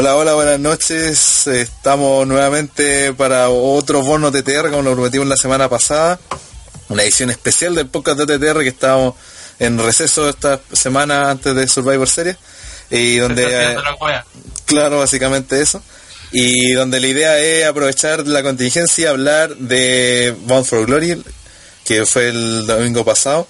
Hola, 0.00 0.14
hola, 0.14 0.34
buenas 0.34 0.60
noches. 0.60 1.48
Estamos 1.48 2.24
nuevamente 2.24 3.12
para 3.14 3.48
otro 3.48 4.00
bono 4.00 4.30
TTR, 4.30 4.70
como 4.70 4.82
lo 4.82 4.92
prometimos 4.92 5.26
la 5.26 5.36
semana 5.36 5.68
pasada. 5.68 6.20
Una 6.88 7.02
edición 7.02 7.30
especial 7.30 7.74
del 7.74 7.88
podcast 7.88 8.20
de 8.20 8.38
TTR 8.38 8.60
que 8.60 8.68
estábamos 8.68 9.16
en 9.58 9.76
receso 9.76 10.28
esta 10.28 10.60
semana 10.72 11.32
antes 11.32 11.52
de 11.52 11.66
Survivor 11.66 12.08
Series. 12.08 12.36
Y 12.90 13.16
donde, 13.16 13.42
eh, 13.42 13.76
claro, 14.66 15.00
básicamente 15.00 15.60
eso. 15.60 15.82
Y 16.30 16.74
donde 16.74 17.00
la 17.00 17.06
idea 17.08 17.38
es 17.40 17.66
aprovechar 17.66 18.24
la 18.24 18.44
contingencia 18.44 19.02
y 19.02 19.06
hablar 19.08 19.56
de 19.56 20.32
Bound 20.42 20.64
for 20.64 20.86
Glory, 20.86 21.20
que 21.84 22.06
fue 22.06 22.28
el 22.28 22.68
domingo 22.68 23.04
pasado. 23.04 23.48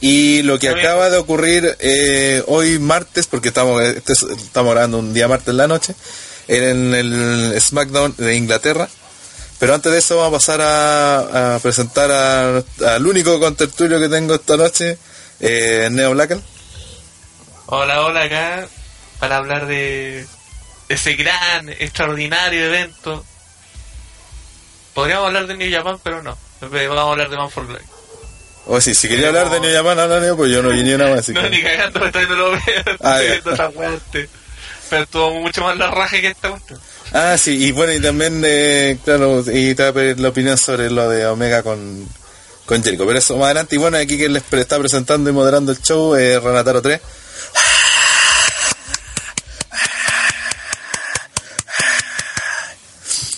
Y 0.00 0.42
lo 0.42 0.58
que 0.58 0.68
acaba 0.68 1.08
de 1.08 1.16
ocurrir 1.16 1.76
eh, 1.80 2.42
hoy 2.46 2.78
martes, 2.78 3.26
porque 3.26 3.48
estamos, 3.48 3.82
este 3.82 4.12
estamos 4.12 4.72
grabando 4.72 4.98
un 4.98 5.14
día 5.14 5.26
martes 5.26 5.48
en 5.48 5.56
la 5.56 5.66
noche, 5.66 5.94
en 6.48 6.94
el 6.94 7.60
SmackDown 7.60 8.14
de 8.16 8.36
Inglaterra. 8.36 8.88
Pero 9.58 9.74
antes 9.74 9.90
de 9.90 9.98
eso 9.98 10.18
vamos 10.18 10.28
a 10.28 10.36
pasar 10.36 10.60
a, 10.62 11.58
presentar 11.62 12.10
al 12.10 13.06
único 13.06 13.40
contertulio 13.40 13.98
que 13.98 14.10
tengo 14.10 14.34
esta 14.34 14.56
noche, 14.56 14.98
eh, 15.40 15.88
Neo 15.90 16.10
Blacken. 16.10 16.42
Hola, 17.66 18.02
hola 18.02 18.24
acá, 18.24 18.68
para 19.18 19.38
hablar 19.38 19.66
de 19.66 20.26
ese 20.90 21.14
gran, 21.14 21.70
extraordinario 21.70 22.66
evento. 22.66 23.24
Podríamos 24.92 25.26
hablar 25.26 25.46
de 25.46 25.56
New 25.56 25.72
Japan, 25.72 25.98
pero 26.02 26.22
no. 26.22 26.36
Vamos 26.60 26.98
a 26.98 27.10
hablar 27.10 27.30
de 27.30 27.36
Man 27.36 27.50
for 27.50 27.66
Glory. 27.66 27.84
O 28.66 28.80
si, 28.80 28.94
si 28.94 29.08
quería 29.08 29.28
hablar 29.28 29.50
de 29.50 29.60
New 29.60 29.72
Japan, 29.72 29.98
habla 29.98 30.34
pues 30.34 30.50
yo 30.50 30.62
no 30.62 30.70
vine 30.70 30.98
nada 30.98 31.14
más. 31.14 31.28
no, 31.28 31.48
ni 31.48 31.62
cagando, 31.62 32.00
me 32.00 32.10
no 32.10 32.34
lo 32.34 32.50
veo. 32.50 32.60
Ah, 33.00 33.20
tan 33.56 33.72
fuerte. 33.72 34.28
Pero 34.90 35.06
tuvo 35.06 35.40
mucho 35.40 35.62
más 35.62 35.76
la 35.76 35.90
raja 35.90 36.20
que 36.20 36.28
esta 36.28 36.50
cuestión. 36.50 36.80
Ah, 37.12 37.36
sí, 37.38 37.64
y 37.64 37.72
bueno, 37.72 37.92
y 37.92 38.00
también, 38.00 38.42
eh, 38.44 38.98
claro, 39.04 39.40
y 39.40 39.74
te 39.74 39.82
voy 39.82 39.90
a 39.90 39.92
pedir 39.92 40.20
la 40.20 40.28
opinión 40.28 40.58
sobre 40.58 40.90
lo 40.90 41.08
de 41.08 41.26
Omega 41.26 41.62
con, 41.62 42.08
con 42.64 42.82
Jericho. 42.82 43.06
Pero 43.06 43.18
eso 43.18 43.36
más 43.36 43.46
adelante, 43.46 43.76
y 43.76 43.78
bueno, 43.78 43.98
aquí 43.98 44.18
que 44.18 44.28
les 44.28 44.42
está 44.52 44.78
presentando 44.78 45.30
y 45.30 45.32
moderando 45.32 45.72
el 45.72 45.80
show, 45.80 46.16
eh, 46.16 46.40
Renataro 46.40 46.82
3. 46.82 47.00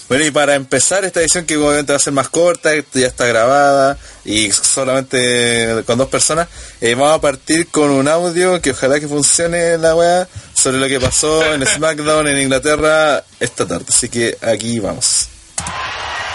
Bueno, 0.08 0.24
y 0.24 0.30
para 0.30 0.54
empezar 0.54 1.04
esta 1.04 1.20
edición 1.20 1.44
que 1.44 1.58
obviamente 1.58 1.92
va 1.92 1.96
a 1.96 2.00
ser 2.00 2.14
más 2.14 2.30
corta, 2.30 2.70
ya 2.94 3.06
está 3.06 3.26
grabada 3.26 3.98
y 4.24 4.50
solamente 4.50 5.82
con 5.84 5.98
dos 5.98 6.08
personas, 6.08 6.48
eh, 6.80 6.94
vamos 6.94 7.18
a 7.18 7.20
partir 7.20 7.68
con 7.68 7.90
un 7.90 8.08
audio 8.08 8.60
que 8.62 8.70
ojalá 8.70 8.98
que 9.00 9.06
funcione 9.06 9.76
la 9.76 9.94
weá 9.94 10.26
sobre 10.54 10.78
lo 10.78 10.88
que 10.88 10.98
pasó 10.98 11.52
en 11.52 11.66
SmackDown 11.66 12.26
en 12.26 12.38
Inglaterra 12.38 13.22
esta 13.38 13.66
tarde. 13.66 13.84
Así 13.88 14.08
que 14.08 14.38
aquí 14.40 14.80
vamos. 14.80 15.28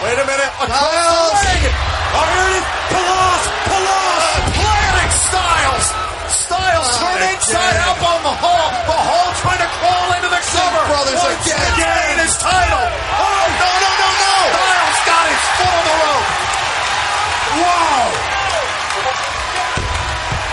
Wait 0.04 0.20
a 0.20 0.26
minute. 0.26 0.52
Oh, 0.60 0.68
oh, 0.70 1.40
here 1.42 2.50
it 2.50 2.58
is. 2.58 2.66
Palos, 2.92 3.42
Palos, 3.72 4.22
Atlantic 4.52 5.12
Styles. 5.26 5.88
Styles 6.44 6.88
oh, 6.92 7.00
turned 7.00 7.34
inside 7.34 7.78
out 7.88 7.93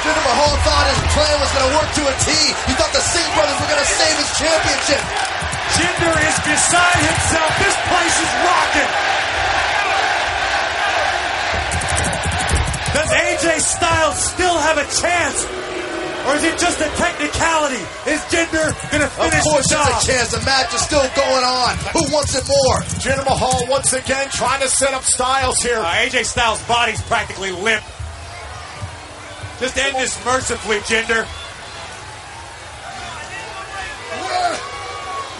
Jinder 0.00 0.25
Mahal 0.25 0.55
thought 0.65 0.87
his 0.88 1.00
plan 1.12 1.37
was 1.44 1.50
going 1.53 1.66
to 1.69 1.72
work 1.77 1.91
to 2.00 2.03
a 2.09 2.15
T. 2.25 2.28
He 2.69 2.72
thought 2.81 2.93
the 2.97 3.05
Singh 3.05 3.31
brothers 3.37 3.59
were 3.61 3.69
going 3.69 3.84
to 3.84 3.91
save 4.00 4.16
his 4.16 4.31
championship. 4.41 5.03
Jinder 5.77 6.15
is 6.25 6.37
beside 6.41 6.99
himself. 7.05 7.50
This 7.61 7.77
place 7.84 8.16
is 8.25 8.31
rocking. 8.41 8.91
Does 12.97 13.11
AJ 13.12 13.47
Styles 13.61 14.19
still 14.19 14.56
have 14.59 14.77
a 14.81 14.87
chance? 14.88 15.38
Or 16.28 16.37
is 16.37 16.44
it 16.44 16.59
just 16.59 16.81
a 16.81 16.88
technicality? 17.00 17.81
Is 18.09 18.21
Jinder 18.32 18.72
going 18.91 19.05
to 19.05 19.09
finish 19.09 19.37
Of 19.41 19.44
course 19.53 19.69
the 19.69 19.75
job? 19.75 19.84
there's 19.88 20.05
a 20.05 20.12
chance. 20.12 20.28
The 20.32 20.43
match 20.44 20.75
is 20.75 20.81
still 20.81 21.06
going 21.17 21.44
on. 21.44 21.77
Who 21.93 22.03
wants 22.12 22.34
it 22.34 22.44
more? 22.49 22.77
Jinder 23.00 23.25
Mahal 23.25 23.69
once 23.69 23.93
again 23.93 24.28
trying 24.32 24.61
to 24.61 24.69
set 24.69 24.93
up 24.93 25.05
Styles 25.05 25.61
here. 25.62 25.78
Uh, 25.78 25.93
AJ 26.09 26.25
Styles' 26.27 26.62
body's 26.67 27.00
practically 27.03 27.53
limp. 27.53 27.84
Just 29.60 29.76
end 29.76 29.94
this 29.97 30.16
mercifully, 30.25 30.81
Jinder. 30.88 31.28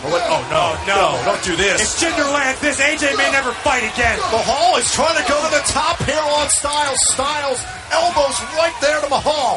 Oh, 0.01 0.13
oh 0.13 0.43
no, 0.53 0.77
no, 0.85 1.17
don't 1.25 1.41
do 1.41 1.57
this. 1.57 1.81
If 1.81 2.05
Jinder 2.05 2.29
lands 2.29 2.61
this, 2.61 2.81
AJ 2.81 3.17
may 3.17 3.33
never 3.33 3.53
fight 3.65 3.81
again. 3.81 4.21
Mahal 4.29 4.77
is 4.77 4.93
trying 4.93 5.17
to 5.17 5.25
go 5.25 5.41
to 5.41 5.51
the 5.53 5.65
top 5.73 5.97
here 6.05 6.21
on 6.21 6.49
Styles. 6.53 7.01
Styles, 7.09 7.65
elbows 7.93 8.37
right 8.61 8.77
there 8.85 9.01
to 9.01 9.09
Mahal. 9.09 9.57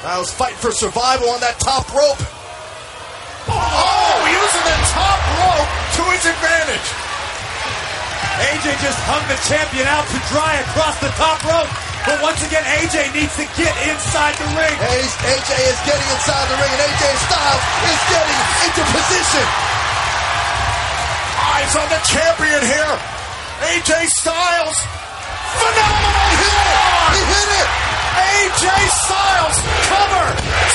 Styles 0.00 0.32
fighting 0.32 0.56
for 0.56 0.72
survival 0.72 1.28
on 1.28 1.40
that 1.40 1.60
top 1.60 1.84
rope. 1.92 2.20
Oh, 3.48 4.16
using 4.24 4.64
the 4.64 4.78
top 4.88 5.20
rope 5.36 5.72
to 6.00 6.02
his 6.16 6.24
advantage. 6.24 6.88
AJ 8.40 8.72
just 8.80 9.00
hung 9.04 9.24
the 9.28 9.36
champion 9.48 9.84
out 9.88 10.08
to 10.08 10.18
dry 10.32 10.64
across 10.64 10.96
the 11.00 11.12
top 11.20 11.44
rope. 11.44 11.85
But 12.06 12.22
once 12.22 12.38
again, 12.46 12.62
AJ 12.62 13.18
needs 13.18 13.34
to 13.34 13.42
get 13.58 13.74
inside 13.82 14.38
the 14.38 14.46
ring. 14.54 14.76
AJ 14.78 15.50
is 15.58 15.80
getting 15.82 16.08
inside 16.14 16.46
the 16.46 16.54
ring, 16.54 16.70
and 16.70 16.82
AJ 16.86 17.02
Styles 17.26 17.64
is 17.82 18.00
getting 18.06 18.40
into 18.62 18.82
position. 18.94 19.46
Eyes 21.50 21.74
on 21.74 21.88
the 21.90 21.98
champion 22.06 22.62
here. 22.62 22.94
AJ 23.74 24.06
Styles. 24.22 24.78
Phenomenal 25.58 26.30
hit! 26.38 26.78
He 27.10 27.22
hit 27.26 27.50
it! 27.58 27.66
Oh. 27.66 28.36
AJ 28.38 28.66
Styles 29.02 29.58
cover. 29.90 30.26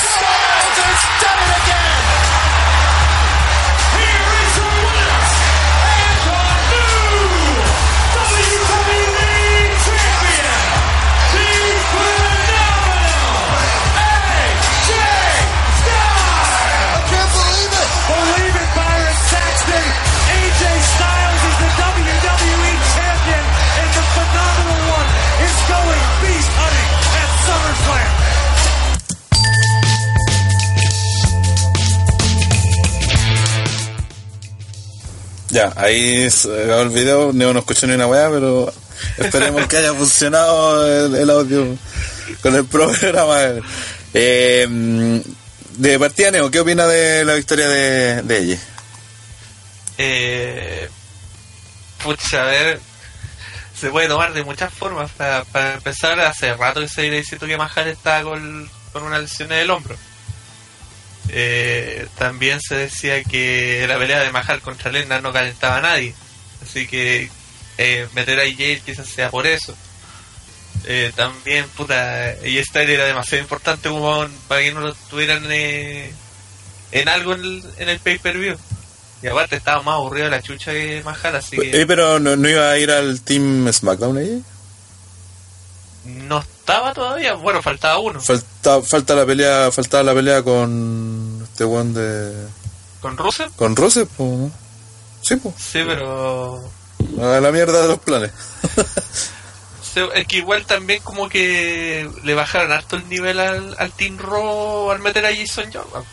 Styles 0.04 0.76
has 0.84 1.00
done 1.16 1.38
it 1.48 1.52
again. 1.64 2.01
Ya, 35.52 35.70
ahí 35.76 36.30
se 36.30 36.64
acabó 36.64 36.80
el 36.80 36.88
video, 36.88 37.30
Neo 37.34 37.52
no 37.52 37.58
escuchó 37.58 37.86
ni 37.86 37.92
una 37.92 38.06
weá, 38.06 38.30
pero 38.30 38.72
esperemos 39.18 39.66
que 39.66 39.76
haya 39.76 39.92
funcionado 39.92 41.14
el, 41.14 41.28
audio 41.28 41.76
con 42.40 42.54
el 42.54 42.64
programa. 42.64 43.36
Eh, 44.14 45.22
de 45.76 45.98
partida, 45.98 46.30
Neo, 46.30 46.50
¿qué 46.50 46.60
opina 46.60 46.86
de 46.86 47.26
la 47.26 47.34
victoria 47.34 47.68
de, 47.68 48.22
de 48.22 48.38
ella? 48.38 48.58
Eh, 49.98 50.88
pucha, 52.02 52.44
a 52.44 52.46
ver, 52.46 52.80
se 53.78 53.90
puede 53.90 54.08
tomar 54.08 54.32
de 54.32 54.44
muchas 54.44 54.72
formas. 54.72 55.10
Para, 55.10 55.44
empezar, 55.74 56.18
hace 56.20 56.54
rato 56.54 56.80
que 56.80 56.88
se 56.88 57.10
diciendo 57.10 57.46
que 57.46 57.58
Mahal 57.58 57.88
estaba 57.88 58.22
con, 58.22 58.70
con 58.90 59.02
una 59.02 59.18
lesión 59.18 59.52
en 59.52 59.58
el 59.58 59.70
hombro. 59.70 59.96
Eh, 61.28 62.06
también 62.18 62.60
se 62.60 62.74
decía 62.76 63.22
que 63.22 63.84
la 63.86 63.98
pelea 63.98 64.20
de 64.20 64.32
Mahal 64.32 64.60
contra 64.60 64.90
Lennar 64.90 65.22
no 65.22 65.32
calentaba 65.32 65.78
a 65.78 65.82
nadie. 65.82 66.14
Así 66.62 66.86
que 66.86 67.30
eh, 67.78 68.08
meter 68.14 68.40
a 68.40 68.46
Yale 68.46 68.82
quizás 68.84 69.06
sea 69.08 69.30
por 69.30 69.46
eso. 69.46 69.74
Eh, 70.84 71.12
también, 71.14 71.66
puta, 71.76 72.34
y 72.44 72.58
esta 72.58 72.82
era 72.82 73.04
demasiado 73.04 73.42
importante 73.42 73.88
como 73.88 74.26
para 74.48 74.62
que 74.62 74.72
no 74.72 74.80
lo 74.80 74.94
tuvieran 74.94 75.44
eh, 75.50 76.12
en 76.90 77.08
algo 77.08 77.34
en 77.34 77.88
el, 77.88 77.98
pay-per-view. 78.00 78.56
Y 79.22 79.26
aparte 79.28 79.56
estaba 79.56 79.82
más 79.82 79.94
aburrido 79.94 80.28
la 80.28 80.42
chucha 80.42 80.72
que 80.72 81.02
Mahal, 81.04 81.36
así 81.36 81.56
que... 81.56 81.86
pero 81.86 82.18
no, 82.18 82.36
no, 82.36 82.48
iba 82.48 82.68
a 82.68 82.78
ir 82.78 82.90
al 82.90 83.20
Team 83.20 83.72
SmackDown 83.72 84.18
ahí. 84.18 84.42
No 86.04 86.44
estaba 86.72 86.94
todavía, 86.94 87.34
bueno, 87.34 87.60
faltaba 87.60 87.98
uno. 87.98 88.20
Falta, 88.20 88.80
falta 88.82 89.14
la 89.14 89.26
pelea, 89.26 89.70
faltaba 89.70 90.02
la 90.02 90.14
pelea 90.14 90.42
con 90.42 91.40
este 91.42 91.64
one 91.64 91.92
de. 91.92 92.46
¿Con 93.00 93.16
Rusev? 93.16 93.50
Con 93.56 93.76
Rusev, 93.76 94.08
pues. 94.16 94.52
Sí, 95.20 95.36
pues. 95.36 95.54
Sí, 95.58 95.82
pero. 95.86 96.62
A 97.20 97.40
la 97.40 97.52
mierda 97.52 97.82
de 97.82 97.88
los 97.88 97.98
planes. 97.98 98.30
es 100.14 100.26
que 100.26 100.38
igual 100.38 100.64
también 100.64 101.02
como 101.02 101.28
que 101.28 102.08
le 102.24 102.34
bajaron 102.34 102.72
harto 102.72 102.96
el 102.96 103.06
nivel 103.08 103.38
al, 103.38 103.76
al 103.78 103.92
Team 103.92 104.16
Raw 104.16 104.90
al 104.90 105.00
meter 105.00 105.26
a 105.26 105.34
Jason 105.34 105.70
Jordan. 105.70 106.04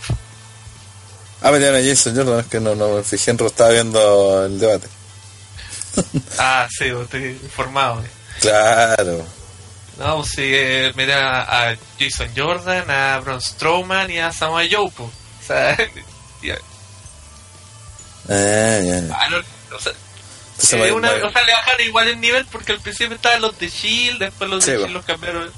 Ah, 1.41 1.51
metieron 1.51 1.77
a 1.77 1.87
Jason 1.87 2.15
Jordan, 2.17 2.39
es 2.39 2.47
que 2.47 2.59
no, 2.59 2.75
no 2.75 2.95
me 2.95 3.03
fijé 3.03 3.31
en 3.31 3.39
estaba 3.39 3.69
viendo 3.69 4.45
el 4.45 4.59
debate. 4.59 4.89
Ah, 6.37 6.67
sí, 6.69 6.85
estoy 6.85 7.39
informado. 7.43 8.03
Claro. 8.41 9.38
No, 9.99 10.15
pues 10.17 10.29
sí, 10.29 10.41
eh, 10.45 10.93
mira 10.95 11.41
a 11.41 11.75
Jason 11.99 12.29
Jordan, 12.35 12.89
a 12.89 13.19
Braun 13.19 13.41
Strowman 13.41 14.09
y 14.09 14.17
a 14.19 14.31
Samoa 14.31 14.63
Joe. 14.69 14.85
O 14.97 15.11
sea, 15.45 15.75
ya, 16.41 16.55
Ah, 18.29 18.79
ya, 18.83 18.99
ya. 19.01 19.15
ah, 19.19 19.29
no, 19.29 19.37
o 19.75 19.79
sea, 19.79 19.91
Entonces, 20.51 20.73
eh, 20.73 20.91
va- 20.91 20.95
una- 20.95 21.11
va- 21.11 21.27
o 21.27 21.31
sea, 21.31 21.43
le 21.43 21.51
bajaron 21.53 21.81
igual 21.87 22.07
el 22.07 22.19
nivel 22.21 22.45
porque 22.45 22.71
al 22.73 22.79
principio 22.79 23.15
estaban 23.15 23.41
los 23.41 23.57
de 23.59 23.69
Shield, 23.69 24.19
después 24.19 24.49
los 24.49 24.65
de 24.65 24.71
Sí, 24.71 24.77
Shield 24.77 24.87
po. 24.87 24.93
los 24.93 25.05
cambiaron 25.05 25.51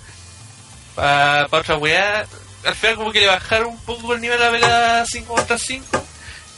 para 0.96 1.48
otra 1.52 1.78
weá. 1.78 2.26
Al 2.66 2.76
final 2.76 2.96
como 2.96 3.12
que 3.12 3.20
le 3.22 3.28
bajaron 3.28 3.68
un 3.70 3.80
poco 3.82 4.14
el 4.14 4.22
nivel 4.22 4.42
a 4.42 4.46
la 4.46 4.52
pelea 4.52 5.04
5 5.10 5.34
contra 5.36 5.58
5 5.58 6.04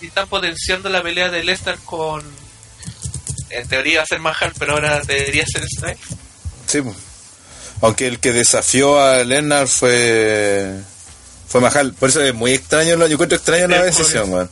y 0.02 0.08
están 0.08 0.28
potenciando 0.28 0.90
la 0.90 1.02
pelea 1.02 1.30
de 1.30 1.44
Lesnar 1.44 1.78
con... 1.80 2.24
En 3.50 3.68
teoría 3.68 4.00
va 4.00 4.04
a 4.04 4.08
ser 4.08 4.20
Mahal, 4.20 4.52
pero 4.58 4.74
ahora 4.74 5.00
debería 5.02 5.46
ser 5.46 5.64
Stripe. 5.66 6.00
Sí, 6.68 6.82
po. 6.82 6.94
Aunque 7.84 8.08
el 8.08 8.20
que 8.20 8.32
desafió 8.32 8.98
a 9.00 9.26
Lennart 9.26 9.68
fue 9.68 10.72
fue 11.50 11.60
Mahal. 11.60 11.94
Por 11.94 12.10
eso 12.10 12.22
es 12.22 12.34
muy 12.34 12.54
extraño, 12.54 12.96
yo 12.96 13.06
encuentro 13.06 13.36
extraño 13.36 13.68
la 13.68 13.84
decisión. 13.84 14.50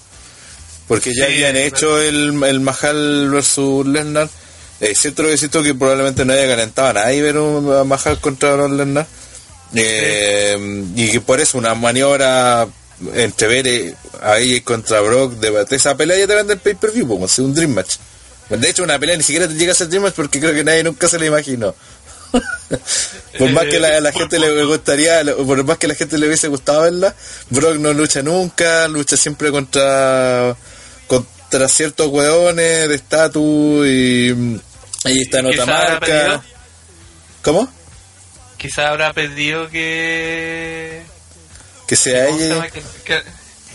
Porque 0.87 1.13
ya 1.15 1.27
Sí, 1.27 1.33
habían 1.33 1.55
hecho 1.55 1.99
el, 2.01 2.43
el 2.43 2.59
Mahal 2.59 3.29
versus 3.29 3.87
Lennart. 3.87 4.29
Es 4.81 4.99
cierto 4.99 5.23
lo 5.23 5.63
que 5.63 5.73
probablemente 5.75 6.25
no 6.25 6.33
haya 6.33 6.45
calentado 6.45 6.89
a 6.89 6.93
nadie 6.93 7.21
ver 7.21 7.37
un 7.37 7.73
a 7.73 7.85
Mahal 7.85 8.19
contra 8.19 8.53
Brock 8.55 8.73
Lesnar. 8.73 9.07
Eh, 9.75 10.83
y 10.95 11.11
que 11.11 11.21
por 11.21 11.39
eso 11.39 11.57
una 11.57 11.73
maniobra 11.73 12.67
entre 13.15 13.47
ver 13.47 13.67
eh, 13.67 13.95
a 14.21 14.39
ella 14.39 14.61
contra 14.65 14.99
Brock 14.99 15.35
de, 15.35 15.51
de 15.51 15.75
esa 15.77 15.95
pelea 15.95 16.17
ya 16.19 16.27
te 16.27 16.35
vende 16.35 16.53
el 16.53 16.59
pay-per-view, 16.59 17.07
como 17.07 17.29
si 17.29 17.41
un 17.41 17.53
Dream 17.53 17.71
Match. 17.71 17.95
De 18.49 18.69
hecho, 18.69 18.83
una 18.83 18.99
pelea 18.99 19.15
ni 19.15 19.23
siquiera 19.23 19.47
te 19.47 19.53
llega 19.53 19.71
a 19.71 19.75
ser 19.75 19.87
Dream 19.87 20.03
Match 20.03 20.15
porque 20.15 20.41
creo 20.41 20.53
que 20.53 20.65
nadie 20.65 20.83
nunca 20.83 21.07
se 21.07 21.17
la 21.17 21.25
imaginó. 21.25 21.73
Por 23.37 23.49
más 23.51 23.65
que 23.65 23.79
la, 23.79 23.99
la 23.99 24.11
gente 24.11 24.39
le 24.39 24.63
gustaría, 24.65 25.23
por 25.45 25.63
más 25.63 25.77
que 25.77 25.87
la 25.87 25.95
gente 25.95 26.17
le 26.17 26.27
hubiese 26.27 26.47
gustado 26.47 26.81
verla, 26.83 27.13
Brock 27.49 27.75
no 27.77 27.93
lucha 27.93 28.21
nunca, 28.21 28.87
lucha 28.87 29.17
siempre 29.17 29.51
contra 29.51 30.55
contra 31.07 31.67
ciertos 31.67 32.07
hueones 32.07 32.87
de 32.89 32.95
estatus 32.95 33.87
y 33.87 34.59
ahí 35.03 35.19
está 35.21 35.39
en 35.39 35.45
otra 35.47 35.65
marca. 35.65 36.41
¿Cómo? 37.41 37.67
Quizá 38.57 38.89
habrá 38.89 39.11
pedido 39.13 39.67
que... 39.69 41.01
Que 41.87 41.95
sea 41.95 42.27
¿cómo 42.27 42.37
se 42.37 42.45
ella. 42.45 42.53
llama? 42.55 42.69
Que, 42.69 42.81
que- 43.03 43.23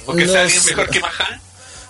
o 0.07 0.15
que 0.15 0.25
No 0.25 0.33
sea 0.33 0.43
alguien 0.43 0.65
mejor 0.65 0.89
que 0.91 1.01
Mahal. 1.01 1.41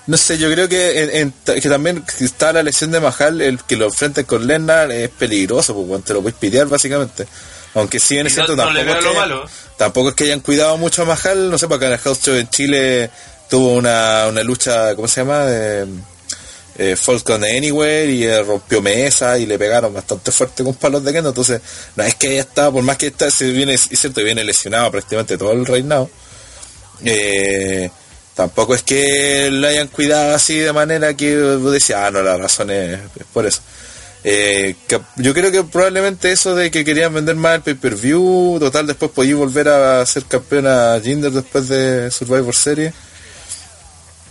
No 0.06 0.16
sé, 0.16 0.38
yo 0.38 0.50
creo 0.52 0.68
que, 0.68 1.02
en- 1.02 1.32
en- 1.46 1.60
que 1.60 1.68
también 1.68 2.04
si 2.16 2.24
está 2.26 2.52
la 2.52 2.62
lesión 2.62 2.92
de 2.92 3.00
Mahal, 3.00 3.40
el 3.40 3.58
que 3.64 3.76
lo 3.76 3.86
enfrenten 3.86 4.24
con 4.24 4.46
Lennart 4.46 4.90
es 4.92 5.08
peligroso, 5.10 5.74
porque 5.74 6.04
te 6.06 6.14
lo 6.14 6.22
puedes 6.22 6.38
pitear 6.38 6.66
básicamente. 6.68 7.26
Aunque 7.74 7.98
sí 7.98 8.16
en 8.16 8.26
ese 8.28 8.40
no- 8.40 8.46
tampoco, 8.56 8.78
es 8.98 9.02
que 9.02 9.08
hayan- 9.08 9.28
tampoco 9.76 10.08
es 10.10 10.14
que 10.14 10.24
hayan 10.24 10.40
cuidado 10.40 10.76
mucho 10.78 11.02
a 11.02 11.04
Mahal, 11.06 11.50
no 11.50 11.58
sé, 11.58 11.66
porque 11.68 11.86
en 11.86 11.92
el 11.92 11.98
House 11.98 12.20
Show 12.22 12.34
en 12.36 12.48
Chile 12.48 13.10
tuvo 13.50 13.74
una, 13.74 14.26
una 14.28 14.42
lucha, 14.42 14.94
¿cómo 14.94 15.08
se 15.08 15.20
llama? 15.22 15.44
De, 15.44 15.86
eh, 16.78 16.94
Falcon 16.96 17.42
Anywhere 17.42 18.06
y 18.12 18.24
eh, 18.24 18.42
rompió 18.42 18.80
mesa 18.82 19.38
y 19.38 19.46
le 19.46 19.58
pegaron 19.58 19.92
bastante 19.94 20.30
fuerte 20.30 20.62
con 20.62 20.74
palos 20.74 21.02
de 21.04 21.12
kendo, 21.12 21.30
entonces 21.30 21.60
no 21.96 22.04
es 22.04 22.14
que 22.16 22.28
haya 22.28 22.40
estado, 22.42 22.72
por 22.72 22.82
más 22.82 22.96
que 22.98 23.06
está, 23.08 23.30
se 23.30 23.50
viene, 23.50 23.74
es 23.74 23.88
cierto, 23.92 24.22
viene 24.22 24.44
lesionado 24.44 24.90
prácticamente 24.90 25.36
todo 25.38 25.52
el 25.52 25.64
reinado, 25.66 26.08
eh, 27.04 27.90
tampoco 28.36 28.74
es 28.76 28.82
que 28.82 29.48
lo 29.50 29.66
hayan 29.66 29.88
cuidado 29.88 30.34
así 30.34 30.58
de 30.58 30.72
manera 30.72 31.14
que 31.14 31.56
vos 31.56 31.72
decías, 31.72 32.00
ah, 32.04 32.10
no, 32.12 32.22
la 32.22 32.36
razón 32.36 32.70
es, 32.70 33.00
por 33.32 33.46
eso. 33.46 33.60
Eh, 34.22 34.74
que- 34.88 35.00
yo 35.16 35.32
creo 35.34 35.50
que 35.50 35.64
probablemente 35.64 36.30
eso 36.32 36.54
de 36.54 36.70
que 36.70 36.84
querían 36.84 37.14
vender 37.14 37.34
más 37.36 37.54
el 37.56 37.62
pay-per-view, 37.62 38.58
total, 38.60 38.86
después 38.86 39.10
podí 39.12 39.32
volver 39.32 39.68
a 39.68 40.04
ser 40.06 40.24
campeona 40.24 41.00
Jinder 41.02 41.30
después 41.32 41.68
de 41.68 42.10
Survivor 42.10 42.54
Series. 42.54 42.92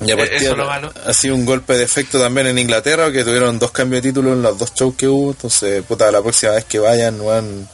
Y 0.05 0.11
a 0.11 0.13
Eh, 0.15 0.17
partir 0.17 0.55
malo. 0.57 0.93
ha 1.05 1.13
sido 1.13 1.35
un 1.35 1.45
golpe 1.45 1.73
de 1.77 1.83
efecto 1.85 2.19
también 2.19 2.47
en 2.47 2.59
Inglaterra, 2.59 3.09
que 3.11 3.23
tuvieron 3.23 3.57
dos 3.57 3.71
cambios 3.71 4.03
de 4.03 4.09
título 4.09 4.33
en 4.33 4.41
los 4.41 4.57
dos 4.59 4.73
shows 4.75 4.95
que 4.95 5.07
hubo. 5.07 5.31
Entonces, 5.31 5.81
puta, 5.83 6.11
la 6.11 6.21
próxima 6.21 6.51
vez 6.51 6.65
que 6.65 6.79
vayan, 6.79 7.19
weón, 7.21 7.67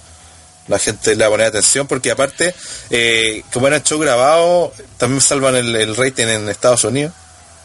la 0.72 0.80
gente 0.80 1.16
le 1.16 1.24
va 1.24 1.28
a 1.28 1.30
poner 1.30 1.48
atención, 1.48 1.86
porque 1.86 2.12
aparte, 2.12 2.56
eh, 2.90 3.44
como 3.52 3.68
era 3.68 3.84
show 3.84 4.00
grabado, 4.00 4.74
también 4.98 5.22
salvan 5.22 5.56
el, 5.56 5.96
rating 5.96 6.28
en 6.28 6.50
Estados 6.50 6.86
Unidos. 6.86 7.14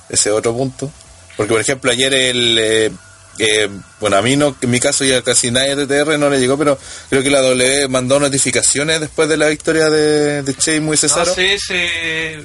Ese 0.08 0.28
es 0.28 0.34
otro 0.34 0.54
punto. 0.54 0.90
Porque, 1.36 1.52
por 1.52 1.60
ejemplo, 1.60 1.90
ayer 1.90 2.12
el. 2.12 2.58
eh, 2.58 2.90
eh, 3.38 3.68
bueno, 4.00 4.16
a 4.16 4.22
mí 4.22 4.36
no, 4.36 4.56
en 4.60 4.70
mi 4.70 4.78
caso 4.80 5.04
ya 5.04 5.22
casi 5.22 5.50
nadie 5.50 5.74
de 5.76 5.86
TR 5.86 6.18
no 6.18 6.28
le 6.30 6.38
llegó, 6.38 6.56
pero 6.58 6.78
creo 7.10 7.22
que 7.22 7.30
la 7.30 7.40
W 7.40 7.88
mandó 7.88 8.18
notificaciones 8.20 9.00
después 9.00 9.28
de 9.28 9.36
la 9.36 9.48
victoria 9.48 9.88
de, 9.90 10.42
de 10.42 10.52
Sheamus 10.54 10.94
y 10.94 10.98
Cesaro. 10.98 11.26
No, 11.26 11.34
sí, 11.34 11.56
sí, 11.58 11.74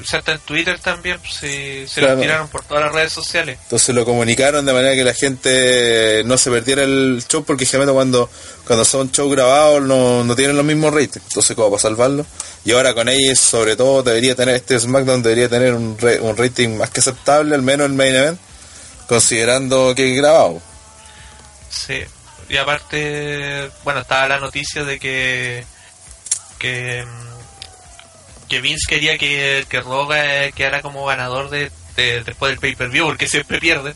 o 0.02 0.06
sea, 0.06 0.20
está 0.20 0.34
en 0.34 0.40
Twitter 0.40 0.80
también, 0.80 1.18
pues, 1.20 1.34
sí, 1.34 1.86
se 1.88 2.00
Claro. 2.02 2.16
lo 2.16 2.22
tiraron 2.22 2.48
por 2.50 2.64
todas 2.64 2.84
las 2.86 2.94
redes 2.94 3.12
sociales. 3.14 3.58
Entonces 3.64 3.94
lo 3.96 4.06
comunicaron 4.06 4.66
de 4.66 4.74
manera 4.74 4.94
que 4.96 5.04
la 5.04 5.14
gente 5.14 6.24
no 6.26 6.38
se 6.38 6.50
perdiera 6.52 6.84
el 6.84 7.24
show 7.28 7.44
porque 7.44 7.66
generalmente 7.66 7.94
cuando, 7.96 8.30
cuando 8.66 8.86
son 8.86 9.12
shows 9.12 9.32
grabados 9.32 9.82
no, 9.84 10.24
no 10.24 10.36
tienen 10.36 10.56
los 10.56 10.66
mismos 10.66 10.94
ratings. 10.94 11.26
Entonces 11.28 11.56
como 11.56 11.70
para 11.70 11.82
salvarlo. 11.82 12.26
Y 12.64 12.72
ahora 12.74 12.94
con 12.94 13.10
ellos 13.10 13.40
sobre 13.40 13.76
todo 13.76 14.04
debería 14.04 14.36
tener 14.36 14.56
este 14.56 14.80
SmackDown 14.80 15.24
debería 15.24 15.50
tener 15.50 15.74
un, 15.74 15.98
re- 15.98 16.20
un 16.20 16.38
rating 16.38 16.70
más 16.78 16.90
que 16.92 17.00
aceptable, 17.00 17.56
al 17.56 17.62
menos 17.64 17.88
el 17.88 17.94
main 17.94 18.14
event, 18.16 18.40
considerando 19.08 19.94
que 19.96 20.12
es 20.12 20.18
grabado. 20.18 20.62
Sí, 21.72 22.04
y 22.50 22.58
aparte, 22.58 23.70
bueno, 23.84 24.02
estaba 24.02 24.28
la 24.28 24.40
noticia 24.40 24.84
de 24.84 25.00
que 25.00 25.64
que, 26.60 27.04
mm, 27.06 28.48
que 28.50 28.62
Vince 28.62 28.86
quería 28.88 29.18
que, 29.18 29.66
que 29.70 29.80
Roga 29.82 30.52
quedara 30.52 30.82
como 30.82 31.06
ganador 31.06 31.50
de, 31.50 31.72
de- 31.96 32.24
después 32.24 32.52
del 32.52 32.60
pay-per-view, 32.60 33.06
porque 33.06 33.28
siempre 33.28 33.60
pierde. 33.60 33.94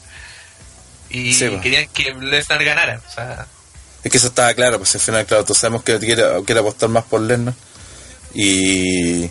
Y 1.10 1.34
Sí, 1.34 1.50
querían 1.62 1.88
que 1.90 2.14
Lesnar 2.14 2.64
ganara. 2.64 3.02
O 3.08 3.12
sea, 3.14 3.46
Es 4.04 4.12
que 4.12 4.18
eso 4.18 4.28
estaba 4.28 4.54
claro, 4.54 4.78
pues 4.80 4.96
al 4.96 5.02
final, 5.02 5.26
claro, 5.26 5.44
todos 5.44 5.58
sabemos 5.58 5.84
que 5.84 6.00
quiere, 6.00 6.24
quiere 6.46 6.62
apostar 6.62 6.90
más 6.90 7.04
por 7.04 7.22
Lesnar. 7.22 7.54
Y, 8.34 9.26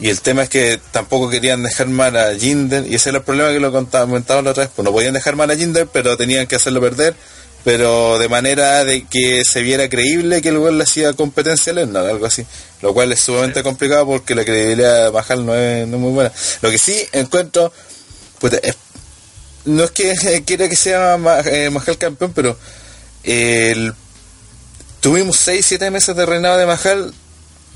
y 0.00 0.08
el 0.08 0.20
tema 0.20 0.42
es 0.44 0.48
que 0.48 0.80
tampoco 0.92 1.28
querían 1.28 1.62
dejar 1.62 1.86
mal 1.88 2.16
a 2.16 2.34
Jinder, 2.38 2.86
y 2.86 2.94
ese 2.94 3.10
era 3.10 3.18
el 3.18 3.24
problema 3.24 3.50
que 3.52 3.60
lo 3.60 3.70
comentaba 3.72 4.42
la 4.42 4.50
otra 4.50 4.64
vez. 4.64 4.70
Pues 4.74 4.84
no 4.84 4.92
podían 4.92 5.14
dejar 5.14 5.36
mal 5.36 5.50
a 5.50 5.56
Jinder, 5.56 5.86
pero 5.92 6.16
tenían 6.16 6.46
que 6.46 6.56
hacerlo 6.56 6.80
perder, 6.80 7.14
pero 7.66 8.16
de 8.20 8.28
manera 8.28 8.84
de 8.84 9.06
que 9.06 9.42
se 9.44 9.60
viera 9.60 9.88
creíble 9.88 10.40
que 10.40 10.50
el 10.50 10.58
gol 10.60 10.78
le 10.78 10.84
hacía 10.84 11.12
competencia 11.14 11.72
a 11.72 11.74
Lesnar, 11.74 12.06
algo 12.06 12.24
así. 12.24 12.46
Lo 12.80 12.94
cual 12.94 13.10
es 13.10 13.18
sumamente 13.18 13.64
complicado 13.64 14.06
porque 14.06 14.36
la 14.36 14.44
credibilidad 14.44 15.06
de 15.06 15.10
Mahal 15.10 15.44
no 15.44 15.52
es, 15.52 15.88
no 15.88 15.96
es 15.96 16.00
muy 16.00 16.12
buena. 16.12 16.30
Lo 16.62 16.70
que 16.70 16.78
sí 16.78 16.96
encuentro, 17.10 17.72
puta, 18.38 18.58
es- 18.62 18.76
no 19.64 19.82
es 19.82 19.90
que 19.90 20.14
quiera 20.46 20.68
que 20.68 20.76
sea 20.76 21.18
eh, 21.46 21.70
Mahal 21.70 21.98
campeón, 21.98 22.32
pero 22.36 22.56
el, 23.24 23.92
tuvimos 25.00 25.36
6-7 25.48 25.90
meses 25.90 26.14
de 26.14 26.24
reinado 26.24 26.58
de 26.58 26.66
Mahal 26.66 27.12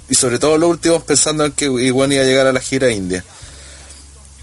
y 0.09 0.15
sobre 0.15 0.39
todo 0.39 0.57
los 0.57 0.71
últimos 0.71 1.03
pensando 1.03 1.45
en 1.45 1.51
que 1.51 1.65
igual 1.65 2.13
iba 2.13 2.23
a 2.23 2.27
llegar 2.27 2.47
a 2.47 2.53
la 2.53 2.61
gira 2.61 2.93
india. 2.93 3.25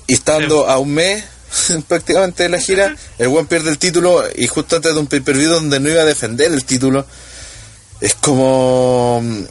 Y 0.08 0.16
estando 0.16 0.68
a 0.70 0.78
un 0.78 0.94
mes 0.94 1.24
prácticamente 1.88 2.44
de 2.44 2.50
la 2.50 2.60
gira, 2.60 2.96
el 3.18 3.28
buen 3.30 3.48
pierde 3.48 3.70
el 3.70 3.78
título 3.78 4.24
y 4.36 4.48
justo 4.48 4.76
antes 4.78 4.94
de 4.94 5.00
un 5.00 5.08
pay-per-view 5.08 5.50
donde 5.50 5.80
no 5.80 5.90
iba 5.90 6.02
a 6.02 6.06
defender 6.06 6.52
el 6.52 6.66
título, 6.66 7.06
es 8.02 8.14
como 8.16 9.22
mm, 9.24 9.44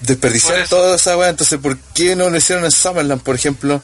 desperdiciar 0.00 0.68
toda 0.68 0.96
esa 0.96 1.16
weá. 1.16 1.28
Entonces, 1.28 1.58
¿por 1.60 1.76
qué 1.94 2.16
no 2.16 2.30
lo 2.30 2.36
hicieron 2.36 2.64
en 2.64 2.70
Summerland, 2.72 3.22
por 3.22 3.34
ejemplo? 3.34 3.82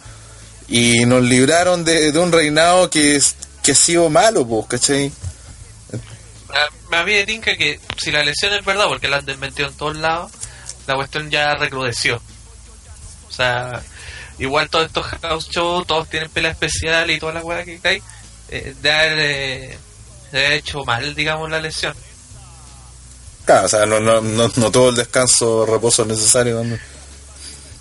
Y 0.68 1.06
nos 1.06 1.22
libraron 1.22 1.84
de, 1.84 2.12
de 2.12 2.18
un 2.18 2.32
reinado 2.32 2.90
que, 2.90 3.16
es- 3.16 3.36
que 3.62 3.72
ha 3.72 3.74
sido 3.74 4.10
malo, 4.10 4.46
pues, 4.46 4.66
¿cachai? 4.68 5.12
a, 6.92 6.96
a 7.00 7.04
mí 7.04 7.12
me 7.12 7.24
tinca 7.26 7.56
que 7.56 7.78
si 7.96 8.10
la 8.10 8.22
lesión 8.24 8.52
es 8.54 8.64
verdad, 8.64 8.86
porque 8.88 9.08
la 9.08 9.18
han 9.18 9.26
desmentido 9.26 9.68
en 9.68 9.74
todos 9.74 9.96
lados, 9.96 10.32
la 10.86 10.94
cuestión 10.94 11.30
ya 11.30 11.54
recrudeció. 11.54 12.20
O 13.28 13.32
sea, 13.32 13.82
igual 14.38 14.68
todos 14.70 14.86
estos 14.86 15.06
house 15.06 15.48
shows, 15.50 15.86
todos 15.86 16.08
tienen 16.08 16.28
pelea 16.30 16.52
especial 16.52 17.10
y 17.10 17.18
toda 17.18 17.34
la 17.34 17.42
weá 17.42 17.64
que 17.64 17.80
hay, 17.84 18.02
eh, 18.50 18.74
de 18.80 18.92
haber, 18.92 19.18
eh, 19.18 19.78
de 20.32 20.38
haber 20.46 20.52
hecho 20.58 20.84
mal, 20.84 21.14
digamos, 21.14 21.50
la 21.50 21.60
lesión. 21.60 21.94
Claro, 23.44 23.66
o 23.66 23.68
sea, 23.68 23.86
no, 23.86 23.98
no, 24.00 24.20
no, 24.20 24.50
no 24.54 24.70
todo 24.70 24.90
el 24.90 24.96
descanso, 24.96 25.64
reposo 25.66 26.04
necesario. 26.04 26.62
¿no? 26.62 26.76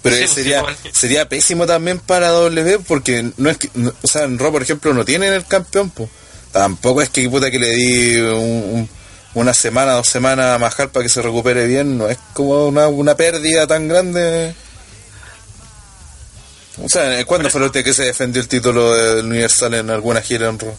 Pero 0.01 0.15
Sí, 0.15 0.21
pues, 0.23 0.31
sería, 0.33 0.63
sería 0.93 1.27
pésimo 1.29 1.65
también 1.65 1.99
para 1.99 2.29
W 2.29 2.79
porque 2.87 3.29
no 3.37 3.49
es 3.49 3.57
que, 3.57 3.69
no- 3.73 3.93
o 4.01 4.07
sea, 4.07 4.23
en 4.23 4.39
Raw, 4.39 4.51
por 4.51 4.61
ejemplo, 4.61 4.93
no 4.93 5.03
tienen 5.03 5.33
el 5.33 5.45
campeón, 5.45 5.89
pues. 5.89 6.09
Tampoco 6.53 7.01
es 7.01 7.09
que 7.09 7.29
puta 7.29 7.51
que 7.51 7.59
le 7.59 7.69
di 7.71 8.15
un- 8.21 8.29
un- 8.39 8.89
una 9.33 9.53
semana, 9.53 9.91
dos 9.93 10.07
semanas 10.07 10.55
a 10.55 10.57
Mahal 10.57 10.89
para 10.89 11.03
que 11.03 11.09
se 11.09 11.21
recupere 11.21 11.67
bien, 11.67 11.97
no 11.97 12.07
es 12.09 12.17
como 12.33 12.67
una, 12.67 12.87
una 12.87 13.15
pérdida 13.15 13.67
tan 13.67 13.87
grande. 13.89 14.55
O 16.81 16.89
sea, 16.89 17.23
¿cuándo 17.25 17.49
fue 17.49 17.59
la 17.59 17.67
última 17.67 17.83
que 17.83 17.93
se 17.93 18.05
defendió 18.05 18.41
el 18.41 18.47
título 18.47 18.93
del 18.93 19.25
Universal 19.25 19.73
en 19.73 19.89
alguna 19.89 20.21
gira 20.21 20.47
en 20.47 20.59
Raw? 20.59 20.77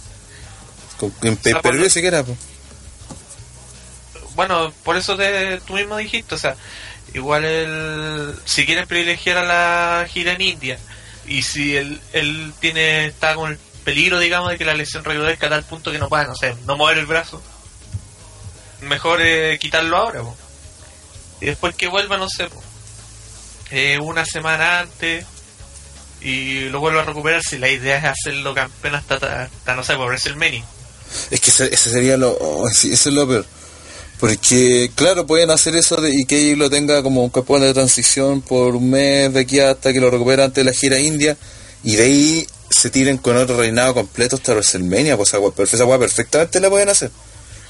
En 1.22 1.36
pay 1.36 1.54
per 1.54 1.76
view 1.76 1.90
siquiera, 1.90 2.22
pues. 2.22 2.38
Bueno, 4.34 4.72
por 4.84 4.96
eso 4.96 5.16
te, 5.16 5.60
tú 5.66 5.74
mismo 5.74 5.96
dijiste, 5.96 6.34
o 6.34 6.38
sea, 6.38 6.54
igual 7.12 7.44
el, 7.44 8.34
si 8.44 8.64
quieren 8.64 8.86
privilegiar 8.86 9.38
a 9.38 9.44
la 9.44 10.06
gira 10.08 10.32
en 10.32 10.40
India 10.40 10.78
y 11.26 11.42
si 11.42 11.76
él, 11.76 12.00
él 12.12 12.52
tiene 12.60 13.06
está 13.06 13.34
con 13.34 13.50
el 13.50 13.58
peligro, 13.84 14.20
digamos, 14.20 14.50
de 14.50 14.58
que 14.58 14.64
la 14.64 14.74
lesión 14.74 15.02
recrudezca 15.02 15.46
a 15.46 15.50
tal 15.50 15.64
punto 15.64 15.90
que 15.90 15.98
no 15.98 16.08
pueda, 16.08 16.24
no 16.24 16.36
sé, 16.36 16.54
no 16.66 16.76
mover 16.76 16.98
el 16.98 17.06
brazo, 17.06 17.42
mejor 18.82 19.20
eh, 19.22 19.58
quitarlo 19.58 19.96
ahora, 19.96 20.20
po. 20.20 20.36
y 21.40 21.46
después 21.46 21.74
que 21.74 21.88
vuelva, 21.88 22.16
no 22.16 22.28
sé, 22.28 22.48
po, 22.48 22.62
eh, 23.70 23.98
una 24.00 24.24
semana 24.24 24.80
antes 24.80 25.26
y 26.20 26.68
lo 26.68 26.80
vuelva 26.80 27.02
a 27.02 27.04
recuperar 27.04 27.42
si 27.42 27.58
la 27.58 27.70
idea 27.70 27.98
es 27.98 28.04
hacerlo 28.04 28.54
campeón 28.54 28.96
hasta, 28.96 29.14
hasta 29.14 29.74
no 29.74 29.84
sé, 29.84 29.94
por 29.94 30.06
WrestleMania. 30.06 30.64
Es 31.30 31.40
que 31.40 31.50
ese, 31.50 31.76
sería 31.76 32.16
lo. 32.16 32.32
oh, 32.32 32.68
es 32.68 33.06
lo 33.06 33.26
peor. 33.26 33.46
Porque, 34.20 34.90
claro, 34.96 35.26
pueden 35.26 35.50
hacer 35.50 35.76
eso 35.76 35.96
de, 36.00 36.10
y 36.12 36.24
que 36.24 36.56
lo 36.56 36.68
tenga 36.68 37.02
como 37.02 37.22
un 37.22 37.30
campeón 37.30 37.60
de 37.60 37.72
transición 37.72 38.42
por 38.42 38.74
un 38.74 38.90
mes 38.90 39.32
de 39.32 39.40
aquí 39.40 39.60
hasta 39.60 39.92
que 39.92 40.00
lo 40.00 40.10
recupera 40.10 40.44
antes 40.44 40.64
de 40.64 40.70
la 40.70 40.76
gira 40.76 40.98
india. 40.98 41.36
Y 41.84 41.96
de 41.96 42.02
ahí 42.02 42.46
se 42.68 42.90
tiren 42.90 43.18
con 43.18 43.36
otro 43.36 43.56
reinado 43.56 43.94
completo 43.94 44.36
hasta 44.36 44.52
WrestleMania. 44.52 45.16
Pues 45.16 45.34
esa, 45.34 45.76
esa 45.76 45.84
weá 45.84 45.98
perfectamente 45.98 46.58
la 46.58 46.68
pueden 46.68 46.88
hacer. 46.88 47.10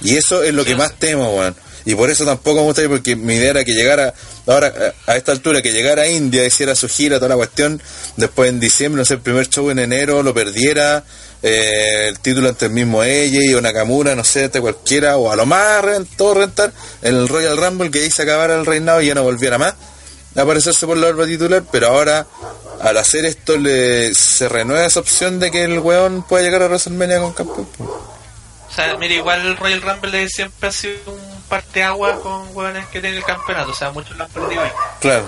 Y 0.01 0.17
eso 0.17 0.43
es 0.43 0.55
lo 0.55 0.65
que 0.65 0.77
más 0.77 0.95
temo, 0.99 1.37
weón. 1.37 1.55
Y 1.85 1.95
por 1.95 2.11
eso 2.11 2.25
tampoco 2.25 2.61
me 2.61 2.67
gustaría, 2.67 2.91
porque 2.91 3.17
mi 3.17 3.37
idea 3.37 3.51
era 3.51 3.65
que 3.65 3.73
llegara, 3.73 4.13
ahora 4.47 4.95
a 5.07 5.17
esta 5.17 5.33
altura, 5.33 5.63
que 5.63 5.73
llegara 5.73 6.03
a 6.03 6.07
India, 6.07 6.45
hiciera 6.45 6.75
su 6.75 6.89
gira, 6.89 7.17
toda 7.17 7.31
la 7.31 7.37
cuestión, 7.37 7.81
después 8.17 8.51
en 8.51 8.61
diciembre, 8.61 9.01
no 9.01 9.05
sé, 9.07 9.15
el 9.15 9.21
primer 9.21 9.49
show 9.49 9.71
en 9.71 9.79
enero, 9.79 10.23
lo 10.23 10.35
perdiera, 10.35 11.03
eh, 11.43 12.09
el 12.09 12.19
título 12.19 12.51
ante 12.51 12.67
el 12.67 12.73
mismo 12.73 13.03
ella 13.03 13.57
o 13.57 13.61
Nakamura, 13.61 14.15
no 14.15 14.23
sé, 14.23 14.45
ante 14.45 14.61
cualquiera, 14.61 15.17
o 15.17 15.31
a 15.31 15.37
lo 15.37 15.47
más 15.47 15.83
todo 16.17 16.35
rentar, 16.35 16.73
en 17.01 17.15
el 17.15 17.27
Royal 17.27 17.57
Rumble, 17.57 17.91
que 17.91 18.01
ahí 18.01 18.11
se 18.11 18.23
acabara 18.23 18.55
el 18.57 18.67
reinado 18.67 19.01
y 19.01 19.07
ya 19.07 19.15
no 19.15 19.23
volviera 19.23 19.57
más 19.57 19.75
a 20.37 20.43
aparecerse 20.43 20.87
por 20.87 20.97
la 20.97 21.07
barba 21.07 21.27
titular, 21.27 21.65
pero 21.71 21.89
ahora, 21.89 22.27
al 22.81 22.97
hacer 22.97 23.25
esto, 23.25 23.57
le, 23.57 24.15
se 24.15 24.49
renueva 24.49 24.87
esa 24.87 25.01
opción 25.01 25.41
de 25.41 25.51
que 25.51 25.65
el 25.65 25.79
weón 25.79 26.23
pueda 26.23 26.45
llegar 26.45 26.63
a 26.63 26.67
WrestleMania 26.67 27.19
con 27.21 27.33
campeón. 27.33 27.67
O 28.79 28.81
sea, 28.81 28.97
mira, 28.97 29.15
igual 29.15 29.45
el 29.45 29.57
Royal 29.57 29.83
Rumble 29.83 30.29
siempre 30.29 30.69
ha 30.69 30.73
sido 30.73 31.13
un 31.13 31.43
parteaguas 31.49 32.21
con 32.21 32.57
hueones 32.57 32.87
que 32.87 33.01
tienen 33.01 33.19
el 33.19 33.25
campeonato. 33.25 33.73
O 33.73 33.75
sea, 33.75 33.91
muchos 33.91 34.17
lo 34.17 34.23
han 34.23 34.31
perdido 34.31 34.63
ahí. 34.63 34.71
Claro. 35.01 35.25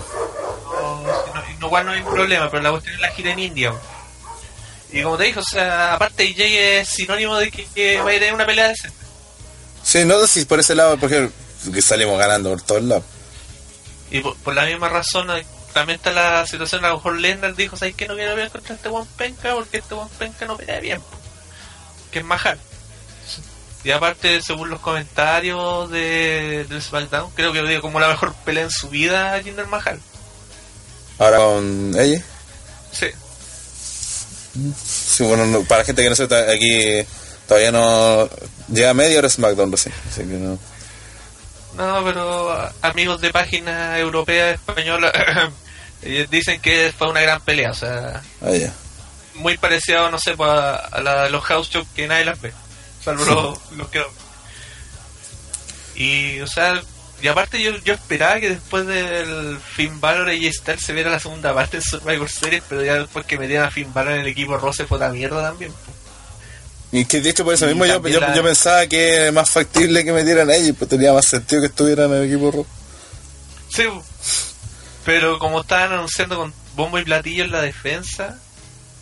O, 0.67 1.05
no, 1.35 1.67
igual 1.67 1.87
no 1.87 1.91
hay 1.91 2.03
problema, 2.03 2.49
pero 2.49 2.63
la 2.63 2.71
cuestión 2.71 2.95
es 2.95 3.01
la 3.01 3.11
gira 3.11 3.33
en 3.33 3.41
India. 3.41 3.75
Y 4.93 5.03
como 5.03 5.19
te 5.19 5.25
dije, 5.25 5.41
o 5.41 5.43
sea, 5.43 5.95
aparte 5.95 6.29
AJ 6.29 6.39
es 6.39 6.89
sinónimo 6.91 7.37
de 7.39 7.51
que, 7.51 7.67
que 7.75 7.99
va 7.99 8.11
a 8.11 8.15
tener 8.15 8.35
una 8.35 8.47
pelea 8.47 8.69
decente. 8.69 8.97
Sí, 9.83 10.05
no 10.05 10.21
sé 10.21 10.29
si 10.29 10.45
por 10.45 10.61
ese 10.61 10.77
lado, 10.77 10.97
por 10.97 11.11
ejemplo, 11.11 11.35
que 11.73 11.83
salimos 11.83 12.21
ganando 12.21 12.51
por 12.51 12.63
todos 12.63 12.85
lados. 12.85 13.05
Y 14.13 14.21
por, 14.21 14.37
por 14.37 14.55
la 14.55 14.65
misma 14.65 14.91
razón, 14.91 15.29
eh, 15.37 15.45
también 15.73 15.97
está 15.97 16.13
la 16.13 16.47
situación, 16.47 16.85
a 16.85 16.91
lo 16.91 16.99
mejor 16.99 17.19
Lesnar 17.19 17.57
dijo, 17.57 17.77
¿sabes 17.77 17.97
qué? 17.97 18.07
No 18.07 18.15
quiero 18.15 18.31
pelear 18.31 18.53
contra 18.53 18.77
este 18.77 18.89
buen 18.89 19.07
penca 19.07 19.55
porque 19.57 19.79
este 19.79 19.95
buen 19.97 20.09
penca 20.11 20.47
no 20.47 20.57
pelea 20.57 20.79
bien. 20.79 21.01
po". 21.01 21.19
Que 22.13 22.21
es 22.21 22.25
Mahal. 22.25 22.61
Y 23.83 23.91
aparte, 23.93 24.43
según 24.43 24.69
los 24.71 24.81
comentarios 24.81 25.91
de, 25.91 26.67
del 26.69 26.83
SmackDown, 26.83 27.31
creo 27.35 27.53
que 27.53 27.63
dio 27.63 27.81
como 27.81 27.99
la 27.99 28.09
mejor 28.09 28.35
pelea 28.45 28.65
en 28.65 28.71
su 28.71 28.89
vida 28.91 29.41
Jinder 29.43 29.67
Mahal. 29.67 29.99
Ahora 31.19 31.39
con 31.39 31.93
ella. 31.99 32.23
Sí. 32.93 33.07
Sí, 34.85 35.25
bueno, 35.25 35.47
no- 35.47 35.63
para 35.65 35.81
la 35.81 35.85
gente 35.87 36.03
que 36.03 36.11
no 36.11 36.17
sepa, 36.17 36.41
aquí 36.53 37.07
todavía 37.47 37.71
no. 37.73 38.29
Llega 38.69 38.95
media 38.95 39.19
hora 39.19 39.29
SmackDown 39.29 39.71
recién. 39.73 39.95
Así 40.09 40.21
que 40.21 40.27
no. 40.27 40.59
No, 41.77 42.05
pero 42.05 42.51
a- 42.53 42.73
amigos 42.83 43.21
de 43.21 43.31
página 43.33 43.99
europea, 43.99 44.51
española, 44.51 45.13
ellos 46.03 46.29
dicen 46.31 46.61
que 46.61 46.93
fue 46.97 47.09
una 47.09 47.21
gran 47.21 47.41
pelea. 47.41 47.71
O 47.71 47.75
sea, 47.75 48.21
Ah, 48.43 48.51
ya. 48.53 48.73
muy 49.35 49.57
parecido, 49.57 50.11
no 50.11 50.19
sé, 50.19 50.37
pues, 50.37 50.51
a, 50.51 50.77
a 50.77 51.01
la 51.01 51.25
de 51.25 51.31
los 51.31 51.45
house 51.45 51.71
shows 51.71 51.87
que 51.95 52.09
nadie 52.09 52.25
las 52.25 52.41
ve, 52.41 52.53
salvo 53.05 53.25
los, 53.25 53.73
los 53.73 53.89
que 53.89 54.03
Y, 55.97 56.41
o 56.41 56.47
sea, 56.47 56.81
y 57.23 57.29
aparte 57.29 57.61
yo, 57.63 57.73
yo 57.85 57.93
esperaba 57.95 58.41
que 58.41 58.51
después 58.51 58.87
del 58.87 59.59
Finn 59.59 60.01
Balor 60.01 60.33
y 60.33 60.51
Styles 60.53 60.83
se 60.83 60.93
viera 60.93 61.11
la 61.11 61.19
segunda 61.21 61.53
parte 61.55 61.77
en 61.79 61.83
Survivor 61.83 62.31
Series, 62.31 62.63
pero 62.69 62.83
ya 62.83 62.95
después 62.95 63.27
que 63.27 63.39
metieron 63.39 63.67
a 63.67 63.71
Finn 63.71 63.93
Balor 63.93 64.15
en 64.15 64.21
el 64.21 64.27
equipo 64.29 64.57
Rose 64.57 64.87
fue 64.87 64.99
la 64.99 65.11
mierda 65.11 65.43
también. 65.43 65.73
Y 66.93 67.05
que 67.05 67.21
de 67.21 67.31
hecho 67.31 67.45
por 67.45 67.55
eso 67.55 67.67
Y 67.67 67.69
mismo 67.75 67.87
yo, 67.87 68.05
yo, 68.09 68.21
la- 68.21 68.35
yo 68.35 68.43
pensaba 68.43 68.87
que 68.87 69.27
es 69.29 69.33
más 69.33 69.49
factible 69.51 70.05
que 70.05 70.13
metieran 70.13 70.49
a 70.51 70.55
ella, 70.55 70.73
pues 70.77 70.89
tenía 70.91 71.13
más 71.13 71.27
sentido 71.27 71.61
que 71.61 71.69
estuvieran 71.69 72.11
en 72.13 72.23
el 72.23 72.25
equipo 72.33 72.51
rojo. 72.51 72.67
Sí, 73.69 73.85
pero 75.05 75.39
como 75.39 75.61
estaban 75.61 75.93
anunciando 75.93 76.37
con 76.37 76.53
bombo 76.75 76.99
y 76.99 77.05
platillo 77.05 77.45
en 77.45 77.53
la 77.53 77.61
defensa 77.63 78.39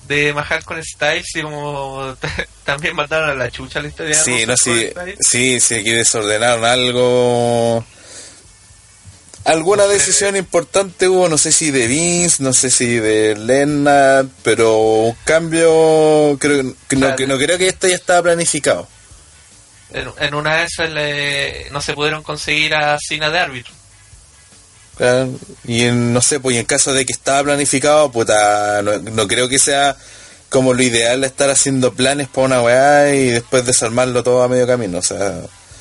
de 0.08 0.32
Mahal 0.32 0.64
con 0.64 0.82
Styles 0.82 1.26
y 1.36 1.42
como 1.42 2.16
también 2.64 2.96
mataron 2.96 3.30
a 3.30 3.34
la 3.34 3.50
chucha 3.50 3.80
la 3.80 3.88
historia 3.88 4.14
Sí, 4.14 4.44
no, 4.46 4.56
sí, 4.56 4.90
sí, 5.20 5.60
sí, 5.60 5.74
aquí 5.76 5.90
desordenaron 5.90 6.64
algo. 6.64 7.84
Alguna 9.44 9.86
decisión 9.86 10.36
importante 10.36 11.08
hubo, 11.08 11.28
no 11.28 11.38
sé 11.38 11.52
si 11.52 11.70
de 11.70 11.86
Vince, 11.86 12.42
no 12.42 12.52
sé 12.52 12.70
si 12.70 12.98
de 12.98 13.34
Lennart, 13.34 14.28
pero 14.42 14.76
un 14.78 15.16
cambio, 15.24 16.36
creo 16.38 16.74
que 16.88 16.96
no, 16.96 17.16
que 17.16 17.26
no 17.26 17.38
creo 17.38 17.56
que 17.56 17.68
esto 17.68 17.88
ya 17.88 17.94
estaba 17.94 18.22
planificado. 18.24 18.86
En, 19.90 20.10
en 20.18 20.34
una 20.34 20.56
de 20.56 20.64
esas 20.64 20.90
le- 20.90 21.68
no 21.70 21.80
se 21.80 21.94
pudieron 21.94 22.22
conseguir 22.22 22.74
a 22.74 22.98
Cena 23.00 23.30
de 23.30 23.38
árbitro. 23.38 23.72
Y 25.64 25.84
en, 25.84 26.12
no 26.12 26.20
sé, 26.20 26.40
pues 26.40 26.56
y 26.56 26.58
en 26.58 26.64
caso 26.66 26.92
de 26.92 27.06
que 27.06 27.12
estaba 27.12 27.42
planificado, 27.44 28.10
puta, 28.10 28.82
no, 28.82 28.98
no 28.98 29.28
creo 29.28 29.48
que 29.48 29.58
sea 29.58 29.96
como 30.48 30.72
lo 30.74 30.82
ideal 30.82 31.24
estar 31.24 31.50
haciendo 31.50 31.92
planes 31.92 32.28
para 32.28 32.46
una 32.46 32.62
weá 32.62 33.14
y 33.14 33.30
después 33.30 33.66
desarmarlo 33.66 34.22
todo 34.22 34.42
a 34.42 34.48
medio 34.48 34.66
camino. 34.66 34.98
O 34.98 35.02
sea, 35.02 35.40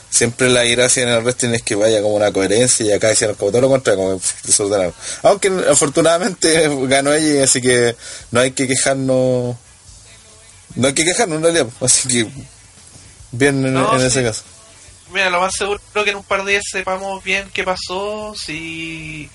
siempre 0.09 0.49
la 0.49 0.63
gracia 0.63 1.03
en 1.03 1.09
el 1.09 1.23
wrestling 1.23 1.51
es 1.53 1.61
que 1.63 1.75
vaya 1.75 2.01
como 2.01 2.15
una 2.15 2.31
coherencia 2.31 2.85
y 2.85 2.91
acá 2.91 3.11
hicieron 3.11 3.35
como 3.35 3.51
todo 3.51 3.61
lo 3.61 3.69
contrario, 3.69 4.03
como 4.03 4.21
desordenado. 4.43 4.93
Aunque 5.23 5.51
afortunadamente 5.69 6.69
ganó 6.87 7.13
ella, 7.13 7.43
así 7.43 7.61
que 7.61 7.95
no 8.31 8.39
hay 8.41 8.51
que 8.51 8.67
quejarnos. 8.67 9.55
No 10.75 10.87
hay 10.87 10.93
que 10.93 11.05
quejarnos 11.05 11.37
en 11.37 11.43
realidad, 11.43 11.67
así 11.81 12.07
que 12.07 12.27
bien 13.31 13.65
en, 13.65 13.73
No, 13.73 13.93
en 13.93 14.01
sí. 14.01 14.07
ese 14.07 14.23
caso. 14.23 14.43
Mira, 15.11 15.29
lo 15.29 15.39
más 15.39 15.55
seguro 15.55 15.79
es 15.95 16.03
que 16.03 16.09
en 16.09 16.17
un 16.17 16.23
par 16.23 16.43
de 16.43 16.51
días 16.51 16.63
sepamos 16.69 17.23
bien 17.23 17.49
qué 17.53 17.63
pasó, 17.63 18.33
si, 18.35 19.29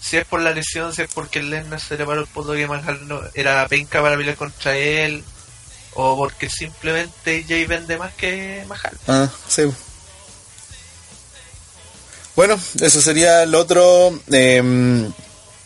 si 0.00 0.16
es 0.16 0.24
por 0.24 0.40
la 0.40 0.52
lesión, 0.52 0.94
si 0.94 1.02
es 1.02 1.10
porque 1.12 1.40
el 1.40 1.50
Lesnar 1.50 1.80
se 1.80 1.96
le 1.96 2.04
paró 2.04 2.20
el 2.20 2.26
poto 2.26 2.52
que 2.52 2.66
no, 2.66 3.20
era 3.34 3.66
penca 3.66 4.00
para 4.02 4.16
pelear 4.16 4.36
contra 4.36 4.76
él, 4.76 5.24
o 5.94 6.16
porque 6.16 6.48
simplemente 6.48 7.44
Jay 7.46 7.66
vende 7.66 7.98
más 7.98 8.14
que 8.14 8.64
Mahal. 8.68 8.96
Ah, 9.08 9.28
sí. 9.48 9.64
Bueno, 12.36 12.58
eso 12.80 13.02
sería 13.02 13.42
el 13.42 13.54
otro. 13.54 14.18
eh, 14.30 15.10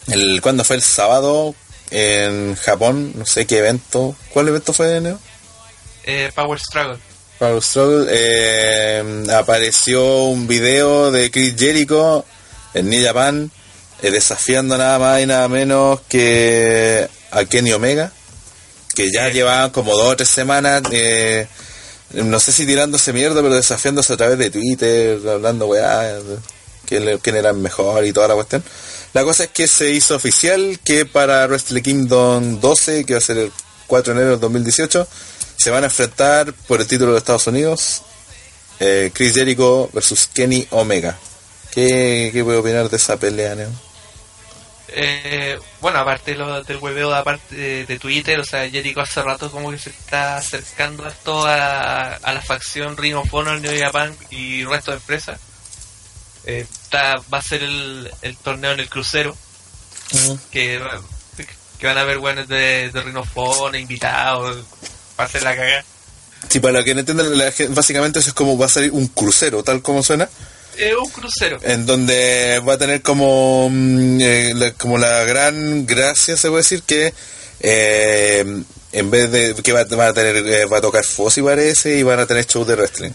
el, 0.08 0.40
¿Cuándo 0.42 0.64
fue 0.64 0.76
el 0.76 0.82
sábado? 0.82 1.54
En 1.90 2.56
Japón, 2.56 3.12
no 3.14 3.26
sé 3.26 3.46
qué 3.46 3.58
evento. 3.58 4.16
¿Cuál 4.32 4.48
evento 4.48 4.72
fue, 4.72 5.00
Neo? 5.00 5.18
Eh, 6.04 6.32
Power 6.34 6.58
Struggle. 6.58 6.98
Power 7.38 7.62
Struggle. 7.62 8.06
eh, 8.10 9.24
apareció 9.34 10.24
un 10.24 10.46
video 10.46 11.10
de 11.10 11.30
Chris 11.30 11.54
Jericho 11.58 12.24
en 12.74 12.88
New 12.88 13.04
Japan 13.04 13.50
eh, 14.02 14.10
desafiando 14.10 14.76
nada 14.76 14.98
más 14.98 15.22
y 15.22 15.26
nada 15.26 15.48
menos 15.48 16.00
que 16.08 17.08
a 17.30 17.44
Kenny 17.44 17.72
Omega. 17.72 18.12
Que 18.94 19.10
ya 19.10 19.28
llevaban 19.28 19.70
como 19.70 19.96
dos 19.96 20.12
o 20.12 20.16
tres 20.16 20.28
semanas. 20.28 20.82
eh, 20.92 21.48
no 22.12 22.38
sé 22.38 22.52
si 22.52 22.66
tirándose 22.66 23.12
mierda, 23.12 23.42
pero 23.42 23.54
desafiándose 23.54 24.12
a 24.12 24.16
través 24.16 24.38
de 24.38 24.50
Twitter, 24.50 25.18
hablando 25.28 25.66
weá, 25.66 26.18
quién 26.86 27.36
era 27.36 27.50
el 27.50 27.56
mejor 27.56 28.04
y 28.04 28.12
toda 28.12 28.28
la 28.28 28.34
cuestión. 28.34 28.62
La 29.14 29.24
cosa 29.24 29.44
es 29.44 29.50
que 29.50 29.66
se 29.66 29.90
hizo 29.90 30.14
oficial 30.14 30.78
que 30.84 31.06
para 31.06 31.46
Wrestle 31.46 31.82
Kingdom 31.82 32.60
12, 32.60 33.04
que 33.04 33.14
va 33.14 33.18
a 33.18 33.22
ser 33.22 33.38
el 33.38 33.52
4 33.86 34.12
de 34.12 34.20
enero 34.20 34.32
del 34.32 34.40
2018, 34.40 35.08
se 35.56 35.70
van 35.70 35.82
a 35.82 35.87
enfrentar 35.87 36.52
por 36.66 36.80
el 36.80 36.87
título 36.87 37.12
de 37.12 37.18
Estados 37.18 37.46
Unidos 37.46 38.02
eh, 38.80 39.11
Chris 39.14 39.34
Jericho 39.34 39.88
versus 39.92 40.26
Kenny 40.32 40.66
Omega. 40.70 41.16
¿Qué, 41.73 42.30
qué 42.32 42.44
puede 42.44 42.58
opinar 42.58 42.88
de 42.88 42.96
esa 42.96 43.16
pelea, 43.16 43.54
Neo? 43.54 43.70
Eh, 44.88 45.58
bueno, 45.80 45.99
aparte 45.99 46.32
de 46.32 46.37
lo- 46.38 46.62
del 46.62 46.76
hueveo 46.76 47.12
aparte 47.14 47.54
de, 47.56 47.87
de 47.87 47.99
Twitter, 47.99 48.38
o 48.38 48.44
sea, 48.44 48.68
Jericho 48.70 49.00
hace 49.00 49.23
rato 49.23 49.50
como 49.50 49.70
que 49.70 49.78
se 49.78 49.90
está 49.90 50.37
acercando 50.37 51.04
a, 51.46 52.14
a 52.14 52.32
la 52.32 52.40
facción 52.42 52.96
Ring 52.96 53.16
of 53.16 53.32
Honor, 53.32 53.61
New 53.61 53.76
Japan 53.80 54.14
y 54.30 54.61
el 54.61 54.70
resto 54.70 54.90
de 54.92 54.99
empresas. 54.99 55.40
Eh, 56.46 56.66
está, 56.70 57.16
va 57.32 57.38
a 57.38 57.42
ser 57.42 57.62
el, 57.64 58.11
el 58.23 58.37
torneo 58.37 58.73
en 58.73 58.80
el 58.80 58.88
crucero, 58.90 59.37
que, 60.52 60.80
que 61.78 61.87
van 61.87 61.99
a 61.99 62.02
haber 62.02 62.18
buenos 62.18 62.46
de, 62.46 62.90
de 62.92 63.02
Rinofone, 63.02 63.80
invitados, 63.80 64.64
hacer 65.16 65.42
la 65.42 65.54
cagada. 65.56 65.85
Sí, 66.49 66.61
para 66.61 66.75
los 66.75 66.85
que 66.85 66.94
no 66.94 67.00
entiendan, 67.00 67.26
básicamente 67.71 68.18
eso 68.18 68.28
es 68.28 68.35
como 68.35 68.59
va 68.59 68.66
a 68.66 68.68
salir 68.68 68.90
un 68.92 69.06
crucero, 69.09 69.62
tal 69.62 69.80
como 69.80 70.02
suena, 70.02 70.28
Es 70.76 70.94
un 70.94 71.09
crucero. 71.11 71.59
en 71.62 71.87
donde 71.87 72.61
va 72.66 72.75
a 72.75 72.78
tener 72.78 73.00
como, 73.02 73.68
mm, 73.71 74.21
eh, 74.21 74.52
la, 74.54 74.71
como 74.73 74.99
la 74.99 75.25
gran 75.25 75.87
gracia, 75.87 76.37
se 76.37 76.49
puede 76.49 76.62
decir, 76.62 76.83
que 76.83 77.14
eh, 77.61 78.44
en 78.92 79.11
vez 79.11 79.30
de 79.30 79.54
que 79.54 79.73
va, 79.73 79.85
va 79.85 80.09
a 80.09 80.12
tener 80.14 80.37
eh, 80.47 80.64
va 80.66 80.78
a 80.78 80.80
tocar 80.83 81.04
Fossi 81.04 81.40
parece 81.42 81.97
y 81.97 82.02
van 82.02 82.21
a 82.21 82.26
tener 82.26 82.47
show 82.47 82.64
de 82.64 82.76
wrestling 82.76 83.12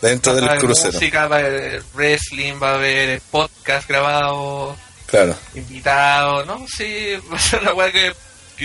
dentro 0.00 0.34
del 0.34 0.44
va 0.44 0.50
haber 0.52 0.60
crucero. 0.64 0.92
música, 0.92 1.26
va 1.26 1.36
a 1.36 1.38
haber 1.40 1.82
wrestling, 1.94 2.54
va 2.62 2.70
a 2.70 2.74
haber 2.76 3.20
podcast 3.30 3.88
grabado, 3.88 4.76
Claro. 5.06 5.36
invitados, 5.54 6.46
¿no? 6.46 6.64
Sí, 6.68 7.14
va 7.32 7.36
a 7.36 7.40
ser 7.40 7.60
una 7.62 7.74
weá 7.74 7.90
que, 7.90 8.12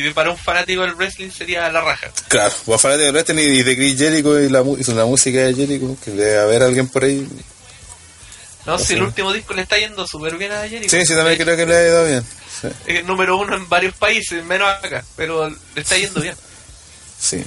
que 0.04 0.12
para 0.12 0.32
un 0.32 0.38
fanático 0.38 0.82
del 0.82 0.96
wrestling 0.96 1.30
sería 1.30 1.70
la 1.72 1.82
raja. 1.82 2.12
Claro, 2.28 2.54
va 2.70 2.76
a 2.76 2.80
hablar 2.80 2.98
de 3.00 3.12
wrestling 3.12 3.38
y 3.38 3.64
de 3.64 3.76
Chris 3.76 3.98
Jericho 3.98 4.40
y 4.40 4.50
la, 4.50 4.62
y 4.62 4.94
la 4.94 5.06
música 5.06 5.40
de 5.40 5.54
Jericho, 5.54 5.98
que 6.04 6.12
debe 6.12 6.40
haber 6.40 6.64
alguien 6.64 6.88
por 6.88 7.04
ahí. 7.04 7.28
No, 8.66 8.80
si 8.80 8.94
el 8.94 9.04
último 9.04 9.32
disco 9.32 9.54
le 9.54 9.62
está 9.62 9.78
yendo 9.78 10.08
súper 10.08 10.38
bien 10.38 10.52
a 10.52 10.68
Jericho. 10.68 10.90
Sí, 10.90 11.06
sí, 11.06 11.14
también 11.14 11.38
creo 11.38 11.56
que 11.56 11.66
le 11.66 11.76
ha 11.76 11.88
ido 11.88 12.06
bien. 12.06 12.26
Sí. 12.62 12.68
Es 12.88 13.00
el 13.00 13.06
número 13.06 13.38
uno 13.38 13.56
en 13.56 13.70
varios 13.70 13.94
países, 13.96 14.44
menos 14.44 14.68
acá, 14.70 15.04
pero 15.16 15.50
le 15.50 15.82
está 15.82 15.98
yendo 15.98 16.22
bien. 16.22 16.36
sí. 17.20 17.44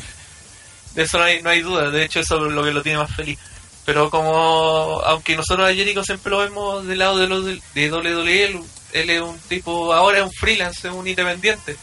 De 0.95 1.05
eso 1.05 1.19
no 1.19 1.25
hay, 1.25 1.43
no 1.43 1.51
hay 1.51 1.61
duda, 1.61 1.91
de 1.91 2.03
hecho 2.03 2.19
eso 2.19 2.47
es 2.47 2.53
lo 2.53 2.65
que 2.65 2.73
lo 2.73 2.83
tiene 2.83 2.99
más 2.99 3.15
feliz. 3.15 3.39
Pero 3.85 4.11
como, 4.11 5.01
aunque 5.05 5.37
nosotros 5.37 5.69
a 5.69 5.75
Jericho 5.75 6.03
siempre 6.03 6.31
lo 6.31 6.39
vemos 6.39 6.87
del 6.87 6.99
lado 6.99 7.19
de, 7.19 7.29
los 7.29 7.45
de, 7.45 7.61
de 7.75 7.93
WWE, 7.93 8.63
él 8.93 9.11
es 9.11 9.21
un 9.21 9.39
tipo, 9.49 9.93
ahora 9.93 10.19
es 10.19 10.25
un 10.25 10.33
freelance, 10.33 10.89
es 10.89 10.95
un 10.95 11.07
independiente. 11.07 11.77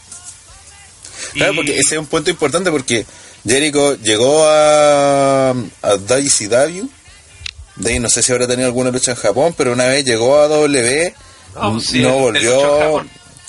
Claro, 1.32 1.52
Y- 1.52 1.56
porque 1.56 1.78
ese 1.78 1.94
es 1.94 1.98
un 2.00 2.06
punto 2.06 2.30
importante 2.30 2.70
porque 2.70 3.06
Jericho 3.46 3.96
llegó 3.96 4.44
a, 4.48 5.50
a 5.50 5.96
WCW. 5.96 6.86
De 7.76 7.90
ahí 7.92 7.98
no 7.98 8.08
sé 8.08 8.22
si 8.22 8.32
habrá 8.32 8.46
tenido 8.46 8.66
alguna 8.68 8.90
lucha 8.90 9.10
en 9.12 9.16
Japón, 9.18 9.54
pero 9.56 9.72
una 9.72 9.86
vez 9.86 10.04
llegó 10.04 10.38
a 10.40 10.48
W, 10.48 11.14
sí, 11.80 12.00
no 12.00 12.18
volvió. 12.18 13.04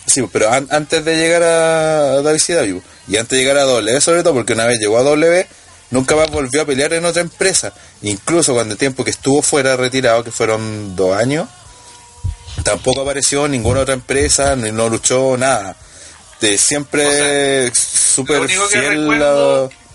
Sí, 0.05 0.24
pero 0.31 0.50
an- 0.51 0.67
antes 0.72 1.03
de 1.03 1.15
llegar 1.17 1.43
a, 1.43 2.13
a 2.13 2.22
WCW 2.22 2.79
y 3.10 3.17
antes 3.17 3.38
de 3.38 3.43
llegar 3.43 3.57
a 3.57 3.63
W, 3.63 4.01
sobre 4.01 4.24
todo 4.24 4.34
porque 4.34 4.53
una 4.53 4.65
vez 4.65 4.79
llegó 4.79 4.98
a 4.98 5.03
W, 5.03 5.48
nunca 5.91 6.15
más 6.15 6.29
volvió 6.29 6.62
a 6.62 6.65
pelear 6.65 6.93
en 6.93 7.05
otra 7.05 7.22
empresa. 7.22 7.74
Incluso 8.01 8.53
cuando 8.53 8.74
el 8.74 8.77
tiempo 8.77 9.03
que 9.03 9.12
estuvo 9.12 9.41
fuera 9.41 9.75
retirado, 9.77 10.24
que 10.24 10.31
fueron 10.31 10.96
dos 10.96 11.15
años, 11.17 11.48
tampoco 12.63 13.01
apareció 13.01 13.46
en 13.46 13.51
ninguna 13.53 13.81
otra 13.81 13.93
empresa, 13.93 14.55
ni 14.55 14.72
no 14.72 14.89
luchó 14.89 15.38
nada. 15.38 15.75
De 16.41 16.58
siempre 16.58 17.72
súper 17.74 18.38
lo 18.38 18.44
único 18.44 18.67
que 18.70 18.79
fiel 18.79 19.00
recuerdo- 19.01 19.65
a- 19.65 19.88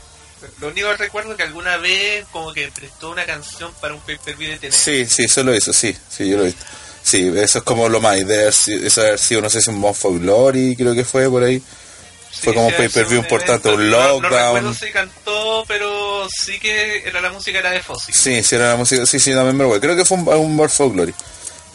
Lo 0.60 0.68
único 0.68 0.88
que 0.90 0.96
recuerdo 0.96 1.36
que 1.36 1.42
alguna 1.44 1.76
vez 1.76 2.24
como 2.32 2.52
que 2.52 2.68
prestó 2.72 3.10
una 3.10 3.24
canción 3.24 3.72
para 3.80 3.94
un 3.94 4.00
pay-per-view 4.00 4.50
de 4.50 4.58
TNA. 4.58 4.72
Sí, 4.76 5.06
sí, 5.06 5.24
eso 5.24 5.44
lo 5.44 5.54
hizo, 5.54 5.72
sí, 5.72 5.96
sí, 6.10 6.28
yo 6.28 6.38
lo 6.38 6.44
visto. 6.44 6.64
Sí, 7.04 7.32
eso 7.36 7.58
es 7.58 7.64
como 7.64 7.88
lo 7.88 8.00
más, 8.00 8.16
de 8.26 8.40
haber 8.42 8.52
sido, 8.52 8.84
eso 8.86 9.00
haber 9.02 9.18
sido, 9.20 9.40
no 9.40 9.50
sé 9.50 9.60
si 9.60 9.70
un 9.70 9.78
Monfo 9.78 10.12
Glory, 10.12 10.74
creo 10.76 10.94
que 10.94 11.04
fue 11.04 11.28
por 11.30 11.44
ahí. 11.44 11.62
fue 12.40 12.54
como 12.54 12.70
sí, 12.70 12.74
pay-per-view 12.76 13.20
importante, 13.20 13.68
un 13.68 13.74
evento. 13.80 13.96
No- 13.98 14.06
No, 14.06 14.20
lockdown. 14.20 14.54
recuerdo 14.56 14.74
si 14.74 14.90
cantó, 14.90 15.64
pero 15.68 16.26
sí 16.28 16.58
que 16.58 17.04
era 17.06 17.20
la 17.20 17.30
música 17.30 17.58
era 17.60 17.70
de 17.70 17.82
Fossi. 17.82 18.12
Sí, 18.12 18.42
sí, 18.42 18.54
era 18.56 18.70
la 18.70 18.76
música, 18.76 19.04
sí, 19.06 19.20
sí, 19.20 19.32
también 19.32 19.56
me 19.56 19.62
acuerdo. 19.64 19.80
Creo 19.80 19.96
que 19.96 20.04
fue 20.04 20.16
un, 20.16 20.26
un 20.28 20.56
Monfo 20.56 20.90
Glory. 20.90 21.14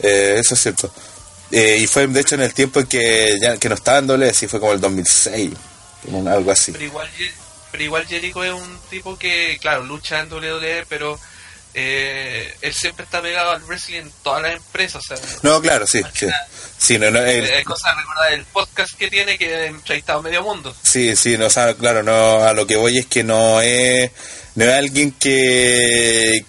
Eh, 0.00 0.36
eso 0.38 0.54
es 0.54 0.60
cierto. 0.62 0.92
Eh, 1.50 1.78
y 1.80 1.86
fue, 1.86 2.06
de 2.06 2.20
hecho, 2.20 2.34
en 2.34 2.42
el 2.42 2.52
tiempo 2.54 2.80
en 2.80 2.86
que, 2.86 3.38
ya, 3.40 3.56
que 3.56 3.68
no 3.68 3.74
estaba 3.74 3.98
en 3.98 4.06
doble, 4.06 4.34
sí, 4.34 4.46
fue 4.46 4.60
como 4.60 4.72
el 4.72 4.80
2006, 4.80 5.50
como 6.04 6.28
algo 6.30 6.50
así. 6.50 6.72
Pero 6.72 6.84
igual, 6.84 7.08
pero 7.72 7.84
igual 7.84 8.06
Jericho 8.06 8.44
es 8.44 8.52
un 8.52 8.78
tipo 8.90 9.18
que, 9.18 9.56
claro, 9.60 9.82
lucha 9.84 10.20
en 10.20 10.30
WWE, 10.32 10.84
pero 10.88 11.18
eh, 11.74 12.54
él 12.60 12.74
siempre 12.74 13.04
está 13.04 13.22
pegado 13.22 13.52
al 13.52 13.62
wrestling 13.64 13.96
en 14.00 14.12
todas 14.22 14.42
las 14.42 14.54
empresas. 14.54 15.02
O 15.10 15.16
sea, 15.16 15.26
No, 15.42 15.60
claro, 15.62 15.86
sí, 15.86 16.02
sí. 16.14 16.26
Sí, 16.76 16.98
no, 16.98 17.10
no, 17.10 17.18
él- 17.20 17.44
es 17.44 17.64
cosa 17.64 17.90
de 17.90 17.96
recordar 17.96 18.32
el 18.34 18.44
podcast 18.46 18.92
que 18.94 19.08
tiene 19.10 19.36
que 19.38 19.54
ha 19.54 19.64
entrevistado 19.66 20.22
medio 20.22 20.42
mundo. 20.42 20.74
Sí, 20.82 21.16
sí, 21.16 21.36
no, 21.38 21.46
o 21.46 21.50
sea, 21.50 21.74
claro, 21.74 22.02
no, 22.02 22.44
a 22.44 22.52
lo 22.52 22.66
que 22.66 22.76
voy 22.76 22.98
es 22.98 23.06
que 23.06 23.24
no 23.24 23.60
es, 23.60 24.10
no 24.54 24.64
es 24.64 24.72
alguien 24.74 25.12
que, 25.12 26.44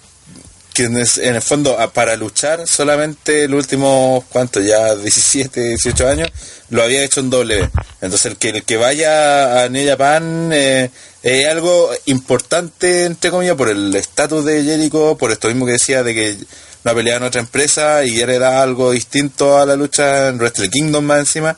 que 0.74 0.84
en 0.84 1.34
el 1.34 1.42
fondo 1.42 1.76
para 1.92 2.16
luchar 2.16 2.66
solamente 2.66 3.48
los 3.48 3.60
últimos, 3.60 4.24
¿cuántos? 4.28 4.64
Ya 4.64 4.94
17, 4.94 5.60
18 5.60 6.08
años, 6.08 6.30
lo 6.70 6.82
había 6.82 7.02
hecho 7.02 7.20
en 7.20 7.30
W. 7.30 7.68
Entonces 8.00 8.26
el 8.26 8.36
que, 8.36 8.48
el 8.50 8.62
que 8.62 8.76
vaya 8.76 9.64
a 9.64 9.68
New 9.68 9.86
Japan 9.86 10.50
eh, 10.52 10.90
es 11.22 11.48
algo 11.48 11.90
importante, 12.06 13.04
entre 13.04 13.30
comillas, 13.30 13.56
por 13.56 13.68
el 13.68 13.94
estatus 13.94 14.44
de 14.44 14.62
Jericho, 14.64 15.16
por 15.18 15.32
esto 15.32 15.48
mismo 15.48 15.66
que 15.66 15.72
decía 15.72 16.02
de 16.02 16.14
que 16.14 16.36
no 16.84 16.94
peleaba 16.94 17.18
en 17.18 17.24
otra 17.24 17.40
empresa 17.40 18.04
y 18.04 18.20
era 18.20 18.62
algo 18.62 18.92
distinto 18.92 19.58
a 19.58 19.66
la 19.66 19.76
lucha 19.76 20.28
en 20.28 20.38
Wrestle 20.38 20.70
Kingdom 20.70 21.04
más 21.04 21.20
encima 21.20 21.54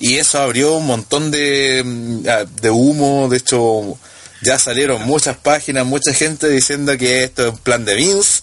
y 0.00 0.16
eso 0.16 0.40
abrió 0.40 0.74
un 0.74 0.86
montón 0.86 1.30
de, 1.30 1.82
mm, 1.84 2.22
de 2.60 2.70
humo 2.70 3.28
de 3.28 3.36
hecho 3.36 3.96
ya 4.42 4.58
salieron 4.58 5.02
muchas 5.04 5.36
páginas 5.36 5.86
mucha 5.86 6.12
gente 6.12 6.48
diciendo 6.48 6.98
que 6.98 7.22
esto 7.22 7.46
es 7.46 7.52
un 7.52 7.58
plan 7.58 7.84
de 7.84 7.94
Vince 7.94 8.42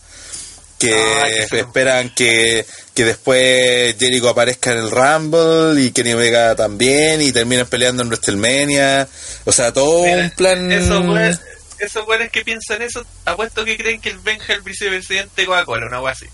que 0.82 0.94
Ay, 0.94 1.34
esperan 1.52 2.10
que, 2.10 2.65
que 2.96 3.06
después 3.06 3.96
Jericho 4.00 4.30
aparezca 4.30 4.72
en 4.72 4.80
el 4.80 4.91
Rumble 4.91 5.82
y 5.82 5.91
Kenny 5.91 6.13
Omega 6.13 6.56
también 6.56 7.22
y 7.22 7.32
terminen 7.32 7.67
peleando 7.67 8.02
en 8.02 8.10
WrestleMania 8.10 9.08
o 9.46 9.52
sea 9.52 9.72
todo 9.72 10.04
Mira, 10.04 10.24
un 10.24 10.32
plan 10.32 10.72
Esos 10.72 11.06
güeyes 11.06 11.39
esos 11.82 12.06
güeyes 12.06 12.32
que 12.32 12.44
piensan 12.44 12.82
eso, 12.82 13.04
apuesto 13.26 13.65
que 13.65 13.76
creen 13.76 14.00
que 14.00 14.10
el 14.10 14.20
Benja 14.20 14.54
es 14.54 14.60
el 14.60 14.62
vicepresidente 14.62 15.41
de 15.41 15.48
Coca-Cola, 15.48 15.88
una 15.88 16.00
wea 16.00 16.13
así. 16.13 16.28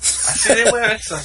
Así 0.00 0.54
de 0.54 0.70
buena 0.70 0.98
son. 0.98 1.22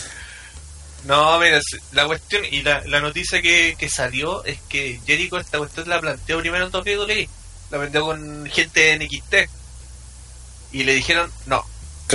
No, 1.06 1.40
mira, 1.40 1.62
la 1.94 2.06
cuestión 2.06 2.44
y 2.52 2.62
la, 2.62 2.84
la 2.86 3.00
noticia 3.00 3.42
que, 3.42 3.76
que 3.80 3.90
salió 3.90 4.44
es 4.44 4.60
que 4.68 5.00
Jericho 5.06 5.38
esta 5.38 5.58
cuestión 5.58 5.88
la 5.88 6.02
planteó 6.02 6.40
primero 6.40 6.66
en 6.66 6.76
WWE. 6.76 7.30
La 7.72 7.78
planteó 7.78 8.04
con 8.04 8.46
gente 8.48 8.82
de 8.82 8.98
NXT. 8.98 9.36
Y 10.74 10.84
le 10.84 10.94
dijeron, 10.94 11.32
no. 11.46 11.66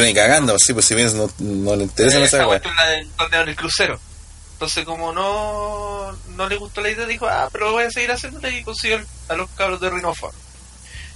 Ni 0.03 0.15
cagando 0.15 0.57
sí 0.59 0.73
pues 0.73 0.85
si 0.87 0.95
bien 0.95 1.17
no, 1.17 1.31
no 1.39 1.77
le 1.77 1.85
interesa 1.85 2.17
esa 2.19 2.27
esa 2.27 2.37
wea. 2.39 2.47
cuestión 2.61 2.75
la 2.77 2.89
del 2.89 3.09
torneo 3.11 3.43
en 3.43 3.49
el 3.49 3.57
crucero. 3.57 4.01
Entonces, 4.55 4.85
como 4.85 5.13
no, 5.13 6.17
no 6.37 6.49
le 6.49 6.57
gustó 6.57 6.81
la 6.81 6.89
idea, 6.91 7.07
dijo, 7.07 7.27
ah, 7.27 7.49
pero 7.53 7.73
voy 7.73 7.85
a 7.85 7.91
seguir 7.91 8.13
haciéndolo 8.13 8.49
y 8.49 8.63
consiguió 8.63 9.01
a 9.29 9.35
los 9.35 9.51
cabros 9.51 9.81
de 9.81 9.91
Rhinophone. 9.91 10.35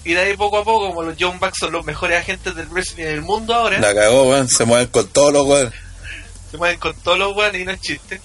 Y 0.05 0.12
de 0.14 0.21
ahí 0.23 0.37
poco 0.37 0.59
a 0.59 0.64
poco, 0.64 0.88
como 0.88 1.03
los 1.03 1.17
John 1.19 1.38
Bucks 1.38 1.59
son 1.61 1.73
los 1.73 1.85
mejores 1.85 2.19
agentes 2.21 2.55
del 2.57 2.67
wrestling 2.69 3.05
del 3.05 3.23
mundo 3.23 3.55
ahora, 3.55 3.79
la 3.79 3.95
cagó 3.95 4.25
weón 4.31 4.49
se 4.49 4.64
mueven 4.64 4.88
con 4.88 5.07
todos 5.09 5.33
los 5.33 5.47
weones 5.47 5.73
se 6.51 6.57
mueven 6.57 6.79
con 6.79 6.95
todos 7.01 7.19
los 7.19 7.37
weones 7.37 7.61
y 7.61 7.64
no 7.64 7.73
es 7.73 7.81
chiste. 7.81 8.21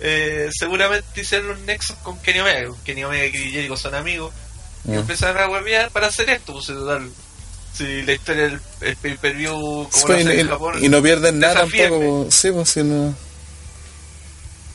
Eh, 0.00 0.50
seguramente 0.52 1.20
hicieron 1.22 1.48
los 1.48 1.58
nexos 1.60 1.96
con 2.02 2.18
Kenny 2.20 2.40
Omega. 2.40 2.70
Kenny 2.84 3.04
Omega 3.04 3.24
y 3.26 3.50
Jericho 3.50 3.76
son 3.76 3.94
amigos. 3.94 4.32
Y 4.84 4.90
Mm. 4.90 4.94
empezaron 4.98 5.38
a 5.42 5.48
huevear 5.48 5.90
para 5.90 6.08
hacer 6.08 6.28
esto. 6.30 6.52
Pues, 6.52 6.66
total, 6.66 7.10
si 7.76 8.02
la 8.02 8.12
historia 8.12 8.44
del 8.44 8.60
el 8.80 8.96
pay-per-view, 8.96 9.52
como 9.52 9.90
Sí, 9.90 10.24
lo 10.24 10.32
y, 10.32 10.40
en 10.40 10.48
Japón, 10.48 10.84
y 10.84 10.88
no 10.88 11.02
pierden 11.02 11.38
nada 11.38 11.54
tampoco. 11.60 12.26
Sí, 12.30 12.50
pues 12.52 12.70
si 12.70 12.82
no. 12.82 13.14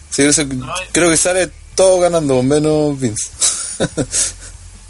Sí, 0.09 0.23
eso- 0.23 0.45
No, 0.45 0.73
creo 0.91 1.09
que 1.09 1.17
sale 1.17 1.49
todo 1.75 1.99
ganando, 1.99 2.41
menos 2.43 2.99
Vince. 2.99 3.29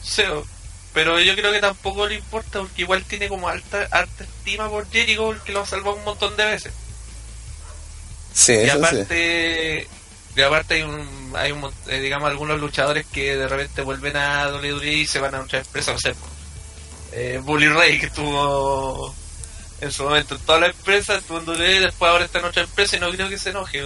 Sí, 0.04 0.24
pero 0.94 1.20
yo 1.22 1.36
creo 1.36 1.54
que 1.54 1.62
tampoco 1.62 2.06
le 2.06 2.16
importa 2.16 2.60
porque 2.60 2.82
igual 2.82 3.06
tiene 3.06 3.30
como 3.30 3.48
alta, 3.48 3.88
alta 3.92 4.24
estima 4.26 4.70
por 4.70 4.90
Jericho 4.92 5.28
porque 5.28 5.54
lo 5.54 5.62
ha 5.62 5.66
salvado 5.66 5.96
un 5.96 6.04
montón 6.04 6.36
de 6.36 6.44
veces. 6.46 6.74
sí, 8.34 8.54
y 8.54 8.66
sí. 8.66 8.70
aparte, 8.70 9.88
y 10.36 10.42
aparte 10.42 10.74
hay 10.76 10.82
un, 10.82 11.34
hay 11.36 11.52
un, 11.54 11.72
eh, 11.88 12.00
digamos 12.02 12.30
algunos 12.30 12.60
luchadores 12.60 13.06
que 13.06 13.38
de 13.38 13.48
repente 13.48 13.84
vuelven 13.84 14.18
a 14.18 14.50
WWE 14.50 14.92
y 14.94 15.08
se 15.08 15.20
van 15.20 15.36
a 15.36 15.42
otra 15.42 15.60
empresa, 15.60 15.94
sea, 15.98 16.14
eh, 17.12 17.40
Bully 17.44 17.68
Ray 17.68 18.00
que 18.00 18.08
estuvo 18.08 19.14
en 19.82 19.92
su 19.92 20.04
momento 20.04 20.36
en 20.36 20.42
toda 20.42 20.60
la 20.60 20.68
empresa, 20.68 21.16
estuvo 21.16 21.40
en 21.40 21.50
WWE, 21.50 21.80
después 21.82 22.12
ahora 22.12 22.26
está 22.26 22.40
en 22.40 22.46
otra 22.46 22.64
empresa 22.64 22.98
y 22.98 23.00
no 23.00 23.10
creo 23.10 23.30
que 23.30 23.38
se 23.38 23.50
enoje. 23.50 23.84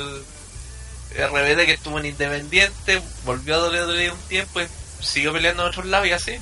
RBD 1.15 1.65
que 1.65 1.73
estuvo 1.73 1.97
en 1.99 2.07
Independiente, 2.07 3.01
volvió 3.23 3.55
a 3.55 3.69
WWE 3.69 4.11
un 4.11 4.19
tiempo 4.27 4.59
y 4.61 4.67
siguió 4.99 5.31
peleando 5.31 5.63
en 5.63 5.69
otros 5.69 5.85
lados 5.85 6.07
y 6.07 6.11
así. 6.11 6.37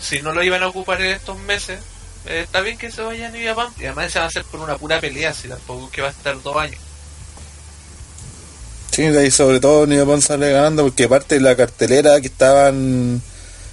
Si 0.00 0.20
no 0.20 0.32
lo 0.32 0.42
iban 0.42 0.62
a 0.62 0.68
ocupar 0.68 1.00
en 1.00 1.12
estos 1.12 1.38
meses, 1.38 1.80
eh, 2.26 2.40
está 2.44 2.60
bien 2.60 2.76
que 2.76 2.90
se 2.90 3.00
vayan 3.02 3.34
a 3.34 3.42
Japan. 3.42 3.68
Y 3.78 3.86
además 3.86 4.12
se 4.12 4.18
va 4.18 4.26
a 4.26 4.28
hacer 4.28 4.44
por 4.44 4.60
una 4.60 4.76
pura 4.76 5.00
pelea, 5.00 5.32
si 5.32 5.48
tampoco 5.48 5.90
que 5.90 6.02
va 6.02 6.08
a 6.08 6.10
estar 6.10 6.40
dos 6.42 6.56
años. 6.56 6.80
Sí, 8.90 9.04
ahí 9.04 9.30
sobre 9.30 9.60
todo 9.60 9.86
New 9.86 9.98
Japan 9.98 10.20
sale 10.20 10.50
ganando 10.50 10.82
porque 10.82 11.04
aparte 11.04 11.36
de 11.36 11.40
la 11.40 11.56
cartelera 11.56 12.20
que 12.20 12.26
estaban 12.26 13.22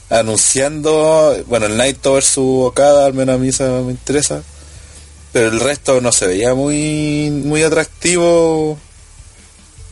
anunciando, 0.10 1.44
bueno, 1.48 1.66
el 1.66 1.78
Naito 1.78 2.14
versus 2.14 2.68
Okada, 2.68 3.06
al 3.06 3.14
menos 3.14 3.36
a 3.36 3.38
mí 3.38 3.50
eso 3.50 3.84
me 3.84 3.92
interesa, 3.92 4.44
pero 5.34 5.48
el 5.50 5.60
resto 5.60 6.00
no 6.02 6.12
se 6.12 6.28
veía 6.28 6.54
muy 6.54 7.30
muy 7.32 7.64
atractivo. 7.64 8.78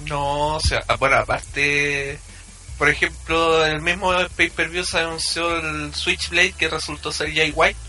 No, 0.05 0.55
o 0.55 0.59
sea, 0.59 0.83
ah, 0.87 0.95
bueno, 0.97 1.17
aparte, 1.17 2.19
por 2.77 2.89
ejemplo, 2.89 3.65
el 3.65 3.81
mismo 3.81 4.11
pay-per-view 4.35 4.83
se 4.83 4.99
anunció 4.99 5.57
el 5.57 5.93
Switchblade 5.95 6.53
que 6.53 6.69
resultó 6.69 7.11
ser 7.11 7.33
Jay 7.33 7.51
White, 7.55 7.79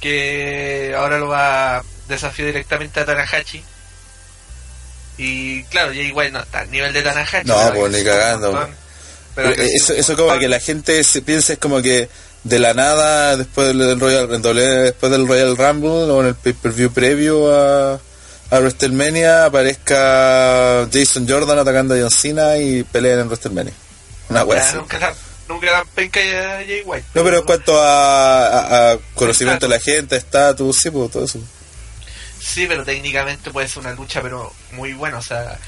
que 0.00 0.94
ahora 0.96 1.18
lo 1.18 1.28
va 1.28 1.78
a 1.78 1.84
desafiar 2.08 2.46
directamente 2.46 3.00
a 3.00 3.04
Tanahashi. 3.04 3.62
Y 5.16 5.62
claro, 5.64 5.92
Jay 5.92 6.10
White 6.10 6.32
no 6.32 6.40
está 6.40 6.60
a 6.60 6.64
nivel 6.66 6.92
de 6.92 7.02
Tanahashi. 7.02 7.46
No, 7.46 7.72
pues, 7.74 7.92
ni 7.92 8.04
cagando. 8.04 8.68
Pero 9.34 9.50
Eh, 9.50 9.70
Eso, 9.74 9.92
eso 9.92 10.16
como 10.16 10.38
que 10.38 10.48
la 10.48 10.60
gente 10.60 11.02
se 11.04 11.22
piensa 11.22 11.54
es 11.54 11.58
como 11.58 11.82
que 11.82 12.08
de 12.44 12.58
la 12.58 12.74
nada 12.74 13.36
después 13.36 13.68
del 13.68 13.98
Royal 13.98 14.28
después 14.28 15.10
del 15.12 15.26
Royal 15.26 15.56
Rumble 15.56 15.90
o 16.12 16.20
en 16.20 16.28
el 16.28 16.34
pay-per-view 16.34 16.92
previo 16.92 17.54
a, 17.54 17.94
a 18.50 18.58
WrestleMania 18.58 19.46
aparezca 19.46 20.86
Jason 20.92 21.26
Jordan 21.28 21.58
atacando 21.58 21.94
a 21.94 21.98
John 21.98 22.10
Cena 22.10 22.56
y 22.58 22.82
peleen 22.84 23.20
en 23.20 23.26
WrestleMania. 23.28 23.72
Una 24.28 24.44
wea 24.44 24.60
así. 24.62 24.76
nunca, 24.76 24.98
dan- 24.98 25.14
nunca 25.48 25.70
dan 25.70 25.86
penca 25.94 26.20
a 26.20 26.56
Jay 26.64 26.82
White. 26.84 27.06
No, 27.14 27.24
pero 27.24 27.38
en 27.38 27.44
cuanto 27.44 27.80
a, 27.80 28.46
a- 28.46 28.92
a 28.92 28.98
conocimiento 29.14 29.66
de 29.66 29.74
la 29.76 29.80
gente, 29.80 30.16
estatus, 30.16 30.78
sí, 30.80 30.90
pues 30.90 31.10
todo 31.10 31.24
eso. 31.24 31.40
Sí, 32.40 32.66
pero 32.68 32.84
técnicamente 32.84 33.50
puede 33.50 33.68
ser 33.68 33.78
una 33.78 33.92
lucha, 33.94 34.20
pero 34.20 34.52
muy 34.72 34.92
buena. 34.92 35.18
O 35.18 35.22
sea, 35.22 35.58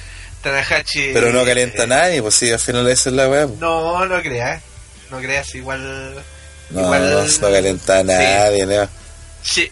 Tanahashi. 0.50 1.10
Pero 1.12 1.32
no 1.32 1.44
calienta 1.44 1.86
nadie, 1.86 2.22
pues 2.22 2.34
sí, 2.34 2.50
al 2.52 2.58
final 2.58 2.88
esa 2.88 3.10
es 3.10 3.14
la 3.16 3.28
weá. 3.28 3.46
pues. 3.46 3.58
No, 3.58 4.04
no 4.06 4.22
creas. 4.22 4.62
No 5.10 5.18
creas, 5.18 5.54
igual. 5.54 6.14
No, 6.70 6.80
igual, 6.80 7.10
no, 7.12 7.24
no 7.24 7.50
calienta 7.52 7.98
a 7.98 8.02
nadie, 8.04 8.66
no. 8.66 8.88
Sí. 9.42 9.70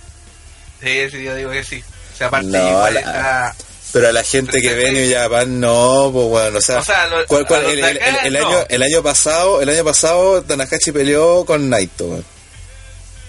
Sí, 0.83 1.11
sí, 1.11 1.23
yo 1.25 1.35
digo 1.35 1.51
que 1.51 1.65
sí. 1.65 1.83
O 2.15 2.17
sea, 2.17 2.27
aparte, 2.29 2.47
No, 2.49 2.69
igual 2.69 2.95
la- 2.95 3.01
está- 3.01 3.57
Pero 3.93 4.09
a 4.09 4.13
la 4.13 4.23
gente 4.25 4.61
que 4.61 4.75
ve 4.75 4.91
New 4.91 5.13
Japan 5.13 5.61
no, 5.61 6.11
pues 6.13 6.27
bueno, 6.29 6.59
o 6.59 6.61
sea, 6.61 6.79
O 6.81 6.85
sea, 6.85 7.07
lo- 7.07 7.25
¿cuál- 7.27 7.47
cuál- 7.47 7.61
a 7.61 7.63
los 7.65 7.73
el, 7.75 7.81
de 7.81 7.91
el- 7.91 7.97
acá, 7.97 8.09
el- 8.23 8.27
el 8.37 8.43
no. 8.43 8.49
año, 8.49 8.67
el 8.69 8.83
año 8.83 9.03
pasado, 9.05 9.63
el 9.63 9.69
año 9.69 9.85
pasado 9.85 10.43
Tanahashi 10.43 10.91
peleó 10.93 11.45
con 11.45 11.71
Naito, 11.71 12.23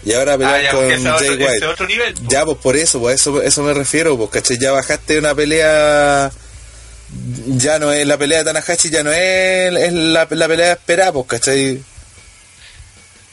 y 0.04 0.14
ahora 0.14 0.34
Ah, 0.42 0.62
ya, 0.62 0.72
con 0.72 0.88
Jay 0.90 1.06
otro, 1.08 1.46
White. 1.46 1.66
otro 1.68 1.88
nivel. 1.88 2.16
Ya, 2.28 2.46
pues 2.46 2.58
por 2.58 2.76
eso, 2.76 3.00
pues 3.00 3.22
eso, 3.22 3.42
eso 3.42 3.62
me 3.64 3.74
refiero, 3.76 4.18
pues 4.18 4.30
caché, 4.32 4.58
ya 4.58 4.72
bajaste 4.72 5.18
una 5.20 5.34
pelea, 5.36 6.32
ya 7.48 7.80
no 7.80 7.92
es 7.92 8.06
la 8.06 8.18
pelea 8.18 8.40
de 8.40 8.46
Tanahashi, 8.46 8.90
ya 8.90 9.04
no 9.04 9.12
es, 9.12 9.74
es 9.76 9.94
la, 9.94 10.28
la 10.30 10.48
pelea 10.48 10.74
esperada, 10.74 11.12
pues 11.14 11.28
cachai. 11.28 11.84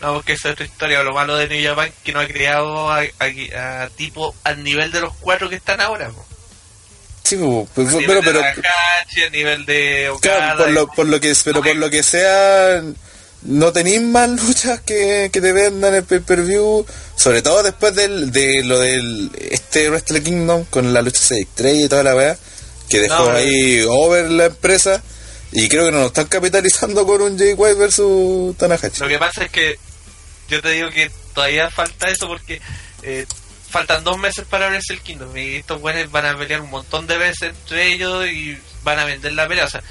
No, 0.00 0.14
porque 0.14 0.32
esa 0.32 0.48
es 0.48 0.52
otra 0.54 0.64
historia. 0.66 1.02
Lo 1.02 1.12
malo 1.14 1.36
de 1.36 1.48
New 1.48 1.64
Japan 1.64 1.90
que 2.02 2.12
no 2.12 2.20
ha 2.20 2.26
creado 2.26 2.90
a, 2.90 3.00
a- 3.02 3.82
a 3.84 3.88
tipo 3.90 4.34
al 4.44 4.62
nivel 4.64 4.90
de 4.90 5.00
los 5.00 5.14
cuatro 5.20 5.48
que 5.48 5.56
están 5.56 5.80
ahora. 5.80 6.08
po. 6.10 6.24
Sí, 7.22 7.36
pues, 7.36 7.68
pues, 7.74 7.88
A 7.94 7.98
nivel 7.98 8.20
pero, 8.24 8.40
de 8.40 8.44
Tanahashi, 8.52 9.22
a 9.26 9.30
nivel 9.30 9.64
de 9.64 10.08
Okada. 10.10 10.38
Claro, 10.38 10.58
por 10.64 10.70
lo, 10.72 10.86
por 10.88 11.06
lo 11.06 11.20
que, 11.20 11.32
pero 11.44 11.62
por 11.62 11.76
lo 11.76 11.88
que 11.88 12.02
sea, 12.02 12.82
no 13.42 13.72
tenéis 13.72 14.02
más 14.02 14.28
luchas 14.28 14.80
que, 14.80 15.30
que 15.32 15.40
te 15.40 15.52
vendan 15.52 15.94
el 15.94 16.02
pay-per-view, 16.02 16.84
sobre 17.14 17.40
todo 17.42 17.62
después 17.62 17.94
del, 17.94 18.32
de 18.32 18.64
lo 18.64 18.80
del 18.80 19.30
este 19.52 19.88
Wrestle 19.88 20.20
Kingdom 20.22 20.64
con 20.64 20.92
la 20.92 21.00
lucha 21.00 21.20
6 21.22 21.46
y 21.84 21.88
toda 21.88 22.02
la 22.02 22.16
weá, 22.16 22.36
que 22.92 23.00
dejó 23.00 23.24
No, 23.24 23.32
ahí 23.32 23.84
over 23.88 24.30
la 24.30 24.46
empresa, 24.46 25.02
y 25.50 25.68
creo 25.68 25.86
que 25.86 25.92
no 25.92 25.98
lo 25.98 26.06
están 26.06 26.26
capitalizando 26.26 27.06
con 27.06 27.22
un 27.22 27.38
Jay 27.38 27.54
White 27.54 27.78
versus 27.78 28.56
Tanahashi. 28.56 29.00
Lo 29.00 29.08
que 29.08 29.18
pasa 29.18 29.44
es 29.44 29.50
que 29.50 29.78
yo 30.48 30.60
te 30.60 30.70
digo 30.70 30.90
que 30.90 31.10
todavía 31.34 31.70
falta 31.70 32.08
eso 32.08 32.26
porque 32.26 32.60
eh, 33.02 33.26
faltan 33.70 34.04
dos 34.04 34.18
meses 34.18 34.44
para 34.48 34.68
Wrestle 34.68 35.00
Kingdom 35.00 35.36
y 35.36 35.56
estos 35.56 35.80
buenos 35.80 36.10
van 36.10 36.26
a 36.26 36.36
pelear 36.36 36.60
un 36.60 36.70
montón 36.70 37.06
de 37.06 37.16
veces 37.16 37.50
entre 37.50 37.92
ellos 37.92 38.26
y 38.26 38.58
van 38.84 38.98
a 38.98 39.04
vender 39.04 39.32
la 39.32 39.48
pelea. 39.48 39.64
O 39.64 39.70
sea, 39.70 39.82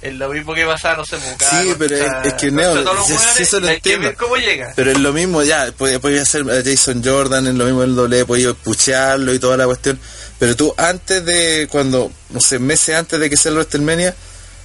es 0.00 0.14
lo 0.14 0.28
mismo 0.28 0.54
que 0.54 0.64
pasa, 0.64 0.94
no 0.94 1.04
sé, 1.04 1.16
Bucana 1.16 1.62
Sí, 1.62 1.74
pero 1.78 1.98
contra- 1.98 2.22
es- 2.22 2.34
que, 2.34 2.50
Neo, 2.50 3.04
sí, 3.04 3.42
eso 3.42 3.58
lo 3.60 3.68
entiendo. 3.68 4.12
cómo 4.16 4.36
llega. 4.36 4.72
Pero 4.76 4.92
es 4.92 4.98
lo 4.98 5.12
mismo, 5.12 5.42
ya, 5.42 5.72
podía, 5.76 5.98
podía 5.98 6.24
ser 6.24 6.44
Jason 6.64 7.02
Jordan, 7.04 7.46
es 7.48 7.54
lo 7.54 7.64
mismo 7.64 7.82
el 7.82 7.96
doble, 7.96 8.24
podía 8.24 8.54
puchearlo 8.54 9.34
y 9.34 9.38
toda 9.38 9.56
la 9.56 9.66
cuestión. 9.66 9.98
Pero 10.38 10.54
tú 10.54 10.72
antes 10.76 11.24
de, 11.24 11.66
cuando, 11.70 12.12
no 12.30 12.40
sé, 12.40 12.58
meses 12.60 12.94
antes 12.94 13.18
de 13.18 13.28
que 13.28 13.36
sea 13.36 13.50
el 13.50 13.56
WrestleMania, 13.56 14.14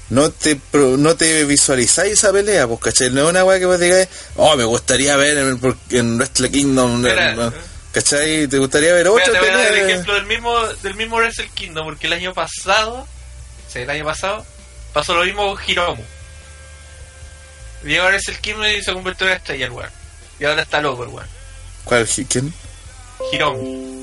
no 0.10 0.30
te 0.30 0.56
pro- 0.56 0.98
no 0.98 1.16
te 1.16 1.46
visualizáis 1.46 2.14
esa 2.14 2.32
pelea, 2.32 2.68
pues, 2.68 2.80
¿cachai? 2.82 3.10
No 3.10 3.24
es 3.24 3.30
una 3.30 3.44
weá 3.44 3.58
que 3.58 3.66
vos 3.66 3.80
digáis, 3.80 4.08
oh, 4.36 4.56
me 4.56 4.66
gustaría 4.66 5.16
ver 5.16 5.38
en, 5.40 5.78
en 5.90 6.18
Wrestle 6.18 6.52
Kingdom, 6.52 7.02
Mira, 7.02 7.32
en- 7.32 7.54
¿cachai? 7.92 8.46
Te 8.48 8.60
gustaría 8.60 8.94
ver 8.94 9.08
Mira, 9.10 9.12
ocho 9.14 9.32
te 9.32 9.40
voy 9.40 9.50
a 9.50 9.58
dar 9.58 9.74
el 9.74 9.90
ejemplo 9.90 10.14
del 10.14 10.26
mismo, 10.28 10.60
del 10.84 10.94
mismo 10.94 11.16
Wrestle 11.18 11.50
Kingdom, 11.56 11.86
porque 11.86 12.06
el 12.06 12.14
año 12.14 12.34
pasado, 12.36 13.08
sí, 13.72 13.80
el 13.80 13.90
año 13.90 14.06
pasado, 14.06 14.46
pasó 14.94 15.14
lo 15.16 15.24
mismo 15.26 15.56
con 15.56 15.64
Hiromu. 15.68 16.04
Llegó 17.84 18.04
a 18.06 18.08
Wrestle 18.10 18.38
Kingdom 18.40 18.66
y 18.66 18.82
se 18.82 18.94
convirtió 18.94 19.28
en 19.28 19.34
estrella 19.34 19.66
el 19.66 19.72
weón. 19.72 19.90
Y 20.40 20.46
ahora 20.46 20.62
está 20.62 20.80
loco 20.82 21.04
el 21.04 21.10
weón. 21.10 21.28
¿Cuál? 21.84 22.08
¿Quién? 22.30 22.54
Hiromu. 23.32 23.94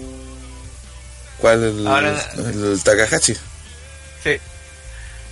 ¿Cuál? 1.38 1.64
El, 1.64 1.86
Ahora- 1.86 2.30
el 2.36 2.80
Takahashi. 2.82 3.34
Sí. 4.22 4.36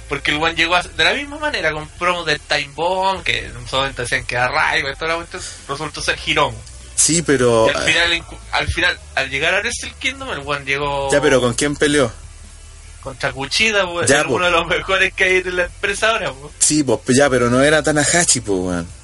Porque 0.09 0.31
el 0.31 0.39
weón 0.39 0.57
llegó 0.57 0.75
a- 0.77 0.83
de 0.83 1.05
la 1.05 1.13
misma 1.13 1.39
manera 1.39 1.73
con 1.73 1.87
promos 1.91 2.25
de 2.25 2.39
Time 2.39 2.71
Bomb, 2.75 3.23
que 3.23 3.45
en 3.47 3.57
un 3.57 3.67
momento 3.71 4.01
decían 4.03 4.25
que 4.25 4.37
era 4.37 4.49
Raigo 4.49 4.89
y 4.89 4.95
toda 4.95 5.09
la 5.09 5.17
cuestión, 5.17 5.43
resultó 5.69 6.01
ser 6.01 6.19
Hiromu. 6.25 6.57
Sí, 6.95 7.21
pero... 7.23 7.67
Y 7.71 7.77
al 7.77 7.83
final, 7.85 8.25
al 8.53 8.67
final, 8.69 8.99
al 9.15 9.31
llegar 9.31 9.55
a 9.55 9.59
Wrestle 9.61 9.93
Kingdom, 9.99 10.31
el 10.31 10.39
weón 10.41 10.65
llegó 10.65 11.13
Ya, 11.13 11.21
pero 11.21 11.41
¿con 11.41 11.53
quién 11.55 11.77
peleó? 11.77 12.11
Contra 13.03 13.33
Kuchida, 13.33 13.87
pues, 13.91 14.09
Ya, 14.09 14.19
es 14.21 14.25
po. 14.25 14.35
uno 14.35 14.47
de 14.47 14.51
los 14.51 14.67
mejores 14.67 15.13
que 15.15 15.25
hay 15.25 15.37
en 15.39 15.57
la 15.57 15.65
empresa 15.65 16.11
ahora, 16.11 16.33
pues. 16.33 16.53
Sí, 16.59 16.83
pues 16.83 17.01
ya, 17.17 17.29
pero 17.31 17.49
no 17.51 17.63
era 17.63 17.83
Tanahashi, 17.83 18.41
pues, 18.41 18.59
weón. 18.59 18.99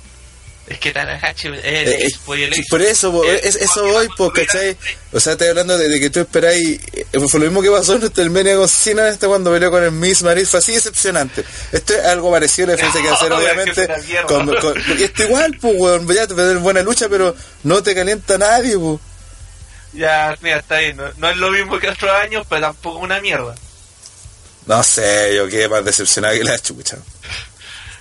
Es 0.67 0.79
que 0.79 0.93
Tanahashi 0.93 1.49
es 1.49 1.53
el 1.53 1.59
Eh, 1.63 2.07
eh, 2.07 2.09
pues, 2.25 2.41
el 2.41 2.55
sí, 2.55 2.61
ace- 2.63 2.69
por 2.71 2.81
eso, 2.81 3.13
po, 3.13 3.23
el- 3.23 3.37
es- 3.37 3.57
eso 3.57 3.85
voy, 3.85 4.09
pues, 4.17 4.33
¿cachai? 4.33 4.75
O 5.13 5.21
sea, 5.21 5.33
estoy 5.35 5.49
hablando 5.49 5.77
de, 5.77 5.89
de 5.91 6.01
que 6.01 6.09
tú 6.09 6.21
esperáis. 6.21 6.81
eh, 6.95 7.05
Fue 7.29 7.39
lo 7.41 7.47
mismo 7.47 7.61
que 7.61 7.71
pasó 7.71 7.93
en 7.93 7.99
WrestleMania 8.01 8.57
con 8.57 8.67
Cena 8.69 9.09
este 9.09 9.27
cuando 9.27 9.53
peleó 9.53 9.71
con 9.71 9.83
el 9.85 9.93
Miss 9.93 10.23
Maris. 10.23 10.49
Fue 10.49 10.61
así 10.61 10.73
decepcionante. 10.73 11.45
Esto 11.71 11.93
es 11.93 12.05
algo 12.07 12.31
parecido 12.33 12.69
a 12.69 12.71
la 12.71 12.75
diferencia 12.77 13.03
que 13.03 13.09
hacer, 13.11 13.29
No, 13.31 13.39
es 13.41 13.45
que 13.45 13.53
obviamente. 13.53 13.83
es. 13.85 14.21
Con, 14.25 14.47
con- 14.47 14.83
porque 14.89 15.05
esto 15.05 15.23
igual, 15.25 15.55
pues, 15.61 15.75
weón. 15.77 16.09
Ya 16.09 16.27
te 16.27 16.35
pedir 16.35 16.57
buena 16.57 16.81
lucha, 16.83 17.09
pero 17.11 17.37
no 17.65 17.83
te 17.83 17.95
calienta 17.95 18.39
nadie, 18.39 18.79
pues. 18.79 19.01
Ya, 19.93 20.35
mira, 20.41 20.59
está 20.61 20.79
bien. 20.79 20.97
No, 20.97 21.05
no 21.19 21.29
es 21.31 21.37
lo 21.37 21.51
mismo 21.51 21.79
que 21.79 21.91
otros 21.91 22.11
años, 22.11 22.47
pero 22.49 22.63
tampoco 22.63 22.99
una 23.01 23.21
mierda. 23.21 23.55
No 24.67 24.83
sé, 24.83 25.35
yo 25.37 25.49
quedé 25.49 25.69
más 25.69 25.85
decepcionado 25.85 26.35
que 26.35 26.45
la 26.45 26.59
chucha. 26.59 26.97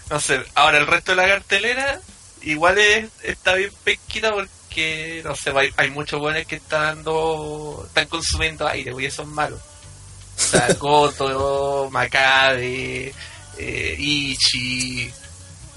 No 0.10 0.20
sé, 0.20 0.42
ahora 0.56 0.78
el 0.78 0.88
resto 0.88 1.12
de 1.12 1.18
la 1.18 1.28
cartelera 1.28 2.00
igual 2.42 2.78
es, 2.78 3.10
está 3.24 3.54
bien 3.56 3.72
pesquita 3.84 4.32
porque, 4.32 5.22
no 5.24 5.36
sé, 5.36 5.52
hay, 5.56 5.72
hay 5.78 5.90
muchos 5.92 6.20
buenos 6.20 6.46
que 6.46 6.56
están 6.58 6.96
dando, 6.98 7.84
están 7.88 8.08
consumiendo 8.08 8.68
aire, 8.68 8.94
y 9.00 9.06
eso 9.06 9.22
es 9.24 9.28
malo. 9.30 9.56
O 10.38 10.42
sea, 10.42 10.68
Goto, 10.80 11.90
Makabe, 11.92 13.14
eh, 13.58 13.96
Ichi, 13.98 15.12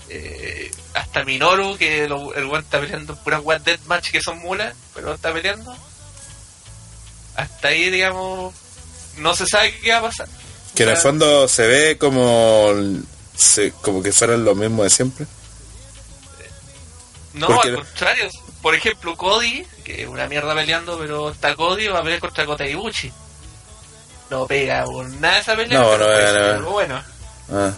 eh, 0.09 0.71
hasta 0.95 1.25
Minoru, 1.25 1.77
que 1.77 2.09
lo- 2.09 2.35
el 2.35 2.47
buen 2.47 2.63
está 2.63 2.81
peleando 2.81 3.17
puras 3.23 3.43
One 3.45 3.61
Deathmatch 3.65 4.11
que 4.11 4.21
son 4.21 4.39
mulas, 4.39 4.75
pero 4.95 5.15
está 5.15 5.33
peleando. 5.33 5.77
Hasta 7.37 7.69
ahí, 7.69 7.91
digamos, 7.91 8.55
no 9.19 9.35
se 9.37 9.47
sabe 9.47 9.79
qué 9.81 9.91
va 9.93 9.99
a 9.99 10.03
pasar. 10.03 10.29
Que 10.77 10.83
en 10.85 10.91
el 10.91 10.97
fondo 10.97 11.49
se 11.49 11.67
ve 11.67 11.99
como. 11.99 12.73
se- 13.35 13.73
como 13.83 14.03
que 14.03 14.13
fueran 14.13 14.45
lo 14.45 14.55
mismo 14.55 14.83
de 14.85 14.91
siempre. 14.91 15.27
No, 17.35 17.47
Porque- 17.49 17.69
al 17.71 17.77
contrario. 17.77 18.29
Por 18.63 18.75
ejemplo, 18.75 19.17
Cody, 19.17 19.65
que 19.85 20.03
es 20.03 20.09
una 20.09 20.27
mierda 20.27 20.55
peleando, 20.55 20.99
pero 20.99 21.31
está 21.31 21.55
Cody, 21.55 21.87
va 21.89 22.01
a 22.01 22.03
pelear 22.03 22.21
contra 22.21 22.47
Kota 22.47 22.67
Ibushi. 22.67 23.13
No 24.31 24.47
pega 24.47 24.83
con 24.85 25.21
nada 25.21 25.39
esa 25.39 25.55
pelea. 25.55 25.79
No, 25.79 25.91
pero 25.91 26.33
no 26.33 26.47
no. 26.49 26.55
algo 26.55 26.71
bueno. 26.73 27.05
Ah. 27.53 27.73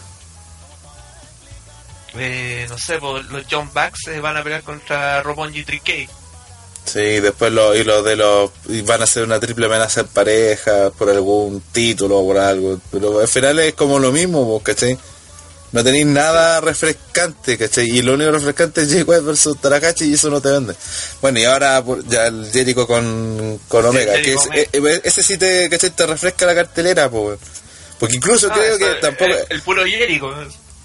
Eh, 2.14 2.66
no 2.70 2.78
sé, 2.78 2.98
pues, 2.98 3.26
los 3.26 3.44
John 3.50 3.70
Bucks 3.74 4.06
eh, 4.08 4.20
van 4.20 4.36
a 4.38 4.42
pelear 4.42 4.62
contra 4.62 5.22
Roppongi 5.22 5.62
3K. 5.64 6.08
Sí, 6.92 7.20
después 7.20 7.52
lo, 7.52 7.74
y 7.74 7.84
los 7.84 8.04
de 8.04 8.16
los 8.16 8.50
y 8.68 8.80
van 8.82 9.00
a 9.00 9.04
hacer 9.04 9.22
una 9.24 9.38
triple 9.38 9.66
amenaza 9.66 10.00
en 10.00 10.08
pareja 10.08 10.90
por 10.96 11.10
algún 11.10 11.60
título 11.72 12.18
o 12.18 12.26
por 12.26 12.38
algo, 12.38 12.80
pero 12.90 13.20
al 13.20 13.28
final 13.28 13.58
es 13.58 13.74
como 13.74 13.98
lo 13.98 14.10
mismo, 14.12 14.44
vos, 14.44 14.62
¿cachai? 14.62 14.98
No 15.70 15.84
tenéis 15.84 16.06
nada 16.06 16.60
refrescante, 16.62 17.58
¿cachai? 17.58 17.86
Y 17.90 18.00
lo 18.00 18.14
único 18.14 18.30
refrescante 18.30 18.80
es 18.80 18.88
Jay 18.90 19.02
White 19.02 19.20
versus 19.20 19.60
Tarahashi 19.60 20.06
y 20.06 20.14
eso 20.14 20.30
no 20.30 20.40
te 20.40 20.50
vende. 20.50 20.74
Bueno, 21.20 21.38
y 21.40 21.44
ahora 21.44 21.84
ya 22.06 22.26
el 22.28 22.50
Jericho 22.50 22.86
con, 22.86 23.60
con 23.68 23.84
Omega, 23.84 24.14
que 24.22 24.32
es- 24.32 24.48
eh, 24.54 24.68
eh, 24.72 25.00
ese 25.04 25.22
sí 25.22 25.36
te, 25.36 25.68
¿cachai? 25.68 25.90
te 25.90 26.06
refresca 26.06 26.46
la 26.46 26.54
cartelera, 26.54 27.10
pues. 27.10 27.38
Porque 27.98 28.16
incluso 28.16 28.48
Ah, 28.50 28.54
creo 28.54 28.76
eso, 28.76 28.78
que 28.78 28.94
tampoco... 29.00 29.30
El, 29.34 29.46
el 29.50 29.62
puro 29.62 29.84
Jericho. 29.84 30.30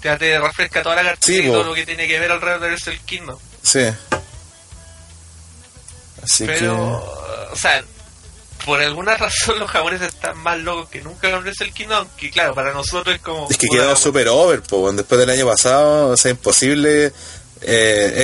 Ya 0.02 0.18
te 0.18 0.38
refresca 0.38 0.82
toda 0.82 0.96
la 0.96 1.02
cartera 1.02 1.26
Sí, 1.26 1.38
y 1.42 1.46
todo 1.50 1.62
po. 1.62 1.68
lo 1.70 1.74
que 1.74 1.86
tiene 1.86 2.06
que 2.06 2.18
ver 2.20 2.30
alrededor 2.30 2.60
de 2.60 2.66
Wrestle 2.66 3.00
Kingdom. 3.06 3.38
Sí. 3.62 3.84
Así 6.24 6.44
Pero, 6.46 6.96
o 7.52 7.56
sea, 7.56 7.84
por 8.64 8.80
alguna 8.80 9.16
razón 9.18 9.58
los 9.58 9.70
japoneses 9.70 10.08
están 10.08 10.36
más 10.38 10.58
locos 10.58 10.88
que 10.88 11.00
nunca 11.02 11.30
con 11.30 11.42
Wrestle 11.42 11.72
Kingdom, 11.72 12.06
que 12.16 12.30
claro, 12.30 12.54
para 12.54 12.72
nosotros 12.72 13.14
es 13.16 13.20
como... 13.22 13.46
Es 13.50 13.58
que 13.58 13.66
quedó 13.68 13.94
super 13.96 14.28
over, 14.28 14.62
po, 14.62 14.78
weón. 14.78 14.96
después 14.96 15.18
del 15.20 15.30
año 15.30 15.46
pasado, 15.46 16.08
o 16.08 16.16
sea, 16.16 16.30
imposible. 16.30 17.06
eh, 17.06 17.12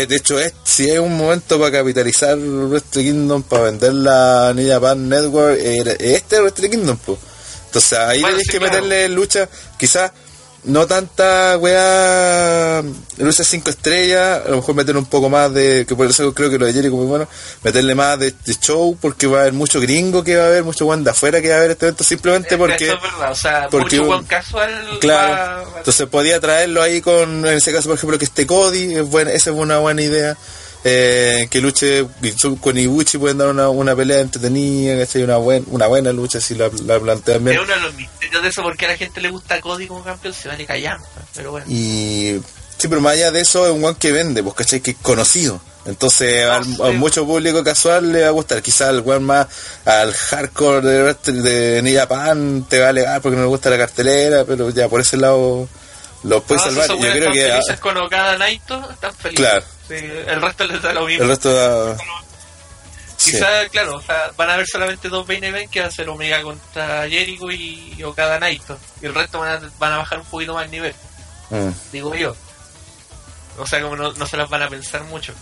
eh, 0.03 0.07
de 0.09 0.17
hecho, 0.17 0.39
es, 0.41 0.53
si 0.65 0.91
hay 0.91 0.99
un 0.99 1.17
momento 1.17 1.59
para 1.59 1.71
capitalizar 1.79 2.37
Wrestle 2.39 3.03
Kingdom, 3.05 3.43
para 3.43 3.65
vender 3.65 3.93
la 3.95 4.53
New 4.55 4.69
Japan 4.69 5.09
Network, 5.09 5.59
era- 5.61 5.93
este 5.93 6.37
es 6.37 6.43
Wrestle 6.43 6.71
Kingdom, 6.71 6.97
po. 6.99 7.19
Entonces 7.67 7.99
ahí 7.99 8.21
Bueno, 8.21 8.39
sí, 8.39 8.45
que 8.51 8.59
claro. 8.59 8.73
meterle 8.75 9.09
lucha, 9.09 9.49
quizás 9.79 10.11
no 10.65 10.87
tanta 10.87 11.57
weá, 11.59 12.83
lucha 13.19 13.45
5 13.45 13.71
estrellas, 13.71 14.43
a 14.47 14.51
lo 14.51 14.57
mejor 14.57 14.75
meter 14.75 14.97
un 14.97 15.07
poco 15.07 15.29
más 15.29 15.53
de, 15.55 15.85
que 15.89 15.95
por 15.97 16.07
eso 16.07 16.33
creo 16.35 16.51
que 16.51 16.59
lo 16.59 16.67
de 16.67 16.73
Jericho 16.73 16.95
muy 16.97 17.07
bueno, 17.07 17.27
meterle 17.63 17.95
más 17.95 18.19
de, 18.19 18.33
de 18.45 18.55
show, 18.61 18.97
porque 19.01 19.27
va 19.27 19.39
a 19.39 19.41
haber 19.43 19.53
mucho 19.55 19.81
gringo 19.81 20.23
que 20.23 20.37
va 20.37 20.45
a 20.45 20.47
haber, 20.47 20.65
mucho 20.65 20.87
weón 20.87 21.03
de 21.05 21.11
afuera 21.11 21.41
que 21.41 21.49
va 21.49 21.55
a 21.55 21.59
haber 21.59 21.71
este 21.73 21.87
evento, 21.87 22.05
simplemente 22.05 22.57
porque... 22.59 22.85
Eso 22.85 22.95
es 22.97 23.03
verdad, 23.03 23.33
o 23.33 23.35
sea, 23.35 23.69
porque 23.71 23.97
mucho 24.01 24.09
buen 24.09 24.25
casual 24.25 24.99
Claro. 25.01 25.71
va- 25.71 25.79
Entonces 25.79 26.07
podía 26.09 26.41
traerlo 26.41 26.83
ahí 26.83 27.01
con, 27.01 27.47
en 27.47 27.55
ese 27.55 27.73
caso, 27.73 27.89
por 27.89 27.97
ejemplo, 27.97 28.19
que 28.19 28.25
esté 28.27 28.47
Cody, 28.47 28.95
es 28.97 29.05
buena, 29.09 29.33
esa 29.33 29.51
es 29.51 29.57
una 29.57 29.79
buena 29.79 30.03
idea. 30.03 30.37
Eh, 30.83 31.47
que 31.51 31.61
luche 31.61 32.07
con 32.63 32.79
Ibuchi, 32.79 33.19
pueden 33.19 33.37
dar 33.37 33.49
una, 33.49 33.69
una 33.69 33.95
pelea 33.95 34.21
entretenida, 34.21 34.99
¿cachai? 34.99 35.23
Una, 35.25 35.37
buen, 35.37 35.63
una 35.69 35.87
buena 35.89 36.11
lucha 36.11 36.41
si 36.41 36.55
la, 36.55 36.71
la 36.87 36.99
plantean 36.99 37.45
bien. 37.45 37.59
Es 37.59 37.63
uno 37.65 37.75
de 37.75 37.81
los 37.83 37.95
de 38.41 38.49
eso, 38.49 38.63
porque 38.63 38.87
a 38.87 38.89
la 38.91 38.97
gente 38.97 39.21
le 39.21 39.31
gusta 39.31 39.61
Cody 39.61 39.87
como 39.87 40.03
campeón, 40.05 40.35
se 40.35 40.49
vale 40.49 40.65
callando. 40.67 41.07
Pero 41.35 41.51
bueno, 41.53 41.67
Y 41.69 42.41
sí, 42.79 42.89
pero 42.89 43.01
más 43.01 43.15
allá 43.15 43.31
de 43.31 43.41
eso, 43.41 43.67
es 43.67 43.73
un 43.73 43.81
guan 43.83 43.95
que 43.95 44.13
vende, 44.13 44.43
pues, 44.43 44.55
¿cachai? 44.55 44.81
Que 44.81 44.93
es 44.93 44.97
conocido. 45.01 45.61
Entonces, 45.87 46.45
Ah, 46.49 46.57
al- 46.57 46.65
sí. 46.65 46.77
a 46.83 46.87
mucho 46.93 47.25
público 47.27 47.65
casual 47.65 48.13
le 48.13 48.23
va 48.23 48.29
a 48.29 48.33
gustar. 48.33 48.61
Quizás 48.63 48.89
al 48.91 49.01
guan 49.01 49.23
más, 49.23 49.47
al 49.87 50.13
hardcore 50.13 50.87
de, 50.87 51.15
de 51.33 51.83
New 51.83 51.97
Japan 51.97 52.67
te 52.69 52.79
va 52.81 52.87
a 52.87 52.89
alegar 52.91 53.21
porque 53.23 53.37
no 53.37 53.43
le 53.43 53.49
gusta 53.49 53.71
la 53.71 53.79
cartelera, 53.79 54.45
pero 54.45 54.69
ya 54.71 54.89
por 54.89 55.01
ese 55.01 55.17
lado 55.17 55.67
lo 56.23 56.43
puedes 56.43 56.65
No, 56.67 56.71
salvar. 56.71 56.89
Yo 56.89 56.99
creo 57.01 57.15
están 57.15 57.33
que 57.33 57.51
ah, 57.51 57.55
felices 57.55 57.81
con 57.81 57.97
Okada 57.97 58.37
Naito, 58.37 58.91
están 58.91 59.15
felices. 59.15 59.47
Claro. 59.47 59.65
Sí, 59.89 59.95
el 60.27 60.43
resto 60.43 60.67
les 60.67 60.83
da 60.83 60.93
lo 60.93 61.07
mismo. 61.07 61.23
el 61.23 61.29
resto 61.31 61.53
da... 61.55 61.97
Sí. 63.21 63.33
Quizá, 63.33 63.69
claro, 63.69 63.97
o 63.97 64.03
sea, 64.03 64.31
van 64.35 64.49
a 64.49 64.55
haber 64.55 64.67
solamente 64.67 65.11
dos 65.11 65.29
main 65.29 65.45
events 65.45 65.71
que 65.71 65.81
va 65.83 65.89
a 65.89 65.91
ser 65.91 66.09
Omega 66.09 66.41
contra 66.41 67.07
Jericho 67.07 67.51
y 67.51 68.03
Okada 68.03 68.39
Naito. 68.41 68.79
Y 69.03 69.07
el 69.07 69.15
resto 69.15 69.41
van 69.41 69.63
a, 69.63 69.71
van 69.79 69.93
a 69.93 69.99
bajar 69.99 70.21
un 70.21 70.25
poquito 70.25 70.55
más 70.55 70.65
el 70.65 70.71
nivel, 70.71 70.95
Mm. 71.51 71.69
digo 71.93 72.15
yo. 72.15 72.35
O 73.59 73.67
sea, 73.67 73.83
como 73.83 73.95
no, 73.97 74.13
no 74.13 74.27
se 74.27 74.37
las 74.39 74.49
van 74.49 74.63
a 74.63 74.69
pensar 74.71 75.03
mucho. 75.05 75.35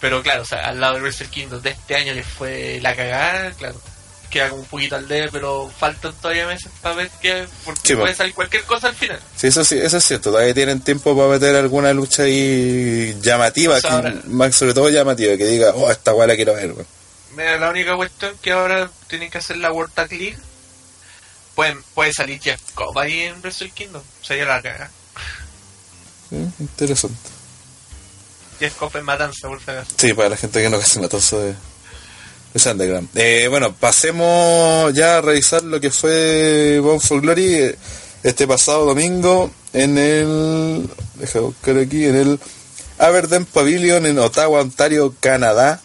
Pero 0.00 0.22
claro, 0.22 0.42
o 0.42 0.44
sea, 0.44 0.66
al 0.68 0.78
lado 0.80 0.94
de 0.94 1.00
Wrestle 1.00 1.26
Kingdom 1.28 1.60
de 1.60 1.70
este 1.70 1.96
año 1.96 2.12
les 2.14 2.26
fue 2.26 2.78
la 2.82 2.94
cagada, 2.94 3.50
claro. 3.52 3.80
Queda 4.32 4.48
como 4.48 4.62
un 4.62 4.66
poquito 4.68 4.96
al 4.96 5.06
debe, 5.06 5.28
pero 5.30 5.70
faltan 5.78 6.14
todavía 6.14 6.46
meses 6.46 6.72
para 6.80 6.94
ver 6.94 7.10
porque 7.66 7.88
Sí, 7.88 7.94
puede 7.94 8.14
salir 8.14 8.32
cualquier 8.34 8.62
cosa 8.64 8.88
al 8.88 8.94
final. 8.94 9.20
Sí, 9.36 9.48
eso 9.48 9.62
sí, 9.62 9.78
eso 9.78 9.98
es 9.98 10.04
cierto. 10.04 10.30
Todavía 10.30 10.54
tienen 10.54 10.80
tiempo 10.80 11.14
para 11.14 11.28
meter 11.28 11.54
alguna 11.54 11.92
lucha 11.92 12.22
ahí 12.22 13.14
llamativa, 13.20 13.78
que- 13.78 13.88
ahora- 13.88 14.14
más 14.28 14.56
sobre 14.56 14.72
todo 14.72 14.88
llamativa, 14.88 15.36
que 15.36 15.44
diga, 15.44 15.72
oh, 15.74 15.90
esta 15.90 16.12
guay 16.12 16.28
la 16.28 16.34
quiero 16.36 16.54
ver. 16.54 16.72
weón. 16.72 16.86
Mira, 17.36 17.58
la 17.58 17.68
única 17.68 17.94
cuestión 17.94 18.34
que 18.40 18.52
ahora 18.52 18.90
tienen 19.06 19.30
que 19.30 19.36
hacer 19.36 19.58
la 19.58 19.70
World 19.70 19.92
Tag 19.92 20.10
League. 20.12 20.38
Pueden, 21.54 21.82
puede 21.94 22.14
salir 22.14 22.40
Jeff 22.40 22.60
Cobb 22.74 22.98
ahí 22.98 23.20
en 23.24 23.38
Wrestle 23.42 23.70
Kingdom. 23.70 24.02
Sería 24.22 24.46
la 24.46 24.62
caga. 24.62 24.90
Sí, 26.30 26.36
interesante. 26.58 27.28
Jeff 28.58 28.74
Cobb 28.76 28.96
en 28.96 29.04
matanza, 29.04 29.48
por 29.48 29.58
acaso. 29.60 29.90
Sí, 29.98 30.14
para 30.14 30.30
la 30.30 30.36
gente 30.38 30.62
que 30.62 30.70
no 30.70 30.78
casi 30.80 30.98
matoso 31.00 31.38
de, 31.40 31.54
Sandagram. 32.58 33.08
Eh, 33.14 33.46
bueno, 33.48 33.74
pasemos 33.74 34.92
ya 34.92 35.18
a 35.18 35.20
revisar 35.20 35.62
lo 35.62 35.80
que 35.80 35.90
fue 35.90 36.78
Bound 36.80 37.00
for 37.00 37.20
Glory 37.20 37.54
eh, 37.54 37.76
este 38.22 38.46
pasado 38.46 38.84
domingo 38.84 39.50
en 39.72 39.98
el. 39.98 40.88
Deja 41.14 41.40
buscar 41.40 41.78
aquí, 41.78 42.04
en 42.04 42.16
el 42.16 42.40
Aberdeen 42.98 43.46
Pavilion 43.46 44.04
en 44.06 44.18
Ottawa, 44.18 44.60
Ontario, 44.60 45.14
Canadá. 45.18 45.80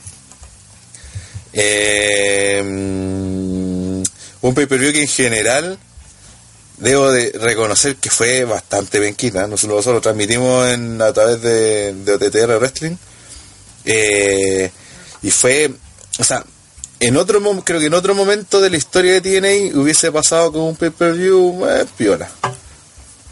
Eh, 1.53 2.62
un 4.41 4.53
pay-per-view 4.53 4.91
que 4.91 5.01
en 5.01 5.08
general 5.08 5.80
debo 6.77 7.12
de 7.12 7.32
reconocer 7.32 7.95
que 7.95 8.10
fue 8.10 8.43
bastante 8.43 8.99
benquita. 8.99 9.47
Nosotros 9.47 9.86
lo 9.88 10.01
transmitimos 10.01 10.67
en, 10.67 11.01
a 11.01 11.12
través 11.13 11.41
de, 11.41 11.93
de 11.93 12.13
OTTR 12.13 12.60
Wrestling. 12.60 12.97
Y 15.23 15.32
fue, 15.32 15.71
o 16.19 16.23
sea, 16.23 16.43
en 16.99 17.17
otro 17.17 17.41
creo 17.63 17.79
que 17.79 17.88
en 17.88 17.93
otro 17.93 18.15
momento 18.15 18.62
de 18.62 18.69
la 18.69 18.77
historia 18.77 19.19
de 19.19 19.21
TNA 19.21 19.79
hubiese 19.79 20.12
pasado 20.12 20.51
con 20.51 20.62
un 20.62 20.75
pay-per-view 20.75 21.65
eh, 21.67 21.86
piola. 21.97 22.29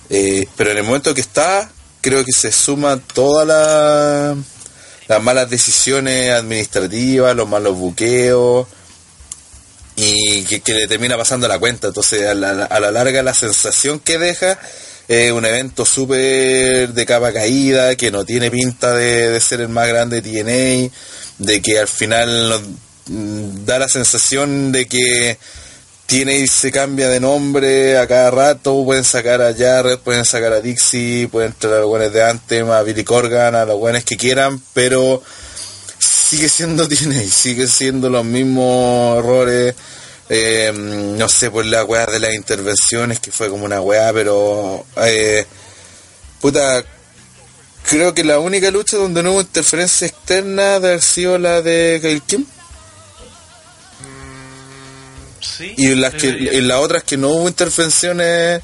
Eh, 0.10 0.47
pero 0.56 0.71
en 0.71 0.78
el 0.78 0.84
momento 0.84 1.13
que 1.13 1.21
está, 1.21 1.69
creo 2.01 2.23
que 2.23 2.32
se 2.32 2.51
suman 2.51 3.01
todas 3.13 3.47
las 3.47 4.38
las 5.08 5.21
malas 5.21 5.49
decisiones 5.49 6.32
administrativas, 6.32 7.36
los 7.36 7.47
malos 7.47 7.78
buqueos 7.78 8.67
y 9.95 10.43
que, 10.43 10.73
le 10.73 10.88
termina 10.88 11.17
pasando 11.17 11.47
la 11.47 11.60
cuenta. 11.60 11.88
Entonces, 11.88 12.28
a 12.28 12.34
la, 12.34 12.65
a 12.65 12.80
la 12.80 12.91
larga, 12.91 13.23
la 13.23 13.34
sensación 13.34 13.99
que 13.99 14.17
deja 14.17 14.60
es 15.08 15.32
un 15.32 15.45
evento 15.45 15.86
súper 15.86 16.89
de 16.89 17.06
capa 17.06 17.32
caída, 17.32 17.95
que 17.95 18.12
no 18.12 18.25
tiene 18.25 18.49
pinta 18.49 18.93
de, 18.93 19.30
de 19.30 19.39
ser 19.39 19.62
el 19.62 19.69
más 19.69 19.88
grande 19.88 20.21
de 20.21 20.43
TNA, 20.43 20.93
de 21.38 21.62
que 21.62 21.80
al 21.80 21.88
final 21.88 22.62
da 23.08 23.80
la 23.80 23.88
sensación 23.88 24.72
de 24.72 24.88
que 24.88 25.38
TNA 26.08 26.48
se 26.48 26.72
cambia 26.72 27.10
de 27.10 27.20
nombre 27.20 27.98
a 27.98 28.08
cada 28.08 28.30
rato, 28.30 28.84
pueden 28.84 29.04
sacar 29.04 29.41
a 29.41 29.56
Jarrett, 29.56 30.00
pueden 30.00 30.26
sacar 30.26 30.54
a 30.54 30.62
Dixie, 30.62 31.28
pueden 31.28 31.54
traer 31.54 31.78
a 31.78 31.80
los 31.80 31.89
buenos 31.89 32.13
de 32.13 32.24
Anthem, 32.24 32.70
a 32.70 32.82
Billy 32.84 33.04
Corgan, 33.04 33.56
a 33.56 33.65
los 33.65 33.80
buenos 33.80 34.04
que 34.04 34.15
quieran, 34.15 34.62
pero 34.74 35.24
sigue 35.98 36.50
siendo 36.50 36.88
TNA, 36.88 37.24
sigue 37.24 37.68
siendo 37.68 38.10
los 38.10 38.24
mismos 38.26 39.18
errores. 39.20 39.76
eh, 40.30 40.72
no 40.74 41.28
sé, 41.30 41.50
por 41.52 41.65
la 41.65 41.84
weá 41.84 42.06
de 42.06 42.20
las 42.20 42.34
intervenciones, 42.34 43.20
que 43.20 43.32
fue 43.32 43.50
como 43.50 43.65
una 43.65 43.82
weá, 43.82 44.12
pero. 44.13 44.86
Eh, 44.98 45.46
puta. 46.41 46.84
Creo 47.88 48.15
que 48.15 48.24
la 48.24 48.39
única 48.39 48.72
lucha 48.72 48.98
donde 48.98 49.22
no 49.22 49.34
hubo 49.34 49.41
interferencia 49.41 50.08
externa 50.08 50.80
de 50.80 50.88
haber 50.88 51.02
sido 51.04 51.38
la 51.38 51.62
de 51.62 52.00
Gail 52.02 52.24
Kim. 52.24 52.46
Sí. 55.58 55.73
Y 55.77 55.95
las 55.95 56.13
que 56.13 56.27
y 56.27 56.62
las 56.62 56.77
otras 56.79 57.03
que 57.03 57.17
no 57.17 57.29
hubo 57.29 57.47
intervenciones 57.47 58.62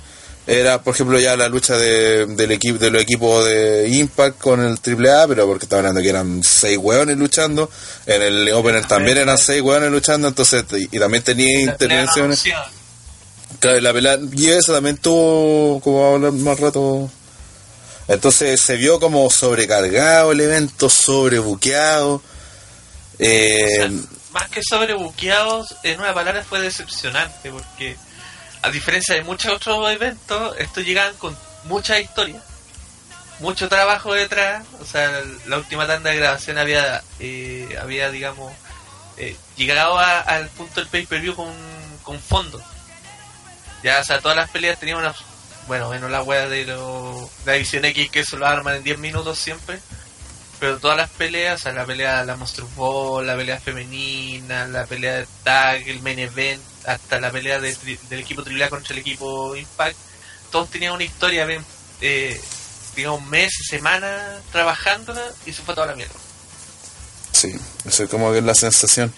era, 0.48 0.82
por 0.82 0.96
ejemplo, 0.96 1.20
ya 1.20 1.38
la 1.38 1.48
lucha 1.48 1.78
de, 1.78 2.26
del 2.26 2.52
equipo 2.52 2.80
de 2.80 2.90
los 2.90 3.02
equipos 3.04 3.46
de 3.46 3.88
Impact 3.90 4.40
con 4.40 4.60
el 4.60 4.72
AAA, 4.84 5.28
pero 5.28 5.46
porque 5.46 5.66
estaba 5.66 5.82
hablando 5.82 6.02
que 6.02 6.10
eran 6.10 6.44
seis 6.44 6.78
hueones 6.78 7.16
luchando. 7.18 7.70
En 8.08 8.22
el 8.24 8.50
Opener 8.54 8.86
también 8.88 9.18
eran 9.20 9.38
seis 9.38 9.62
hueones 9.62 9.92
luchando, 9.92 10.28
entonces 10.28 10.64
y, 10.72 10.96
y 10.96 11.00
también 11.00 11.24
tenía 11.24 11.48
La- 11.60 11.66
la 11.66 11.72
intervenciones. 11.74 12.46
y 12.46 12.52
la 13.82 13.94
pelea, 13.94 14.18
y 14.36 14.48
eso 14.50 14.74
también 14.74 14.98
tuvo, 14.98 15.80
como 15.82 16.04
a 16.06 16.14
hablar 16.16 16.32
más 16.32 16.60
rato. 16.60 17.10
Entonces 18.08 18.60
se 18.60 18.76
vio 18.78 19.00
como 19.00 19.30
sobrecargado 19.30 20.32
el 20.32 20.42
evento, 20.42 20.90
sobrebuqueado. 20.90 22.22
Eh, 23.20 23.64
O 23.64 23.76
sea, 23.76 23.92
más 24.32 24.50
que 24.50 24.62
sobrebuqueados, 24.64 25.76
en 25.84 26.00
una 26.00 26.14
palabra 26.14 26.44
fue 26.44 26.62
decepcionante, 26.62 27.52
porque 27.52 27.98
a 28.62 28.70
diferencia 28.70 29.16
de 29.16 29.24
muchos 29.24 29.52
otros 29.54 29.90
eventos, 29.92 30.56
estos 30.58 30.86
llegaban 30.86 31.16
con 31.18 31.38
mucha 31.66 32.00
historia, 32.00 32.42
mucho 33.40 33.68
trabajo 33.70 34.14
detrás. 34.14 34.64
O 34.82 34.86
sea, 34.86 35.12
la 35.48 35.58
última 35.58 35.88
tanda 35.88 36.10
de 36.12 36.18
grabación 36.18 36.58
había, 36.58 37.02
eh, 37.20 37.78
había 37.82 38.10
digamos, 38.12 38.54
eh, 39.18 39.36
llegado 39.58 40.00
a- 40.00 40.20
al 40.20 40.48
punto 40.50 40.80
del 40.80 40.90
pay-per-view 40.90 41.36
con, 41.36 41.54
con 42.04 42.20
fondo. 42.20 42.62
Ya, 43.84 44.00
o 44.00 44.04
sea, 44.04 44.20
todas 44.20 44.38
las 44.38 44.50
peleas 44.50 44.80
tenían 44.80 44.98
una. 45.00 45.14
Bueno, 45.68 45.90
menos 45.90 46.10
la 46.12 46.22
wea 46.24 46.48
de, 46.48 46.66
lo, 46.66 47.30
de 47.46 47.52
la 47.52 47.54
División 47.54 47.86
X, 47.86 48.10
que 48.12 48.20
eso 48.22 48.38
lo 48.38 48.46
arman 48.48 48.76
en 48.76 48.84
10 48.84 48.98
minutos 49.00 49.38
siempre. 49.40 49.80
Pero 50.62 50.78
todas 50.78 50.96
las 50.96 51.10
peleas, 51.10 51.66
o 51.66 51.72
la 51.72 51.88
pelea 51.88 52.20
de 52.20 52.28
la 52.28 52.36
Monster 52.36 52.64
Ball, 52.76 53.26
la 53.26 53.36
pelea 53.36 53.60
femenina, 53.60 54.68
la 54.68 54.86
pelea 54.86 55.16
de 55.16 55.28
tag, 55.44 55.88
el 55.88 56.04
main 56.04 56.20
event, 56.20 56.62
hasta 56.86 57.20
la 57.20 57.32
pelea 57.32 57.60
del 57.60 58.20
equipo 58.20 58.44
AAA 58.44 58.70
contra 58.70 58.94
el 58.94 59.00
equipo 59.00 59.56
Impact, 59.56 59.98
todos 60.52 60.70
tenían 60.70 60.94
una 60.94 61.04
historia, 61.04 61.46
ven, 61.46 61.66
eh, 62.02 62.40
digamos, 62.96 63.26
meses, 63.26 63.66
semanas 63.68 64.44
trabajándola 64.52 65.24
y 65.48 65.52
se 65.52 65.64
fue 65.64 65.74
toda 65.74 65.88
la 65.88 65.96
mierda. 65.96 66.14
Sí, 67.32 67.56
eso 67.84 68.04
es 68.04 68.10
como 68.12 68.32
que 68.32 68.38
es 68.38 68.44
la 68.44 68.54
sensación 68.54 69.12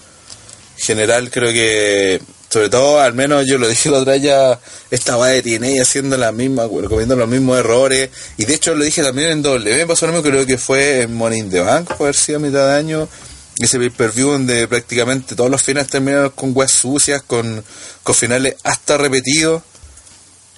general, 0.78 1.30
creo 1.30 1.52
que, 1.52 2.22
sobre 2.54 2.70
todo, 2.70 3.00
al 3.00 3.16
menos 3.16 3.48
yo 3.48 3.58
lo 3.58 3.68
dije 3.68 3.90
la 3.90 3.98
otra 3.98 4.16
ya, 4.16 4.60
esta 4.92 5.16
va 5.16 5.30
de 5.30 5.42
TNA 5.42 5.82
haciendo 5.82 6.18
la 6.18 6.32
misma, 6.32 6.66
bueno, 6.66 6.88
cometiendo 6.88 7.16
los 7.16 7.28
mismos 7.28 7.58
errores, 7.58 8.12
y 8.38 8.46
de 8.46 8.54
hecho 8.54 8.76
lo 8.76 8.84
dije 8.84 9.02
también 9.02 9.32
en 9.32 9.42
doble, 9.42 9.76
me 9.76 9.88
pasó 9.88 10.06
lo 10.06 10.14
mismo, 10.14 10.30
creo 10.30 10.46
que 10.46 10.60
fue 10.60 11.02
en 11.02 11.16
Money 11.16 11.40
in 11.40 11.50
Bank, 11.50 11.88
puede 11.98 12.10
haber 12.10 12.16
sido 12.16 12.38
a 12.38 12.42
mitad 12.42 12.68
de 12.68 12.76
año, 12.76 13.10
ese 13.58 13.80
pay-per-view 13.80 14.34
donde 14.34 14.68
prácticamente 14.68 15.34
todos 15.34 15.50
los 15.50 15.64
finales 15.64 15.90
terminaron 15.90 16.30
con 16.30 16.52
weas 16.54 16.72
sucias, 16.72 17.24
con, 17.24 17.64
con 18.04 18.14
finales 18.14 18.56
hasta 18.64 18.98
repetidos. 18.98 19.64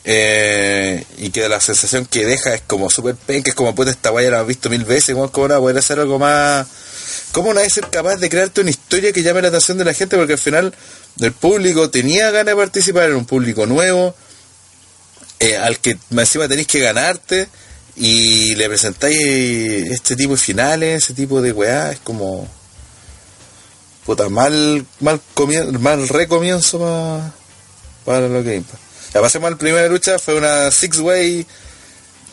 Eh, 0.08 1.04
y 1.18 1.32
que 1.32 1.50
la 1.50 1.60
sensación 1.60 2.06
que 2.06 2.26
deja 2.26 2.54
es 2.54 2.62
como 2.62 2.92
super 2.92 3.16
penca, 3.16 3.50
es 3.50 3.56
como 3.56 3.74
puta 3.74 3.90
esta 3.90 4.12
wea 4.12 4.26
ya 4.26 4.30
la 4.30 4.38
hemos 4.38 4.50
visto 4.50 4.70
mil 4.70 4.86
veces, 4.86 5.16
como 5.16 5.32
ahora 5.34 5.58
poder 5.58 5.80
hacer 5.80 6.00
algo 6.00 6.20
más. 6.20 6.68
¿Cómo 7.32 7.54
no 7.54 7.60
hay 7.60 7.70
ser 7.70 7.90
capaz 7.90 8.18
de 8.18 8.30
crearte 8.30 8.62
una 8.62 8.70
historia 8.70 9.12
que 9.12 9.24
llame 9.24 9.42
la 9.42 9.48
atención 9.48 9.78
de 9.78 9.86
la 9.86 9.94
gente? 9.94 10.16
Porque 10.16 10.34
al 10.34 10.40
final 10.40 10.76
el 11.20 11.32
público 11.32 11.90
tenía 11.90 12.32
ganas 12.32 12.56
de 12.56 12.62
participar, 12.62 13.04
era 13.04 13.18
un 13.18 13.26
público 13.26 13.66
nuevo, 13.66 14.16
eh, 15.40 15.58
al 15.58 15.80
que 15.80 15.98
encima 16.12 16.48
tenéis 16.48 16.68
que 16.68 16.80
ganarte 16.80 17.48
y 17.96 18.56
le 18.56 18.68
presentáis 18.68 19.18
este 19.92 20.16
tipo 20.16 20.34
de 20.34 20.38
finales, 20.40 21.04
ese 21.04 21.14
tipo 21.14 21.42
de 21.42 21.52
weá, 21.52 21.92
es 21.92 22.00
como 22.00 22.48
puta 24.06 24.30
mal 24.30 24.86
mal 25.00 25.20
comienzo, 25.34 25.72
mal 25.80 26.08
recomienzo 26.08 26.80
pa- 26.80 27.34
para 28.06 28.28
lo 28.28 28.44
que 28.44 28.56
Impact. 28.56 28.82
La 29.14 29.22
pasemos 29.22 29.48
al 29.48 29.58
primera 29.58 29.88
lucha, 29.88 30.20
fue 30.20 30.36
una 30.36 30.70
six 30.72 31.00
way 31.00 31.46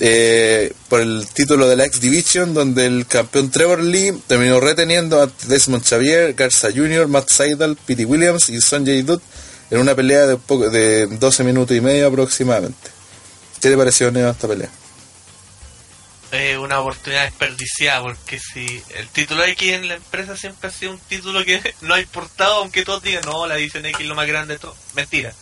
eh, 0.00 0.72
por 0.88 1.00
el 1.00 1.26
título 1.33 1.68
de 1.68 1.76
la 1.76 1.85
X 1.87 2.00
Division, 2.00 2.55
donde 2.55 2.87
el 2.87 3.07
campeón 3.07 3.50
Trevor 3.50 3.83
Lee 3.83 4.12
terminó 4.26 4.61
reteniendo 4.61 5.22
a 5.22 5.31
Desmond 5.46 5.85
Xavier, 5.85 6.35
Garza 6.35 6.68
Jr., 6.70 7.09
Matt 7.09 7.28
Seidel, 7.28 7.76
Pete 7.76 8.05
Williams 8.05 8.48
y 8.48 8.61
Sonjay 8.61 9.02
Dutt 9.02 9.22
en 9.70 9.78
una 9.78 9.94
pelea 9.94 10.26
de, 10.26 10.37
poco, 10.37 10.68
de 10.68 11.07
12 11.07 11.44
minutos 11.44 11.76
y 11.76 11.81
medio 11.81 12.09
aproximadamente. 12.09 12.90
¿Qué 13.61 13.70
te 13.70 13.76
pareció 13.76 14.11
Neo 14.11 14.31
esta 14.31 14.48
pelea? 14.48 14.68
Eh, 16.33 16.57
una 16.57 16.81
oportunidad 16.81 17.24
desperdiciada 17.24 18.02
porque 18.02 18.38
si 18.38 18.83
el 18.96 19.07
título 19.09 19.44
X 19.44 19.72
en 19.72 19.87
la 19.87 19.94
empresa 19.94 20.35
siempre 20.35 20.68
ha 20.68 20.72
sido 20.72 20.92
un 20.92 20.98
título 20.98 21.44
que 21.44 21.74
no 21.83 21.92
ha 21.92 22.00
importado 22.00 22.55
aunque 22.55 22.85
todos 22.85 23.02
digan 23.02 23.22
no 23.26 23.46
la 23.46 23.57
división 23.57 23.85
X 23.85 24.07
lo 24.07 24.14
más 24.14 24.26
grande 24.26 24.55
de 24.55 24.59
todo 24.59 24.74
mentira 24.94 25.35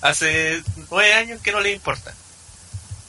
hace 0.00 0.60
nueve 0.90 1.14
años 1.14 1.40
que 1.40 1.52
no 1.52 1.60
les 1.60 1.76
importa 1.76 2.12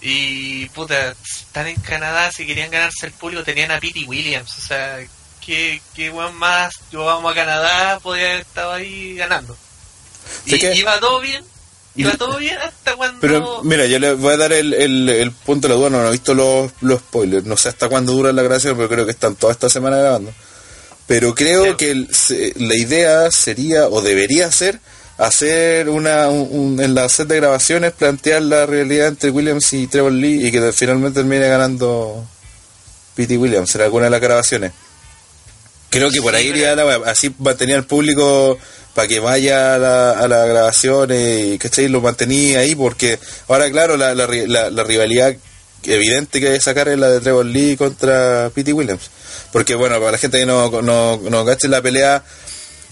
y 0.02 0.66
puta 0.70 1.14
están 1.24 1.68
en 1.68 1.76
Canadá 1.82 2.32
si 2.32 2.46
querían 2.46 2.72
ganarse 2.72 3.06
el 3.06 3.12
público 3.12 3.44
tenían 3.44 3.72
a 3.72 3.80
Pete 3.80 4.06
Williams 4.06 4.58
o 4.58 4.62
sea 4.62 4.98
que 5.46 5.82
qué 5.96 6.10
weón 6.10 6.36
más 6.36 6.74
yo 6.92 7.04
vamos 7.06 7.32
a 7.32 7.36
Canadá 7.36 8.00
podía 8.00 8.26
haber 8.30 8.40
estado 8.42 8.74
ahí 8.74 9.16
ganando 9.16 9.58
y 10.46 10.58
que- 10.60 10.76
iba 10.76 11.00
todo 11.00 11.20
bien 11.20 11.44
iba 11.96 12.12
todo 12.14 12.38
bien 12.38 12.58
hasta 12.60 12.96
cuando 12.96 13.20
Pero 13.20 13.62
mira, 13.64 13.86
yo 13.88 14.00
le 14.00 14.14
voy 14.14 14.34
a 14.34 14.38
dar 14.38 14.54
el, 14.54 14.74
el, 14.74 15.10
el 15.10 15.32
punto 15.32 15.68
de 15.68 15.74
la 15.74 15.80
duda, 15.80 15.90
no, 15.90 16.02
no 16.02 16.08
he 16.08 16.12
visto 16.12 16.34
los, 16.34 16.72
los 16.80 17.00
spoilers, 17.00 17.46
no 17.46 17.58
sé 17.58 17.68
hasta 17.70 17.90
cuándo 17.90 18.14
dura 18.14 18.32
la 18.32 18.42
grabación, 18.42 18.78
pero 18.78 18.88
creo 18.88 19.06
que 19.06 19.12
están 19.12 19.36
toda 19.36 19.52
esta 19.52 19.70
semana 19.70 19.98
grabando. 19.98 20.32
Pero 21.08 21.36
creo 21.36 21.66
Sí. 21.66 21.74
que 21.78 21.92
el- 21.92 22.14
se- 22.16 22.54
la 22.58 22.76
idea 22.76 23.30
sería, 23.32 23.88
o 23.88 24.02
debería 24.02 24.50
ser, 24.52 24.80
hacer 25.20 25.90
una 25.90 26.30
un- 26.30 26.48
un- 26.52 26.82
en 26.82 26.96
la 26.96 27.08
set 27.10 27.28
de 27.28 27.36
grabaciones, 27.36 27.92
plantear 27.92 28.42
la 28.42 28.66
realidad 28.66 29.08
entre 29.10 29.30
Williams 29.30 29.72
y 29.74 29.86
Trevor 29.88 30.12
Lee 30.14 30.48
y 30.48 30.52
que 30.52 30.72
finalmente 30.74 31.20
termine 31.20 31.48
ganando 31.48 32.26
Pete 33.16 33.38
Williams 33.38 33.76
en 33.76 33.82
alguna 33.82 34.06
de 34.06 34.12
las 34.12 34.22
grabaciones. 34.22 34.72
Creo 35.90 36.10
que 36.12 36.22
por 36.22 36.36
ahí 36.36 36.48
iría 36.48 36.76
la 36.76 36.96
así 37.08 37.34
mantenía 37.40 37.76
al 37.76 37.86
público 37.86 38.58
para 38.94 39.08
que 39.08 39.20
vaya 39.20 39.76
a, 39.76 39.78
la, 39.78 40.12
a 40.12 40.28
las 40.28 40.48
grabaciones 40.48 41.46
y 41.56 41.58
¿cachai? 41.58 41.88
lo 41.88 42.00
mantenía 42.02 42.60
ahí 42.60 42.76
porque 42.76 43.20
ahora 43.48 43.70
claro 43.72 43.98
la, 43.98 44.14
la, 44.16 44.28
la- 44.28 44.70
la 44.70 44.84
rivalidad 44.84 45.36
evidente 45.84 46.40
que 46.40 46.48
hay 46.50 46.54
que 46.56 46.62
sacar 46.62 46.90
es 46.90 47.00
la 47.00 47.10
de 47.10 47.20
Trevor 47.22 47.46
Lee 47.46 47.76
contra 47.78 48.52
Pete 48.54 48.74
Williams 48.74 49.10
porque 49.52 49.76
bueno 49.76 49.98
para 50.00 50.12
la 50.14 50.18
gente 50.18 50.40
que 50.40 50.46
no, 50.46 50.82
no, 50.82 51.18
no 51.30 51.46
cache 51.46 51.68
la 51.68 51.82
pelea 51.82 52.24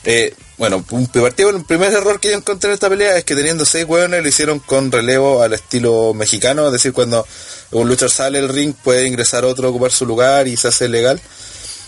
eh, 0.10 0.34
bueno, 0.58 0.86
un 0.92 1.08
partido, 1.08 1.50
el 1.50 1.66
primer 1.66 1.92
error 1.92 2.18
que 2.22 2.30
yo 2.30 2.38
encontré 2.38 2.70
en 2.70 2.76
esta 2.76 2.88
pelea 2.88 3.18
es 3.18 3.26
que 3.26 3.36
teniendo 3.36 3.66
seis 3.66 3.84
hueones 3.86 4.24
lo 4.24 4.30
hicieron 4.30 4.60
con 4.60 4.90
relevo 4.90 5.44
al 5.44 5.52
estilo 5.52 6.14
mexicano, 6.14 6.66
es 6.68 6.72
decir, 6.72 6.94
cuando 6.94 7.28
un 7.72 7.90
luchador 7.90 8.10
sale 8.10 8.40
del 8.40 8.48
ring 8.48 8.74
puede 8.74 9.06
ingresar 9.06 9.44
otro 9.44 9.68
a 9.68 9.72
ocupar 9.72 9.92
su 9.92 10.06
lugar 10.06 10.48
y 10.48 10.56
se 10.56 10.70
hace 10.70 10.88
legal. 10.88 11.20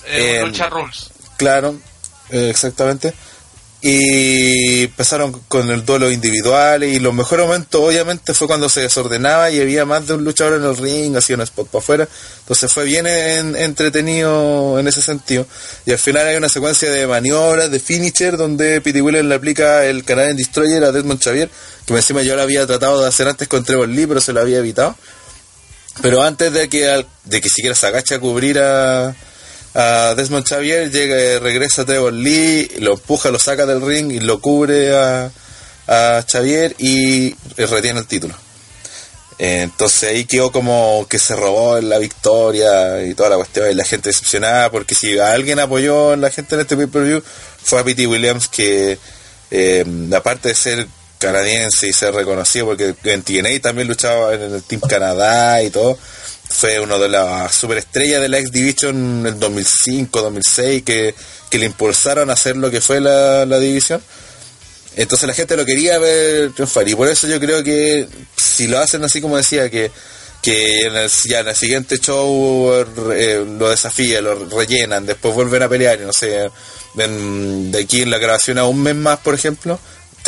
eh, 0.05 0.39
eh, 0.39 0.45
lucha 0.45 0.69
rules 0.69 1.12
Claro, 1.38 1.77
eh, 2.29 2.49
exactamente. 2.49 3.13
Y 3.82 4.84
empezaron 4.84 5.32
con 5.48 5.70
el 5.70 5.86
duelo 5.86 6.12
individual 6.12 6.84
y 6.84 7.00
los 7.00 7.13
mejores 7.13 7.46
momentos 7.48 7.80
obviamente 7.82 8.34
fue 8.34 8.46
cuando 8.46 8.68
se 8.68 8.82
desordenaba 8.82 9.50
y 9.52 9.62
había 9.62 9.86
más 9.86 10.06
de 10.06 10.15
un 10.15 10.26
luchador 10.26 10.60
en 10.60 10.65
el 10.65 10.76
ring, 10.76 11.15
hacía 11.15 11.38
un 11.38 11.44
spot 11.44 11.70
para 11.70 11.82
afuera. 11.82 12.08
Entonces 12.42 12.70
fue 12.74 12.84
bien 12.84 13.08
en- 13.08 13.56
entretenido 13.56 14.78
en 14.80 14.88
ese 14.89 15.02
sentido. 15.02 15.48
Y 15.86 15.92
al 15.94 15.98
final 15.98 16.28
hay 16.28 16.36
una 16.36 16.50
secuencia 16.50 16.92
de 16.92 17.08
maniobras, 17.08 17.72
de 17.72 17.80
finisher, 17.80 18.36
donde 18.36 18.82
Pete 18.82 19.02
Williams 19.02 19.30
le 19.30 19.36
aplica 19.36 19.86
el 19.86 20.04
Canadian 20.04 20.36
Destroyer 20.36 20.84
a 20.84 20.92
Desmond 20.92 21.24
Xavier, 21.24 21.50
que 21.86 21.94
encima 21.94 22.22
yo 22.22 22.36
lo 22.36 22.42
había 22.42 22.68
tratado 22.68 23.02
de 23.02 23.08
hacer 23.08 23.30
antes 23.30 23.48
con 23.48 23.63
Trevor 23.63 23.88
Lee, 23.88 24.08
pero 24.08 24.20
se 24.20 24.34
lo 24.34 24.42
había 24.42 24.58
evitado. 24.58 24.98
Pero 26.02 26.22
antes 26.22 26.52
de 26.52 26.68
que, 26.68 27.06
de 27.24 27.42
que 27.42 27.50
siquiera 27.50 27.76
se 27.76 27.88
agache 27.88 28.15
a 28.15 28.20
cubrir 28.20 28.60
a, 28.60 29.15
Desmond 29.73 30.47
Xavier, 30.47 30.91
llega, 30.91 31.39
regresa 31.39 31.86
Trevor 31.86 32.13
Lee, 32.13 32.69
lo 32.79 32.93
empuja, 32.93 33.29
lo 33.29 33.39
saca 33.39 33.65
del 33.65 33.82
ring 33.82 34.12
y 34.12 34.19
lo 34.19 34.41
cubre 34.41 34.95
a, 34.95 35.32
a 35.88 36.25
Xavier 36.27 36.75
y 36.79 37.27
eh, 37.27 37.65
retiene 37.67 37.99
el 37.99 38.08
título. 38.08 38.36
Entonces 39.41 40.10
ahí 40.10 40.25
quedó 40.25 40.51
como 40.51 41.08
que 41.10 41.17
se 41.17 41.34
robó 41.34 41.79
la 41.79 41.97
victoria 41.97 43.05
y 43.05 43.13
toda 43.13 43.29
la 43.29 43.36
cuestión 43.38 43.71
y 43.71 43.73
la 43.73 43.86
gente 43.86 44.10
decepcionada 44.10 44.69
porque 44.69 44.95
si 44.95 45.17
alguien 45.17 45.60
apoyó 45.60 46.12
a 46.12 46.17
la 46.17 46.29
gente 46.29 46.55
en 46.55 46.62
este 46.62 46.75
pay-per-view 46.75 47.23
fue 47.63 47.79
a 47.79 47.84
Pete 47.86 48.05
Williams 48.05 48.49
que 48.49 48.99
eh, 49.49 49.86
aparte 50.13 50.49
de 50.49 50.55
ser 50.55 50.88
canadiense 51.19 51.88
y 51.88 51.93
ser 51.93 52.13
reconocido 52.13 52.65
porque 52.65 52.93
en 53.05 53.23
TNA 53.23 53.62
también 53.62 53.88
luchaba 53.88 54.34
en 54.34 54.41
el 54.55 54.63
Team 54.63 54.82
Canadá 54.82 55.63
y 55.63 55.69
todo 55.69 55.97
fue 56.50 56.80
uno 56.80 56.98
de 57.00 57.10
las 57.10 57.54
superestrellas 57.54 58.22
de 58.22 58.28
la 58.30 58.40
X 58.40 58.52
Division 58.52 59.20
en 59.22 59.26
el 59.28 59.40
2005, 59.40 60.22
2006 60.22 60.84
que, 60.84 61.14
que 61.50 61.58
le 61.60 61.66
impulsaron 61.68 62.30
a 62.30 62.34
hacer 62.34 62.58
lo 62.58 62.70
que 62.72 62.82
fue 62.82 63.00
la, 63.00 63.46
la 63.46 63.60
división. 63.60 64.02
Entonces 64.96 65.28
la 65.28 65.34
gente 65.34 65.56
lo 65.56 65.66
quería 65.66 65.98
ver 66.00 66.52
triunfar 66.54 66.88
y 66.90 66.96
por 66.96 67.08
eso 67.08 67.28
yo 67.28 67.40
creo 67.40 67.64
que 67.64 68.08
si 68.36 68.68
lo 68.68 68.80
hacen 68.80 69.04
así 69.04 69.22
como 69.22 69.38
decía 69.38 69.70
que 69.70 69.92
que 70.42 70.90
ya 71.26 71.40
en 71.42 71.48
el 71.50 71.56
siguiente 71.56 71.98
show 72.00 72.72
eh, 73.14 73.46
lo 73.60 73.70
desafían, 73.70 74.24
lo 74.24 74.48
rellenan, 74.48 75.06
después 75.06 75.34
vuelven 75.36 75.64
a 75.64 75.70
pelear 75.70 76.00
no 76.00 76.14
sé, 76.14 76.50
en- 76.98 77.72
de 77.74 77.80
aquí 77.82 78.02
en 78.04 78.10
la 78.10 78.18
grabación 78.20 78.58
a 78.58 78.66
un 78.66 78.82
mes 78.82 78.96
más 78.96 79.20
por 79.20 79.36
ejemplo, 79.36 79.80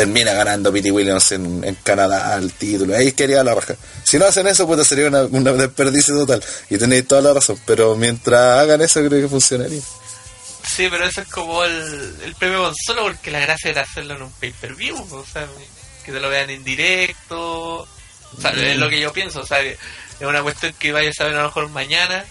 termina 0.02 0.34
ganando 0.34 0.74
Pete 0.74 0.92
Williams 0.92 1.32
en, 1.32 1.64
en 1.64 1.76
Canadá 1.76 2.36
el 2.36 2.52
título, 2.54 2.96
ahí 2.96 3.12
quería 3.12 3.44
la 3.44 3.54
raja. 3.54 3.76
Si 4.04 4.18
no 4.18 4.26
hacen 4.26 4.48
eso, 4.48 4.66
pues 4.66 4.88
sería 4.88 5.08
una, 5.08 5.26
una 5.26 5.52
desperdicio 5.54 6.16
total 6.16 6.44
y 6.72 6.80
tenéis 6.80 7.08
toda 7.08 7.22
la 7.22 7.34
razón, 7.34 7.60
pero 7.68 7.96
mientras 7.96 8.62
hagan 8.62 8.82
eso 8.82 9.00
creo 9.06 9.22
que 9.22 9.28
funcionaría. 9.28 9.80
Sí, 10.68 10.88
pero 10.90 11.06
eso 11.06 11.22
es 11.22 11.28
como 11.28 11.64
el, 11.64 12.16
el 12.24 12.34
premio 12.34 12.64
consuelo 12.64 13.04
porque 13.04 13.30
la 13.30 13.42
gracia 13.42 13.70
era 13.70 13.84
hacerlo 13.84 14.16
en 14.16 14.24
un 14.24 14.32
pay-per-view, 14.32 14.98
o 14.98 15.26
sea, 15.32 15.48
que 16.04 16.12
te 16.12 16.20
lo 16.20 16.30
vean 16.30 16.50
en 16.50 16.64
directo, 16.64 17.82
o 17.82 17.88
sea, 18.42 18.50
es 18.52 18.78
lo 18.78 18.90
que 18.90 19.00
yo 19.00 19.14
pienso, 19.14 19.42
o 19.42 19.46
sea, 19.46 19.62
es 19.62 19.78
una 20.20 20.42
cuestión 20.42 20.74
que 20.80 20.92
vayas 20.92 21.20
a 21.20 21.26
ver 21.26 21.36
a 21.36 21.42
lo 21.42 21.48
mejor 21.50 21.70
mañana 21.70 22.26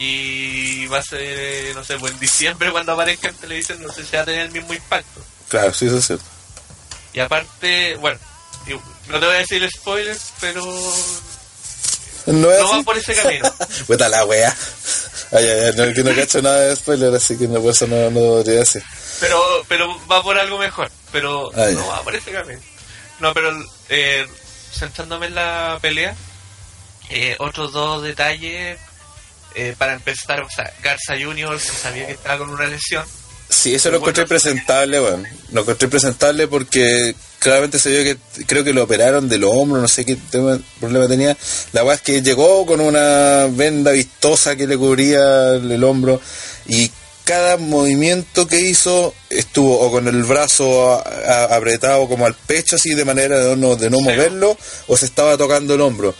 y 0.00 0.88
va 0.88 0.98
a 0.98 1.02
ser, 1.02 1.20
eh, 1.22 1.72
no 1.76 1.84
sé, 1.84 1.96
pues 1.96 2.12
en 2.12 2.18
diciembre 2.18 2.72
cuando 2.72 2.92
aparezca 2.92 3.28
en 3.28 3.36
televisión, 3.36 3.80
no 3.82 3.92
sé 3.92 4.04
si 4.04 4.16
va 4.16 4.22
a 4.22 4.24
tener 4.24 4.46
el 4.46 4.50
mismo 4.50 4.74
impacto. 4.74 5.20
Claro, 5.48 5.72
sí, 5.72 5.86
eso 5.86 5.98
es 5.98 6.06
cierto. 6.08 6.37
Y 7.18 7.20
aparte, 7.20 7.96
bueno, 7.96 8.16
no 9.08 9.18
te 9.18 9.26
voy 9.26 9.34
a 9.34 9.38
decir 9.40 9.60
el 9.60 9.68
spoiler, 9.72 10.16
pero 10.40 10.64
No, 12.26 12.46
va 12.46 12.82
por 12.84 12.96
ese 12.96 13.12
camino. 13.12 13.52
Puta 13.88 14.08
la 14.08 14.24
wea. 14.24 14.56
Ay, 15.32 15.44
ay, 15.44 15.60
ay, 15.64 15.72
no, 15.76 15.92
que 15.92 16.04
no 16.04 16.14
cacho 16.14 16.40
nada 16.40 16.60
de 16.60 16.76
spoiler, 16.76 17.12
así 17.12 17.36
que 17.36 17.48
no, 17.48 17.60
por 17.60 17.72
eso 17.72 17.88
no, 17.88 18.08
no 18.12 18.36
debería 18.36 18.60
decir. 18.60 18.84
pero 19.18 19.42
pero 19.66 20.06
va 20.06 20.22
por 20.22 20.38
algo 20.38 20.58
mejor 20.58 20.92
pero 21.10 21.50
Ah, 21.56 21.66
no 21.72 21.88
va 21.88 22.02
por 22.04 22.14
ese 22.14 22.30
camino 22.30 22.60
no 23.18 23.34
pero 23.34 23.50
eh, 23.88 24.24
centrándome 24.72 25.26
en 25.26 25.34
la 25.34 25.76
pelea 25.82 26.14
eh, 27.10 27.34
otros 27.40 27.72
dos 27.72 28.02
detalles 28.04 28.78
eh, 29.56 29.74
para 29.76 29.94
empezar 29.94 30.40
o 30.40 30.48
sea 30.48 30.72
Garza 30.82 31.14
Junior 31.20 31.58
se 31.58 31.72
sabía 31.74 32.06
que 32.06 32.12
estaba 32.12 32.38
con 32.38 32.50
una 32.50 32.66
lesión 32.66 33.04
Sí, 33.50 33.74
eso 33.74 33.90
lo 33.90 33.96
encontré 33.98 34.26
presentable, 34.26 35.00
weón. 35.00 35.26
Lo 35.52 35.62
encontré 35.62 35.88
presentable 35.88 36.46
porque 36.48 37.14
claramente 37.38 37.78
se 37.78 37.90
vio 37.90 38.02
que 38.04 38.44
creo 38.44 38.62
que 38.62 38.72
lo 38.74 38.82
operaron 38.84 39.28
del 39.28 39.44
hombro, 39.44 39.80
no 39.80 39.88
sé 39.88 40.04
qué 40.04 40.16
tema- 40.16 40.58
problema 40.80 41.08
tenía. 41.08 41.36
La 41.72 41.82
weá 41.84 41.94
es 41.94 42.02
que 42.02 42.20
llegó 42.22 42.66
con 42.66 42.80
una 42.80 43.46
venda 43.50 43.92
vistosa 43.92 44.54
que 44.56 44.66
le 44.66 44.76
cubría 44.76 45.54
el, 45.54 45.82
hombro 45.82 46.20
y 46.66 46.90
cada 47.24 47.56
movimiento 47.56 48.46
que 48.46 48.60
hizo 48.60 49.14
estuvo 49.30 49.80
o 49.80 49.90
con 49.90 50.08
el 50.08 50.22
brazo 50.24 50.92
a- 50.94 51.02
a- 51.02 51.56
apretado 51.56 52.06
como 52.08 52.26
al 52.26 52.34
pecho 52.34 52.76
así 52.76 52.94
de 52.94 53.04
manera 53.04 53.38
de 53.38 53.56
no, 53.56 53.76
de 53.76 53.88
no 53.90 54.00
moverlo 54.00 54.56
o 54.88 54.96
se 54.96 55.06
estaba 55.06 55.36
tocando 55.38 55.74
el 55.74 55.80
hombro. 55.80 56.14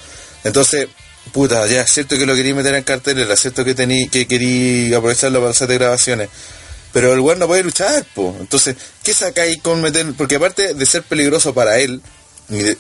Entonces, 0.45 0.89
puta, 1.33 1.67
ya 1.67 1.83
es 1.83 1.91
cierto 1.93 2.17
que 2.17 2.25
lo 2.27 2.35
quería 2.35 2.55
meter 2.55 2.75
en 2.75 2.85
cartelera, 2.85 3.35
es 3.35 3.41
cierto 3.41 3.65
que 3.65 3.75
tení, 3.75 4.09
que 4.09 4.27
quería 4.27 4.97
aprovecharlo 4.97 5.41
para 5.41 5.51
hacer 5.51 5.69
de 5.69 5.75
grabaciones. 5.75 6.29
Pero 6.93 7.13
el 7.13 7.21
weón 7.21 7.39
no 7.39 7.47
puede 7.47 7.63
luchar, 7.63 8.05
po. 8.15 8.35
Entonces, 8.41 8.77
¿qué 9.03 9.41
ahí 9.41 9.59
con 9.59 9.81
meter? 9.81 10.07
Porque 10.17 10.37
aparte 10.37 10.75
de 10.75 10.87
ser 10.87 11.03
peligroso 11.03 11.55
para 11.55 11.79
él, 11.79 12.01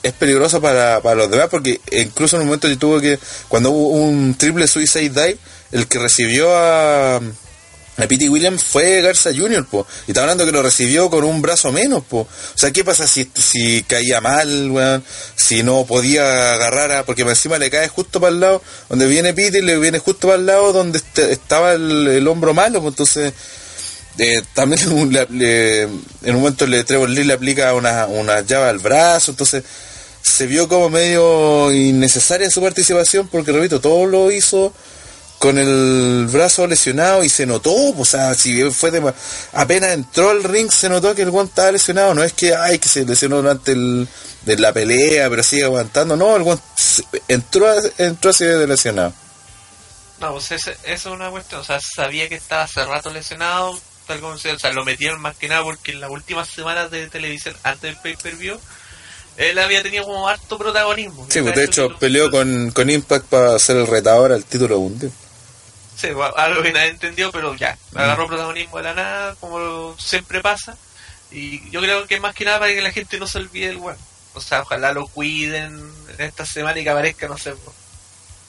es 0.03 0.13
peligroso 0.15 0.61
para, 0.61 1.01
para 1.03 1.15
los 1.15 1.31
demás, 1.31 1.49
porque 1.51 1.81
incluso 1.93 2.37
en 2.37 2.43
un 2.43 2.49
momento 2.49 2.69
yo 2.69 2.79
tuve 2.79 3.03
que, 3.03 3.19
cuando 3.49 3.71
hubo 3.71 3.89
un 3.89 4.35
triple 4.35 4.67
suicide 4.67 5.11
dive, 5.11 5.39
el 5.73 5.87
que 5.87 5.99
recibió 5.99 6.57
a, 6.57 7.17
a 7.17 8.07
Pete 8.09 8.31
Williams 8.31 8.65
fue 8.65 9.03
Garza 9.03 9.31
Jr., 9.35 9.67
po. 9.67 9.87
Y 10.07 10.13
está 10.13 10.23
hablando 10.23 10.47
que 10.47 10.53
lo 10.53 10.63
recibió 10.63 11.11
con 11.11 11.25
un 11.25 11.43
brazo 11.43 11.71
menos, 11.71 12.03
po. 12.05 12.21
O 12.21 12.29
sea, 12.55 12.71
¿qué 12.71 12.83
pasa 12.83 13.07
si, 13.07 13.31
si 13.35 13.83
caía 13.83 14.23
mal, 14.23 14.71
weón? 14.71 15.05
Si 15.37 15.63
no 15.63 15.85
podía 15.85 16.55
agarrar 16.55 16.91
a... 16.93 17.05
Porque 17.05 17.23
encima 17.23 17.59
le 17.59 17.71
cae 17.71 17.89
justo 17.89 18.21
para 18.21 18.33
el 18.33 18.41
lado, 18.41 18.63
donde 18.89 19.07
viene 19.07 19.35
Pete 19.35 19.59
y 19.59 19.63
le 19.63 19.79
viene 19.79 19.99
justo 19.99 20.29
para 20.29 20.39
el 20.39 20.47
lado 20.47 20.73
donde 20.73 20.99
este- 20.99 21.33
estaba 21.33 21.75
el, 21.75 22.09
el 22.09 22.27
hombro 22.27 22.55
malo, 22.55 22.81
pues 22.81 22.93
entonces... 22.93 23.35
eh, 24.19 24.43
también 24.55 24.81
en 24.91 26.35
un 26.35 26.41
momento 26.43 26.67
le 26.67 26.85
Trevor 26.85 27.09
Lee 27.09 27.25
le 27.25 27.35
aplica 27.35 27.75
una, 27.75 28.07
una 28.07 28.41
llave 28.41 28.69
al 28.69 28.79
brazo, 28.79 29.31
entonces 29.31 29.65
se 30.23 30.47
vio 30.47 30.69
como 30.69 30.91
medio 30.91 31.73
innecesaria 31.73 32.51
su 32.51 32.61
participación 32.61 33.29
porque 33.29 33.53
repito, 33.53 33.81
todo 33.81 34.07
lo 34.07 34.31
hizo 34.31 34.73
con 35.39 35.57
el 35.57 36.27
brazo 36.31 36.67
lesionado 36.67 37.23
y 37.23 37.29
se 37.29 37.47
notó, 37.47 37.73
o 37.73 38.05
sea, 38.05 38.35
si 38.35 38.61
fue 38.71 38.91
de, 38.91 39.15
apenas 39.53 39.91
entró 39.91 40.31
al 40.31 40.43
ring 40.43 40.71
se 40.71 40.89
notó 40.89 41.15
que 41.15 41.23
el 41.23 41.31
guante 41.31 41.51
estaba 41.53 41.73
lesionado, 41.73 42.13
no 42.15 42.25
es 42.25 42.33
que 42.33 42.55
ay 42.57 42.81
que 42.81 42.89
se 42.89 43.05
lesionó 43.05 43.37
durante 43.37 43.71
el, 43.71 44.09
de 44.45 44.57
la 44.57 44.73
pelea, 44.73 45.31
pero 45.31 45.45
sigue 45.45 45.65
aguantando, 45.65 46.17
no, 46.17 46.35
el 46.35 46.43
guante 46.43 46.65
entró 47.29 47.69
entró 47.99 48.31
así 48.31 48.45
de 48.45 48.67
lesionado. 48.67 49.13
No, 50.21 50.33
pues 50.33 50.51
eso 50.51 50.73
es 50.85 51.07
una 51.07 51.31
cuestión. 51.31 51.61
O 51.61 51.65
sea, 51.65 51.79
sabía 51.81 52.29
que 52.29 52.35
estaba 52.35 52.65
hace 52.65 52.85
rato 52.85 53.11
lesionado, 53.11 53.79
tal 54.09 54.19
como 54.21 54.37
se, 54.39 54.51
o 54.53 54.59
sea, 54.59 54.73
lo 54.73 54.85
metieron 54.85 55.21
más 55.21 55.37
que 55.37 55.47
nada 55.49 55.63
porque 55.63 55.93
en 55.93 56.01
las 56.01 56.11
últimas 56.11 56.49
semanas 56.49 56.91
de 56.91 57.07
televisión, 57.09 57.55
antes 57.63 57.83
del 57.83 57.97
pay-per-view, 57.99 58.59
él 59.37 59.59
había 59.61 59.83
tenido 59.85 60.05
como 60.05 60.29
harto 60.29 60.59
protagonismo. 60.59 61.27
Sí, 61.31 61.41
pues 61.43 61.55
de 61.55 61.65
hecho 61.65 61.97
peleó 62.01 62.29
con, 62.31 62.73
con 62.73 62.91
Impact 62.91 63.27
para 63.27 63.57
ser 63.61 63.77
el 63.77 63.87
retador 63.87 64.33
al 64.33 64.45
título 64.45 64.81
mundial. 64.81 65.13
Sí, 65.97 66.09
bueno, 66.11 66.35
algo 66.37 66.63
que 66.63 66.73
nadie 66.73 66.89
entendió, 66.91 67.31
pero 67.31 67.55
ya, 67.55 67.77
Mm. 67.93 67.99
agarró 67.99 68.27
protagonismo 68.27 68.79
de 68.79 68.83
la 68.85 68.95
nada, 68.95 69.35
como 69.37 69.97
siempre 69.99 70.41
pasa. 70.41 70.77
Y 71.31 71.69
yo 71.71 71.81
creo 71.81 72.07
que 72.07 72.19
más 72.21 72.35
que 72.35 72.45
nada 72.45 72.59
para 72.59 72.73
que 72.73 72.81
la 72.81 72.91
gente 72.93 73.19
no 73.19 73.27
se 73.27 73.39
olvide 73.39 73.69
del 73.69 73.77
weón. 73.77 73.99
O 74.35 74.41
sea, 74.41 74.63
ojalá 74.63 74.93
lo 74.93 75.07
cuiden 75.09 75.93
en 76.17 76.25
esta 76.25 76.47
semana 76.47 76.79
y 76.81 76.85
que 76.85 76.91
aparezca, 76.91 77.29
no 77.29 77.37
sé, 77.37 77.55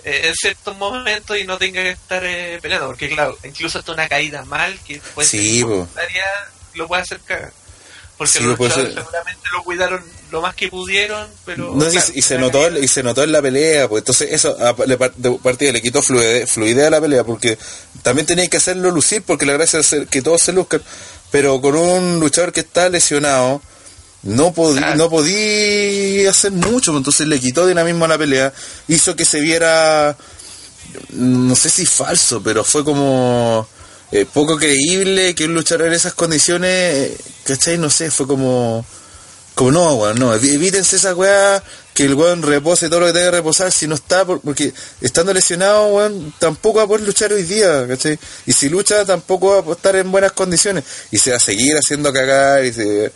eh, 0.03 0.21
en 0.27 0.33
ciertos 0.35 0.77
momentos 0.77 1.37
y 1.37 1.43
no 1.45 1.57
tenga 1.57 1.81
que 1.83 1.91
estar 1.91 2.23
eh, 2.25 2.59
peleando. 2.61 2.87
Porque, 2.87 3.09
claro, 3.09 3.37
incluso 3.43 3.79
hasta 3.79 3.91
una 3.91 4.07
caída 4.07 4.43
mal, 4.45 4.77
que 4.87 5.01
puede 5.13 5.27
Sí, 5.27 5.59
lo 6.75 6.87
puede 6.87 7.01
hacer 7.03 7.19
cagar. 7.21 7.51
Porque 8.17 8.33
Sí, 8.33 8.43
los 8.43 8.57
ser. 8.73 8.93
seguramente 8.93 9.41
lo 9.53 9.63
cuidaron 9.63 10.03
lo 10.29 10.41
más 10.41 10.53
que 10.53 10.67
pudieron, 10.67 11.25
pero... 11.45 11.73
No, 11.73 11.87
y- 11.87 11.91
claro, 11.91 12.11
y, 12.13 12.21
se 12.21 12.37
notó 12.37 12.67
caída- 12.67 12.83
y 12.83 12.87
se 12.89 13.01
notó 13.01 13.23
en 13.23 13.31
la 13.31 13.41
pelea 13.41 13.87
pues 13.87 14.01
entonces 14.01 14.29
eso 14.33 14.57
a- 14.59 14.75
le 14.85 14.97
par- 14.97 15.13
de 15.15 15.31
partida 15.41 15.71
le 15.71 15.81
quitó 15.81 16.01
fluidez, 16.01 16.51
fluidez 16.51 16.87
a 16.87 16.89
la 16.89 16.99
pelea 17.01 17.23
porque 17.23 17.57
también 18.03 18.27
tenía 18.27 18.47
que 18.49 18.57
hacerlo 18.57 18.91
lucir 18.91 19.23
porque 19.25 19.45
la 19.45 19.53
gracia 19.53 19.79
es 19.79 19.95
que 20.11 20.21
todos 20.21 20.41
se 20.41 20.51
luzcan 20.51 20.83
pero 21.31 21.61
con 21.61 21.75
un 21.77 22.19
luchador 22.19 22.51
que 22.51 22.59
está 22.59 22.89
lesionado 22.89 23.61
no 24.23 24.53
podí, 24.53 24.81
no 24.97 25.09
podía 25.09 26.29
hacer 26.29 26.51
mucho 26.51 26.91
pues, 26.91 26.99
entonces 26.99 27.27
le 27.27 27.39
quitó 27.39 27.65
dinamismo 27.65 28.05
a 28.05 28.09
la 28.09 28.17
pelea 28.17 28.53
hizo 28.87 29.15
que 29.15 29.25
se 29.25 29.39
viera 29.39 30.15
no 31.09 31.55
sé 31.55 31.69
si 31.69 31.85
falso 31.85 32.41
pero 32.43 32.63
fue 32.63 32.83
como 32.83 33.67
eh, 34.11 34.25
poco 34.31 34.57
creíble 34.57 35.35
que 35.35 35.45
un 35.45 35.53
luchador 35.53 35.87
en 35.87 35.93
esas 35.93 36.13
condiciones 36.13 36.69
eh, 36.71 37.17
¿cachai? 37.45 37.77
no 37.77 37.89
sé 37.89 38.11
fue 38.11 38.27
como 38.27 38.85
como 39.55 39.71
no, 39.73 39.95
weón, 39.95 40.17
no, 40.19 40.33
evítense 40.33 40.95
esa 40.95 41.13
weá, 41.13 41.61
que 41.93 42.05
el 42.05 42.13
weón 42.13 42.43
repose 42.43 42.87
todo 42.87 43.01
lo 43.01 43.07
que 43.07 43.11
tenga 43.11 43.25
que 43.29 43.37
reposar, 43.37 43.73
si 43.73 43.87
no 43.87 43.95
está, 43.95 44.23
por- 44.23 44.39
porque 44.39 44.73
estando 45.01 45.33
lesionado, 45.33 45.87
weón, 45.87 46.33
tampoco 46.39 46.77
va 46.77 46.85
a 46.85 46.87
poder 46.87 47.05
luchar 47.05 47.33
hoy 47.33 47.43
día, 47.43 47.85
¿cachai? 47.85 48.17
Y 48.45 48.53
si 48.53 48.69
lucha, 48.69 49.03
tampoco 49.03 49.61
va 49.65 49.73
a 49.73 49.75
estar 49.75 49.97
en 49.97 50.09
buenas 50.13 50.31
condiciones, 50.31 50.85
y 51.11 51.17
se 51.17 51.31
va 51.31 51.35
a 51.37 51.39
seguir 51.41 51.75
haciendo 51.75 52.13
cagar, 52.13 52.63
y 52.63 52.71
se... 52.71 53.11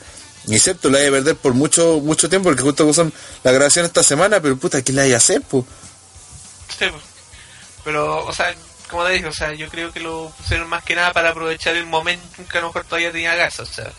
Y 0.47 0.59
cierto, 0.59 0.89
la 0.89 0.99
hay 0.99 1.07
a 1.07 1.11
perder 1.11 1.35
por 1.37 1.53
mucho 1.53 1.99
mucho 2.01 2.29
tiempo, 2.29 2.49
porque 2.49 2.63
justo 2.63 2.91
son 2.93 3.13
la 3.43 3.51
grabación 3.51 3.85
esta 3.85 4.03
semana, 4.03 4.41
pero 4.41 4.57
puta, 4.57 4.81
¿qué 4.81 4.91
la 4.91 5.03
hay 5.03 5.13
a 5.13 5.17
hacer, 5.17 5.41
pues? 5.41 5.63
Sí, 6.77 6.85
pero, 7.83 8.25
o 8.25 8.33
sea, 8.33 8.53
como 8.89 9.05
te 9.05 9.13
dije, 9.13 9.27
o 9.27 9.33
sea, 9.33 9.53
yo 9.53 9.69
creo 9.69 9.91
que 9.91 9.99
lo 9.99 10.33
pusieron 10.37 10.67
más 10.67 10.83
que 10.83 10.95
nada 10.95 11.13
para 11.13 11.29
aprovechar 11.29 11.75
el 11.75 11.85
momento 11.85 12.25
que 12.49 12.57
a 12.57 12.61
lo 12.61 12.67
mejor 12.67 12.83
todavía 12.85 13.11
tenía 13.11 13.35
Garza, 13.35 13.63
o 13.63 13.65
sea, 13.65 13.91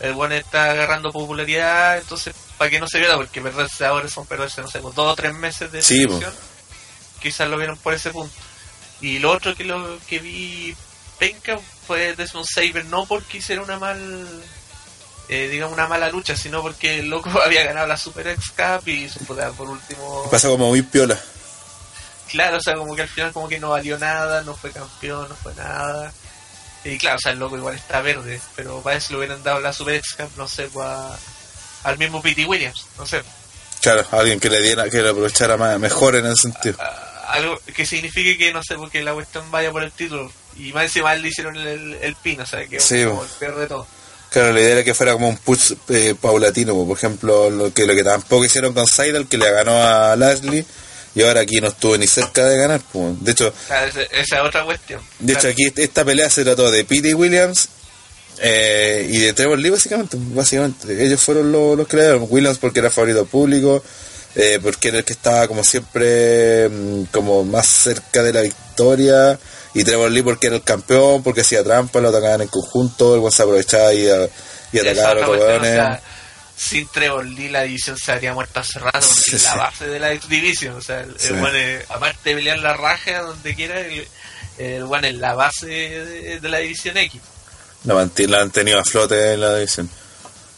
el 0.00 0.12
bueno 0.14 0.34
está 0.34 0.70
agarrando 0.70 1.12
popularidad, 1.12 1.98
entonces, 1.98 2.34
para 2.58 2.70
que 2.70 2.80
no 2.80 2.86
se 2.86 3.00
vea, 3.00 3.16
porque 3.16 3.40
perderse 3.40 3.84
ahora 3.84 4.08
son 4.08 4.26
perderse, 4.26 4.60
no 4.60 4.68
sé, 4.68 4.80
pues, 4.80 4.94
dos 4.94 5.12
o 5.12 5.16
tres 5.16 5.34
meses 5.34 5.72
de 5.72 5.82
Sí, 5.82 6.06
quizás 7.20 7.48
lo 7.48 7.56
vieron 7.56 7.76
por 7.78 7.94
ese 7.94 8.10
punto. 8.10 8.34
Y 9.00 9.18
lo 9.18 9.32
otro 9.32 9.54
que 9.54 9.64
lo 9.64 9.98
que 10.06 10.18
vi 10.18 10.74
penca 11.18 11.58
fue 11.86 12.14
Desmond 12.14 12.46
Saber, 12.46 12.84
no 12.86 13.06
porque 13.06 13.38
hiciera 13.38 13.62
una 13.62 13.78
mal 13.78 14.42
eh, 15.30 15.48
digamos 15.48 15.72
una 15.74 15.86
mala 15.86 16.10
lucha, 16.10 16.36
sino 16.36 16.60
porque 16.60 16.98
el 16.98 17.06
loco 17.08 17.30
había 17.44 17.64
ganado 17.64 17.86
la 17.86 17.96
Super 17.96 18.26
X 18.28 18.50
Cup 18.50 18.86
y 18.88 19.08
por 19.56 19.68
último 19.70 20.28
Pasa 20.30 20.48
como 20.48 20.68
muy 20.68 20.82
piola. 20.82 21.18
Claro, 22.28 22.58
o 22.58 22.60
sea, 22.60 22.74
como 22.74 22.94
que 22.94 23.02
al 23.02 23.08
final 23.08 23.32
como 23.32 23.48
que 23.48 23.58
no 23.58 23.70
valió 23.70 23.98
nada, 23.98 24.42
no 24.42 24.54
fue 24.54 24.70
campeón, 24.70 25.28
no 25.28 25.34
fue 25.36 25.54
nada. 25.54 26.12
Y 26.84 26.96
claro, 26.98 27.16
o 27.16 27.20
sea, 27.20 27.32
el 27.32 27.38
loco 27.38 27.56
igual 27.56 27.74
está 27.74 28.00
verde, 28.00 28.40
pero 28.56 28.80
para 28.82 28.96
eso 28.96 29.12
le 29.12 29.18
hubieran 29.18 29.42
dado 29.42 29.60
la 29.60 29.72
Super 29.72 29.96
X 29.96 30.14
Cup, 30.16 30.30
no 30.36 30.46
sé, 30.48 30.68
pues, 30.72 30.86
a- 30.86 31.18
al 31.84 31.98
mismo 31.98 32.22
Pete 32.22 32.44
Williams, 32.46 32.86
no 32.98 33.04
sé. 33.06 33.22
Claro, 33.82 34.06
alguien 34.12 34.38
que 34.38 34.48
le 34.50 34.60
diera, 34.60 34.88
que 34.90 35.02
le 35.02 35.08
aprovechara 35.10 35.56
más, 35.56 35.78
mejor 35.80 36.14
en 36.16 36.26
ese 36.26 36.42
sentido. 36.42 36.76
a- 36.80 37.08
algo 37.32 37.58
que 37.76 37.86
signifique 37.86 38.36
que, 38.36 38.52
no 38.52 38.60
sé, 38.62 38.74
porque 38.76 39.02
la 39.02 39.12
cuestión 39.14 39.48
vaya 39.52 39.70
por 39.70 39.82
el 39.84 39.92
título. 39.92 40.32
Y 40.56 40.72
más 40.72 40.84
encima 40.84 41.14
le 41.14 41.28
hicieron 41.28 41.56
el, 41.56 41.94
el 41.94 42.16
pin, 42.16 42.40
o 42.40 42.46
sea, 42.46 42.66
que 42.66 42.80
Sí, 42.80 43.04
como 43.04 43.22
el 43.22 43.28
peor 43.30 43.56
de 43.56 43.66
todo. 43.68 43.86
Claro, 44.30 44.52
la 44.52 44.60
idea 44.60 44.72
era 44.74 44.84
que 44.84 44.94
fuera 44.94 45.12
como 45.12 45.28
un 45.28 45.36
push 45.36 45.72
eh, 45.88 46.14
paulatino, 46.20 46.74
po. 46.74 46.86
por 46.86 46.96
ejemplo, 46.96 47.50
lo 47.50 47.74
que 47.74 47.84
lo 47.86 47.94
que 47.94 48.04
tampoco 48.04 48.44
hicieron 48.44 48.72
con 48.72 48.86
Seidel, 48.86 49.26
que 49.26 49.36
le 49.36 49.50
ganó 49.50 49.72
a 49.72 50.14
Lashley, 50.14 50.64
y 51.14 51.22
ahora 51.22 51.40
aquí 51.40 51.60
no 51.60 51.68
estuvo 51.68 51.98
ni 51.98 52.06
cerca 52.06 52.44
de 52.44 52.56
ganar. 52.56 52.80
De 52.92 53.32
hecho, 53.32 53.52
Claro, 53.66 53.88
esa, 53.88 54.02
es 54.02 54.32
otra 54.46 54.64
cuestión. 54.64 55.00
de 55.18 55.32
hecho 55.32 55.48
aquí 55.48 55.72
esta 55.76 56.04
pelea 56.04 56.30
se 56.30 56.44
trató 56.44 56.70
de 56.70 56.84
Pete 56.84 57.14
Williams 57.14 57.68
eh, 58.38 59.08
y 59.10 59.18
de 59.18 59.32
Trevor 59.32 59.58
Lee 59.58 59.70
básicamente, 59.70 60.16
básicamente. 60.20 61.04
Ellos 61.04 61.20
fueron 61.20 61.50
los, 61.50 61.76
los 61.76 61.88
que 61.88 61.96
le 61.96 62.02
dieron. 62.04 62.26
Williams 62.28 62.58
porque 62.58 62.78
era 62.78 62.90
favorito 62.90 63.26
público, 63.26 63.82
eh, 64.36 64.60
porque 64.62 64.88
era 64.88 64.98
el 64.98 65.04
que 65.04 65.12
estaba 65.12 65.48
como 65.48 65.64
siempre 65.64 66.68
mm, 66.68 67.04
como 67.10 67.44
más 67.44 67.66
cerca 67.66 68.22
de 68.22 68.32
la 68.32 68.42
victoria. 68.42 69.38
Y 69.74 69.84
Trevor 69.84 70.10
Lee 70.10 70.22
porque 70.22 70.48
era 70.48 70.56
el 70.56 70.62
campeón, 70.62 71.22
porque 71.22 71.42
hacía 71.42 71.62
trampa, 71.62 72.00
lo 72.00 72.08
atacaban 72.08 72.40
en 72.42 72.48
conjunto, 72.48 73.14
el 73.14 73.20
buen 73.20 73.32
se 73.32 73.42
aprovechaba 73.42 73.92
y, 73.94 74.08
a- 74.08 74.28
y 74.72 74.78
atacaba 74.80 75.10
a 75.10 75.14
los 75.14 75.28
o 75.28 75.62
sea, 75.62 76.02
sin 76.56 76.86
Trevor 76.88 77.24
Lee 77.24 77.48
la 77.48 77.62
división 77.62 77.96
se 77.96 78.12
habría 78.12 78.34
muerto 78.34 78.60
hace 78.60 78.78
rato 78.78 78.98
porque 79.00 79.22
Sí, 79.30 79.36
es 79.36 79.44
la 79.44 79.54
base 79.56 79.86
de 79.86 79.98
la 79.98 80.12
X 80.12 80.28
Division 80.28 80.74
o 80.76 80.80
sea 80.82 81.00
el, 81.00 81.18
Sí. 81.18 81.28
el 81.28 81.34
weón 81.42 81.56
es- 81.56 81.84
aparte 81.90 82.30
de 82.30 82.36
pelear 82.36 82.58
la 82.58 82.74
raja 82.74 83.20
donde 83.22 83.54
quiera 83.54 83.80
el, 83.80 84.06
el 84.58 84.84
weón 84.84 85.04
es 85.06 85.14
la 85.14 85.34
base 85.34 85.66
de, 85.66 86.40
de 86.40 86.48
la 86.48 86.58
división 86.58 86.96
X 86.98 87.20
La, 87.84 87.94
la 88.16 88.40
han 88.42 88.50
tenido 88.50 88.78
a 88.78 88.84
flote 88.84 89.32
en 89.34 89.40
la 89.40 89.54
división. 89.56 89.88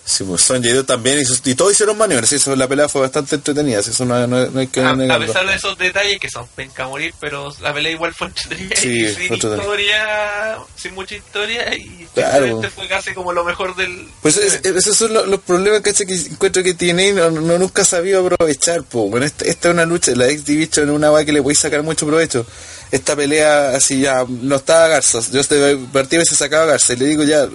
Sí, 0.05 0.25
pues 0.25 0.43
Son 0.43 0.61
Jay 0.63 0.83
también, 0.83 1.23
y, 1.45 1.55
todos 1.55 1.73
hicieron 1.73 1.97
maniobras. 1.97 2.33
Eso, 2.33 2.57
la 2.57 2.67
pelea 2.67 2.89
fue 2.89 3.03
bastante 3.03 3.37
entretenida. 3.37 3.79
Eso 3.79 4.05
no, 4.05 4.27
no- 4.27 4.47
no 4.47 4.59
hay 4.61 4.67
que 4.67 4.81
a, 4.81 4.91
a 4.91 4.97
negarlo. 4.97 5.27
pesar 5.29 5.47
de 5.47 5.55
esos 5.55 5.79
detalles 5.79 6.19
que 6.19 6.29
son 6.29 6.45
penca 6.57 6.89
morir 6.89 7.15
pero 7.21 7.55
la 7.61 7.73
pelea 7.73 7.93
igual 7.93 8.13
fue 8.13 8.27
entretenida 8.27 8.75
Sí, 8.77 9.05
fue 9.05 9.15
sin 9.15 9.23
entretenida. 9.35 9.57
historia 9.59 10.59
sin 10.77 10.95
mucha 10.95 11.15
historia 11.15 11.75
y 11.77 12.09
Claro. 12.15 12.33
simplemente 12.47 12.71
fue 12.71 12.89
casi 12.89 13.15
como 13.15 13.33
lo 13.33 13.45
mejor 13.45 13.77
del 13.77 14.09
Pues 14.23 14.37
es- 14.39 14.61
esos 14.65 14.97
son 14.97 15.15
los, 15.15 15.29
los 15.29 15.41
problemas 15.41 15.81
¿cachai? 15.83 16.05
que 16.07 16.15
encuentro 16.15 16.65
que 16.65 16.75
tiene 16.75 17.09
y 17.11 17.13
no, 17.13 17.31
no- 17.31 17.59
nunca 17.59 17.83
ha 17.83 17.85
sabido 17.85 18.27
aprovechar. 18.27 18.83
Po. 18.83 19.09
Bueno, 19.09 19.25
esta, 19.25 19.45
esta 19.45 19.69
es 19.69 19.75
una 19.75 19.85
lucha, 19.87 20.11
la 20.17 20.27
X 20.27 20.45
Division 20.45 20.89
es 20.91 20.95
una 20.97 21.13
weá 21.13 21.25
que 21.25 21.33
le 21.33 21.43
podéis 21.43 21.61
sacar 21.61 21.85
mucho 21.85 22.07
provecho. 22.09 22.45
Esta 22.91 23.15
pelea, 23.15 23.69
así 23.77 24.01
ya, 24.01 24.27
no 24.29 24.57
estaba 24.57 24.89
Garza. 24.89 25.21
Yo 25.31 25.41
este 25.41 25.77
partido 25.93 26.25
se 26.25 26.35
sacaba 26.35 26.67
Garza 26.67 26.93
y 26.93 26.97
le 26.97 27.07
digo 27.07 27.23
ya, 27.23 27.47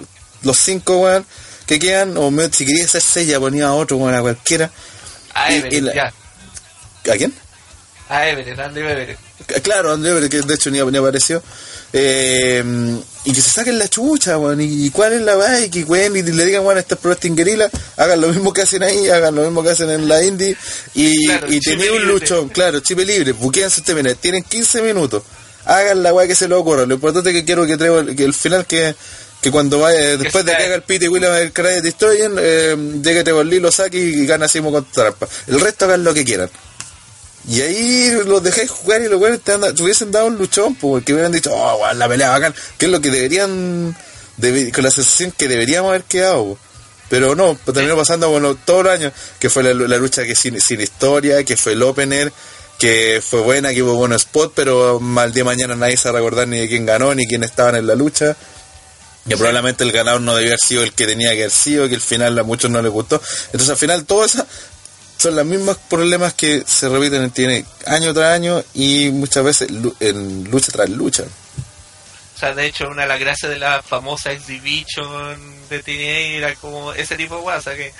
los 0.42 0.56
cinco 0.58 0.98
weón 1.00 1.26
que 1.68 1.78
quedan, 1.78 2.16
o 2.16 2.30
me- 2.32 2.50
si 2.52 2.64
quería 2.66 2.84
hacer 2.84 3.00
seis, 3.02 3.28
ya 3.28 3.38
ponía 3.38 3.68
a 3.68 3.74
otro, 3.74 3.98
weón, 3.98 4.14
a 4.14 4.20
cualquiera. 4.20 4.70
a 5.34 5.52
y- 5.52 5.56
Everett 5.58 5.72
y 5.74 5.80
la- 5.82 5.94
ya 5.94 7.12
¿A 7.12 7.16
quién? 7.16 7.32
a 8.08 8.28
Everett 8.28 8.58
Andy 8.58 8.80
Everett 8.80 9.18
Claro, 9.62 9.92
André, 9.92 10.12
pero 10.14 10.28
que 10.28 10.40
de 10.42 10.54
hecho 10.54 10.70
ni, 10.70 10.80
ni 10.80 10.98
apareció. 10.98 11.40
Eh, 11.92 12.62
y 13.24 13.32
que 13.32 13.40
se 13.40 13.50
saquen 13.50 13.78
la 13.78 13.88
chucha. 13.88 14.36
Y, 14.58 14.86
y 14.86 14.90
cuál 14.90 15.12
es 15.14 15.22
la 15.22 15.36
weá, 15.38 15.60
y 15.60 15.70
que 15.70 15.80
y 15.80 16.22
le 16.22 16.44
digan, 16.46 16.64
weón, 16.64 16.78
este 16.78 16.94
es 16.94 17.00
Pro 17.00 17.10
Wrestling 17.10 17.34
Guerrilla, 17.36 17.70
hagan 17.96 18.20
lo 18.20 18.28
mismo 18.28 18.52
que 18.52 18.62
hacen 18.62 18.82
ahí, 18.82 19.08
hagan 19.08 19.34
lo 19.34 19.42
mismo 19.42 19.62
que 19.62 19.70
hacen 19.70 19.90
en 19.90 20.08
la 20.08 20.22
indie. 20.22 20.56
Y, 20.94 21.26
Claro, 21.26 21.46
y 21.50 21.60
un 21.88 22.06
luchón, 22.08 22.48
claro, 22.48 22.80
chipe 22.80 23.04
libre, 23.04 23.32
buqueense 23.32 23.80
ustedes, 23.80 23.96
miren, 24.02 24.16
tienen 24.18 24.42
15 24.42 24.82
minutos. 24.82 25.22
Hagan 25.64 26.02
la 26.02 26.12
weá 26.14 26.26
que 26.26 26.34
se 26.34 26.48
les 26.48 26.56
ocurra. 26.58 26.84
Lo 26.86 26.94
importante 26.94 27.30
es 27.30 27.36
que 27.36 27.44
quiero 27.44 27.66
que 27.66 27.76
traigo 27.76 28.04
que 28.06 28.24
el 28.24 28.34
final 28.34 28.66
que, 28.66 28.94
Que 29.40 29.50
cuando 29.52 29.78
vaya, 29.78 30.16
después 30.16 30.44
de 30.44 30.56
que 30.56 30.64
haga 30.64 30.74
el 30.74 30.82
Pete 30.82 31.08
Williams 31.08 31.38
el 31.38 31.52
Cry 31.52 31.80
Destroyer, 31.80 32.30
eh, 32.38 32.76
lleguete 33.02 33.30
con 33.30 33.48
Lilo, 33.48 33.70
Saki 33.70 33.96
y 33.98 34.26
gana 34.26 34.48
Simo 34.48 34.72
con 34.72 34.84
trampa. 34.90 35.28
El 35.46 35.60
resto 35.60 35.84
hagan 35.84 36.02
lo 36.02 36.12
que 36.12 36.24
quieran. 36.24 36.50
Y 37.48 37.60
ahí 37.62 38.10
los 38.26 38.42
dejáis 38.42 38.68
jugar 38.68 39.00
y 39.00 39.08
los 39.08 39.18
güeyes 39.18 39.40
te, 39.40 39.56
te 39.56 39.82
hubiesen 39.82 40.10
dado 40.10 40.26
un 40.26 40.36
luchón, 40.36 40.74
porque 40.74 41.12
hubieran 41.14 41.32
dicho, 41.32 41.50
oh, 41.54 41.80
la 41.94 42.08
pelea 42.08 42.30
bacán, 42.30 42.54
que 42.76 42.86
es 42.86 42.92
lo 42.92 43.00
que 43.00 43.10
deberían, 43.10 43.96
debe- 44.36 44.72
con 44.72 44.82
la 44.84 44.90
sensación 44.90 45.32
que 45.36 45.46
deberíamos 45.48 45.90
haber 45.90 46.02
quedado. 46.02 46.58
Pero 47.08 47.34
no, 47.34 47.56
pues 47.64 47.74
terminó 47.74 47.96
pasando 47.96 48.28
bueno, 48.28 48.54
todos 48.56 48.84
los 48.84 48.92
años, 48.92 49.12
que 49.38 49.48
fue 49.48 49.62
la, 49.62 49.72
la 49.72 49.96
lucha 49.96 50.24
que 50.24 50.34
sin, 50.36 50.60
sin 50.60 50.80
historia, 50.80 51.42
que 51.44 51.56
fue 51.56 51.72
el 51.72 51.82
opener, 51.84 52.30
que 52.78 53.22
fue 53.26 53.40
buena, 53.40 53.72
que 53.72 53.82
hubo 53.82 53.94
buenos 53.94 54.22
spot, 54.22 54.52
pero 54.54 55.00
mal 55.00 55.32
día 55.32 55.40
de 55.40 55.44
mañana 55.44 55.74
nadie 55.76 55.96
se 55.96 56.10
va 56.10 56.18
a 56.18 56.20
recordar 56.20 56.46
ni 56.48 56.58
de 56.58 56.68
quién 56.68 56.84
ganó, 56.84 57.14
ni 57.14 57.26
quién 57.26 57.44
estaban 57.44 57.76
en 57.76 57.86
la 57.86 57.94
lucha. 57.94 58.36
Que 59.28 59.36
probablemente 59.36 59.84
el 59.84 59.92
ganador 59.92 60.20
no 60.20 60.34
debió 60.34 60.50
haber 60.50 60.60
sido 60.60 60.82
el 60.82 60.92
que 60.92 61.06
tenía 61.06 61.30
que 61.32 61.42
haber 61.42 61.50
sido, 61.50 61.88
que 61.88 61.96
al 61.96 62.00
final 62.00 62.38
a 62.38 62.42
muchos 62.42 62.70
no 62.70 62.80
les 62.80 62.90
gustó. 62.90 63.20
Entonces 63.46 63.70
al 63.70 63.76
final 63.76 64.04
todas 64.04 64.34
esas 64.34 64.46
son 65.18 65.34
los 65.36 65.44
mismos 65.44 65.76
problemas 65.88 66.32
que 66.32 66.62
se 66.66 66.88
repiten 66.88 67.24
en 67.24 67.30
tiene 67.30 67.64
año 67.86 68.14
tras 68.14 68.32
año 68.32 68.62
y 68.74 69.10
muchas 69.10 69.44
veces 69.44 69.68
en 70.00 70.44
lucha 70.50 70.72
tras 70.72 70.88
lucha. 70.88 71.24
O 71.24 72.38
sea, 72.38 72.54
de 72.54 72.66
hecho, 72.66 72.88
una 72.88 73.02
de 73.02 73.08
las 73.08 73.18
gracias 73.18 73.50
de 73.50 73.58
la 73.58 73.82
famosa 73.82 74.30
exhibition 74.30 75.68
de 75.68 75.82
TNA 75.82 76.36
era 76.36 76.54
como 76.54 76.92
ese 76.92 77.16
tipo 77.16 77.36
de 77.36 77.42
cosas, 77.42 77.58
o 77.58 77.62
sea, 77.62 77.76
que 77.76 77.92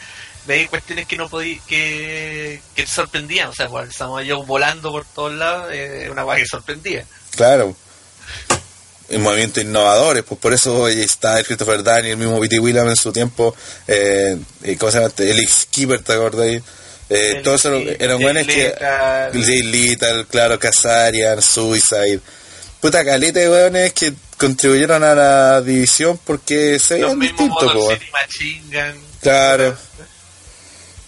veis 0.47 0.69
cuestiones 0.69 1.09
que 1.09 1.17
no 1.17 1.29
podí, 1.29 1.59
que, 1.67 2.63
que 2.77 2.83
te 2.85 2.89
sorprendían, 2.89 3.49
o 3.49 3.53
sea, 3.53 3.67
bueno, 3.67 3.91
estamos 3.91 4.25
yo 4.25 4.45
volando 4.45 4.93
por 4.93 5.05
todos 5.05 5.33
lados, 5.33 5.73
eh, 5.73 6.09
una 6.09 6.23
cosa 6.23 6.37
que 6.37 6.47
sorprendía. 6.47 7.05
Claro. 7.33 7.75
En 9.11 9.23
movimientos 9.23 9.63
innovadores, 9.63 10.23
pues 10.23 10.39
por 10.39 10.53
eso 10.53 10.75
hoy 10.77 11.01
está 11.01 11.39
el 11.39 11.47
Christopher 11.47 11.83
Daniel, 11.83 12.13
el 12.13 12.17
mismo 12.19 12.39
Pete 12.41 12.59
Williams 12.61 12.91
en 12.91 12.97
su 12.97 13.11
tiempo, 13.11 13.57
eh, 13.87 14.37
¿cómo 14.79 14.93
se 14.93 14.99
llama? 14.99 15.09
este? 15.09 15.31
El 15.31 15.39
X-Keeper, 15.41 16.01
¿te 16.03 16.13
acordáis? 16.13 16.63
Eh, 17.09 17.33
El- 17.37 17.43
todos 17.43 17.65
eran, 17.65 17.85
eran 17.99 18.19
buenos 18.21 18.47
que... 18.47 18.75
Jay 19.33 19.63
Lethal, 19.63 20.27
claro, 20.27 20.59
Kazarian, 20.59 21.41
Suicide. 21.41 22.21
Puta 22.83 23.03
caleta 23.05 23.41
de 23.41 23.49
weones 23.49 23.93
que 23.95 24.13
contribuyeron 24.37 25.03
a 25.03 25.15
la 25.15 25.63
división 25.63 26.21
porque 26.25 26.79
se 26.79 26.95
veían 26.95 27.19
distintos. 27.19 27.99
Claro. 29.23 29.77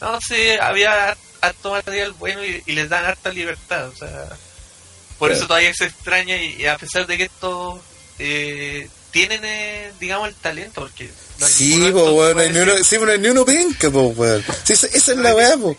No, 0.01 0.18
sí, 0.26 0.53
había 0.61 1.14
harto 1.42 1.70
material 1.70 2.12
bueno 2.12 2.44
y, 2.44 2.62
y 2.66 2.72
les 2.72 2.88
dan 2.88 3.05
harta 3.05 3.30
libertad, 3.30 3.88
o 3.88 3.94
sea, 3.94 4.26
por 5.18 5.28
Claro. 5.28 5.34
eso 5.34 5.46
todavía 5.46 5.72
se 5.74 5.84
extraña 5.84 6.36
y, 6.36 6.62
y 6.62 6.66
a 6.66 6.76
pesar 6.78 7.07
de 7.07 7.18
que 7.18 7.24
estos 7.24 7.78
eh, 8.21 8.89
tienen, 9.11 9.41
eh, 9.45 9.93
digamos, 9.99 10.29
el 10.29 10.35
talento, 10.37 10.83
porque 10.83 11.11
no 11.41 11.47
Sí, 11.49 11.91
po, 11.93 12.12
weón, 12.12 12.37
no 12.37 12.43
hay 12.43 12.51
ni 12.51 12.59
uno, 12.61 12.73
sí, 12.85 12.97
no 13.01 13.11
hay 13.11 13.18
ni 13.18 13.29
uno 13.29 13.45
penca, 13.45 13.91
po, 13.91 14.03
weón. 14.09 14.45
Sí, 14.64 14.75
esa, 14.75 14.87
esa 14.87 15.12
es 15.12 15.18
la 15.18 15.35
weá, 15.35 15.57
po. 15.57 15.77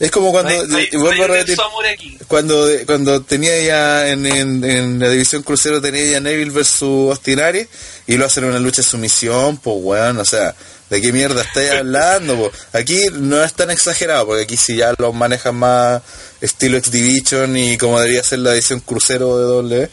Es 0.00 0.12
como 0.12 0.30
cuando, 0.30 0.50
no 0.68 0.76
hay- 0.76 0.88
no 0.92 1.10
hay- 1.10 1.18
repetir, 1.26 1.56
cuando, 2.28 2.68
cuando 2.86 3.20
tenía 3.22 3.60
ya 3.62 4.08
en, 4.08 4.26
en, 4.26 4.62
en 4.64 4.98
la 5.00 5.08
división 5.10 5.42
crucero 5.42 5.80
tenía 5.80 6.04
ya 6.12 6.20
Neville 6.20 6.52
versus 6.52 7.10
Ostinari 7.12 7.66
y 8.06 8.16
lo 8.16 8.26
hacen 8.26 8.44
en 8.44 8.50
una 8.50 8.60
lucha 8.60 8.82
de 8.82 8.88
sumisión, 8.88 9.56
pues 9.56 9.76
weón, 9.80 10.18
o 10.18 10.24
sea, 10.24 10.54
¿de 10.88 11.00
qué 11.00 11.12
mierda 11.12 11.42
estáis 11.42 11.70
hablando? 11.72 12.36
po? 12.36 12.52
Aquí 12.78 13.06
no 13.12 13.42
es 13.42 13.52
tan 13.54 13.72
exagerado, 13.72 14.24
porque 14.26 14.44
aquí 14.44 14.56
sí 14.56 14.76
ya 14.76 14.94
los 14.98 15.12
manejan 15.14 15.56
más 15.56 16.00
estilo 16.40 16.76
X 16.78 16.92
Division 16.92 17.56
y 17.56 17.76
como 17.76 17.98
debería 17.98 18.22
ser 18.22 18.38
la 18.38 18.52
división 18.52 18.78
crucero 18.78 19.36
de 19.38 19.44
doble, 19.46 19.90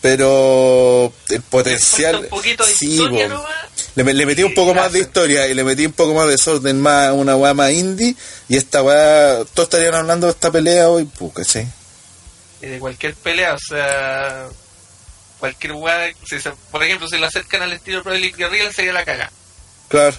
pero 0.00 1.12
el 1.28 1.42
potencial... 1.42 2.16
un 2.16 2.26
poquito 2.28 2.64
de 2.64 2.72
sí, 2.72 2.92
historia 2.92 3.28
nomás. 3.28 3.50
Le, 3.94 4.04
le 4.14 4.26
metí 4.26 4.42
un 4.44 4.54
poco 4.54 4.74
más 4.74 4.92
de 4.92 5.00
historia 5.00 5.46
y 5.48 5.54
le 5.54 5.64
metí 5.64 5.84
un 5.86 5.92
poco 5.92 6.14
más 6.14 6.26
de 6.26 6.32
desorden, 6.32 6.80
más 6.80 7.12
una 7.12 7.34
weá 7.36 7.52
más 7.54 7.72
indie. 7.72 8.14
Y 8.48 8.56
esta 8.56 8.82
weá, 8.82 9.44
todos 9.54 9.66
estarían 9.68 9.94
hablando 9.94 10.26
de 10.28 10.32
esta 10.32 10.50
pelea 10.52 10.88
hoy, 10.88 11.04
pues, 11.04 11.32
¿cachai? 11.34 11.68
Y 12.62 12.66
de 12.66 12.78
cualquier 12.78 13.14
pelea, 13.14 13.54
o 13.54 13.58
sea, 13.58 14.48
cualquier 15.38 15.72
weá, 15.72 16.12
si 16.28 16.40
se- 16.40 16.52
por 16.70 16.82
ejemplo, 16.84 17.08
si 17.08 17.16
lo 17.18 17.26
acercan 17.26 17.62
al 17.62 17.72
estilo 17.72 18.02
Pro 18.02 18.12
Elite 18.14 18.36
Guerrilla 18.36 18.72
sería 18.72 18.92
la 18.92 19.04
caga. 19.04 19.30
Claro. 19.88 20.16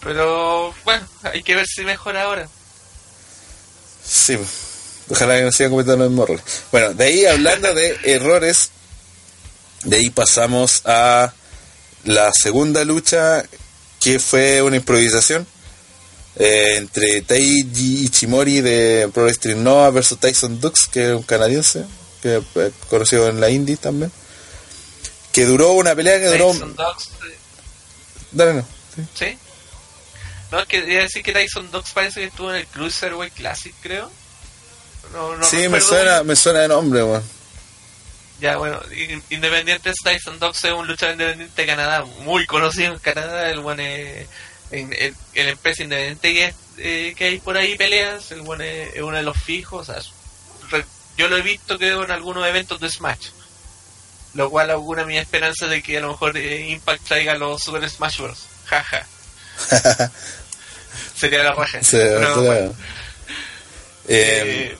Pero 0.00 0.74
bueno, 0.84 1.06
hay 1.24 1.42
que 1.42 1.54
ver 1.54 1.66
si 1.66 1.82
mejora 1.82 2.22
ahora. 2.24 2.48
Sí, 4.04 4.36
pues. 4.36 4.48
Ojalá 5.08 5.36
que 5.36 5.42
no 5.42 5.52
sigan 5.52 5.70
cometiendo 5.70 6.08
los 6.08 6.28
errores. 6.28 6.44
Bueno, 6.72 6.94
de 6.94 7.04
ahí 7.04 7.26
hablando 7.26 7.74
de 7.74 7.98
errores, 8.04 8.70
de 9.84 9.96
ahí 9.96 10.10
pasamos 10.10 10.82
a 10.84 11.32
la 12.04 12.32
segunda 12.32 12.84
lucha, 12.84 13.44
que 14.00 14.18
fue 14.18 14.62
una 14.62 14.76
improvisación 14.76 15.46
eh, 16.36 16.76
entre 16.76 17.22
Taiji 17.22 18.04
Ichimori 18.04 18.60
de 18.60 19.10
Pro 19.12 19.24
Wrestling 19.24 19.62
Nova 19.62 19.90
versus 19.90 20.18
Tyson 20.18 20.60
Dux, 20.60 20.86
que 20.86 21.06
es 21.06 21.16
un 21.16 21.22
canadiense, 21.22 21.84
que 22.22 22.36
es 22.36 22.72
conocido 22.88 23.28
en 23.28 23.40
la 23.40 23.50
indie 23.50 23.76
también. 23.76 24.12
Que 25.32 25.44
duró 25.44 25.72
una 25.72 25.94
pelea 25.94 26.18
que 26.18 26.26
duró. 26.26 26.52
Tyson 26.52 26.76
Dogs, 26.76 27.06
eh, 27.06 27.38
Dale, 28.32 28.54
no. 28.54 28.66
sí. 28.94 29.02
¿sí? 29.14 29.38
No, 30.50 30.60
es 30.60 30.66
que 30.66 30.82
decir 30.82 31.22
que 31.22 31.32
Tyson 31.32 31.70
Dogs 31.70 31.92
parece 31.92 32.20
que 32.20 32.26
estuvo 32.26 32.50
en 32.50 32.56
el 32.56 32.66
Cruiserweight 32.68 33.34
Classic, 33.34 33.74
creo. 33.82 34.10
No, 35.12 35.36
no 35.36 35.44
sí, 35.46 35.68
me 35.68 35.80
suena, 35.80 36.22
me 36.22 36.36
suena 36.36 36.60
de 36.60 36.68
nombre, 36.68 37.02
weón. 37.02 37.22
Ya, 38.40 38.56
bueno, 38.56 38.80
in- 38.96 39.22
Independientes 39.30 39.96
Tyson 40.04 40.38
Dogs 40.38 40.62
es 40.64 40.72
un 40.72 40.86
luchador 40.86 41.14
independiente 41.14 41.60
de 41.62 41.66
Canadá, 41.66 42.04
muy 42.20 42.46
conocido 42.46 42.92
en 42.92 42.98
Canadá. 43.00 43.50
El 43.50 43.60
buen 43.60 43.80
es- 43.80 44.28
en, 44.70 44.92
en 44.92 45.14
la 45.46 45.50
empresa 45.52 45.82
independiente 45.82 46.32
que, 46.34 46.44
es, 46.46 46.54
eh, 46.76 47.14
que 47.16 47.24
hay 47.24 47.38
por 47.40 47.56
ahí 47.56 47.76
peleas, 47.76 48.30
el 48.32 48.42
buen 48.42 48.60
es, 48.60 48.94
es 48.94 49.02
uno 49.02 49.16
de 49.16 49.22
los 49.22 49.36
fijos. 49.36 49.88
o 49.88 49.92
sea, 49.92 50.02
re- 50.70 50.84
yo 51.16 51.26
lo 51.28 51.36
he 51.36 51.42
visto 51.42 51.78
creo 51.78 52.04
en 52.04 52.10
algunos 52.12 52.46
eventos 52.46 52.78
de 52.80 52.88
Smash. 52.90 53.28
Lo 54.34 54.50
cual 54.50 54.70
augura 54.70 55.04
mi 55.06 55.16
esperanza 55.18 55.66
de 55.66 55.82
que 55.82 55.96
a 55.96 56.00
lo 56.00 56.10
mejor 56.10 56.36
eh, 56.36 56.68
Impact 56.68 57.02
traiga 57.08 57.34
los 57.34 57.62
Super 57.62 57.88
Smash 57.90 58.18
Bros. 58.20 58.38
Jaja. 58.66 59.06
Sería 61.16 61.42
la 61.42 61.54
raja. 61.54 61.82
Sí, 61.82 61.96
Pero, 61.96 62.42
bueno, 62.42 62.74
Eh, 64.06 64.76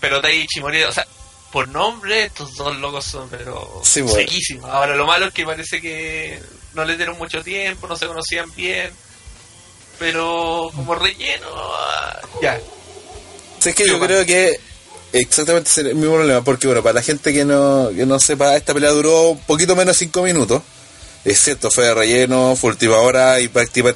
pero 0.00 0.20
Taichi 0.20 0.60
Morida, 0.60 0.88
o 0.88 0.92
sea, 0.92 1.06
por 1.52 1.68
nombre 1.68 2.24
estos 2.24 2.54
dos 2.56 2.76
locos 2.76 3.04
son 3.04 3.28
pero 3.28 3.80
Sí, 3.84 4.00
bueno. 4.02 4.16
sequísimos. 4.18 4.70
Ahora 4.70 4.94
lo 4.96 5.06
malo 5.06 5.26
es 5.26 5.32
que 5.34 5.44
parece 5.44 5.80
que 5.80 6.40
no 6.74 6.84
les 6.84 6.96
dieron 6.96 7.16
mucho 7.18 7.42
tiempo, 7.42 7.86
no 7.86 7.96
se 7.96 8.06
conocían 8.06 8.52
bien. 8.54 8.90
Pero 9.98 10.70
como 10.74 10.94
relleno, 10.94 11.46
ah, 11.50 12.20
ya. 12.40 12.60
Sí, 13.58 13.70
es 13.70 13.74
que 13.74 13.82
Sí, 13.84 13.88
yo 13.90 13.98
bueno. 13.98 14.14
creo 14.14 14.26
que 14.26 14.60
exactamente 15.12 15.68
es 15.70 15.78
el 15.78 15.94
mismo 15.96 16.14
problema, 16.14 16.44
porque 16.44 16.68
bueno, 16.68 16.82
para 16.84 16.92
la 16.94 17.02
gente 17.02 17.32
que 17.32 17.44
no, 17.44 17.90
que 17.94 18.06
no 18.06 18.20
sepa, 18.20 18.54
esta 18.56 18.72
pelea 18.74 18.90
duró 18.90 19.30
un 19.30 19.40
poquito 19.40 19.74
menos 19.74 19.98
de 19.98 20.04
5 20.06 20.22
minutos. 20.22 20.62
Es 21.24 21.40
cierto, 21.40 21.70
fue 21.72 21.84
de 21.86 21.94
relleno, 21.94 22.54
fue 22.54 22.70
última 22.70 22.98
hora 22.98 23.40
y, 23.40 23.50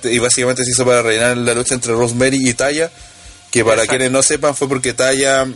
y 0.04 0.18
básicamente 0.18 0.64
se 0.64 0.70
hizo 0.72 0.84
para 0.84 1.02
rellenar 1.02 1.36
la 1.36 1.54
lucha 1.54 1.74
entre 1.74 1.92
Rosemary 1.92 2.48
y 2.48 2.52
Taya, 2.54 2.90
que 3.52 3.62
para 3.64 3.76
Exacto. 3.76 3.90
quienes 3.90 4.10
no 4.10 4.22
sepan 4.24 4.56
fue 4.56 4.68
porque 4.68 4.92
Taya 4.92 5.46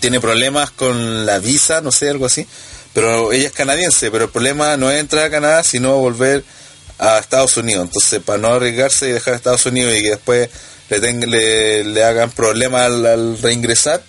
tiene 0.00 0.20
problemas 0.20 0.70
con 0.70 1.24
la 1.26 1.38
visa, 1.38 1.80
no 1.80 1.90
sé, 1.92 2.08
algo 2.10 2.26
así, 2.26 2.46
pero 2.92 3.32
ella 3.32 3.46
es 3.48 3.52
canadiense, 3.52 4.10
pero 4.10 4.24
el 4.24 4.30
problema 4.30 4.76
no 4.76 4.90
es 4.90 4.98
entrar 5.00 5.24
a 5.26 5.30
Canadá, 5.30 5.62
sino 5.64 5.96
volver 5.96 6.44
a 6.98 7.18
Estados 7.18 7.56
Unidos. 7.56 7.86
Entonces, 7.86 8.20
para 8.22 8.38
no 8.38 8.48
arriesgarse 8.48 9.08
y 9.08 9.12
dejar 9.12 9.34
a 9.34 9.36
Estados 9.36 9.64
Unidos 9.66 9.94
y 9.96 10.02
que 10.02 10.10
después 10.10 10.50
le, 10.90 11.00
tenga- 11.00 11.26
le, 11.26 11.84
le 11.84 12.04
hagan 12.04 12.30
problemas 12.30 12.82
al, 12.86 13.06
al 13.06 13.38
reingresar, 13.40 14.02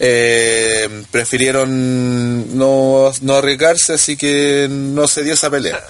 eh, 0.00 0.88
prefirieron 1.10 2.56
no, 2.56 3.12
no 3.22 3.34
arriesgarse, 3.36 3.94
así 3.94 4.16
que 4.16 4.68
no 4.70 5.08
se 5.08 5.22
dio 5.24 5.34
esa 5.34 5.50
pelea. 5.50 5.82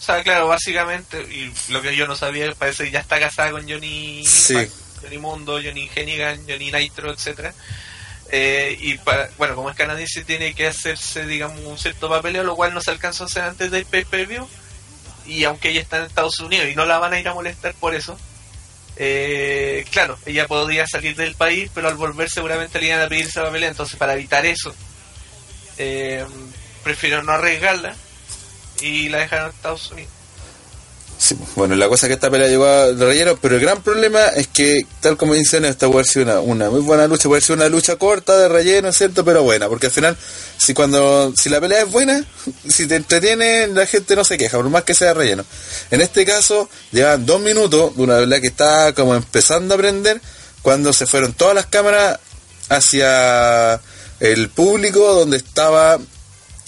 O 0.00 0.02
sea, 0.02 0.22
claro, 0.22 0.48
básicamente, 0.48 1.20
y 1.22 1.52
lo 1.72 1.80
que 1.82 1.94
yo 1.96 2.06
no 2.06 2.16
sabía, 2.16 2.52
parece 2.54 2.84
que 2.84 2.90
ya 2.90 3.00
está 3.00 3.18
casada 3.20 3.50
con 3.52 3.68
Johnny 3.68 4.24
Sí. 4.26 4.54
Johnny 5.02 5.18
Mundo, 5.18 5.60
Johnny 5.64 5.88
Hennigan, 5.94 6.40
Johnny 6.48 6.70
Nitro, 6.72 7.12
etcétera 7.12 7.54
Eh, 8.30 8.76
y 8.80 8.98
para, 8.98 9.30
bueno, 9.38 9.54
como 9.54 9.70
es 9.70 9.76
canadiense 9.76 10.24
tiene 10.24 10.54
que 10.54 10.66
hacerse, 10.66 11.26
digamos, 11.26 11.60
un 11.60 11.78
cierto 11.78 12.08
papeleo, 12.08 12.44
lo 12.44 12.56
cual 12.56 12.74
no 12.74 12.80
se 12.80 12.90
alcanzó 12.90 13.24
a 13.24 13.26
hacer 13.26 13.42
antes 13.42 13.70
del 13.70 13.86
pay-per-view. 13.86 14.46
Y 15.26 15.44
aunque 15.44 15.70
ella 15.70 15.80
está 15.80 15.98
en 15.98 16.04
Estados 16.04 16.38
Unidos 16.40 16.68
y 16.70 16.74
no 16.74 16.86
la 16.86 16.98
van 16.98 17.12
a 17.12 17.20
ir 17.20 17.28
a 17.28 17.34
molestar 17.34 17.74
por 17.74 17.94
eso, 17.94 18.18
eh, 18.96 19.84
claro, 19.90 20.18
ella 20.26 20.46
podría 20.46 20.86
salir 20.86 21.14
del 21.14 21.34
país, 21.34 21.70
pero 21.74 21.88
al 21.88 21.94
volver 21.94 22.28
seguramente 22.30 22.80
le 22.80 22.88
iban 22.88 23.00
a 23.00 23.08
pedir 23.08 23.26
esa 23.26 23.44
papelea. 23.44 23.68
Entonces, 23.68 23.96
para 23.96 24.14
evitar 24.14 24.44
eso, 24.44 24.74
eh, 25.76 26.24
prefiero 26.82 27.22
no 27.22 27.32
arriesgarla 27.32 27.94
y 28.80 29.08
la 29.08 29.18
dejaron 29.18 29.46
en 29.46 29.54
Estados 29.54 29.90
Unidos. 29.90 30.17
Sí, 31.28 31.36
bueno, 31.56 31.76
la 31.76 31.90
cosa 31.90 32.06
es 32.06 32.08
que 32.08 32.14
esta 32.14 32.30
pelea 32.30 32.48
llegó 32.48 32.64
a 32.64 32.86
relleno, 32.92 33.36
pero 33.36 33.56
el 33.56 33.60
gran 33.60 33.82
problema 33.82 34.28
es 34.28 34.46
que, 34.48 34.86
tal 35.00 35.18
como 35.18 35.34
dicen, 35.34 35.66
esta 35.66 35.86
puede 35.86 36.06
ser 36.06 36.26
una, 36.26 36.70
muy 36.70 36.80
buena 36.80 37.06
lucha, 37.06 37.28
puede 37.28 37.42
ser 37.42 37.56
una 37.56 37.68
lucha 37.68 37.96
corta 37.96 38.34
de 38.38 38.48
relleno, 38.48 38.90
¿cierto? 38.94 39.26
Pero 39.26 39.42
buena, 39.42 39.68
porque 39.68 39.88
al 39.88 39.92
final, 39.92 40.16
si 40.56 40.72
cuando 40.72 41.34
si 41.36 41.50
la 41.50 41.60
pelea 41.60 41.82
es 41.82 41.92
buena, 41.92 42.24
si 42.66 42.86
te 42.86 42.96
entretiene, 42.96 43.66
la 43.66 43.84
gente 43.84 44.16
no 44.16 44.24
se 44.24 44.38
queja, 44.38 44.56
por 44.56 44.70
más 44.70 44.84
que 44.84 44.94
sea 44.94 45.12
relleno. 45.12 45.44
En 45.90 46.00
este 46.00 46.24
caso, 46.24 46.70
llevan 46.92 47.26
dos 47.26 47.42
minutos 47.42 47.94
de 47.94 48.02
una 48.04 48.20
pelea 48.20 48.40
que 48.40 48.46
está 48.46 48.94
como 48.94 49.14
empezando 49.14 49.74
a 49.74 49.76
aprender, 49.76 50.22
cuando 50.62 50.94
se 50.94 51.06
fueron 51.06 51.34
todas 51.34 51.54
las 51.54 51.66
cámaras 51.66 52.20
hacia 52.70 53.78
el 54.20 54.48
público, 54.48 55.12
donde 55.12 55.36
estaba 55.36 55.98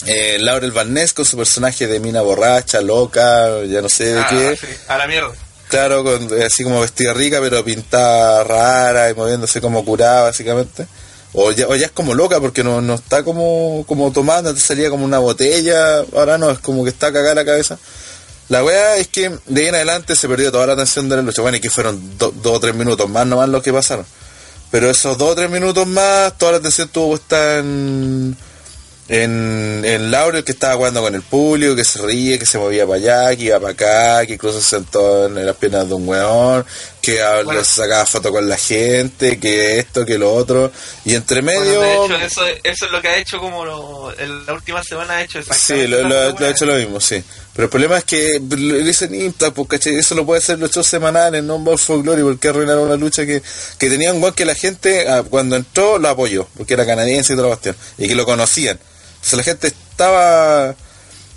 eh, 0.05 0.37
Laurel 0.39 0.71
Van 0.71 0.93
Ness 0.93 1.13
con 1.13 1.25
su 1.25 1.37
personaje 1.37 1.87
de 1.87 1.99
mina 1.99 2.21
borracha, 2.21 2.81
loca, 2.81 3.63
ya 3.65 3.81
no 3.81 3.89
sé 3.89 4.13
de 4.13 4.19
Ah, 4.19 4.27
qué. 4.29 4.57
sí, 4.59 4.67
a 4.87 4.97
la 4.97 5.07
mierda. 5.07 5.31
Claro, 5.69 6.03
con, 6.03 6.29
así 6.43 6.63
como 6.63 6.81
vestida 6.81 7.13
rica, 7.13 7.39
pero 7.41 7.63
pintada 7.63 8.43
rara 8.43 9.09
y 9.09 9.13
moviéndose 9.13 9.61
como 9.61 9.85
curada, 9.85 10.23
básicamente. 10.23 10.85
O 11.33 11.51
ya, 11.51 11.65
o 11.67 11.75
ya 11.77 11.85
es 11.85 11.91
como 11.93 12.13
loca 12.13 12.41
porque 12.41 12.61
no, 12.61 12.81
no 12.81 12.95
está 12.95 13.23
como, 13.23 13.85
como 13.87 14.11
tomando, 14.11 14.49
antes 14.49 14.65
salía 14.65 14.89
como 14.89 15.05
una 15.05 15.19
botella, 15.19 15.99
ahora 16.13 16.37
no, 16.37 16.51
es 16.51 16.59
como 16.59 16.83
que 16.83 16.89
está 16.89 17.13
cagada 17.13 17.35
la 17.35 17.45
cabeza. 17.45 17.77
La 18.49 18.65
wea 18.65 18.97
es 18.97 19.07
que 19.07 19.31
de 19.45 19.61
ahí 19.61 19.67
en 19.69 19.75
adelante 19.75 20.13
se 20.17 20.27
perdió 20.27 20.51
toda 20.51 20.67
la 20.67 20.73
atención 20.73 21.07
de 21.07 21.15
la 21.15 21.21
lucha. 21.21 21.41
Bueno, 21.41 21.55
y 21.55 21.61
que 21.61 21.69
fueron 21.69 22.17
do- 22.17 22.33
dos 22.35 22.57
o 22.57 22.59
tres 22.59 22.75
minutos 22.75 23.09
más 23.09 23.25
nomás 23.25 23.47
los 23.47 23.63
que 23.63 23.71
pasaron. 23.71 24.05
Pero 24.71 24.89
esos 24.89 25.17
dos 25.17 25.29
o 25.31 25.35
tres 25.35 25.49
minutos 25.49 25.87
más, 25.87 26.37
toda 26.37 26.53
la 26.53 26.57
atención 26.57 26.87
estuvo 26.87 27.07
puesta 27.09 27.59
en, 27.59 28.35
en, 29.09 29.81
en 29.83 30.09
Laurel, 30.11 30.43
que 30.43 30.51
estaba 30.53 30.75
jugando 30.75 31.01
con 31.01 31.13
el 31.15 31.21
público, 31.21 31.75
que 31.75 31.83
se 31.83 32.01
ríe, 32.01 32.39
que 32.39 32.45
se 32.45 32.57
movía 32.57 32.85
para 32.85 32.97
allá, 32.97 33.35
que 33.35 33.43
iba 33.43 33.59
para 33.59 33.73
acá, 33.73 34.25
que 34.25 34.33
incluso 34.33 34.61
se 34.61 34.69
sentó 34.77 35.25
en 35.25 35.45
las 35.45 35.55
piernas 35.57 35.87
de 35.89 35.95
un 35.95 36.07
weón, 36.07 36.65
que 37.01 37.19
Bueno. 37.43 37.63
sacaba 37.65 38.05
foto 38.05 38.31
con 38.31 38.47
la 38.47 38.57
gente, 38.57 39.39
que 39.39 39.79
esto, 39.79 40.05
que 40.05 40.17
lo 40.17 40.33
otro. 40.33 40.71
Y 41.03 41.15
entre 41.15 41.41
medio... 41.41 41.79
Bueno, 41.79 42.17
de 42.19 42.25
hecho, 42.25 42.25
eso, 42.25 42.59
eso 42.63 42.85
es 42.85 42.91
lo 42.91 43.01
que 43.01 43.07
ha 43.09 43.17
hecho 43.17 43.37
como 43.39 43.65
lo, 43.65 44.17
en 44.17 44.45
la 44.45 44.53
última 44.53 44.81
semana 44.83 45.15
ha 45.15 45.23
hecho 45.23 45.41
Sí, 45.41 45.49
exactamente 45.49 45.87
lo, 45.89 46.01
la 46.07 46.29
lo- 46.29 46.45
ha 46.45 46.49
hecho 46.49 46.65
lo 46.65 46.75
mismo, 46.75 47.01
sí. 47.01 47.21
Pero 47.53 47.65
el 47.65 47.69
problema 47.69 47.97
es 47.97 48.05
que 48.05 48.39
lo 48.39 48.77
dicen 48.77 49.13
Impact, 49.13 49.53
porque 49.55 49.77
¿cachai? 49.77 49.95
eso 49.97 50.15
lo 50.15 50.25
puede 50.25 50.39
hacer 50.39 50.57
los 50.57 50.71
shows 50.71 50.87
semanales, 50.87 51.43
no 51.43 51.55
un 51.57 51.65
Bound 51.65 51.79
for 51.79 52.01
Glory, 52.01 52.21
porque 52.23 52.47
arruinaron 52.47 52.83
una 52.83 52.95
lucha 52.95 53.25
que, 53.25 53.41
que 53.77 53.89
tenía 53.89 54.13
un 54.13 54.31
que 54.31 54.45
la 54.45 54.55
gente 54.55 55.09
ah, 55.09 55.23
cuando 55.29 55.57
entró 55.57 55.97
lo 55.97 56.07
apoyó, 56.07 56.47
porque 56.55 56.75
era 56.75 56.85
canadiense 56.85 57.33
y 57.33 57.35
toda 57.35 57.49
la 57.49 57.55
cuestión, 57.55 57.75
y 57.97 58.07
que 58.07 58.15
lo 58.15 58.25
conocían. 58.25 58.79
Entonces 59.21 59.37
la 59.37 59.43
gente 59.43 59.67
estaba... 59.67 60.75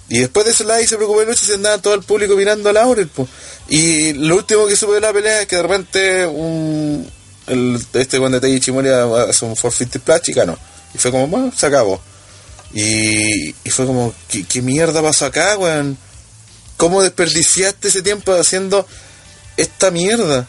Y 0.08 0.18
después 0.18 0.44
de 0.44 0.52
eso 0.52 0.64
la 0.64 0.78
se 0.78 0.96
preocupó 0.96 1.20
de 1.20 1.26
lucha 1.26 1.42
y 1.42 1.46
se 1.46 1.54
andaba 1.54 1.78
todo 1.78 1.94
el 1.94 2.02
público 2.02 2.36
mirando 2.36 2.68
a 2.68 2.72
Laurel, 2.72 3.08
po. 3.08 3.26
Y 3.68 4.12
lo 4.14 4.36
último 4.36 4.66
que 4.66 4.76
supe 4.76 4.94
de 4.94 5.00
la 5.00 5.12
pelea 5.12 5.42
es 5.42 5.46
que 5.46 5.56
de 5.56 5.62
repente 5.62 6.26
un, 6.26 7.10
el, 7.46 7.80
este 7.94 8.18
guan 8.18 8.38
de 8.38 8.60
Chimori 8.60 8.88
hace 8.88 9.44
un 9.44 9.54
450 9.54 9.98
splash 9.98 10.30
y 10.30 10.32
ganó. 10.32 10.58
Y 10.94 10.98
fue 10.98 11.10
como, 11.10 11.26
bueno, 11.26 11.52
se 11.56 11.66
acabó. 11.66 12.00
Y, 12.74 13.48
y 13.50 13.70
fue 13.70 13.86
como, 13.86 14.14
¿qué, 14.28 14.44
qué 14.44 14.60
mierda 14.60 15.00
pasó 15.02 15.26
acá, 15.26 15.56
weón? 15.56 15.96
¿Cómo 16.76 17.02
desperdiciaste 17.02 17.88
ese 17.88 18.02
tiempo 18.02 18.32
haciendo 18.32 18.86
esta 19.56 19.90
mierda? 19.90 20.46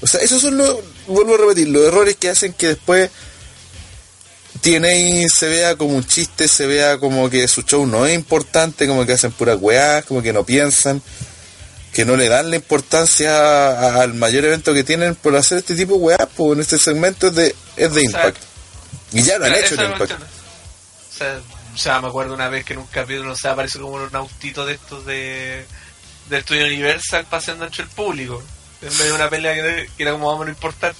O 0.00 0.06
sea, 0.06 0.20
esos 0.20 0.42
son 0.42 0.56
los, 0.56 0.76
vuelvo 1.06 1.34
a 1.34 1.38
repetir, 1.38 1.68
los 1.68 1.86
errores 1.86 2.16
que 2.16 2.30
hacen 2.30 2.52
que 2.52 2.68
después 2.68 3.10
TNA 4.70 5.28
se 5.28 5.48
vea 5.48 5.76
como 5.76 5.94
un 5.96 6.04
chiste, 6.04 6.48
se 6.48 6.66
vea 6.66 6.98
como 6.98 7.30
que 7.30 7.46
su 7.48 7.62
show 7.62 7.86
no 7.86 8.04
es 8.06 8.14
importante, 8.14 8.86
como 8.88 9.06
que 9.06 9.12
hacen 9.12 9.30
puras 9.32 9.58
weás, 9.60 10.04
como 10.04 10.22
que 10.22 10.32
no 10.32 10.44
piensan, 10.44 11.00
que 11.92 12.04
no 12.04 12.16
le 12.16 12.28
dan 12.28 12.50
la 12.50 12.56
importancia 12.56 13.30
a- 13.38 14.02
al 14.02 14.14
mayor 14.14 14.44
evento 14.44 14.74
que 14.74 14.82
tienen 14.84 15.14
por 15.14 15.36
hacer 15.36 15.58
este 15.58 15.74
tipo 15.76 15.94
de 15.94 16.00
weás, 16.00 16.28
pues 16.36 16.52
en 16.54 16.60
este 16.60 16.78
segmento 16.78 17.28
es 17.28 17.34
de, 17.36 17.54
es 17.76 17.94
de 17.94 18.02
Impact. 18.04 18.38
Y 19.12 19.22
ya 19.22 19.38
lo 19.38 19.44
han 19.46 19.52
hecho 19.54 19.76
la 19.76 19.84
Impact. 19.84 20.12
O 20.22 21.18
sea, 21.18 21.40
o 21.74 21.78
sea, 21.78 22.00
me 22.00 22.08
acuerdo 22.08 22.34
una 22.34 22.48
vez 22.48 22.64
que 22.64 22.72
en 22.72 22.80
un 22.80 22.86
capítulo 22.86 23.36
se 23.36 23.48
apareció 23.48 23.80
como 23.82 23.94
un 24.02 24.16
autito 24.16 24.66
de 24.66 24.74
estos 24.74 25.06
de 25.06 25.64
del 26.28 26.40
estudio 26.40 26.66
Universal 26.66 27.24
paseando 27.30 27.66
entre 27.66 27.84
el 27.84 27.88
público 27.90 28.42
en 28.82 28.88
medio 28.98 29.04
de 29.06 29.12
una 29.12 29.30
pelea 29.30 29.54
que, 29.54 29.88
que 29.96 30.02
era 30.02 30.10
como 30.12 30.26
más 30.26 30.34
o 30.34 30.38
menos 30.40 30.56
importante 30.56 30.98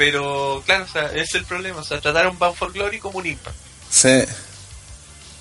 pero 0.00 0.62
claro, 0.64 0.84
o 0.84 0.88
sea, 0.88 1.08
ese 1.08 1.20
es 1.20 1.34
el 1.34 1.44
problema 1.44 1.80
o 1.80 1.84
sea, 1.84 2.00
trataron 2.00 2.38
Bound 2.38 2.56
for 2.56 2.72
Glory 2.72 2.98
como 2.98 3.18
un 3.18 3.26
impact 3.26 3.56
Sí. 3.90 4.24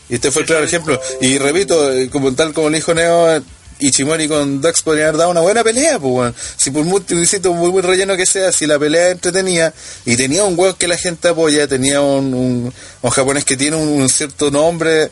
Y 0.10 0.16
este 0.16 0.32
fue 0.32 0.42
el 0.42 0.48
claro 0.48 0.66
ejemplo. 0.66 1.00
Y 1.22 1.38
repito, 1.38 1.94
eh, 1.94 2.10
como 2.10 2.34
tal 2.34 2.52
como 2.52 2.70
le 2.70 2.78
dijo 2.78 2.94
Neo, 2.96 3.42
Ichimori 3.78 4.28
con 4.28 4.60
Dax 4.60 4.82
podrían 4.82 5.10
haber 5.10 5.20
dado 5.20 5.30
una 5.30 5.42
buena 5.42 5.64
pelea, 5.64 6.00
pues 6.00 6.14
weón. 6.14 6.36
Si 6.58 6.72
por 6.72 6.84
muy 6.84 7.02
muy 7.08 7.72
muy 7.72 7.82
relleno 7.82 8.18
que 8.18 8.26
sea, 8.26 8.52
si 8.52 8.66
la 8.66 8.80
pelea 8.80 9.12
entretenía 9.12 9.72
y 10.06 10.18
tenía 10.18 10.44
un 10.44 10.60
weón 10.60 10.74
que 10.74 10.88
la 10.88 10.98
gente 10.98 11.28
apoya, 11.30 11.68
tenía 11.68 12.02
un, 12.02 12.34
un, 12.34 12.74
un 13.02 13.10
japonés 13.12 13.46
que 13.46 13.56
tiene 13.56 13.78
un, 13.78 13.88
un 13.88 14.10
cierto 14.10 14.50
nombre, 14.50 15.12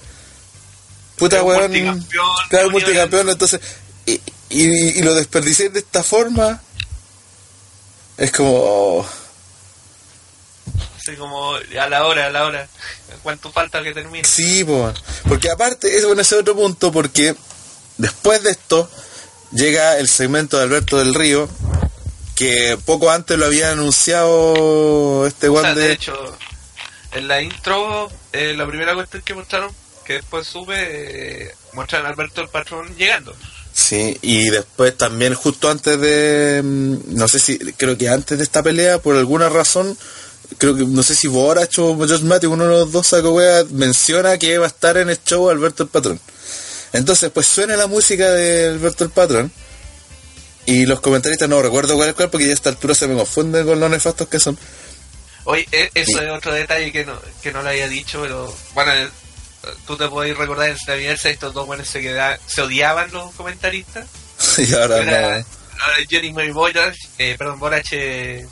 puta 1.16 1.44
weón, 1.44 1.72
claro, 2.50 2.72
multicampeón, 2.72 3.30
entonces, 3.30 3.62
y, 4.08 4.20
y, 4.50 4.64
y 5.00 5.02
lo 5.04 5.14
desperdicié 5.14 5.70
de 5.70 5.80
esta 5.80 6.02
forma, 6.02 6.60
es 8.18 8.32
como, 8.32 8.52
oh, 8.52 9.06
así 11.08 11.18
como 11.18 11.54
a 11.54 11.90
la 11.90 12.06
hora, 12.06 12.28
a 12.28 12.30
la 12.30 12.46
hora. 12.46 12.68
Cuánto 13.24 13.52
falta 13.52 13.82
que 13.82 13.94
termine 13.94 14.28
Sí, 14.28 14.64
po. 14.64 14.94
porque 15.28 15.50
aparte, 15.50 15.96
es 15.96 16.06
bueno 16.06 16.22
ese 16.22 16.36
otro 16.36 16.56
punto, 16.56 16.92
porque 16.92 17.36
después 17.98 18.44
de 18.44 18.52
esto 18.52 18.90
llega 19.52 19.98
el 19.98 20.10
segmento 20.10 20.58
de 20.58 20.64
Alberto 20.64 20.98
del 20.98 21.14
Río, 21.14 21.50
que 22.36 22.78
poco 22.86 23.10
antes 23.10 23.38
lo 23.38 23.46
había 23.46 23.72
anunciado 23.72 25.26
este 25.26 25.48
o 25.48 25.52
guan 25.54 25.64
sea, 25.64 25.76
de 25.76 25.88
de... 25.88 25.94
hecho 25.94 26.38
en 27.14 27.28
la 27.28 27.42
intro 27.42 28.12
eh, 28.34 28.54
la 28.56 28.68
primera 28.68 28.94
cuestión 28.94 29.24
que 29.24 29.34
mostraron 29.34 29.72
que 30.06 30.14
después 30.14 30.46
sube 30.46 30.76
eh, 31.48 31.56
muestran 31.74 32.06
a 32.06 32.10
Alberto 32.10 32.42
el 32.42 32.50
patrón 32.50 32.96
llegando. 32.96 33.36
Sí, 33.74 34.18
y 34.22 34.50
después 34.50 34.98
también 34.98 35.36
justo 35.36 35.70
antes 35.70 36.00
de, 36.00 36.62
mm, 36.64 37.16
no 37.16 37.28
sé 37.28 37.40
si, 37.40 37.60
creo 37.60 37.98
que 37.98 38.10
antes 38.10 38.38
de 38.38 38.44
esta 38.44 38.64
pelea, 38.64 39.00
por 39.00 39.16
alguna 39.16 39.50
razón, 39.50 39.98
creo 40.58 40.76
que, 40.76 40.86
no 40.86 41.04
sé 41.04 41.16
si 41.16 41.28
Borach 41.28 41.78
o 41.80 41.96
Josh 41.96 42.22
Matthews, 42.22 42.54
uno 42.54 42.64
de 42.66 42.70
los 42.72 42.92
dos 42.92 43.08
saco 43.08 43.32
wea, 43.34 43.64
menciona 43.72 44.38
que 44.38 44.58
va 44.58 44.66
a 44.66 44.70
estar 44.70 44.98
en 44.98 45.10
el 45.10 45.20
show 45.24 45.50
Alberto 45.50 45.84
el 45.84 45.90
Patrón. 45.90 46.20
Entonces, 46.94 47.30
pues 47.32 47.46
suena 47.48 47.76
la 47.76 47.88
música 47.88 48.32
de 48.32 48.68
Alberto 48.68 49.04
el 49.04 49.10
Patrón, 49.10 49.52
y 50.66 50.86
los 50.86 51.00
comentaristas 51.00 51.48
no 51.48 51.62
recuerdo 51.62 51.96
cuál 51.96 52.10
es 52.10 52.16
cuál, 52.16 52.30
porque 52.30 52.46
ya 52.46 52.52
a 52.52 52.56
esta 52.56 52.70
altura 52.70 52.94
se 52.96 53.08
me 53.08 53.16
confunden 53.16 53.66
con 53.66 53.80
los 53.80 53.90
nefastos 53.90 54.28
que 54.28 54.40
son. 54.40 54.58
Oye, 55.46 55.66
e- 55.72 55.92
eso 55.94 56.22
es 56.22 56.30
otro 56.30 56.54
detalle 56.54 56.92
que 56.92 57.06
no, 57.06 57.18
que 57.42 57.54
no 57.54 57.62
lo 57.64 57.70
había 57.70 57.88
dicho, 57.88 58.22
pero 58.22 58.54
bueno, 58.74 58.94
eh, 58.94 59.10
tú 59.86 59.96
te 59.96 60.08
podés 60.10 60.36
recordar 60.38 60.70
en 60.70 60.76
Universe 60.94 61.30
estos 61.30 61.54
dos 61.54 61.66
buenos 61.66 61.88
se, 61.88 62.02
queda- 62.02 62.38
se 62.48 62.62
odiaban 62.64 63.12
los 63.14 63.34
comentaristas. 63.36 64.06
y 64.58 64.74
ahora 64.74 64.98
Era, 64.98 65.22
no. 65.22 65.28
ahora 65.80 65.98
Johnny 66.12 66.34
Mary 66.34 66.52
Borach, 66.52 66.96
eh, 67.18 67.36
perdón, 67.38 67.60
Borach, 67.60 67.88
eh, 67.92 68.46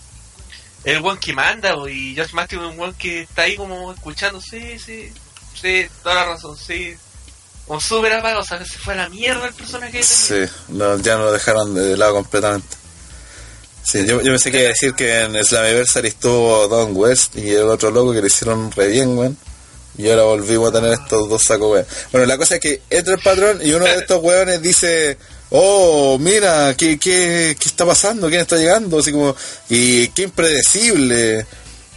el 0.85 1.03
one 1.03 1.19
que 1.19 1.33
manda, 1.33 1.75
bo, 1.75 1.87
y 1.89 2.15
Josh 2.15 2.33
Matthews 2.33 2.63
es 2.63 2.73
un 2.73 2.79
one 2.79 2.93
que 2.97 3.21
está 3.23 3.41
ahí 3.41 3.55
como 3.55 3.91
escuchando, 3.91 4.39
sí, 4.39 4.77
sí, 4.79 5.11
sí, 5.59 5.87
toda 6.03 6.15
la 6.15 6.25
razón, 6.25 6.55
sí. 6.55 6.95
Como 7.67 7.81
súper 7.81 8.13
apagado, 8.13 8.41
o 8.41 8.45
sea, 8.45 8.63
se 8.63 8.77
fue 8.77 8.93
a 8.93 8.97
la 8.97 9.09
mierda 9.09 9.47
el 9.47 9.53
personaje. 9.53 10.03
Sí, 10.03 10.45
ya 10.69 11.17
no 11.17 11.23
lo 11.23 11.31
dejaron 11.31 11.73
de 11.73 11.97
lado 11.97 12.13
completamente. 12.13 12.77
Sí, 13.81 14.05
yo, 14.05 14.21
yo 14.21 14.31
pensé 14.31 14.51
que 14.51 14.59
iba 14.59 14.67
a 14.67 14.69
decir 14.69 14.93
que 14.93 15.21
en 15.21 15.43
Slammiversary 15.43 16.09
estuvo 16.09 16.67
Don 16.67 16.95
West 16.95 17.35
y 17.35 17.49
el 17.49 17.69
otro 17.69 17.89
loco 17.89 18.13
que 18.13 18.21
le 18.21 18.27
hicieron 18.27 18.71
re 18.71 18.87
bien, 18.87 19.17
weón. 19.17 19.37
Y 19.97 20.09
ahora 20.09 20.23
volvimos 20.23 20.69
a 20.69 20.73
tener 20.73 20.93
estos 20.93 21.27
dos 21.29 21.41
sacos, 21.41 21.71
weón. 21.71 21.85
Bueno, 22.11 22.27
la 22.27 22.37
cosa 22.37 22.55
es 22.55 22.61
que 22.61 22.81
entra 22.89 23.15
el 23.15 23.21
patrón 23.21 23.59
y 23.63 23.73
uno 23.73 23.85
de 23.85 23.95
estos 23.95 24.23
weones 24.23 24.61
dice, 24.61 25.17
oh, 25.57 26.17
mira, 26.19 26.75
¿qué, 26.77 26.97
qué, 26.97 27.55
qué 27.59 27.69
está 27.69 27.85
pasando? 27.85 28.27
¿Quién 28.27 28.41
está 28.41 28.57
llegando? 28.57 28.99
Así 28.99 29.11
como, 29.11 29.35
y 29.69 30.09
qué 30.09 30.23
impredecible. 30.23 31.45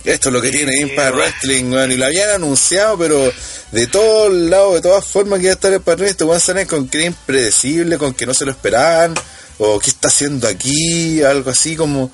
Esto 0.05 0.29
es 0.29 0.33
lo 0.33 0.41
que 0.41 0.51
tiene 0.51 0.81
Impact. 0.81 1.15
Wrestling, 1.15 1.73
weón. 1.73 1.93
Y 1.93 1.97
lo 1.97 2.07
habían 2.07 2.31
anunciado, 2.31 2.97
pero 2.97 3.33
de 3.73 3.87
todos 3.89 4.33
lados, 4.33 4.75
de 4.75 4.81
todas 4.81 5.05
formas 5.05 5.39
que 5.39 5.47
iba 5.47 5.53
a 5.53 5.55
estar 5.55 5.73
el 5.73 5.83
y 5.83 6.05
Este 6.05 6.25
weón 6.25 6.41
sale 6.41 6.67
con 6.67 6.89
que 6.89 6.99
era 6.99 7.07
impredecible, 7.09 7.99
con 7.99 8.15
que 8.15 8.27
no 8.27 8.33
se 8.33 8.45
lo 8.45 8.53
esperaban. 8.53 9.15
O 9.59 9.79
qué 9.81 9.91
está 9.91 10.09
haciendo 10.09 10.47
aquí, 10.47 11.23
algo 11.23 11.51
así 11.51 11.77
como. 11.77 12.11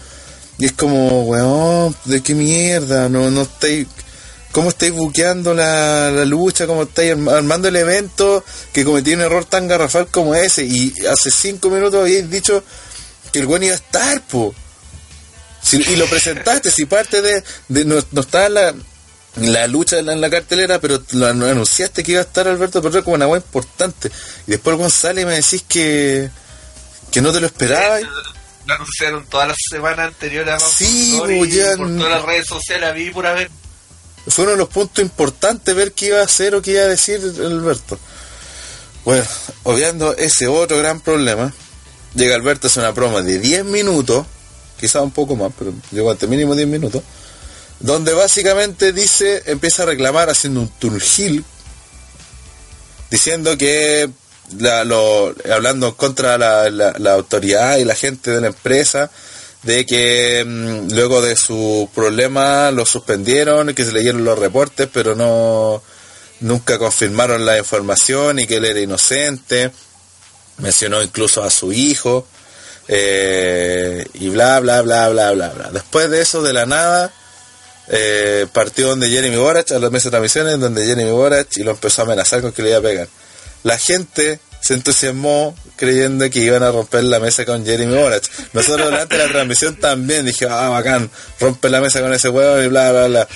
Y 0.58 0.66
es 0.66 0.72
como, 0.72 1.24
weón, 1.24 1.94
¿de 2.04 2.22
qué 2.22 2.34
mierda? 2.34 3.08
No, 3.08 3.30
no 3.30 3.42
estáis. 3.42 3.86
¿Cómo 4.54 4.68
estáis 4.68 4.92
buqueando 4.92 5.52
la, 5.52 6.12
la 6.12 6.24
lucha? 6.24 6.66
¿Cómo 6.68 6.84
estáis 6.84 7.10
arm- 7.12 7.28
armando 7.28 7.66
el 7.68 7.74
evento 7.76 8.44
que 8.72 8.84
cometí 8.84 9.12
un 9.12 9.20
error 9.20 9.44
tan 9.44 9.66
garrafal 9.66 10.06
como 10.06 10.34
ese? 10.36 10.64
Y 10.64 10.94
hace 11.10 11.30
cinco 11.32 11.70
minutos 11.70 12.00
habéis 12.00 12.30
dicho 12.30 12.62
que 13.32 13.40
el 13.40 13.46
weón 13.46 13.64
iba 13.64 13.72
a 13.72 13.76
estar, 13.78 14.22
po. 14.28 14.54
Si- 15.60 15.82
y 15.82 15.96
lo 15.96 16.06
presentaste, 16.06 16.70
si 16.70 16.86
parte 16.86 17.20
de, 17.20 17.42
de 17.68 17.84
no, 17.84 17.96
no 18.12 18.20
está 18.20 18.46
en 18.46 18.54
la, 18.54 18.74
la 19.38 19.66
lucha 19.66 19.98
en 19.98 20.06
la, 20.06 20.12
en 20.12 20.20
la 20.20 20.30
cartelera, 20.30 20.80
pero 20.80 21.02
lo 21.12 21.26
anu- 21.26 21.50
anunciaste 21.50 22.04
que 22.04 22.12
iba 22.12 22.20
a 22.20 22.24
estar 22.24 22.46
Alberto 22.46 22.80
Ferrer 22.80 23.02
como 23.02 23.16
una 23.16 23.26
weá 23.26 23.40
importante. 23.40 24.08
Y 24.46 24.52
después 24.52 24.76
González 24.76 25.24
y 25.24 25.26
me 25.26 25.34
decís 25.34 25.64
que, 25.68 26.30
que 27.10 27.20
no 27.20 27.32
te 27.32 27.40
lo 27.40 27.46
esperabas. 27.48 28.02
Lo 28.66 28.74
anunciaron 28.74 29.26
todas 29.26 29.48
las 29.48 29.56
semanas 29.68 30.06
anteriores 30.08 30.54
a 30.54 30.58
Sí, 30.60 31.18
ya 31.50 31.76
por 31.76 31.88
todas 31.98 32.12
las 32.12 32.22
redes 32.24 32.46
sociales, 32.46 32.94
vi 32.94 33.10
pura 33.10 33.32
vez. 33.34 33.48
Fue 34.28 34.44
uno 34.44 34.52
de 34.52 34.58
los 34.58 34.68
puntos 34.68 35.02
importantes 35.02 35.74
ver 35.74 35.92
qué 35.92 36.06
iba 36.06 36.20
a 36.20 36.24
hacer 36.24 36.54
o 36.54 36.62
qué 36.62 36.72
iba 36.72 36.82
a 36.82 36.86
decir 36.88 37.20
Alberto. 37.40 37.98
Bueno, 39.04 39.24
obviando 39.64 40.16
ese 40.16 40.46
otro 40.46 40.78
gran 40.78 41.00
problema, 41.00 41.52
llega 42.14 42.34
Alberto, 42.34 42.68
hace 42.68 42.80
una 42.80 42.94
promo 42.94 43.20
de 43.22 43.38
10 43.38 43.64
minutos, 43.66 44.26
quizá 44.80 45.02
un 45.02 45.10
poco 45.10 45.36
más, 45.36 45.52
pero 45.58 45.74
llegó 45.92 46.10
hasta 46.10 46.26
mínimo 46.26 46.54
10 46.54 46.68
minutos, 46.68 47.02
donde 47.80 48.14
básicamente 48.14 48.92
dice, 48.92 49.42
empieza 49.46 49.82
a 49.82 49.86
reclamar 49.86 50.30
haciendo 50.30 50.60
un 50.60 50.68
turgil, 50.68 51.44
diciendo 53.10 53.56
que, 53.58 54.08
la- 54.58 54.84
lo, 54.84 55.34
hablando 55.52 55.96
contra 55.96 56.38
la- 56.38 56.70
la 56.70 57.12
autoridad 57.12 57.76
y 57.78 57.84
la 57.84 57.94
gente 57.94 58.30
de 58.30 58.40
la 58.40 58.46
empresa, 58.48 59.10
de 59.64 59.86
que 59.86 60.44
mm, 60.46 60.92
luego 60.92 61.22
de 61.22 61.36
su 61.36 61.88
problema 61.94 62.70
lo 62.70 62.86
suspendieron, 62.86 63.74
que 63.74 63.84
se 63.84 63.92
leyeron 63.92 64.24
los 64.24 64.38
reportes, 64.38 64.88
pero 64.92 65.14
no 65.14 65.82
nunca 66.40 66.78
confirmaron 66.78 67.46
la 67.46 67.58
información 67.58 68.38
y 68.38 68.46
que 68.46 68.56
él 68.56 68.64
era 68.66 68.80
inocente. 68.80 69.70
Mencionó 70.58 71.02
incluso 71.02 71.42
a 71.42 71.50
su 71.50 71.72
hijo 71.72 72.26
eh, 72.86 74.06
y 74.14 74.28
bla 74.28 74.60
bla 74.60 74.82
bla 74.82 75.08
bla 75.08 75.32
bla 75.32 75.48
bla. 75.48 75.70
Después 75.72 76.10
de 76.10 76.20
eso, 76.20 76.42
de 76.42 76.52
la 76.52 76.66
nada, 76.66 77.12
eh, 77.88 78.46
partió 78.52 78.88
donde 78.88 79.08
Jeremy 79.08 79.36
Borach 79.36 79.72
a 79.72 79.78
las 79.78 79.90
mesas 79.90 80.04
de 80.04 80.10
transmisiones, 80.10 80.60
donde 80.60 80.84
Jeremy 80.84 81.10
Borach 81.10 81.56
y 81.56 81.64
lo 81.64 81.72
empezó 81.72 82.02
a 82.02 82.04
amenazar 82.04 82.42
con 82.42 82.52
que 82.52 82.62
le 82.62 82.70
iba 82.70 82.78
a 82.78 82.82
pegar. 82.82 83.08
La 83.62 83.78
gente 83.78 84.38
se 84.64 84.72
entusiasmó 84.72 85.54
creyendo 85.76 86.30
que 86.30 86.38
iban 86.38 86.62
a 86.62 86.70
romper 86.70 87.04
la 87.04 87.20
mesa 87.20 87.44
con 87.44 87.66
Jeremy 87.66 87.94
Borach. 87.94 88.24
Nosotros 88.54 88.86
durante 88.88 89.18
la 89.18 89.28
transmisión 89.28 89.76
también 89.76 90.24
dije, 90.24 90.46
ah, 90.48 90.70
bacán, 90.70 91.10
rompe 91.38 91.68
la 91.68 91.82
mesa 91.82 92.00
con 92.00 92.14
ese 92.14 92.30
huevo 92.30 92.62
y 92.62 92.68
bla, 92.68 92.90
bla, 92.90 93.06
bla. 93.08 93.28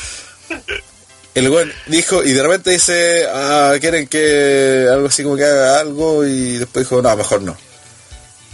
El 1.34 1.50
güey 1.50 1.70
dijo, 1.86 2.24
y 2.24 2.32
de 2.32 2.42
repente 2.42 2.70
dice, 2.70 3.26
ah, 3.30 3.74
quieren 3.78 4.06
que 4.06 4.86
algo 4.90 5.08
así 5.08 5.22
como 5.22 5.36
que 5.36 5.44
haga 5.44 5.80
algo, 5.80 6.24
y 6.26 6.56
después 6.56 6.86
dijo, 6.88 7.02
no, 7.02 7.14
mejor 7.14 7.42
no. 7.42 7.56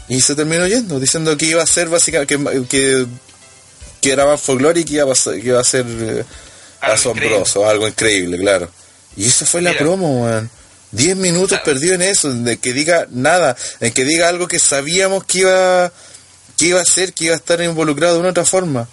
Y 0.09 0.21
se 0.21 0.35
terminó 0.35 0.67
yendo, 0.67 0.99
diciendo 0.99 1.37
que 1.37 1.47
iba 1.47 1.63
a 1.63 1.67
ser 1.67 1.89
básicamente, 1.89 2.37
que, 2.37 2.67
que, 2.67 3.07
que 4.01 4.13
era 4.13 4.27
más 4.27 4.41
folclore 4.41 4.81
y 4.81 4.85
que 4.85 4.95
iba 4.95 5.05
a, 5.05 5.07
pasar- 5.07 5.41
que 5.41 5.47
iba 5.49 5.61
a 5.61 5.65
ser 5.65 5.87
eh, 5.89 6.25
asombroso, 6.81 7.67
algo 7.69 7.87
increíble, 7.87 8.37
claro. 8.37 8.69
Y 9.17 9.27
eso 9.29 9.47
fue 9.47 9.63
la 9.63 9.71
Mira. 9.71 9.81
promo, 9.83 10.25
weón. 10.25 10.51
Diez 10.95 11.17
minutos 11.17 11.49
Claro. 11.59 11.65
perdido 11.65 11.95
en 11.95 12.03
eso, 12.03 12.33
de 12.33 12.57
que 12.59 12.73
diga 12.73 13.07
nada, 13.11 13.57
en 13.81 13.93
que 13.93 14.05
diga 14.05 14.29
algo 14.29 14.47
que 14.47 14.59
sabíamos 14.61 15.25
que 15.25 15.39
iba, 15.41 15.93
que 16.57 16.67
iba 16.67 16.81
a 16.81 16.85
ser, 16.85 17.13
que 17.13 17.25
iba 17.25 17.35
a 17.35 17.37
estar 17.39 17.61
involucrado 17.61 18.15
de 18.15 18.21
una 18.21 18.31
otra 18.31 18.45
forma. 18.45 18.89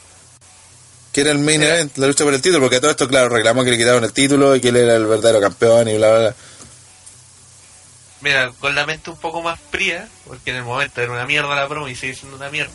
Que 1.14 1.22
era 1.22 1.32
el 1.32 1.40
main 1.40 1.60
Mira. 1.60 1.76
event, 1.76 1.98
la 1.98 2.08
lucha 2.08 2.24
por 2.24 2.34
el 2.34 2.42
título, 2.42 2.62
porque 2.62 2.78
a 2.78 2.82
todo 2.82 2.92
esto, 2.92 3.08
claro, 3.08 3.30
reclamó 3.30 3.64
que 3.64 3.72
le 3.72 3.78
quitaron 3.78 4.04
el 4.04 4.14
título 4.14 4.56
y 4.56 4.62
que 4.62 4.70
él 4.70 4.78
era 4.78 4.96
el 4.96 5.06
verdadero 5.06 5.40
campeón 5.42 5.88
y 5.90 5.98
bla, 5.98 6.10
bla, 6.10 6.20
bla. 6.20 6.36
Mira, 8.22 8.52
con 8.60 8.74
la 8.76 8.86
mente 8.86 9.10
un 9.10 9.18
poco 9.18 9.42
más 9.42 9.60
fría, 9.72 10.08
porque 10.26 10.52
en 10.52 10.58
el 10.58 10.64
momento 10.64 11.02
era 11.02 11.12
una 11.12 11.26
mierda 11.26 11.54
la 11.56 11.68
promo 11.68 11.88
y 11.88 11.96
sigue 11.96 12.16
siendo 12.16 12.38
una 12.38 12.50
mierda. 12.50 12.72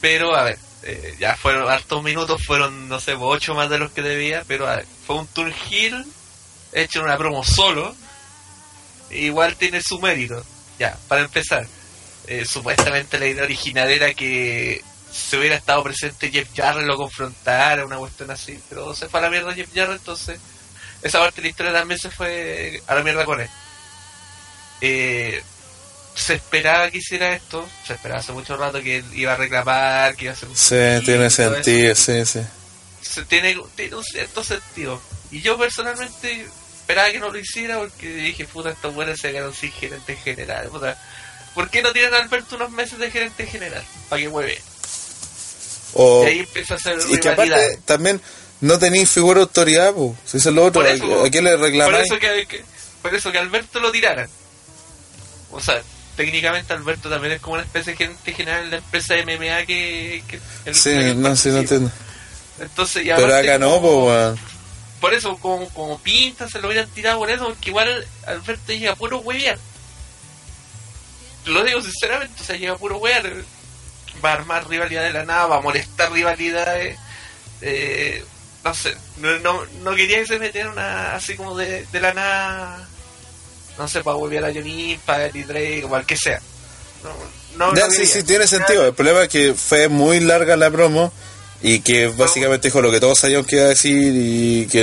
Pero, 0.00 0.34
a 0.36 0.44
ver, 0.44 0.58
eh, 0.84 1.16
ya 1.18 1.36
fueron 1.36 1.68
hartos 1.70 2.02
minutos, 2.02 2.42
fueron, 2.44 2.88
no 2.88 2.98
sé, 3.00 3.14
ocho 3.18 3.54
más 3.54 3.68
de 3.70 3.78
los 3.78 3.92
que 3.92 4.02
debía, 4.02 4.42
pero 4.46 4.66
a 4.68 4.76
ver, 4.76 4.86
fue 5.06 5.16
un 5.16 5.26
turn 5.28 5.52
heel 5.70 6.04
hecho 6.72 6.98
en 7.00 7.04
una 7.06 7.16
promo 7.18 7.44
solo. 7.44 7.94
Igual 9.14 9.56
tiene 9.56 9.80
su 9.82 9.98
mérito. 10.00 10.44
Ya, 10.78 10.96
para 11.08 11.22
empezar, 11.22 11.66
eh, 12.26 12.44
supuestamente 12.44 13.18
la 13.18 13.26
idea 13.26 13.44
original 13.44 13.88
era 13.90 14.12
que 14.14 14.82
se 15.12 15.36
hubiera 15.38 15.54
estado 15.56 15.82
presente 15.84 16.30
Jeff 16.30 16.48
Jarrett, 16.54 16.84
lo 16.86 16.96
confrontara, 16.96 17.84
una 17.86 17.96
cuestión 17.98 18.30
así, 18.32 18.58
pero 18.68 18.94
se 18.94 19.08
fue 19.08 19.20
a 19.20 19.24
la 19.24 19.30
mierda 19.30 19.54
Jeff 19.54 19.68
Jarrett, 19.72 19.98
entonces 19.98 20.40
esa 21.02 21.20
parte 21.20 21.36
de 21.40 21.42
la 21.42 21.50
historia 21.50 21.72
también 21.72 22.00
se 22.00 22.10
fue 22.10 22.82
a 22.86 22.94
la 22.96 23.02
mierda 23.04 23.24
con 23.24 23.40
él. 23.40 23.48
Eh, 24.80 25.42
se 26.14 26.34
esperaba 26.34 26.90
que 26.90 26.98
hiciera 26.98 27.34
esto, 27.34 27.68
se 27.86 27.94
esperaba 27.94 28.20
hace 28.20 28.32
mucho 28.32 28.56
rato 28.56 28.80
que 28.82 28.98
él 28.98 29.04
iba 29.14 29.32
a 29.32 29.36
reclamar, 29.36 30.14
que 30.16 30.24
iba 30.24 30.32
a 30.32 30.36
hacer 30.36 30.48
un 30.48 30.56
Sí, 30.56 31.04
tiene 31.04 31.26
eso. 31.26 31.52
sentido, 31.52 31.94
sí, 31.94 32.24
sí. 32.26 32.40
Se- 33.02 33.24
tiene, 33.24 33.56
tiene 33.76 33.96
un 33.96 34.04
cierto 34.04 34.42
sentido. 34.44 35.00
Y 35.30 35.40
yo 35.42 35.58
personalmente 35.58 36.46
esperaba 36.84 37.10
que 37.10 37.18
no 37.18 37.30
lo 37.30 37.38
hiciera 37.38 37.78
porque 37.78 38.06
dije, 38.14 38.44
puta, 38.44 38.68
estos 38.70 38.94
buenos 38.94 39.18
se 39.18 39.32
quedaron 39.32 39.54
sin 39.54 39.72
gerente 39.72 40.16
general. 40.16 40.68
Puta. 40.68 40.98
¿Por 41.54 41.70
qué 41.70 41.80
no 41.82 41.92
tienen 41.92 42.12
a 42.12 42.18
Alberto 42.18 42.56
unos 42.56 42.70
meses 42.72 42.98
de 42.98 43.10
gerente 43.10 43.46
general? 43.46 43.82
Para 44.10 44.20
que 44.20 44.28
mueve. 44.28 44.60
O, 45.94 46.24
Y 46.24 46.26
ahí 46.26 46.38
empieza 46.40 46.74
a 46.74 46.76
hacer 46.76 46.98
y 47.08 47.18
que 47.20 47.28
aparte 47.28 47.78
también 47.84 48.20
no 48.60 48.78
tenéis 48.78 49.08
figura 49.10 49.38
de 49.38 49.42
autoridad, 49.44 49.92
pues. 49.94 50.12
Si 50.26 50.36
eso 50.36 50.48
es 50.50 50.54
lo 50.54 50.64
otro, 50.64 50.82
Por 50.82 50.90
eso, 50.90 51.24
¿a, 51.24 51.30
qué 51.30 51.40
le 51.40 51.52
Por 51.52 51.60
reclamáis? 51.60 52.04
eso 52.04 52.18
que, 52.18 52.64
por 53.00 53.14
eso 53.14 53.32
que 53.32 53.38
Alberto 53.38 53.80
lo 53.80 53.90
tiraran. 53.92 54.28
O 55.52 55.60
sea, 55.60 55.80
técnicamente 56.16 56.72
Alberto 56.72 57.08
también 57.08 57.34
es 57.34 57.40
como 57.40 57.54
una 57.54 57.62
especie 57.62 57.92
de 57.92 57.96
gerente 57.98 58.32
general 58.32 58.64
en 58.64 58.70
la 58.72 58.76
empresa 58.78 59.14
de 59.14 59.22
MMA 59.24 59.64
que... 59.66 60.22
que 60.28 60.40
el- 60.66 60.74
Sí, 60.74 60.90
no, 60.94 61.02
sí, 61.04 61.14
no 61.14 61.22
participa. 61.22 61.58
entiendo. 61.60 61.90
Entonces, 62.60 63.04
y 63.04 63.08
Pero 63.08 63.34
acá 63.36 63.58
no, 63.58 63.80
pues. 63.80 64.38
Por 65.04 65.12
eso, 65.12 65.36
como, 65.36 65.68
como 65.68 65.98
pinta, 65.98 66.48
se 66.48 66.58
lo 66.62 66.68
hubieran 66.68 66.88
tirado 66.88 67.18
por 67.18 67.30
eso, 67.30 67.44
porque 67.44 67.68
igual 67.68 68.08
Alberto 68.26 68.72
llega 68.72 68.96
puro 68.96 69.18
huevear. 69.18 69.58
Lo 71.44 71.62
digo 71.62 71.82
sinceramente, 71.82 72.40
o 72.40 72.42
sea, 72.42 72.56
llega 72.56 72.78
puro 72.78 72.96
huevear. 72.96 73.30
Va 74.24 74.30
a 74.30 74.32
armar 74.32 74.66
rivalidad 74.66 75.02
de 75.02 75.12
la 75.12 75.26
nada, 75.26 75.44
va 75.44 75.56
a 75.58 75.60
molestar 75.60 76.10
rivalidades. 76.10 76.98
Eh, 77.60 78.24
no 78.64 78.72
sé, 78.72 78.96
no, 79.18 79.38
no, 79.40 79.66
no 79.82 79.94
quería 79.94 80.20
que 80.20 80.26
se 80.26 80.38
metiera 80.38 80.70
una 80.70 81.14
así 81.14 81.36
como 81.36 81.54
de, 81.54 81.84
de 81.84 82.00
la 82.00 82.14
nada. 82.14 82.88
No 83.76 83.86
sé, 83.86 84.02
para 84.02 84.16
volver 84.16 84.42
a 84.42 84.54
Johnny, 84.54 84.98
para 85.04 85.26
Eddie 85.26 85.44
Drake, 85.44 85.84
o 85.84 85.94
al 85.94 86.06
que 86.06 86.16
sea. 86.16 86.40
No, 87.02 87.66
no, 87.66 87.74
Ya, 87.74 87.88
no 87.88 87.90
sí, 87.92 88.06
sí, 88.06 88.22
tiene 88.22 88.46
sentido. 88.46 88.86
El 88.86 88.94
problema 88.94 89.24
es 89.24 89.28
que 89.28 89.52
fue 89.52 89.88
muy 89.88 90.20
larga 90.20 90.56
la 90.56 90.70
promo 90.70 91.12
y 91.66 91.80
que 91.80 92.08
básicamente 92.08 92.68
dijo 92.68 92.82
lo 92.82 92.90
que 92.90 93.00
todos 93.00 93.18
sabíamos 93.18 93.46
que 93.46 93.56
iba 93.56 93.64
a 93.64 93.68
decir 93.68 94.12
y 94.14 94.66
que... 94.66 94.82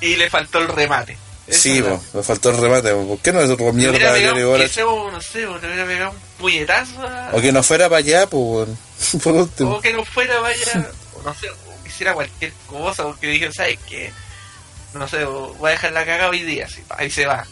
Y 0.00 0.16
le 0.16 0.28
faltó 0.28 0.58
el 0.58 0.66
remate. 0.68 1.16
Sí, 1.48 1.80
po, 1.82 2.02
me 2.14 2.22
faltó 2.22 2.50
el 2.50 2.56
remate. 2.58 2.92
po. 2.92 3.06
¿Por 3.06 3.18
qué 3.20 3.32
no 3.32 3.40
es 3.40 3.48
Le 3.48 3.72
mierda 3.72 4.14
queseo, 4.58 5.10
no 5.10 5.20
sé, 5.20 5.46
o 5.46 5.58
le 5.58 5.66
hubiera 5.68 5.86
pegado 5.86 6.10
un 6.10 6.16
puñetazo 6.38 7.02
a- 7.06 7.30
O 7.32 7.40
que 7.40 7.52
no 7.52 7.62
fuera 7.62 7.88
para 7.88 7.98
allá, 7.98 8.26
pues. 8.26 8.68
Por 9.22 9.34
último. 9.34 9.70
o 9.76 9.80
que 9.80 9.92
no 9.92 10.04
fuera, 10.04 10.40
vaya, 10.40 10.90
o 11.14 11.22
no 11.22 11.32
sé, 11.34 11.48
o 11.50 11.86
hiciera 11.86 12.14
cualquier 12.14 12.52
cosa, 12.66 13.04
porque 13.04 13.28
dije, 13.28 13.52
¿sabes 13.52 13.78
qué? 13.88 14.12
No 14.94 15.06
sé, 15.06 15.24
voy 15.24 15.68
a 15.68 15.70
dejar 15.72 15.92
la 15.92 16.04
cagada 16.04 16.30
hoy 16.30 16.42
día, 16.42 16.66
así, 16.66 16.82
ahí 16.90 17.10
se 17.10 17.24
va, 17.26 17.46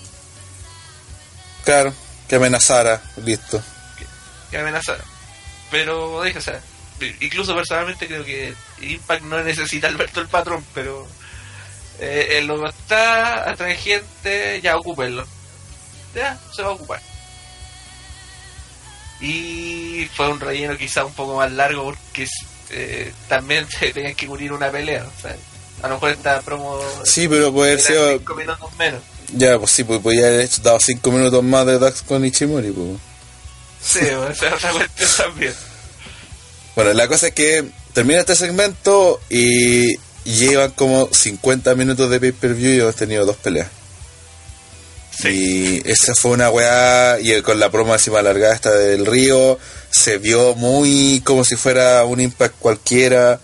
Claro, 1.64 1.92
que 2.28 2.36
amenazara, 2.36 3.00
listo. 3.24 3.62
que 4.50 4.58
amenazara. 4.58 5.04
Pero 5.70 6.22
dije, 6.22 6.38
o 6.38 6.42
sea, 6.42 6.60
incluso 7.20 7.54
personalmente 7.54 8.06
creo 8.06 8.24
que 8.24 8.54
Impact 8.80 9.22
no 9.24 9.42
necesita 9.42 9.88
Alberto 9.88 10.20
el 10.20 10.28
patrón, 10.28 10.64
pero 10.74 11.06
eh, 12.00 12.38
el 12.38 12.46
logo 12.46 12.68
está, 12.68 13.48
atrae 13.50 13.76
gente, 13.76 14.60
ya 14.62 14.76
ocúpenlo. 14.76 15.26
Ya, 16.14 16.38
se 16.54 16.62
va 16.62 16.68
a 16.68 16.72
ocupar. 16.72 17.00
Y 19.20 20.08
fue 20.14 20.28
un 20.30 20.40
relleno 20.40 20.76
quizá 20.76 21.04
un 21.04 21.12
poco 21.12 21.36
más 21.36 21.52
largo 21.52 21.84
porque 21.84 22.26
eh, 22.70 23.12
también 23.28 23.66
se 23.78 23.92
tenían 23.92 24.14
que 24.14 24.26
cubrir 24.26 24.52
una 24.52 24.70
pelea. 24.70 25.04
O 25.04 25.20
sea, 25.20 25.36
a 25.82 25.88
lo 25.88 25.94
mejor 25.94 26.10
esta 26.10 26.40
promo 26.40 26.80
Sí, 27.04 27.28
pero 27.28 27.52
puede 27.52 27.72
haber 27.72 27.84
sido... 27.84 28.18
cinco 28.18 28.34
minutos 28.34 28.76
menos. 28.78 29.02
Ya, 29.32 29.58
pues 29.58 29.70
sí, 29.70 29.84
pues 29.84 30.00
podía 30.00 30.26
haber 30.26 30.40
hecho- 30.40 30.62
dado 30.62 30.78
cinco 30.80 31.12
minutos 31.12 31.42
más 31.44 31.64
de 31.66 31.78
Dax 31.78 32.02
con 32.02 32.24
Ichimori, 32.24 32.70
pues. 32.72 32.98
Sí, 33.82 34.06
o 34.10 34.34
sea, 34.34 34.54
otra 34.54 34.72
cuestión 34.72 35.08
también. 35.16 35.54
Bueno, 36.76 36.92
la 36.92 37.08
cosa 37.08 37.28
es 37.28 37.34
que 37.34 37.64
termina 37.92 38.20
este 38.20 38.36
segmento 38.36 39.20
y 39.28 39.96
llevan 40.24 40.70
como 40.72 41.08
50 41.12 41.74
minutos 41.74 42.10
de 42.10 42.20
pay-per-view 42.20 42.72
y 42.72 42.80
hemos 42.80 42.96
tenido 42.96 43.26
dos 43.26 43.36
peleas. 43.36 43.68
Y 45.24 45.86
esa 45.86 46.14
fue 46.14 46.30
una 46.30 46.50
weá, 46.50 47.18
y 47.20 47.42
con 47.42 47.60
la 47.60 47.70
promo 47.70 47.92
encima 47.92 48.20
alargada 48.20 48.54
esta 48.54 48.72
del 48.72 49.04
río, 49.04 49.58
se 49.90 50.18
vio 50.18 50.54
muy 50.54 51.20
como 51.24 51.44
si 51.44 51.56
fuera 51.56 52.04
un 52.04 52.20
impact 52.20 52.54
cualquiera. 52.58 53.38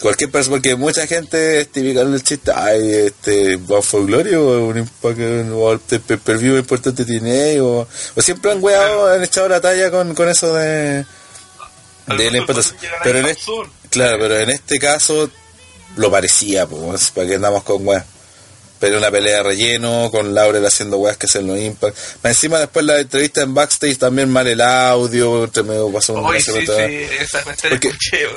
Cualquier 0.00 0.30
persona, 0.30 0.56
porque 0.56 0.76
mucha 0.76 1.06
gente 1.06 1.62
es 1.62 1.72
típica 1.72 2.04
del 2.04 2.22
chiste, 2.22 2.52
ay, 2.54 3.06
este, 3.06 3.56
va 3.56 3.80
for 3.80 4.04
Glory 4.04 4.34
o 4.34 4.66
un 4.66 4.78
impact, 4.78 5.18
o 5.52 5.72
el 5.72 5.80
pay-per-view 5.80 6.58
importante 6.58 7.06
tiene, 7.06 7.58
o, 7.60 7.88
o 8.14 8.22
siempre 8.22 8.52
han 8.52 8.62
weado, 8.62 9.10
han 9.10 9.24
echado 9.24 9.48
la 9.48 9.60
talla 9.60 9.90
con, 9.90 10.14
con 10.14 10.28
eso 10.28 10.54
de, 10.54 11.06
de 12.06 12.30
la 12.30 12.46
Pero 13.02 13.18
en 13.18 13.26
este, 13.26 13.50
claro, 13.90 14.18
pero 14.20 14.38
en 14.38 14.50
este 14.50 14.78
caso 14.78 15.30
lo 15.96 16.10
parecía, 16.10 16.66
pues, 16.66 17.10
para 17.10 17.26
que 17.26 17.34
andamos 17.36 17.62
con 17.62 17.86
weas. 17.86 18.04
Pero 18.78 18.98
una 18.98 19.10
pelea 19.10 19.38
de 19.38 19.42
relleno, 19.42 20.10
con 20.10 20.34
Laurel 20.34 20.64
haciendo 20.66 20.98
weas 20.98 21.16
que 21.16 21.24
hacen 21.26 21.46
los 21.46 21.58
impact. 21.58 21.96
Encima 22.22 22.58
después 22.58 22.84
la 22.84 22.98
entrevista 23.00 23.40
en 23.40 23.54
backstage 23.54 23.96
también 23.96 24.28
mal 24.30 24.46
el 24.46 24.60
audio, 24.60 25.44
entre 25.44 25.62
medio 25.62 25.90
pasó 25.90 26.12
un 26.12 26.30
sé 26.40 26.52
sí, 26.66 27.14
esa 27.18 27.42
Porque- 27.42 27.88
escuché. 27.88 28.28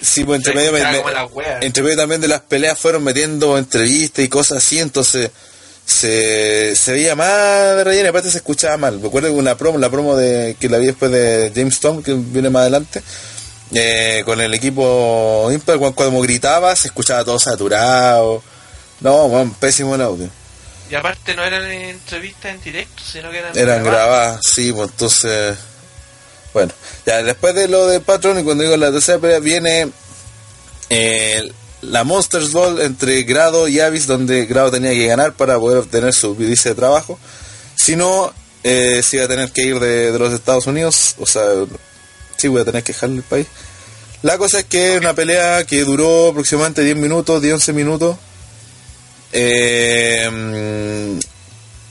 Sí, 0.00 0.24
pues 0.24 0.38
entre 0.38 0.52
Se 0.52 0.58
medio, 0.58 0.72
me- 0.72 0.80
me- 0.80 1.66
entre 1.66 1.82
medio 1.82 1.96
también 1.96 2.20
de 2.20 2.28
las 2.28 2.40
peleas 2.42 2.78
fueron 2.78 3.04
metiendo 3.04 3.56
entrevistas 3.58 4.24
y 4.24 4.28
cosas 4.28 4.58
así, 4.58 4.78
entonces 4.78 5.30
se, 5.86 6.74
se 6.76 6.92
veía 6.92 7.14
más 7.14 7.76
de 7.76 7.84
relleno 7.84 8.06
y 8.06 8.08
aparte 8.08 8.30
se 8.30 8.38
escuchaba 8.38 8.76
mal. 8.76 9.00
Recuerdo 9.00 9.28
que 9.28 9.34
una 9.34 9.56
promo, 9.56 9.78
la 9.78 9.88
promo 9.88 10.16
de 10.16 10.56
que 10.60 10.68
la 10.68 10.78
vi 10.78 10.86
después 10.86 11.10
de 11.12 11.52
James 11.54 11.74
Storm, 11.74 12.02
que 12.02 12.12
viene 12.14 12.50
más 12.50 12.62
adelante, 12.62 13.02
eh, 13.72 14.22
con 14.24 14.40
el 14.40 14.52
equipo 14.52 15.48
Impact, 15.50 15.78
cuando, 15.78 15.94
cuando 15.96 16.20
gritaba 16.20 16.74
se 16.76 16.88
escuchaba 16.88 17.24
todo 17.24 17.38
saturado. 17.38 18.42
No, 19.00 19.28
bueno, 19.28 19.54
pésimo 19.60 19.94
el 19.94 20.02
audio. 20.02 20.28
Y 20.90 20.94
aparte 20.94 21.34
no 21.34 21.42
eran 21.44 21.64
entrevistas 21.70 22.54
en 22.54 22.60
directo, 22.62 23.02
sino 23.04 23.30
que 23.30 23.38
eran, 23.38 23.56
Eran 23.56 23.82
grabadas. 23.84 24.06
grabadas, 24.08 24.40
sí, 24.54 24.72
pues 24.72 24.90
entonces. 24.90 25.56
Bueno, 26.52 26.72
ya 27.04 27.22
después 27.22 27.54
de 27.54 27.68
lo 27.68 27.86
del 27.86 28.00
patrón 28.02 28.38
y 28.40 28.44
cuando 28.44 28.62
digo 28.64 28.76
la 28.76 28.90
tercera 28.90 29.18
pelea 29.18 29.40
viene 29.40 29.90
eh, 30.88 31.52
la 31.90 32.04
Monsters 32.04 32.52
Ball 32.52 32.80
entre 32.80 33.22
Grado 33.22 33.68
y 33.68 33.80
Avis, 33.80 34.06
donde 34.06 34.46
Grado 34.46 34.70
tenía 34.70 34.90
que 34.90 35.06
ganar 35.06 35.34
para 35.34 35.58
poder 35.58 35.78
obtener 35.78 36.12
su 36.12 36.34
vice 36.34 36.70
de 36.70 36.74
trabajo. 36.74 37.18
Si 37.74 37.96
no, 37.96 38.32
eh, 38.62 39.02
se 39.02 39.16
iba 39.16 39.26
a 39.26 39.28
tener 39.28 39.50
que 39.50 39.62
ir 39.62 39.78
de, 39.78 40.12
de 40.12 40.18
los 40.18 40.32
Estados 40.32 40.66
Unidos, 40.66 41.14
o 41.18 41.26
sea, 41.26 41.42
sí 42.36 42.48
voy 42.48 42.62
a 42.62 42.64
tener 42.64 42.82
que 42.82 42.92
dejarle 42.92 43.16
el 43.16 43.22
país. 43.22 43.46
La 44.22 44.38
cosa 44.38 44.60
es 44.60 44.64
que 44.64 44.96
una 44.98 45.14
pelea 45.14 45.64
que 45.64 45.84
duró 45.84 46.30
aproximadamente 46.30 46.82
10 46.82 46.96
minutos, 46.96 47.40
10, 47.42 47.54
11 47.54 47.72
minutos. 47.72 48.16
Eh, 49.32 50.28
mm, 50.32 51.18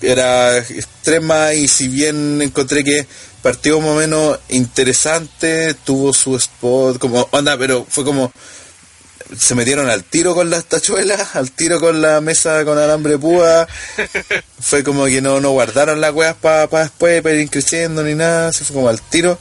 era 0.02 0.58
extrema 0.58 1.54
y 1.54 1.68
si 1.68 1.88
bien 1.88 2.42
encontré 2.42 2.84
que 2.84 3.08
partió 3.42 3.80
más 3.80 3.90
o 3.92 3.96
menos 3.96 4.40
interesante, 4.50 5.76
tuvo 5.86 6.14
su 6.14 6.36
spot, 6.36 6.98
como 6.98 7.28
onda, 7.32 7.58
pero 7.58 7.86
fue 7.88 8.04
como 8.04 8.32
se 9.38 9.56
metieron 9.56 9.90
al 9.90 10.04
tiro 10.04 10.36
con 10.36 10.50
las 10.50 10.66
tachuelas, 10.66 11.36
al 11.36 11.52
tiro 11.52 11.80
con 11.80 12.02
la 12.02 12.22
mesa 12.22 12.64
con 12.66 12.78
alambre 12.78 13.18
púa, 13.18 13.68
fue 14.60 14.84
como 14.84 15.06
que 15.06 15.22
no, 15.22 15.40
no 15.40 15.52
guardaron 15.52 16.02
las 16.02 16.14
weas 16.14 16.36
para 16.36 16.68
después, 16.68 17.22
para 17.22 17.36
ir 17.36 17.50
creciendo 17.50 18.04
ni 18.04 18.16
nada, 18.16 18.54
se 18.54 18.66
fue 18.66 18.76
como 18.76 18.90
al 18.90 19.02
tiro. 19.02 19.38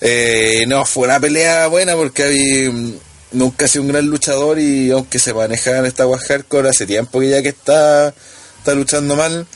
Eh, 0.00 0.64
no, 0.68 0.84
fue 0.84 1.08
una 1.08 1.18
pelea 1.18 1.66
buena 1.66 1.94
porque 1.94 2.22
había, 2.22 2.70
mm, 2.70 2.94
nunca 3.32 3.64
ha 3.64 3.68
sido 3.68 3.82
un 3.82 3.88
gran 3.88 4.06
luchador 4.06 4.58
y 4.58 4.90
aunque 4.90 5.18
se 5.18 5.34
maneja 5.34 5.78
en 5.78 5.86
esta 5.86 6.06
wea 6.06 6.20
hardcore 6.20 6.68
hace 6.68 6.86
tiempo 6.86 7.20
que 7.20 7.30
ya 7.30 7.42
que 7.42 7.48
está, 7.48 8.14
está 8.58 8.74
luchando 8.74 9.16
mal. 9.16 9.46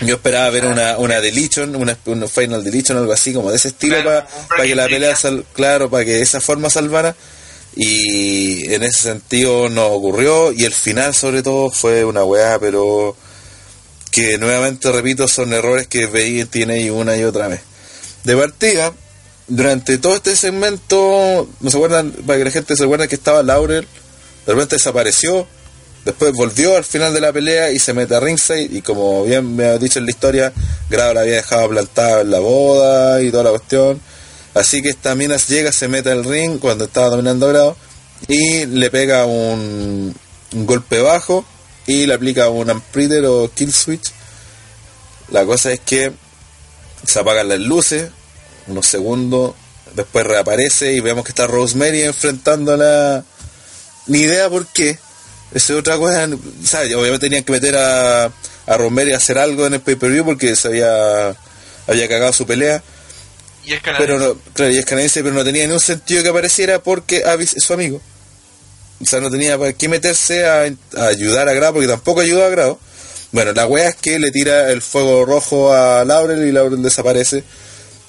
Yo 0.00 0.16
esperaba 0.16 0.50
ver 0.50 0.66
una, 0.66 0.98
una 0.98 1.20
deletion, 1.20 1.76
una, 1.76 1.96
una 2.06 2.26
final 2.26 2.64
deletion, 2.64 2.98
algo 2.98 3.12
así 3.12 3.32
como 3.32 3.50
de 3.50 3.56
ese 3.56 3.68
estilo 3.68 4.02
para 4.02 4.26
un 4.58 4.66
que 4.66 4.74
la 4.74 4.86
pelea 4.86 5.14
sal, 5.14 5.44
claro, 5.52 5.88
para 5.88 6.04
que 6.04 6.14
de 6.14 6.22
esa 6.22 6.40
forma 6.40 6.68
salvara. 6.68 7.14
Y 7.76 8.72
en 8.72 8.82
ese 8.82 9.02
sentido 9.02 9.68
no 9.68 9.86
ocurrió. 9.86 10.52
Y 10.52 10.64
el 10.64 10.72
final 10.72 11.14
sobre 11.14 11.42
todo 11.42 11.70
fue 11.70 12.04
una 12.04 12.24
weá, 12.24 12.58
pero 12.58 13.16
que 14.14 14.38
nuevamente 14.38 14.92
repito, 14.92 15.26
son 15.26 15.52
errores 15.52 15.88
que 15.88 16.06
veí 16.06 16.44
tiene 16.44 16.88
una 16.92 17.16
y 17.16 17.24
otra 17.24 17.48
vez. 17.48 17.62
De 18.22 18.36
partida, 18.36 18.92
durante 19.48 19.98
todo 19.98 20.14
este 20.14 20.36
segmento, 20.36 21.48
no 21.60 21.70
se 21.70 21.76
acuerdan, 21.76 22.12
para 22.24 22.38
que 22.38 22.44
la 22.44 22.50
gente 22.52 22.76
se 22.76 22.84
acuerde 22.84 23.08
que 23.08 23.16
estaba 23.16 23.42
Laurel, 23.42 23.88
de 24.46 24.52
repente 24.52 24.76
desapareció, 24.76 25.48
después 26.04 26.32
volvió 26.32 26.76
al 26.76 26.84
final 26.84 27.12
de 27.12 27.20
la 27.20 27.32
pelea 27.32 27.72
y 27.72 27.80
se 27.80 27.92
mete 27.92 28.14
a 28.14 28.20
ringside 28.20 28.68
y 28.70 28.82
como 28.82 29.24
bien 29.24 29.56
me 29.56 29.64
ha 29.64 29.78
dicho 29.78 29.98
en 29.98 30.04
la 30.04 30.12
historia, 30.12 30.52
Grado 30.88 31.14
la 31.14 31.22
había 31.22 31.36
dejado 31.36 31.68
plantada 31.68 32.20
en 32.20 32.30
la 32.30 32.38
boda 32.38 33.20
y 33.20 33.32
toda 33.32 33.42
la 33.42 33.50
cuestión. 33.50 34.00
Así 34.54 34.82
que 34.82 34.90
esta 34.90 35.16
mina 35.16 35.36
llega, 35.36 35.72
se 35.72 35.88
mete 35.88 36.10
al 36.10 36.24
ring 36.24 36.60
cuando 36.60 36.84
estaba 36.84 37.10
dominando 37.10 37.48
Grado 37.48 37.76
y 38.28 38.66
le 38.66 38.90
pega 38.90 39.26
un, 39.26 40.14
golpe 40.52 41.00
bajo 41.00 41.44
y 41.86 42.06
le 42.06 42.14
aplica 42.14 42.48
un 42.48 42.70
Amprider 42.70 43.26
o 43.26 43.50
Kill 43.52 43.72
Switch. 43.72 44.12
La 45.30 45.44
cosa 45.44 45.72
es 45.72 45.80
que 45.80 46.12
se 47.04 47.18
apagan 47.18 47.48
las 47.48 47.58
luces, 47.58 48.10
unos 48.68 48.86
segundos, 48.86 49.54
después 49.94 50.24
reaparece 50.24 50.92
y 50.92 51.00
vemos 51.00 51.24
que 51.24 51.32
está 51.32 51.48
Rosemary 51.48 52.02
enfrentándola. 52.02 53.24
Ni 54.06 54.20
idea 54.20 54.48
por 54.48 54.66
qué. 54.68 54.98
Esa 55.52 55.72
es 55.72 55.78
otra 55.78 55.96
cosa. 55.96 56.28
¿sabes? 56.64 56.94
Obviamente 56.94 57.26
tenían 57.26 57.42
que 57.42 57.52
meter 57.52 57.76
a, 57.76 58.30
Rosemary 58.68 59.12
a 59.12 59.16
hacer 59.16 59.38
algo 59.38 59.66
en 59.66 59.74
el 59.74 59.80
pay-per-view 59.80 60.24
porque 60.24 60.54
se 60.54 60.68
había 60.68 62.08
cagado 62.08 62.32
su 62.32 62.46
pelea. 62.46 62.82
Y 63.64 63.72
es 63.72 63.80
canadiense. 63.80 64.14
Pero 64.14 64.18
no, 64.18 64.40
claro, 64.52 64.72
y 64.72 64.78
es 64.78 64.84
canadiense, 64.84 65.22
pero 65.22 65.34
no 65.34 65.44
tenía 65.44 65.66
ni 65.66 65.72
un 65.72 65.80
sentido 65.80 66.22
que 66.22 66.28
apareciera 66.28 66.82
porque 66.82 67.24
Avis 67.24 67.54
es 67.54 67.64
su 67.64 67.72
amigo. 67.72 68.00
O 69.00 69.06
sea, 69.06 69.20
no 69.20 69.30
tenía 69.30 69.58
para 69.58 69.72
qué 69.72 69.88
meterse 69.88 70.46
a, 70.46 70.70
a 70.96 71.06
ayudar 71.06 71.48
a 71.48 71.52
Grado 71.52 71.74
porque 71.74 71.88
tampoco 71.88 72.20
ayudó 72.20 72.44
a 72.44 72.48
Grado. 72.48 72.78
Bueno, 73.32 73.52
la 73.52 73.66
wea 73.66 73.88
es 73.88 73.96
que 73.96 74.18
le 74.18 74.30
tira 74.30 74.70
el 74.70 74.80
fuego 74.80 75.24
rojo 75.24 75.74
a 75.74 76.04
Laurel 76.04 76.46
y 76.46 76.52
Laurel 76.52 76.82
desaparece. 76.82 77.42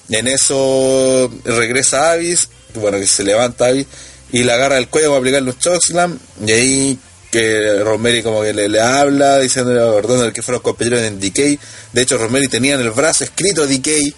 En 0.08 0.28
eso 0.28 1.28
regresa 1.44 2.12
Avis, 2.12 2.48
bueno, 2.74 2.98
que 2.98 3.06
se 3.06 3.24
levanta 3.24 3.66
Avis 3.66 3.86
y 4.30 4.44
le 4.44 4.52
agarra 4.52 4.78
el 4.78 4.88
cuello 4.88 5.08
para 5.08 5.18
aplicarle 5.18 5.50
un 5.50 5.58
chokeslam. 5.58 6.18
Y 6.46 6.52
ahí 6.52 6.98
que 7.30 7.82
Rosemary 7.82 8.22
como 8.22 8.42
que 8.42 8.52
le, 8.52 8.80
habla 8.80 9.38
diciéndole 9.38 9.80
perdón 10.00 10.32
que 10.32 10.42
fueron 10.42 10.62
compañeros 10.62 11.00
en 11.00 11.18
DK. 11.18 11.60
De 11.92 12.02
hecho, 12.02 12.18
Rosemary 12.18 12.48
tenía 12.48 12.74
en 12.74 12.80
el 12.80 12.90
brazo 12.90 13.24
escrito 13.24 13.66
DK. 13.66 14.14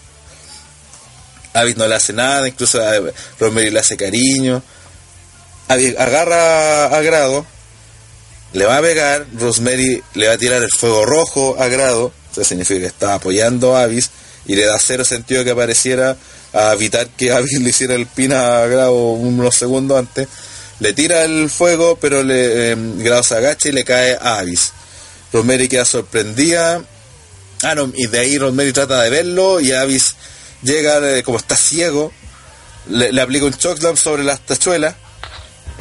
Avis 1.60 1.76
no 1.76 1.86
le 1.86 1.94
hace 1.94 2.12
nada, 2.12 2.46
incluso 2.48 2.82
a 2.82 2.92
Rosemary 3.38 3.70
le 3.70 3.80
hace 3.80 3.96
cariño. 3.96 4.62
Avis 5.68 5.94
agarra 5.98 6.86
a 6.86 7.02
Grado, 7.02 7.44
le 8.52 8.64
va 8.64 8.78
a 8.78 8.82
pegar, 8.82 9.26
Rosemary 9.34 10.02
le 10.14 10.28
va 10.28 10.34
a 10.34 10.38
tirar 10.38 10.62
el 10.62 10.70
fuego 10.70 11.04
rojo 11.04 11.56
a 11.60 11.68
Grado, 11.68 12.12
eso 12.32 12.44
significa 12.44 12.80
que 12.80 12.86
está 12.86 13.14
apoyando 13.14 13.76
a 13.76 13.82
Avis 13.82 14.10
y 14.46 14.54
le 14.54 14.64
da 14.64 14.78
cero 14.78 15.04
sentido 15.04 15.44
que 15.44 15.50
apareciera 15.50 16.16
a 16.52 16.72
evitar 16.72 17.08
que 17.08 17.32
Avis 17.32 17.60
le 17.60 17.70
hiciera 17.70 17.94
el 17.94 18.06
pin 18.06 18.32
a 18.32 18.66
Grado 18.66 18.94
unos 18.94 19.54
segundos 19.54 19.98
antes. 19.98 20.28
Le 20.80 20.92
tira 20.92 21.24
el 21.24 21.50
fuego, 21.50 21.98
pero 22.00 22.22
le, 22.22 22.72
eh, 22.72 22.76
Grado 22.98 23.22
se 23.22 23.34
agacha 23.34 23.68
y 23.68 23.72
le 23.72 23.84
cae 23.84 24.14
a 24.14 24.38
Avis. 24.38 24.72
Rosemary 25.32 25.68
queda 25.68 25.84
sorprendida. 25.84 26.82
Ah, 27.62 27.74
no, 27.74 27.92
y 27.94 28.06
de 28.06 28.18
ahí 28.18 28.38
Rosemary 28.38 28.72
trata 28.72 29.02
de 29.02 29.10
verlo 29.10 29.60
y 29.60 29.72
Avis 29.72 30.14
llega, 30.62 31.22
como 31.22 31.38
está 31.38 31.56
ciego, 31.56 32.12
le, 32.88 33.12
le 33.12 33.20
aplica 33.20 33.46
un 33.46 33.54
chokeslam 33.54 33.96
sobre 33.96 34.24
las 34.24 34.40
tachuelas. 34.40 34.94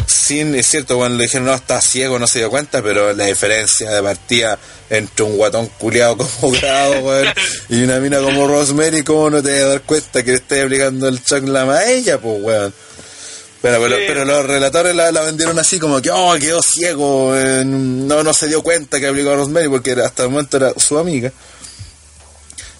Sin, 0.07 0.55
es 0.55 0.67
cierto, 0.67 0.95
cuando 0.97 1.17
le 1.17 1.23
dijeron 1.25 1.47
no, 1.47 1.53
está 1.53 1.81
ciego, 1.81 2.17
no 2.17 2.27
se 2.27 2.39
dio 2.39 2.49
cuenta, 2.49 2.81
pero 2.81 3.13
la 3.13 3.25
diferencia 3.25 3.89
de 3.91 4.01
partida 4.01 4.57
entre 4.89 5.25
un 5.25 5.35
guatón 5.35 5.67
culiado 5.79 6.15
como 6.17 6.51
grado, 6.61 6.99
weón, 7.01 7.27
y 7.67 7.83
una 7.83 7.99
mina 7.99 8.19
como 8.19 8.47
Rosemary, 8.47 9.03
¿cómo 9.03 9.29
no 9.29 9.43
te 9.43 9.51
vas 9.53 9.63
a 9.63 9.67
dar 9.69 9.81
cuenta 9.81 10.23
que 10.23 10.31
le 10.31 10.37
estás 10.37 10.63
aplicando 10.63 11.07
el 11.09 11.21
chokeslam 11.21 11.69
a 11.69 11.83
ella, 11.85 12.19
pues, 12.21 12.41
weón? 12.41 12.73
Pero, 13.61 13.81
pero, 13.81 13.95
Sí. 13.97 14.03
pero 14.07 14.23
los 14.23 14.45
relatores 14.45 14.95
la, 14.95 15.11
la 15.11 15.21
vendieron 15.23 15.57
así 15.59 15.77
como 15.79 15.99
que, 16.01 16.09
oh, 16.11 16.35
quedó 16.39 16.61
ciego, 16.61 17.35
eh, 17.35 17.63
no, 17.65 18.23
no 18.23 18.33
se 18.33 18.47
dio 18.47 18.61
cuenta 18.61 18.99
que 18.99 19.07
aplicó 19.07 19.31
a 19.31 19.35
Rosemary 19.35 19.67
porque 19.67 19.91
hasta 19.93 20.23
el 20.23 20.29
momento 20.29 20.55
era 20.57 20.73
su 20.77 20.97
amiga. 20.97 21.33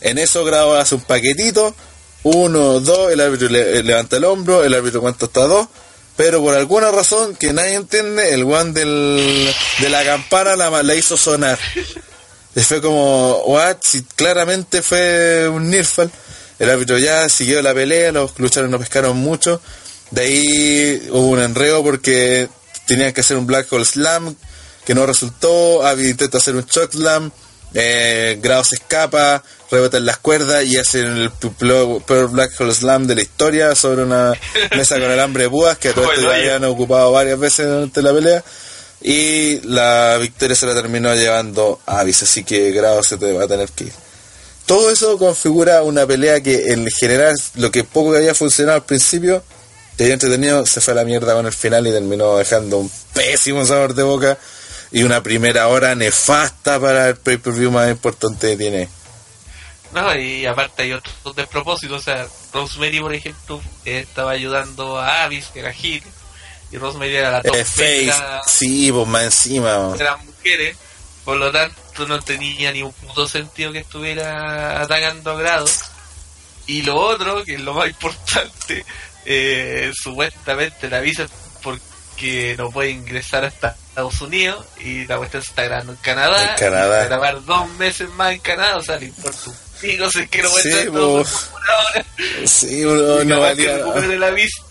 En 0.08 0.18
eso 0.18 0.46
Grado 0.46 0.78
hace 0.78 0.96
un 0.96 1.02
paquetito, 1.02 1.76
uno, 2.24 2.80
dos, 2.80 3.12
el 3.12 3.20
árbitro 3.20 3.48
eh, 3.50 3.84
levanta 3.84 4.16
el 4.16 4.24
hombro, 4.24 4.64
el 4.64 4.74
árbitro 4.74 5.02
cuenta 5.02 5.26
hasta 5.26 5.42
dos, 5.42 5.68
pero 6.16 6.42
por 6.42 6.56
alguna 6.56 6.92
razón 6.92 7.36
que 7.36 7.52
nadie 7.52 7.74
entiende, 7.74 8.34
el 8.34 8.46
guan 8.46 8.74
del, 8.74 9.54
de 9.80 9.90
la 9.90 10.06
campana 10.06 10.56
la, 10.56 10.96
hizo 10.96 11.18
sonar. 11.18 11.60
Y 12.56 12.62
fue 12.62 12.82
como, 12.82 13.44
what, 13.48 13.78
si 13.82 14.04
claramente 14.04 14.82
fue 14.82 15.48
un 15.50 15.70
Nirfal. 15.70 16.10
El 16.58 16.70
árbitro 16.70 16.98
ya 16.98 17.28
siguió 17.28 17.62
la 17.62 17.74
pelea, 17.74 18.14
los 18.14 18.40
luchadores 18.40 18.72
no 18.72 18.80
pescaron 18.80 19.18
mucho. 19.18 19.62
De 20.12 20.22
ahí 20.22 21.08
hubo 21.12 21.32
un 21.32 21.40
enreo 21.40 21.84
porque 21.84 22.48
tenían 22.88 23.12
que 23.12 23.22
hacer 23.22 23.36
un 23.36 23.46
Black 23.46 23.72
Hole 23.72 23.86
Slam, 23.86 24.36
que 24.86 24.96
no 24.96 25.06
resultó. 25.06 25.86
Abby 25.86 26.08
intenta 26.08 26.38
hacer 26.38 26.56
un 26.56 26.66
Choke 26.66 26.94
Slam. 26.94 27.30
Eh, 27.74 28.40
Grado 28.42 28.64
se 28.64 28.76
escapa, 28.76 29.44
rebota 29.70 29.98
en 29.98 30.06
las 30.06 30.18
cuerdas 30.18 30.64
y 30.66 30.78
hacen 30.78 31.06
el 31.06 31.32
peor 31.32 32.32
Black 32.32 32.52
Hole 32.60 32.74
Slam 32.74 33.08
de 33.08 33.16
la 33.16 33.22
historia 33.22 33.76
sobre 33.76 34.04
una 34.04 34.34
mesa 34.76 34.96
con 35.00 35.12
alambre 35.12 35.44
de 35.44 35.50
púas 35.50 35.78
que 35.78 35.90
a 35.90 35.94
todo 35.94 36.06
esto 36.06 36.22
ya 36.22 36.28
Bueno, 36.28 36.42
habían 36.44 36.64
ocupado 36.66 37.12
varias 37.12 37.40
veces 37.40 37.68
durante 37.68 38.02
la 38.02 38.14
pelea. 38.14 38.44
Y 39.00 39.60
la 39.62 40.18
victoria 40.20 40.56
se 40.56 40.66
la 40.66 40.74
terminó 40.74 41.14
llevando 41.14 41.80
a 41.86 42.00
Avis, 42.00 42.24
así 42.24 42.44
que 42.44 42.72
Grado 42.72 43.04
se 43.04 43.18
te 43.18 43.32
va 43.32 43.44
a 43.44 43.48
tener 43.48 43.70
que 43.70 43.86
ir. 43.86 43.94
Todo 44.66 44.90
eso 44.92 45.18
configura 45.18 45.84
una 45.84 46.06
pelea 46.08 46.42
que 46.42 46.74
en 46.74 46.88
general 46.88 47.38
lo 47.56 47.72
que 47.72 47.84
poco 47.84 48.12
que 48.12 48.18
había 48.18 48.34
funcionado 48.34 48.78
al 48.78 48.86
principio 48.86 49.44
que 49.98 50.04
había 50.04 50.14
entretenido, 50.14 50.66
se 50.66 50.80
fue 50.80 50.94
a 50.94 50.98
la 50.98 51.04
mierda 51.04 51.34
con 51.34 51.48
el 51.48 51.54
final 51.54 51.88
y 51.88 51.92
terminó 51.92 52.38
dejando 52.38 52.78
un 52.78 52.92
pésimo 53.14 53.66
sabor 53.66 53.96
de 53.96 54.04
boca 54.04 54.38
y 54.92 55.04
una 55.04 55.22
primera 55.24 55.68
hora 55.68 55.96
nefasta 55.96 56.80
para 56.80 57.10
el 57.10 57.18
pay-per-view 57.18 57.72
más 57.72 57.90
importante 57.90 58.52
que 58.52 58.58
tiene. 58.58 58.90
No, 59.94 60.14
y 60.16 60.46
aparte 60.46 60.84
hay 60.84 60.94
otros 60.94 61.36
despropósitos. 61.36 62.02
O 62.02 62.04
sea, 62.04 62.28
Rosemary, 62.54 63.00
por 63.00 63.14
ejemplo, 63.14 63.62
estaba 63.86 64.32
ayudando 64.32 65.00
a 65.00 65.24
Avis, 65.24 65.48
que 65.48 65.60
era 65.62 65.72
Hit, 65.74 66.04
y 66.72 66.78
Rosemary 66.78 67.16
era 67.16 67.32
la 67.32 67.42
top 67.42 67.56
Eh, 67.56 67.64
face, 67.66 68.04
era- 68.06 68.42
sí, 68.46 68.92
pues 68.92 69.08
más 69.08 69.24
encima. 69.24 69.94
eran 69.98 70.26
mujeres, 70.26 70.76
por 71.24 71.38
lo 71.38 71.52
tanto 71.52 72.06
no 72.08 72.20
tenía 72.22 72.72
ni 72.72 72.84
un 72.84 72.92
puto 72.92 73.28
sentido 73.28 73.72
que 73.72 73.80
estuviera 73.80 74.82
atacando 74.82 75.32
a 75.32 75.36
grado. 75.40 75.66
Y 76.68 76.82
lo 76.82 76.98
otro, 76.98 77.44
que 77.46 77.54
es 77.56 77.62
lo 77.62 77.74
más 77.74 77.88
importante, 77.88 78.86
eh, 79.26 79.92
supuestamente 79.94 80.90
la 80.90 81.00
visa 81.00 81.26
porque 81.64 82.56
no 82.58 82.72
puede 82.72 82.90
ingresar 82.92 83.46
hasta 83.46 83.76
Estados 83.98 84.22
Unidos 84.22 84.64
y 84.80 85.08
la 85.08 85.18
cuestión 85.18 85.42
se 85.42 85.50
está 85.50 85.64
grabando 85.64 85.94
en 85.94 85.98
Canadá. 85.98 86.52
En 86.52 86.56
Canadá. 86.56 87.04
y 87.04 87.08
grabar 87.08 87.44
dos 87.46 87.68
meses 87.80 88.08
más 88.12 88.32
en 88.32 88.40
Canadá, 88.42 88.78
o 88.78 88.84
sea, 88.84 88.98
le 89.00 89.08
importa 89.08 89.40
un 89.48 89.56
pico, 89.82 90.12
si 90.12 90.28
que 90.28 90.44
puede 90.44 90.62
Sí, 90.62 90.70
estar. 90.70 91.26
Sí, 92.48 92.86
bro, 92.86 93.24
Y 93.24 93.26
no 93.26 93.36
que 93.36 93.42
valía. 93.42 93.78
recupere 93.78 94.20
la 94.20 94.30
vista. 94.30 94.64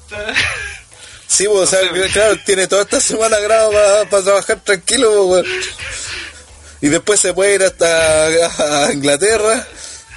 Sí, 1.27 1.49
pues, 1.49 1.59
o 1.59 1.66
sea, 1.66 1.81
claro, 2.12 2.37
tiene 2.47 2.68
toda 2.68 2.83
esta 2.83 3.01
semana 3.01 3.41
grado 3.41 3.72
para 4.09 4.22
trabajar 4.22 4.61
tranquilo. 4.62 5.43
Y 6.81 6.89
después 6.89 7.18
se 7.18 7.35
puede 7.35 7.57
ir 7.57 7.64
hasta 7.64 8.87
a 8.87 8.93
Inglaterra, 8.93 9.66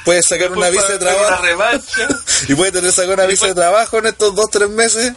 puede 0.05 0.21
sacar 0.21 0.51
una 0.51 0.69
visa 0.69 0.87
de 0.87 0.99
Después 0.99 1.15
trabajo 1.17 1.43
Una 1.55 1.81
y 2.47 2.53
puede 2.53 2.71
tener 2.73 2.91
sacar 2.91 3.13
una 3.15 3.25
visa 3.25 3.47
de 3.47 3.55
trabajo 3.55 3.97
en 3.97 4.05
estos 4.05 4.35
dos, 4.35 4.51
tres 4.51 4.69
meses, 4.69 5.13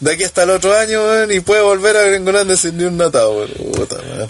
de 0.00 0.12
aquí 0.12 0.24
hasta 0.24 0.42
el 0.44 0.50
otro 0.50 0.76
año, 0.76 1.02
weón, 1.02 1.32
y 1.32 1.40
puede 1.40 1.62
volver 1.62 1.96
a 1.96 2.02
Gringolandia 2.02 2.56
sin 2.56 2.76
ni 2.78 2.84
un 2.84 2.96
notado, 2.96 3.32
weón. 3.32 3.50
Puta, 3.74 3.96
weón. 3.96 4.28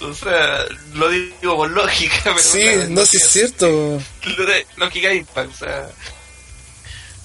O 0.00 0.14
sea, 0.14 0.64
lo 0.94 1.08
digo 1.10 1.56
con 1.56 1.74
lógica, 1.74 2.16
pero. 2.24 2.38
Sí, 2.38 2.66
no, 2.88 3.04
sí 3.04 3.16
es 3.16 3.28
cierto. 3.28 4.00
Lógica 4.76 5.12
Impact, 5.12 5.50
o 5.54 5.56
sea. 5.58 5.88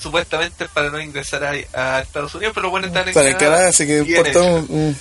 Supuestamente 0.01 0.66
es 0.66 0.70
para 0.72 0.89
no 0.89 0.99
ingresar 0.99 1.43
a, 1.45 1.51
a 1.95 2.01
Estados 2.01 2.36
Unidos, 2.36 2.54
pero 2.54 2.70
bueno, 2.70 2.88
están 2.88 3.08
en 3.08 3.14
Para 3.14 3.30
el 3.30 3.38
Canadá, 3.38 3.70
así 3.70 3.88
que 3.88 4.01
Bien 4.01 4.18
importa 4.18 4.39
hecho. 4.39 4.45
un... 4.56 4.68
un- 4.70 4.97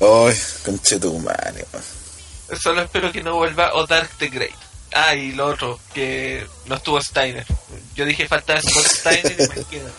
Ay, 0.00 0.34
conchetumare, 0.64 1.66
weón. 1.72 2.58
Solo 2.60 2.82
espero 2.82 3.12
que 3.12 3.22
no 3.22 3.34
vuelva 3.36 3.74
o 3.74 3.86
Dark 3.86 4.08
the 4.18 4.28
Great. 4.28 4.54
Ah, 4.92 5.14
y 5.14 5.32
lo 5.32 5.46
otro, 5.46 5.78
que 5.94 6.46
no 6.66 6.76
estuvo 6.76 7.00
Steiner. 7.02 7.44
Yo 7.94 8.04
dije 8.06 8.26
falta 8.26 8.60
Scott 8.62 8.86
Steiner, 8.92 9.36
imagínate. 9.40 9.90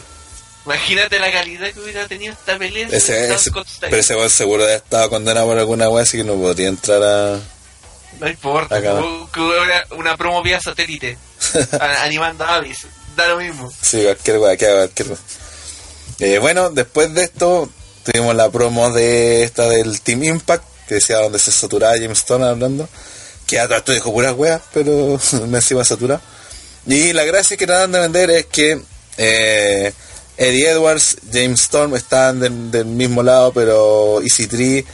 Imagínate 0.66 1.20
la 1.20 1.32
calidad 1.32 1.72
que 1.72 1.80
hubiera 1.80 2.08
tenido 2.08 2.34
esta 2.34 2.58
pelea 2.58 2.88
Ese, 2.92 3.34
ese- 3.34 3.52
pero 3.82 3.98
ese 3.98 4.30
seguro 4.30 4.66
de 4.66 4.76
estaba 4.76 5.10
condenado 5.10 5.48
por 5.48 5.58
alguna 5.58 5.90
weá, 5.90 6.04
así 6.04 6.18
que 6.18 6.24
no 6.24 6.36
podría 6.36 6.68
entrar 6.68 7.02
a... 7.02 7.40
No 8.20 8.28
importa, 8.28 8.78
hubiera 8.80 9.86
una 9.92 10.16
promo 10.18 10.44
vía 10.44 10.60
satélite 10.62 11.18
animando 12.04 12.44
a 12.44 12.56
Avis. 12.56 12.86
Da 13.16 13.28
lo 13.30 13.38
mismo. 13.38 13.72
Sí, 13.82 14.04
cualquier 14.04 14.38
weá, 14.38 14.56
que 14.58 14.68
haga 14.68 14.88
cualquier. 14.88 15.18
Eh, 16.20 16.38
bueno, 16.38 16.70
después 16.70 17.12
de 17.14 17.24
esto, 17.24 17.68
tuvimos 18.04 18.36
la 18.36 18.50
promo 18.52 18.92
de 18.92 19.44
esta 19.44 19.68
del 19.68 20.02
Team 20.02 20.24
Impact, 20.24 20.64
que 20.88 20.96
decía 20.96 21.18
donde 21.18 21.40
se 21.40 21.52
saturaba 21.52 21.94
James 21.94 22.20
Stone 22.20 22.46
hablando, 22.46 22.88
que 23.48 23.60
atrás 23.60 23.84
tú 23.84 23.92
dijo 23.94 24.12
puras 24.14 24.34
weas, 24.38 24.62
pero 24.74 25.20
me 25.48 25.58
encima 25.58 25.84
saturado. 25.84 26.22
Y 26.86 27.14
la 27.14 27.24
gracia 27.24 27.58
que 27.58 27.66
tratan 27.66 27.92
de 27.92 28.00
vender 28.02 28.30
es 28.30 28.46
que 28.46 28.80
eh, 29.18 29.94
Eddie 30.38 30.70
Edwards, 30.70 31.18
James 31.32 31.62
Storm 31.62 31.96
están 31.96 32.40
del, 32.40 32.86
mismo 32.86 33.24
lado, 33.24 33.52
pero 33.54 34.22
EC3 34.22 34.86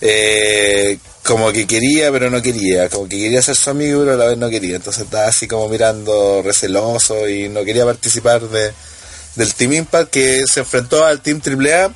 eh, 0.00 0.98
como 1.22 1.52
que 1.52 1.66
quería, 1.66 2.10
pero 2.10 2.30
no 2.30 2.42
quería, 2.42 2.88
como 2.88 3.08
que 3.08 3.18
quería 3.18 3.42
ser 3.42 3.56
su 3.56 3.70
amigo, 3.70 4.00
pero 4.00 4.14
a 4.14 4.16
la 4.16 4.26
vez 4.26 4.38
no 4.38 4.50
quería. 4.50 4.76
Entonces 4.76 5.04
estaba 5.04 5.26
así 5.26 5.46
como 5.46 5.68
mirando 5.68 6.42
receloso 6.42 7.28
y 7.28 7.48
no 7.48 7.64
quería 7.64 7.84
participar 7.84 8.42
de, 8.42 8.72
del 9.36 9.54
Team 9.54 9.72
Impact 9.74 10.10
que 10.10 10.44
se 10.46 10.60
enfrentó 10.60 11.04
al 11.04 11.20
Team 11.20 11.40
AAA, 11.44 11.92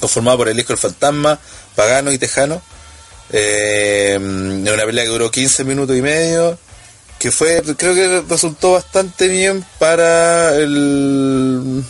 conformado 0.00 0.38
por 0.38 0.48
el 0.48 0.58
Hijo 0.58 0.68
del 0.68 0.78
Fantasma, 0.78 1.38
Pagano 1.74 2.12
y 2.12 2.18
Tejano. 2.18 2.62
Eh, 3.30 4.16
una 4.20 4.84
pelea 4.84 5.04
que 5.04 5.10
duró 5.10 5.30
15 5.30 5.64
minutos 5.64 5.96
y 5.96 6.02
medio 6.02 6.56
que 7.18 7.30
fue 7.30 7.62
creo 7.76 7.94
que 7.94 8.22
resultó 8.28 8.72
bastante 8.72 9.28
bien 9.28 9.64
para 9.78 10.54
el 10.56 11.82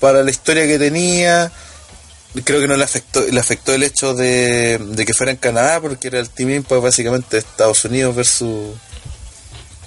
para 0.00 0.22
la 0.22 0.30
historia 0.30 0.66
que 0.66 0.78
tenía. 0.78 1.50
Creo 2.44 2.60
que 2.60 2.68
no 2.68 2.76
le 2.76 2.84
afectó 2.84 3.22
le 3.22 3.40
afectó 3.40 3.72
el 3.72 3.82
hecho 3.82 4.14
de, 4.14 4.78
que 5.06 5.14
fuera 5.14 5.32
en 5.32 5.38
Canadá 5.38 5.80
porque 5.80 6.08
era 6.08 6.18
el 6.20 6.28
Team 6.28 6.50
Impact 6.50 6.82
básicamente 6.82 7.38
Estados 7.38 7.84
Unidos 7.86 8.14
versus 8.14 8.76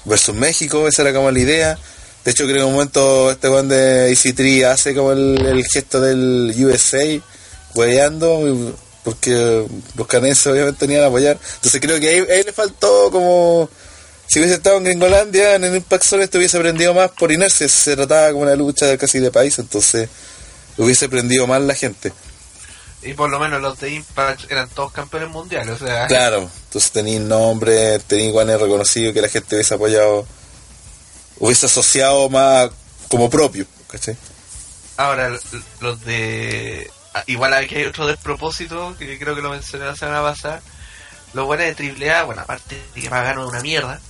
versus 0.06 0.34
México 0.34 0.88
esa 0.88 1.04
era 1.04 1.14
como 1.14 1.30
la 1.30 1.40
idea. 1.40 1.78
De 2.26 2.32
hecho 2.32 2.46
creo 2.46 2.56
que 2.56 2.62
en 2.62 2.68
un 2.68 2.74
momento 2.74 3.32
este 3.32 3.50
weón 3.50 3.70
de 3.70 4.12
EC3 4.12 4.66
hace 4.66 4.96
como 4.96 5.12
el, 5.12 5.64
gesto 5.72 6.02
del 6.02 6.54
USA 6.58 7.06
hueveando 7.76 8.74
porque 9.04 9.66
los 9.96 10.08
canadienses 10.08 10.48
obviamente 10.48 10.80
tenían 10.80 11.04
a 11.04 11.08
apoyar. 11.08 11.38
Entonces 11.56 11.80
creo 11.80 12.00
que 12.00 12.10
ahí 12.10 12.44
le 12.44 12.52
faltó 12.52 13.12
como 13.12 13.70
si 14.30 14.40
hubiese 14.40 14.56
estado 14.56 14.78
en 14.78 14.84
Gringolandia 14.86 15.56
en 15.56 15.64
el 15.64 15.76
Impact 15.76 16.04
Zone 16.04 16.24
esto 16.24 16.38
hubiese 16.38 16.58
aprendido 16.58 16.94
más 16.94 17.10
por 17.12 17.32
inercia 17.32 17.68
se 17.68 17.96
trataba 17.96 18.32
como 18.32 18.44
una 18.44 18.56
lucha 18.56 18.96
casi 18.98 19.20
de 19.20 19.32
país 19.32 19.58
entonces 19.60 20.08
hubiese 20.78 21.06
aprendido 21.06 21.48
más 21.48 21.62
la 21.62 21.74
gente 21.76 22.14
Y 23.02 23.14
por 23.14 23.30
lo 23.30 23.40
menos 23.40 23.62
los 23.62 23.80
de 23.80 23.90
Impact 23.92 24.52
eran 24.52 24.70
todos 24.70 24.92
campeones 24.92 25.30
mundiales, 25.30 25.82
o 25.82 25.86
sea, 25.86 26.08
claro 26.08 26.50
entonces 26.66 26.92
tenéis 26.92 27.22
nombre 27.22 28.00
tenéis 28.00 28.32
guanes 28.32 28.60
reconocido 28.62 29.12
que 29.14 29.22
la 29.22 29.30
gente 29.30 29.56
hubiese 29.56 29.74
apoyado 29.74 30.26
hubiese 31.40 31.66
asociado 31.66 32.30
más 32.30 32.70
como 33.10 33.30
propio 33.30 33.66
¿cachai? 33.88 34.16
ahora 34.98 35.30
los 35.80 36.06
de... 36.06 36.92
ah, 37.14 37.24
Igual 37.28 37.54
aquí 37.54 37.76
hay 37.76 37.86
otro 37.86 38.06
despropósito, 38.06 38.96
que 39.00 39.18
creo 39.18 39.34
que 39.34 39.42
lo 39.42 39.50
mencioné 39.50 39.86
la 39.86 39.96
semana 39.96 40.22
pasada. 40.22 40.62
Los 41.34 41.46
buenos 41.46 41.76
de 41.78 42.10
AAA, 42.12 42.24
bueno, 42.24 42.42
aparte 42.42 42.76
de 42.94 43.02
que 43.02 43.10
pagaron 43.10 43.48
una 43.48 43.62
mierda. 43.62 44.02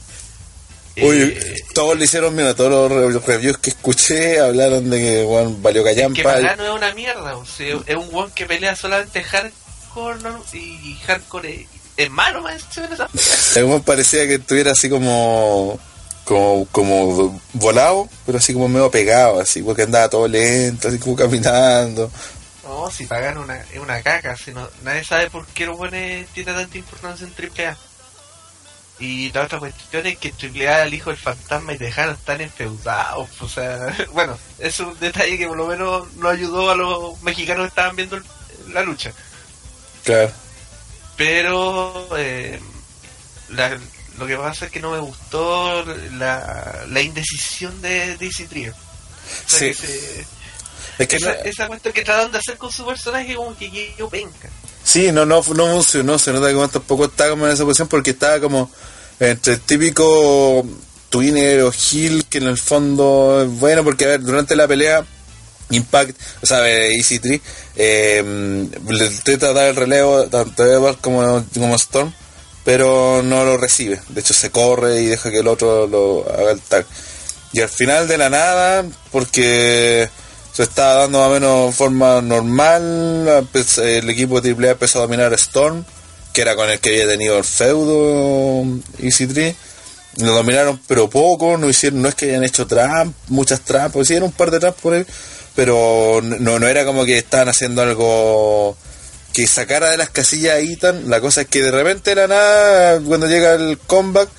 Oye, 1.04 1.24
eh, 1.38 1.56
todos 1.74 1.98
le 1.98 2.06
hicieron, 2.06 2.36
mira, 2.36 2.54
todos 2.56 2.92
los 2.92 3.14
re- 3.14 3.20
reviews 3.34 3.58
que 3.58 3.70
escuché 3.72 4.40
hablaron 4.40 4.90
de 4.90 5.00
que 5.00 5.26
Juan 5.28 5.62
valió 5.62 5.84
que 5.84 5.90
callampa. 5.96 6.24
Pagano 6.24 6.64
es 6.66 6.72
una 6.72 6.94
mierda, 6.94 7.38
o 7.38 7.46
sea, 7.46 7.78
es 7.86 7.96
un 7.96 8.08
weón 8.12 8.32
que 8.32 8.46
pelea 8.46 8.76
solamente 8.76 9.24
hardcore 9.24 10.20
¿no? 10.22 10.44
y 10.54 10.96
hardcore 11.06 11.54
es, 11.62 11.68
es 11.98 12.10
malo 12.10 12.42
más. 12.42 12.64
El 13.56 13.66
Juan 13.66 13.82
parecía 13.82 14.26
que 14.28 14.36
estuviera 14.36 14.72
así 14.72 14.90
como, 14.90 15.80
como, 16.24 16.68
como 16.72 17.42
volado, 17.54 18.08
pero 18.26 18.38
así 18.38 18.54
como 18.54 18.68
medio 18.70 18.90
pegado, 18.92 19.40
así, 19.40 19.62
porque 19.62 19.84
andaba 19.84 20.10
todo 20.10 20.28
lento, 20.28 20.88
así 20.88 20.98
como 21.00 21.16
caminando. 21.16 22.12
No, 22.64 22.90
si 22.92 23.06
Pagano 23.08 23.42
una, 23.42 23.58
es 23.74 23.80
una 23.80 24.02
caca, 24.04 24.38
si 24.38 24.52
no, 24.52 24.68
nadie 24.84 25.04
sabe 25.04 25.30
por 25.30 25.46
qué 25.48 25.66
los 25.66 25.76
buenos 25.78 26.28
tiene 26.34 26.54
tanta 26.54 26.78
importancia 26.78 27.26
en 27.28 27.34
AAA. 27.68 27.78
Y 29.00 29.32
la 29.32 29.44
otra 29.44 29.60
cuestión 29.60 30.06
es 30.08 30.18
que 30.18 30.34
AAA, 30.34 30.84
el 30.84 30.94
hijo 30.94 31.10
del 31.10 31.18
fantasma 31.20 31.74
y 31.74 31.78
Tejano 31.78 32.12
están 32.12 32.42
enfeudados. 32.42 33.30
O 33.42 33.48
sea, 33.48 33.96
bueno, 34.12 34.38
es 34.60 34.80
un 34.82 34.98
detalle 35.00 35.38
que 35.38 35.48
por 35.48 35.58
lo 35.58 35.68
menos 35.68 36.12
no 36.16 36.28
ayudó 36.30 36.70
a 36.72 36.76
los 36.76 37.22
mexicanos 37.22 37.64
que 37.64 37.70
estaban 37.70 37.96
viendo 37.96 38.20
la 38.74 38.82
lucha. 38.84 39.12
Claro. 40.04 40.32
Pero 41.16 42.08
eh, 42.18 42.60
la- 43.50 43.80
lo 44.18 44.28
que 44.28 44.36
pasa 44.38 44.66
es 44.66 44.72
que 44.72 44.80
no 44.82 44.92
me 44.92 45.00
gustó 45.00 45.84
la, 46.14 46.84
la 46.88 47.02
indecisión 47.02 47.82
de 47.82 48.18
DC 48.18 48.48
Trio. 48.48 48.74
O 48.74 49.50
sea, 49.50 49.60
Sí. 49.60 49.66
que 49.68 49.74
se- 49.74 50.26
Es 50.98 51.08
que 51.08 51.16
esa, 51.16 51.28
no- 51.34 51.40
esa 51.46 51.68
cuestión 51.68 51.94
que 51.94 52.04
tratan 52.04 52.32
de 52.32 52.38
hacer 52.40 52.58
con 52.58 52.72
su 52.72 52.86
personaje 52.86 53.36
como 53.36 53.56
que 53.58 53.94
yo 53.98 54.10
penca. 54.10 54.50
Sí, 54.84 55.12
no, 55.12 55.26
no, 55.26 55.44
no 55.56 55.68
funcionó, 55.68 56.18
se 56.18 56.32
nota 56.32 56.48
que 56.48 56.68
tampoco 56.72 57.06
estaba 57.06 57.32
como 57.32 57.48
en 57.48 57.54
esa 57.54 57.64
posición 57.64 57.88
porque 57.88 58.12
estaba 58.12 58.40
como 58.40 58.72
entre 59.20 59.54
el 59.54 59.62
típico 59.62 60.66
twinner 61.10 61.62
o 61.62 61.72
heel 61.72 62.26
que 62.26 62.38
en 62.38 62.48
el 62.48 62.58
fondo 62.58 63.44
es 63.44 63.60
bueno 63.60 63.84
porque 63.84 64.06
a 64.06 64.10
ver, 64.10 64.22
durante 64.22 64.56
la 64.56 64.68
pelea 64.68 65.06
Impact, 65.72 66.18
o 66.42 66.46
sea, 66.48 66.68
eh, 66.68 66.98
EC3 66.98 67.42
eh, 67.76 68.70
le 68.88 69.06
intenta 69.06 69.54
dar 69.54 69.68
el 69.68 69.76
relevo 69.76 70.24
tanto 70.26 70.64
a 70.64 70.66
Edward 70.66 70.98
como, 71.00 71.46
como 71.54 71.76
Storm 71.76 72.12
pero 72.64 73.22
no 73.24 73.44
lo 73.46 73.58
recibe, 73.58 74.00
de 74.10 74.22
hecho 74.22 74.34
se 74.34 74.52
corre 74.52 75.02
y 75.02 75.06
deja 75.08 75.32
que 75.32 75.40
el 75.40 75.48
otro 75.48 75.88
lo 75.88 76.26
haga 76.32 76.52
el 76.52 76.62
tag. 76.62 76.86
Y 77.52 77.62
al 77.62 77.70
final 77.70 78.08
de 78.08 78.18
la 78.18 78.30
nada 78.30 78.86
porque 79.12 80.10
estaba 80.64 81.02
dando 81.02 81.20
más 81.20 81.30
o 81.30 81.34
menos 81.34 81.76
forma 81.76 82.22
normal. 82.22 83.48
El 83.78 84.10
equipo 84.10 84.42
de 84.42 84.52
AAA 84.52 84.72
empezó 84.72 85.00
a 85.00 85.02
dominar 85.04 85.34
Storm, 85.34 85.86
que 86.34 86.42
era 86.42 86.56
con 86.56 86.70
el 86.70 86.80
que 86.80 86.90
había 86.90 87.08
tenido 87.08 87.38
el 87.38 87.44
feudo 87.44 88.64
EC3. 89.00 89.56
Lo 90.18 90.34
dominaron, 90.34 90.80
pero 90.88 91.10
poco, 91.10 91.58
no 91.58 91.70
hicieron, 91.70 92.02
no 92.02 92.10
es 92.10 92.16
que 92.16 92.26
hayan 92.26 92.44
hecho 92.44 92.68
tramp, 92.68 93.16
muchas 93.28 93.62
trampas, 93.62 94.02
hicieron 94.02 94.30
un 94.30 94.32
par 94.34 94.52
de 94.52 94.60
trampas 94.60 94.82
por 94.82 94.94
él, 94.94 95.06
pero 95.56 96.20
no, 96.24 96.60
no 96.60 96.68
era 96.68 96.84
como 96.84 97.06
que 97.06 97.18
estaban 97.18 97.48
haciendo 97.48 97.84
algo 97.84 98.76
que 99.32 99.48
sacara 99.48 99.92
de 99.92 99.98
las 99.98 100.10
casillas 100.10 100.56
a 100.56 100.60
Ethan. 100.60 101.10
La 101.10 101.22
cosa 101.22 101.42
es 101.42 101.48
que 101.48 101.62
de 101.62 101.72
repente 101.72 102.12
era 102.12 102.28
nada, 102.28 103.00
cuando 103.02 103.28
llega 103.28 103.54
el 103.54 103.78
comeback, 103.78 104.30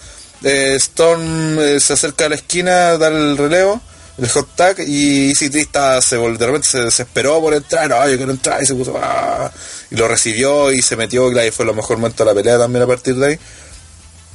eh, 0.42 0.74
Storm 0.76 1.58
eh, 1.60 1.80
se 1.80 1.92
acerca 1.92 2.26
a 2.26 2.30
la 2.30 2.34
esquina, 2.34 2.96
da 2.98 3.08
el 3.08 3.36
relevo, 3.36 3.80
el 4.20 4.28
hot 4.28 4.48
tag, 4.54 4.76
y 4.86 5.30
Easy 5.30 5.50
se, 5.50 6.16
de 6.16 6.46
repente 6.46 6.68
se 6.68 6.80
desesperó 6.80 7.40
por 7.40 7.54
entrar, 7.54 7.88
no, 7.88 8.08
yo 8.08 8.16
quiero 8.16 8.32
entrar, 8.32 8.62
y 8.62 8.66
se 8.66 8.74
puso, 8.74 8.98
"Ah", 9.00 9.50
y 9.90 9.96
lo 9.96 10.08
recibió 10.08 10.70
y 10.72 10.82
se 10.82 10.96
metió, 10.96 11.30
y 11.30 11.50
fue 11.50 11.64
lo 11.64 11.74
mejor 11.74 11.96
momento 11.96 12.24
de 12.24 12.30
la 12.30 12.34
pelea 12.34 12.58
también 12.58 12.82
a 12.82 12.86
partir 12.86 13.16
de 13.16 13.26
ahí. 13.26 13.38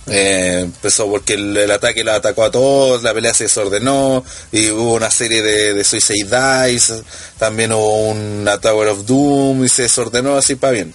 Eh, 0.08 0.60
empezó 0.64 1.10
porque 1.10 1.34
el, 1.34 1.72
ataque 1.72 2.04
la 2.04 2.16
atacó 2.16 2.44
a 2.44 2.52
todos, 2.52 3.02
la 3.02 3.14
pelea 3.14 3.34
se 3.34 3.46
desordenó 3.46 4.24
y 4.52 4.70
hubo 4.70 4.94
una 4.94 5.10
serie 5.10 5.42
de, 5.42 5.74
de 5.74 5.84
Suicide 5.84 6.68
Dice, 6.70 7.02
también 7.40 7.72
hubo 7.72 8.10
una 8.10 8.60
Tower 8.60 8.90
of 8.90 9.06
Doom 9.06 9.66
y 9.66 9.70
se 9.70 9.84
desordenó 9.84 10.38
así 10.38 10.56
para 10.56 10.74
bien. 10.74 10.94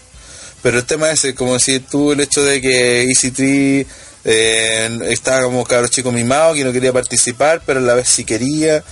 Pero 0.63 0.79
el 0.79 0.85
tema 0.85 1.11
es, 1.11 1.27
como 1.37 1.55
decir 1.55 1.85
tú, 1.91 2.13
el 2.13 2.21
hecho 2.21 2.45
de 2.45 2.61
que 2.61 3.05
EC3 3.05 3.87
eh, 4.25 4.99
estaba 5.09 5.43
como 5.43 5.65
cabro 5.65 5.89
chico 5.89 6.13
mimado, 6.13 6.55
que 6.55 6.65
no 6.65 6.73
quería 6.73 6.93
participar, 6.93 7.63
pero 7.65 7.81
a 7.81 7.83
la 7.83 7.95
vez 7.95 8.09
sí 8.09 8.25
quería. 8.25 8.83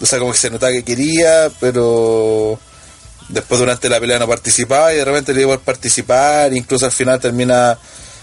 O 0.00 0.06
sea, 0.06 0.18
como 0.18 0.32
que 0.32 0.38
se 0.38 0.50
notaba 0.50 0.72
que 0.72 0.84
quería, 0.84 1.50
pero 1.60 2.58
después 3.28 3.58
durante 3.58 3.88
la 3.88 3.98
pelea 3.98 4.18
no 4.18 4.28
participaba 4.28 4.92
y 4.92 4.96
de 4.96 5.04
repente 5.04 5.32
le 5.32 5.40
dio 5.40 5.48
por 5.48 5.60
participar, 5.60 6.52
incluso 6.52 6.84
al 6.84 6.92
final 6.92 7.18
termina 7.18 7.78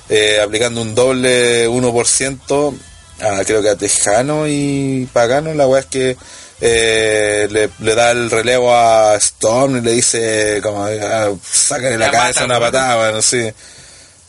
eh, 0.10 0.40
aplicando 0.42 0.82
un 0.82 0.94
doble 0.96 1.68
1% 1.68 2.74
a, 3.22 3.44
creo 3.44 3.62
que 3.62 3.70
a 3.70 3.76
Tejano 3.76 4.48
y 4.48 5.08
Pagano, 5.12 5.54
la 5.54 5.68
weá 5.68 5.82
es 5.82 5.86
que 5.88 6.18
eh, 6.62 7.48
le, 7.50 7.70
le 7.80 7.96
da 7.96 8.12
el 8.12 8.30
relevo 8.30 8.74
a 8.74 9.16
Storm 9.16 9.78
y 9.78 9.82
le 9.82 9.92
dice 9.92 10.60
como 10.64 10.86
ah, 10.86 11.32
sácale 11.44 11.98
la, 11.98 12.06
La 12.08 12.12
cabeza 12.12 12.42
mata, 12.42 12.46
una 12.46 12.60
patada, 12.60 12.96
bueno, 12.98 13.22
sí. 13.22 13.52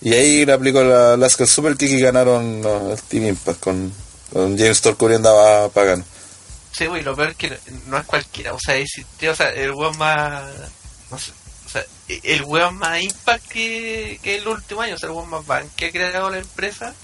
Y 0.05 0.13
ahí 0.13 0.45
le 0.45 0.53
aplicó 0.53 0.85
la 0.85 1.17
Lascar 1.17 1.47
Super 1.47 1.79
Kick 1.79 1.91
y 1.91 2.01
ganaron 2.01 2.63
el 2.63 3.03
Team 3.09 3.25
Impact 3.25 3.59
con, 3.59 3.91
James 4.33 4.77
Storm 4.77 4.97
cubriendo 4.97 5.31
a 5.31 5.71
Pagano. 5.71 6.05
Sí, 6.73 6.87
güey, 6.87 7.03
lo 7.03 7.17
peor 7.17 7.31
es 7.31 7.37
que 7.37 7.59
no, 7.87 7.97
es 7.97 8.05
cualquiera. 8.05 8.53
O 8.53 8.59
sea, 8.59 8.77
existió, 8.77 9.33
o 9.33 9.35
sea, 9.35 9.49
el 9.49 9.73
weón 9.73 9.97
más. 9.97 10.45
O 11.11 11.69
sea, 11.71 11.87
el 12.07 12.43
weón 12.45 12.77
más 12.77 13.01
impact 13.01 13.49
que, 13.49 14.21
el 14.23 14.47
último 14.47 14.83
año, 14.83 14.97
o 14.97 14.99
sea, 14.99 15.09
el 15.09 15.15
weón 15.15 15.31
más 15.31 15.47
ban 15.47 15.71
que 15.75 15.87
ha 15.87 15.91
creado 15.91 16.29
la 16.29 16.39
empresa, 16.39 16.95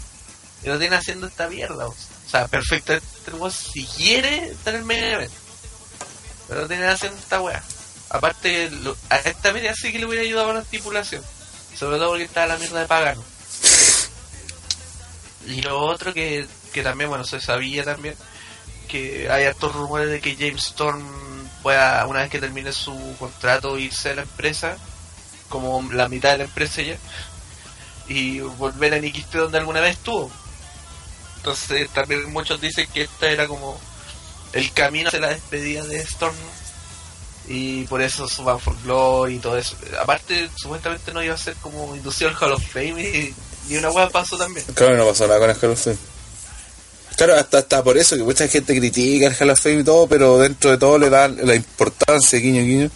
y 0.63 0.69
lo 0.69 0.79
tiene 0.79 0.97
haciendo 0.97 1.27
esta 1.27 1.49
mierda. 1.49 1.87
O 1.87 1.95
sea, 1.95 2.17
o 2.27 2.31
sea, 2.31 2.49
perfectamente 2.49 3.07
el 3.29 3.35
weón 3.35 3.51
si 3.51 3.87
quiere 3.87 4.51
estar 4.51 4.75
en 4.75 4.81
el 4.81 4.87
main 4.87 5.29
pero 6.47 6.63
lo 6.63 6.69
tiene 6.69 6.87
haciendo 6.87 7.19
esta 7.19 7.41
weá. 7.41 7.63
Aparte, 8.11 8.71
a 9.09 9.17
esta 9.17 9.53
media 9.55 9.73
sí 9.75 9.91
que 9.91 10.01
le 10.01 10.07
hubiera 10.07 10.23
ayudado 10.23 10.49
con 10.49 10.57
la 10.57 10.63
estipulación, 10.63 11.25
sobre 11.81 11.97
todo 11.97 12.11
porque 12.11 12.25
estaba 12.25 12.47
la 12.47 12.59
mierda 12.59 12.81
de 12.81 12.87
pagano. 12.87 13.25
Y 15.47 15.63
lo 15.63 15.81
otro 15.81 16.13
que, 16.13 16.47
que 16.75 16.83
también, 16.83 17.09
bueno, 17.09 17.25
se 17.25 17.41
sabía 17.41 17.85
también, 17.85 18.15
que 18.87 19.31
hay 19.31 19.47
hartos 19.47 19.75
rumores 19.75 20.11
de 20.11 20.21
que 20.21 20.37
James 20.37 20.63
Storm 20.63 21.03
pueda, 21.63 22.07
una 22.07 22.21
vez 22.21 22.31
que 22.31 22.39
termine 22.39 22.71
su 22.73 23.17
contrato, 23.19 23.79
irse 23.79 24.11
de 24.11 24.17
la 24.17 24.23
empresa, 24.23 24.77
como 25.49 25.83
la 25.91 26.11
mitad 26.11 26.33
de 26.33 26.39
la 26.39 26.45
empresa 26.45 26.83
ya, 26.83 26.99
y 28.09 28.41
volver 28.41 28.93
a 28.93 28.99
NXT 28.99 29.33
donde 29.37 29.57
alguna 29.57 29.81
vez 29.81 29.97
estuvo. 29.97 30.31
Entonces 31.37 31.89
también 31.89 32.31
muchos 32.31 32.61
dicen 32.61 32.89
que 32.93 33.05
esta 33.05 33.31
era 33.31 33.49
como 33.49 33.81
el 34.53 34.71
camino 34.73 35.09
hacia 35.09 35.21
la 35.21 35.29
despedida 35.29 35.83
de 35.87 36.01
Storm 36.01 36.37
y 37.51 37.83
por 37.87 38.01
eso 38.01 38.29
su 38.29 38.45
Van 38.45 38.61
for 38.61 38.81
Glory 38.85 39.35
y 39.35 39.39
todo 39.41 39.59
eso. 39.59 39.75
Aparte, 40.01 40.49
supuestamente 40.55 41.13
no 41.13 41.21
iba 41.21 41.35
a 41.35 41.39
ser 41.39 41.55
como 41.57 41.97
inducido 41.97 42.31
al 42.31 42.37
Hall 42.37 42.53
of 42.53 42.63
Fame 42.65 43.03
y, 43.03 43.35
y 43.69 43.77
una 43.77 43.91
hueá 43.91 44.09
pasó 44.09 44.39
también. 44.39 44.65
Claro, 44.73 44.97
no 44.97 45.05
pasó 45.05 45.27
nada 45.27 45.41
con 45.41 45.51
el 45.51 45.57
Hall 45.57 45.73
of 45.73 45.83
Fame. 45.83 45.97
Claro, 47.17 47.35
hasta, 47.35 47.59
hasta 47.59 47.83
por 47.83 47.99
eso 47.99 48.17
que 48.17 48.23
mucha 48.23 48.47
gente 48.47 48.79
critica 48.79 49.27
el 49.27 49.35
Hall 49.35 49.51
of 49.51 49.61
Fame 49.61 49.81
y 49.81 49.85
todo, 49.85 50.07
pero 50.07 50.39
dentro 50.39 50.71
de 50.71 50.79
todo 50.79 50.97
le 50.97 51.11
dan 51.11 51.39
la 51.43 51.57
importancia, 51.57 52.39
guiño, 52.39 52.63
guiño, 52.63 52.91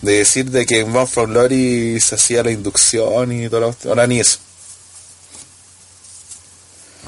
de 0.00 0.12
decir 0.12 0.50
de 0.50 0.64
que 0.64 0.80
en 0.80 0.90
Bound 0.90 1.08
from 1.08 1.30
Glory 1.30 2.00
se 2.00 2.14
hacía 2.14 2.42
la 2.42 2.50
inducción 2.50 3.30
y 3.30 3.46
la 3.46 3.60
cuestión. 3.60 3.90
Ahora 3.90 4.06
ni 4.06 4.20
eso. 4.20 4.38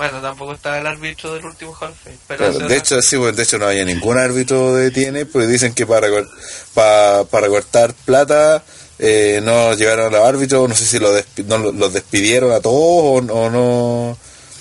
Bueno, 0.00 0.22
tampoco 0.22 0.54
estaba 0.54 0.78
el 0.78 0.86
árbitro 0.86 1.34
del 1.34 1.44
último 1.44 1.74
Fame. 1.74 1.92
Pero 2.26 2.50
Claro, 2.50 2.68
de 2.68 2.76
hecho, 2.76 3.02
sí, 3.02 3.18
pues, 3.18 3.36
de 3.36 3.42
hecho 3.42 3.58
no 3.58 3.66
había 3.66 3.84
ningún 3.84 4.18
árbitro 4.18 4.74
de 4.74 4.90
TN, 4.90 5.26
porque 5.26 5.46
dicen 5.46 5.74
que 5.74 5.86
para, 5.86 6.08
cor- 6.08 6.26
pa- 6.72 7.24
para 7.24 7.48
cortar 7.48 7.92
plata 8.06 8.62
eh, 8.98 9.40
no 9.42 9.74
llegaron 9.74 10.06
a 10.14 10.18
los 10.18 10.26
árbitros, 10.26 10.66
no 10.70 10.74
sé 10.74 10.86
si 10.86 10.98
lo 10.98 11.14
despi- 11.14 11.44
no, 11.44 11.58
lo- 11.58 11.72
los 11.72 11.92
despidieron 11.92 12.50
a 12.50 12.60
todos 12.60 12.74
o, 12.74 13.16
o 13.34 13.50
no. 13.50 14.16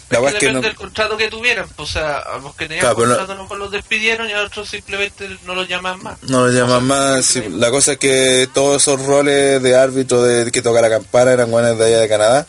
La 0.10 0.20
Es 0.20 0.34
que 0.34 0.40
que 0.40 0.46
no, 0.48 0.54
depende 0.56 0.68
del 0.68 0.76
contrato 0.76 1.16
que 1.16 1.28
tuvieran. 1.30 1.70
Pues, 1.74 1.90
o 1.90 1.94
sea, 1.94 2.18
a 2.18 2.40
los 2.40 2.54
que 2.56 2.66
tenían 2.68 2.82
Claro, 2.82 2.96
pero 2.98 3.08
no- 3.10 3.16
contrato 3.18 3.48
no 3.48 3.56
los 3.56 3.72
despidieron 3.72 4.28
y 4.30 4.34
a 4.34 4.42
otros 4.42 4.68
simplemente 4.68 5.30
no 5.46 5.56
los 5.56 5.70
llaman 5.70 6.04
más. 6.04 6.22
No 6.24 6.48
lo 6.48 6.52
llaman 6.52 6.84
más. 6.84 7.24
sí, 7.26 7.44
la 7.50 7.70
cosa 7.72 7.94
es 7.94 7.98
que 8.00 8.50
todos 8.54 8.82
esos 8.82 9.06
roles 9.06 9.62
de 9.64 9.76
árbitro 9.78 10.22
de 10.22 10.52
que 10.52 10.62
toca 10.62 10.82
la 10.82 10.90
campana 10.90 11.32
eran 11.32 11.50
buenos 11.50 11.78
de 11.80 11.86
allá 11.86 12.00
de 12.02 12.10
Canadá. 12.10 12.46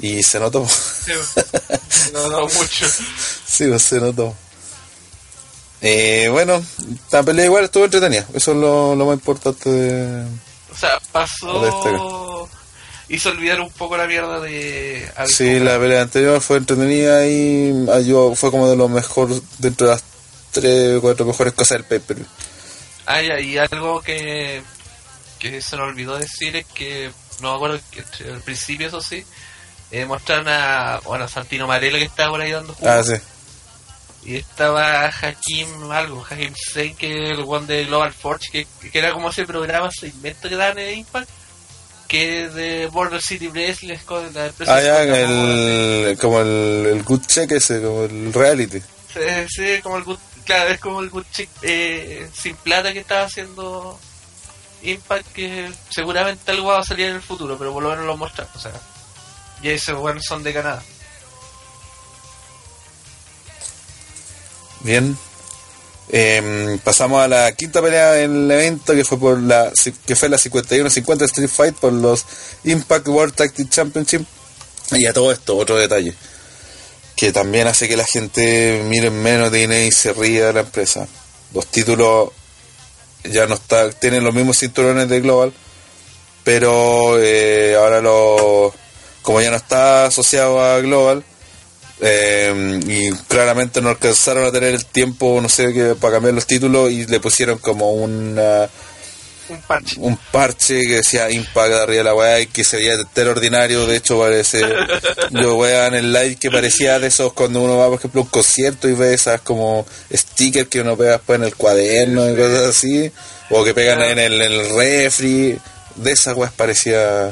Y 0.00 0.22
se 0.22 0.38
notó. 0.38 0.66
Sí, 0.68 1.12
no, 2.12 2.28
no 2.28 2.40
mucho. 2.42 2.86
sí, 3.46 3.66
pues, 3.66 3.82
se 3.82 4.00
notó. 4.00 4.34
Eh, 5.80 6.28
bueno, 6.30 6.62
la 7.12 7.22
pelea 7.22 7.44
igual 7.44 7.64
estuvo 7.64 7.84
entretenida. 7.84 8.26
Eso 8.34 8.52
es 8.52 8.56
lo, 8.56 8.94
lo 8.94 9.06
más 9.06 9.14
importante 9.14 9.70
de... 9.70 10.26
O 10.72 10.76
sea, 10.76 10.98
pasó. 11.12 12.48
Hizo 13.10 13.30
olvidar 13.30 13.60
un 13.60 13.70
poco 13.70 13.96
la 13.96 14.06
mierda 14.06 14.38
de. 14.38 15.10
Alex 15.16 15.34
Sí, 15.34 15.58
la 15.60 15.78
pelea 15.78 16.02
anterior 16.02 16.42
fue 16.42 16.58
entretenida 16.58 17.26
y 17.26 17.88
ayudó, 17.90 18.34
fue 18.34 18.50
como 18.50 18.68
de 18.68 18.76
lo 18.76 18.88
mejor 18.88 19.30
dentro 19.58 19.86
de 19.86 19.94
las 19.94 20.04
tres 20.52 20.98
o 20.98 21.00
cuatro 21.00 21.24
mejores 21.24 21.54
cosas 21.54 21.78
del 21.78 21.84
pay-per-view. 21.84 22.26
Ah, 23.06 23.22
ya, 23.22 23.40
y 23.40 23.56
algo 23.56 24.02
que. 24.02 24.62
que 25.38 25.62
se 25.62 25.76
nos 25.78 25.88
olvidó 25.88 26.18
decir 26.18 26.54
es 26.56 26.66
que. 26.66 27.10
No 27.40 27.52
me 27.52 27.56
acuerdo 27.56 27.80
que 27.90 28.04
al 28.30 28.42
principio, 28.42 28.88
eso 28.88 29.00
sí. 29.00 29.24
Eh, 29.90 30.04
mostraron 30.04 30.46
a. 30.48 31.00
Bueno, 31.04 31.24
a 31.24 31.28
Santino 31.28 31.66
Marello 31.66 31.96
que 31.98 32.04
estaba 32.04 32.30
por 32.30 32.40
ahí 32.40 32.50
dando 32.52 32.74
jugo. 32.74 32.88
Ah, 32.90 33.02
sí. 33.02 33.14
Y 34.24 34.36
estaba 34.36 35.06
Hakim 35.06 35.90
algo, 35.90 36.22
Hakim 36.28 36.52
Sen, 36.54 36.94
que 36.96 37.24
es 37.24 37.30
el 37.38 37.44
one 37.46 37.66
de 37.66 37.84
Global 37.86 38.12
Forge, 38.12 38.48
que, 38.52 38.90
que 38.90 38.98
era 38.98 39.12
como 39.12 39.30
ese 39.30 39.46
programa 39.46 39.88
segmento 39.90 40.48
que 40.48 40.56
daban 40.56 40.78
en 40.78 40.98
Impact, 40.98 41.28
que 42.08 42.44
es 42.44 42.54
de 42.54 42.86
Border 42.88 43.22
City 43.22 43.48
Wrestling, 43.48 43.96
con 44.04 44.32
la 44.34 44.46
empresa 44.46 44.74
Ah, 44.76 44.82
ya, 44.82 45.02
el, 45.02 46.18
como 46.18 46.40
el, 46.40 46.86
el 46.92 47.02
good 47.04 47.22
check 47.26 47.50
ese, 47.52 47.80
como 47.80 48.04
el 48.04 48.32
reality. 48.34 48.80
sí. 48.80 49.20
Sí, 49.48 49.80
como 49.82 49.96
el 49.96 50.04
good, 50.04 50.18
claro, 50.44 50.70
es 50.70 50.80
como 50.80 51.00
el 51.00 51.08
good 51.08 51.24
chick 51.32 51.48
eh, 51.62 52.28
sin 52.34 52.54
plata 52.56 52.92
que 52.92 52.98
estaba 53.00 53.22
haciendo 53.22 53.98
Impact, 54.82 55.32
que 55.32 55.70
seguramente 55.88 56.50
algo 56.50 56.68
va 56.68 56.80
a 56.80 56.84
salir 56.84 57.06
en 57.06 57.14
el 57.16 57.22
futuro, 57.22 57.56
pero 57.56 57.72
por 57.72 57.82
lo 57.82 57.90
menos 57.90 58.04
lo 58.04 58.16
muestran, 58.16 58.48
o 58.54 58.58
sea, 58.58 58.72
y 59.62 59.68
esos 59.70 59.98
buenos 59.98 60.24
son 60.24 60.42
de 60.42 60.52
Canadá. 60.52 60.82
Bien. 64.80 65.16
Em, 66.10 66.78
pasamos 66.78 67.22
a 67.22 67.28
la 67.28 67.52
quinta 67.52 67.82
pelea 67.82 68.22
en 68.22 68.44
el 68.44 68.50
evento 68.50 68.94
que 68.94 69.04
fue 69.04 69.18
por 69.18 69.38
la 69.38 69.70
que 70.06 70.16
fue 70.16 70.30
la 70.30 70.38
51-50 70.38 71.24
Street 71.26 71.50
Fight 71.50 71.74
por 71.76 71.92
los 71.92 72.24
Impact 72.64 73.08
World 73.08 73.34
Tag 73.34 73.52
Championship 73.68 74.24
y 74.92 75.04
a 75.04 75.12
todo 75.12 75.32
esto 75.32 75.54
otro 75.58 75.76
detalle 75.76 76.14
que 77.14 77.30
también 77.30 77.66
hace 77.66 77.88
que 77.88 77.96
la 77.98 78.06
gente 78.06 78.82
mire 78.86 79.10
menos 79.10 79.52
de 79.52 79.86
y 79.86 79.92
se 79.92 80.14
ría 80.14 80.46
de 80.46 80.52
la 80.54 80.60
empresa 80.60 81.06
los 81.52 81.66
títulos 81.66 82.30
ya 83.24 83.46
no 83.46 83.56
está 83.56 83.90
tienen 83.90 84.24
los 84.24 84.32
mismos 84.32 84.58
cinturones 84.58 85.10
de 85.10 85.20
Global 85.20 85.52
pero 86.42 87.18
eh, 87.20 87.76
ahora 87.76 88.00
lo 88.00 88.72
como 89.28 89.42
ya 89.42 89.50
no 89.50 89.58
está 89.58 90.06
asociado 90.06 90.58
a 90.58 90.80
Global 90.80 91.22
eh, 92.00 92.80
y 92.86 93.10
claramente 93.28 93.82
no 93.82 93.90
alcanzaron 93.90 94.46
a 94.46 94.50
tener 94.50 94.74
el 94.74 94.86
tiempo, 94.86 95.38
no 95.42 95.50
sé, 95.50 95.74
qué 95.74 95.94
para 96.00 96.14
cambiar 96.14 96.32
los 96.32 96.46
títulos 96.46 96.90
y 96.90 97.04
le 97.04 97.20
pusieron 97.20 97.58
como 97.58 97.92
una, 97.92 98.70
Un 99.50 99.60
parche. 99.66 99.96
un 100.00 100.16
parche 100.32 100.80
que 100.86 100.94
decía 100.94 101.30
Impact 101.30 101.74
arriba 101.74 101.98
de 101.98 102.04
la 102.04 102.14
weá 102.14 102.40
y 102.40 102.46
que 102.46 102.64
se 102.64 102.78
veía 102.78 102.94
entero 102.94 103.32
ordinario. 103.32 103.86
De 103.86 103.96
hecho, 103.96 104.18
parece, 104.18 104.62
yo 105.30 105.56
weá 105.56 105.88
en 105.88 105.96
el 105.96 106.10
live 106.10 106.36
que 106.36 106.50
parecía 106.50 106.98
de 106.98 107.08
esos 107.08 107.34
cuando 107.34 107.60
uno 107.60 107.76
va, 107.76 107.88
por 107.88 107.98
ejemplo, 107.98 108.22
a 108.22 108.24
un 108.24 108.30
concierto 108.30 108.88
y 108.88 108.94
ve 108.94 109.12
esas 109.12 109.42
como 109.42 109.84
stickers 110.10 110.70
que 110.70 110.80
uno 110.80 110.96
pega 110.96 111.18
después 111.18 111.38
en 111.38 111.44
el 111.44 111.54
cuaderno 111.54 112.30
y 112.30 112.34
cosas 112.34 112.74
así, 112.74 113.12
o 113.50 113.62
que 113.62 113.74
pegan 113.74 114.00
en 114.00 114.18
el, 114.18 114.40
en 114.40 114.52
el 114.52 114.74
refri. 114.74 115.58
De 115.96 116.12
esas 116.12 116.34
weas 116.34 116.52
parecía. 116.52 117.30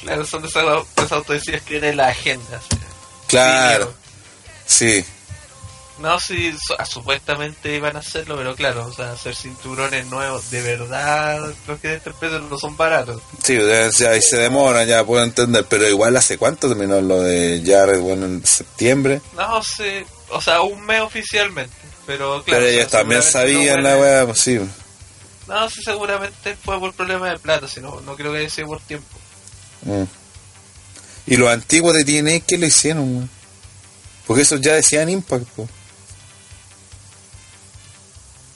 Claro, 0.00 0.24
son 0.24 0.42
de 0.42 0.48
esas, 0.48 0.64
esas 0.96 1.12
autodecidas 1.12 1.62
que 1.62 1.72
vienen 1.74 1.90
en 1.90 1.96
la 1.98 2.08
agenda. 2.08 2.60
Claro. 3.26 3.92
Sí, 4.66 5.04
No, 5.98 6.18
sí, 6.18 6.54
ah, 6.78 6.86
supuestamente 6.86 7.74
iban 7.74 7.96
a 7.96 7.98
hacerlo, 7.98 8.36
pero 8.36 8.54
claro, 8.54 8.86
o 8.86 8.92
sea, 8.92 9.12
hacer 9.12 9.34
cinturones 9.34 10.06
nuevos, 10.06 10.50
de 10.50 10.62
verdad, 10.62 11.52
los 11.66 11.80
que 11.80 11.88
de 11.88 11.96
este 11.96 12.12
peso 12.12 12.38
no 12.38 12.56
son 12.56 12.76
baratos. 12.76 13.20
sí, 13.42 13.58
ya, 13.98 14.10
ahí 14.10 14.22
se 14.22 14.38
demora, 14.38 14.84
ya 14.84 15.04
puedo 15.04 15.22
entender, 15.22 15.66
pero 15.68 15.86
igual 15.88 16.16
hace 16.16 16.38
cuánto 16.38 16.68
terminó 16.68 17.00
lo 17.00 17.20
de 17.22 17.62
Jared, 17.66 18.00
bueno, 18.00 18.26
en 18.26 18.46
septiembre. 18.46 19.20
No 19.36 19.62
sé, 19.62 20.06
o 20.30 20.40
sea, 20.40 20.62
un 20.62 20.80
mes 20.86 21.02
oficialmente, 21.02 21.76
pero 22.06 22.42
claro. 22.42 22.44
pero 22.44 22.58
o 22.58 22.60
sea, 22.60 22.70
ellos 22.70 22.90
también 22.90 23.22
sabían 23.22 23.82
no 23.82 23.88
la 23.88 23.96
weá, 23.98 24.26
pues 24.26 24.40
sí. 24.40 24.58
No, 25.46 25.68
sí, 25.68 25.82
seguramente 25.82 26.56
fue 26.56 26.78
por 26.78 26.94
problema 26.94 27.28
de 27.28 27.38
plata, 27.38 27.68
si 27.68 27.80
no, 27.80 28.00
no 28.00 28.16
creo 28.16 28.32
que 28.32 28.38
haya 28.38 28.48
sido 28.48 28.68
por 28.68 28.80
tiempo. 28.80 29.19
Mm. 29.82 30.04
Y 31.26 31.36
los 31.36 31.48
antiguos 31.48 31.94
de 31.94 32.04
TNA, 32.04 32.40
¿qué 32.40 32.58
lo 32.58 32.66
hicieron? 32.66 33.28
Porque 34.26 34.42
esos 34.42 34.60
ya 34.60 34.74
decían 34.74 35.08
Impact, 35.08 35.46
po. 35.50 35.68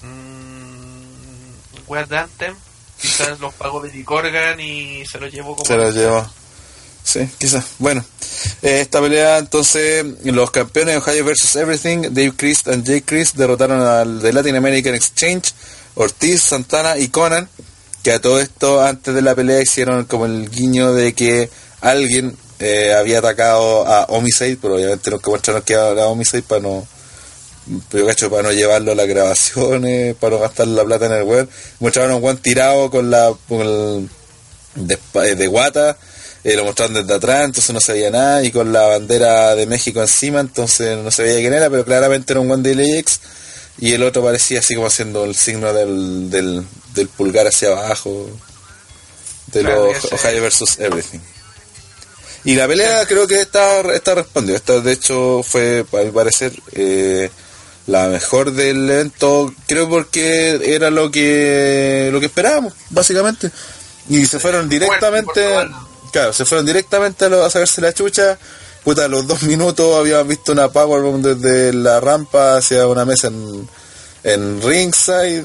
Mm, 0.03 1.89
Weas 1.89 2.09
de 2.09 2.19
Anthem, 2.19 2.55
quizás 3.01 3.41
los 3.41 3.55
pagó 3.55 3.81
Betty 3.81 4.05
Corgan 4.05 4.61
y 4.61 5.05
se 5.07 5.19
los 5.19 5.33
llevó 5.33 5.57
como. 5.57 5.67
Se 5.67 5.77
los 5.77 5.95
llevó. 5.95 6.29
Sí, 7.05 7.29
quizás. 7.39 7.65
Bueno, 7.79 8.05
eh, 8.63 8.81
esta 8.81 9.01
pelea 9.01 9.39
entonces, 9.39 10.05
los 10.25 10.51
campeones 10.51 10.95
de 10.95 10.99
Ohio 10.99 11.25
vs. 11.25 11.57
Everything, 11.57 12.03
Dave 12.11 12.33
Christ 12.37 12.67
y 12.67 12.83
Jake 12.83 13.05
Christ 13.05 13.37
derrotaron 13.37 13.81
al 13.83 14.21
de 14.23 14.33
Latin 14.33 14.57
American 14.57 14.95
Exchange, 14.95 15.53
Ortiz, 15.95 16.43
Santana 16.43 16.97
y 16.97 17.09
Conan, 17.09 17.49
que 18.05 18.13
a 18.13 18.21
todo 18.21 18.39
esto 18.39 18.83
antes 18.83 19.15
de 19.15 19.23
la 19.23 19.35
pelea 19.35 19.61
hicieron 19.61 20.05
como 20.05 20.27
el 20.27 20.51
guiño 20.51 20.93
de 20.93 21.15
que 21.15 21.51
alguien 21.81 22.37
eh, 22.61 22.95
había 22.95 23.19
atacado 23.19 23.87
a 23.87 24.05
Homicide, 24.05 24.59
pero 24.61 24.75
obviamente 24.75 25.11
nunca 25.11 25.31
mostraron 25.31 25.63
que 25.63 25.73
era 25.73 26.07
Homicide 26.07 26.43
para 26.43 26.61
no 26.61 26.87
pero 27.91 28.07
cacho, 28.07 28.29
para 28.29 28.43
no 28.43 28.53
llevarlo 28.53 28.93
a 28.93 28.95
las 28.95 29.07
grabaciones, 29.07 30.15
para 30.21 30.37
no 30.37 30.43
gastar 30.43 30.69
la 30.69 30.85
plata 30.85 31.07
en 31.07 31.13
el 31.13 31.23
web. 31.25 31.49
Mostraron 31.81 32.13
a 32.13 32.17
un 32.17 32.21
guan 32.21 32.37
tirado 32.37 32.91
con 32.91 33.11
la 33.11 33.35
con 33.49 33.61
el, 33.63 34.09
de, 34.75 35.35
de 35.35 35.47
guata, 35.47 35.97
eh, 36.45 36.57
lo 36.57 36.65
mostraron 36.67 36.95
desde 36.95 37.15
atrás, 37.15 37.47
entonces 37.47 37.73
no 37.73 37.81
se 37.81 37.95
veía 37.95 38.11
nada, 38.11 38.45
y 38.45 38.51
con 38.53 38.71
la 38.71 38.83
bandera 38.83 39.55
de 39.55 39.67
México 39.67 40.03
encima, 40.03 40.41
entonces 40.41 40.99
no 40.99 41.11
se 41.11 41.23
veía 41.23 41.41
quién 41.41 41.55
era, 41.55 41.71
pero 41.71 41.87
claramente 41.87 42.35
era 42.35 42.41
un 42.41 42.49
guan 42.49 42.63
de 42.63 42.75
LAX, 42.75 43.21
y 43.79 43.93
el 43.93 44.03
otro 44.03 44.23
parecía 44.23 44.61
así 44.61 44.75
como 44.75 44.87
haciendo 44.87 45.25
el 45.25 45.35
signo 45.35 45.73
del, 45.73 46.31
del, 46.31 46.65
del 46.95 47.09
pulgar 47.09 47.47
hacia 47.47 47.69
abajo, 47.69 48.29
de 49.49 49.61
Claro, 49.61 49.93
los 49.93 50.13
Ohio 50.13 50.43
versus 50.43 50.79
Everything. 50.79 51.21
Y 52.45 52.57
la 52.57 52.69
pelea 52.69 53.07
creo 53.07 53.27
que 53.27 53.41
esta, 53.41 53.81
esta 53.93 54.15
respondió. 54.17 54.55
Esta 54.55 54.81
de 54.81 54.93
hecho 54.93 55.43
fue, 55.43 55.85
a 55.93 55.97
mi 55.97 56.11
parecer, 56.11 56.53
eh, 56.73 57.31
la 57.87 58.09
mejor 58.09 58.53
del 58.53 58.89
evento. 58.91 59.53
Creo 59.67 59.89
porque 59.89 60.61
era 60.75 60.91
lo 60.91 61.11
que 61.11 62.11
lo 62.13 62.21
que 62.21 62.27
esperábamos, 62.27 62.75
básicamente. 62.91 63.51
Y 64.11 64.27
se 64.27 64.39
fueron 64.39 64.69
directamente, 64.69 65.43
claro, 66.13 66.33
se 66.35 66.45
fueron 66.45 66.67
directamente 66.67 67.25
a, 67.25 67.29
lo- 67.31 67.45
a 67.45 67.51
sacarse 67.51 67.81
la 67.81 67.95
chucha. 67.95 68.39
Puta, 68.85 69.07
a 69.07 69.09
los 69.09 69.27
dos 69.27 69.43
minutos 69.45 69.97
habíamos 69.99 70.29
visto 70.29 70.53
una 70.53 70.69
powerbomb 70.69 71.25
desde 71.25 71.73
la 71.73 72.01
rampa 72.01 72.59
hacia 72.59 72.87
una 72.87 73.05
mesa 73.05 73.29
en, 73.29 73.69
en 74.25 74.63
ringside. 74.63 75.45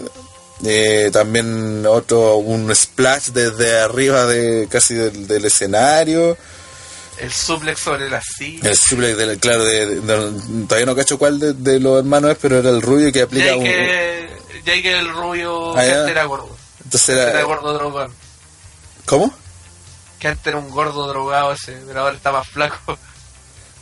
Eh, 0.66 1.10
también 1.14 1.86
otro, 1.88 2.36
un 2.36 2.76
splash 2.76 3.28
desde 3.30 3.80
arriba 3.80 4.26
de 4.26 4.68
casi 4.70 4.94
del, 4.94 5.26
del 5.26 5.46
escenario. 5.46 6.38
El 7.18 7.32
suplex 7.32 7.80
sobre 7.80 8.10
la 8.10 8.22
silla. 8.22 8.70
El 8.70 8.76
suplex, 8.78 9.18
del, 9.18 9.40
claro, 9.40 9.64
de, 9.64 9.86
de- 9.86 10.02
de- 10.02 10.66
todavía 10.68 10.86
no 10.86 10.96
cacho 10.98 11.18
cuál 11.18 11.40
de, 11.40 11.54
de 11.54 11.80
los 11.80 12.00
hermanos 12.00 12.32
es, 12.32 12.38
pero 12.42 12.58
era 12.60 12.70
el 12.70 12.82
rubio 12.82 13.10
que 13.12 13.22
aplica 13.22 13.56
un... 13.56 13.64
Jake, 13.64 14.30
Jake 14.66 15.00
el 15.00 15.10
rubio 15.14 15.78
Ah, 15.78 15.82
que 15.82 15.88
ya. 15.88 16.00
antes 16.00 16.12
era 16.12 16.24
gordo. 16.26 16.50
Entonces 16.84 17.10
era 17.10 17.30
era... 17.30 17.44
gordo 17.44 17.74
drogado. 17.74 18.12
¿Cómo? 19.06 19.34
Que 20.20 20.28
antes 20.28 20.46
era 20.48 20.58
un 20.58 20.70
gordo 20.72 21.08
drogado 21.08 21.54
ese, 21.54 21.78
pero 21.88 22.02
ahora 22.02 22.16
está 22.18 22.34
más 22.34 22.48
flaco. 22.50 22.98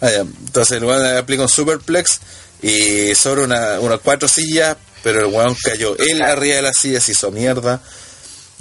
Ah, 0.02 0.10
ya. 0.10 0.19
Entonces 0.19 0.78
el 0.78 0.84
weón 0.84 1.18
aplica 1.18 1.44
un 1.44 1.49
superplex 1.49 2.19
y 2.61 3.15
sobre 3.15 3.44
una, 3.44 3.80
unas 3.80 3.99
cuatro 3.99 4.28
sillas, 4.28 4.78
pero 5.03 5.19
el 5.19 5.34
weón 5.34 5.56
cayó 5.64 5.98
él 5.98 6.22
arriba 6.22 6.57
de 6.57 6.61
las 6.64 6.78
sillas 6.78 7.07
y 7.10 7.11
hizo 7.11 7.32
mierda. 7.32 7.82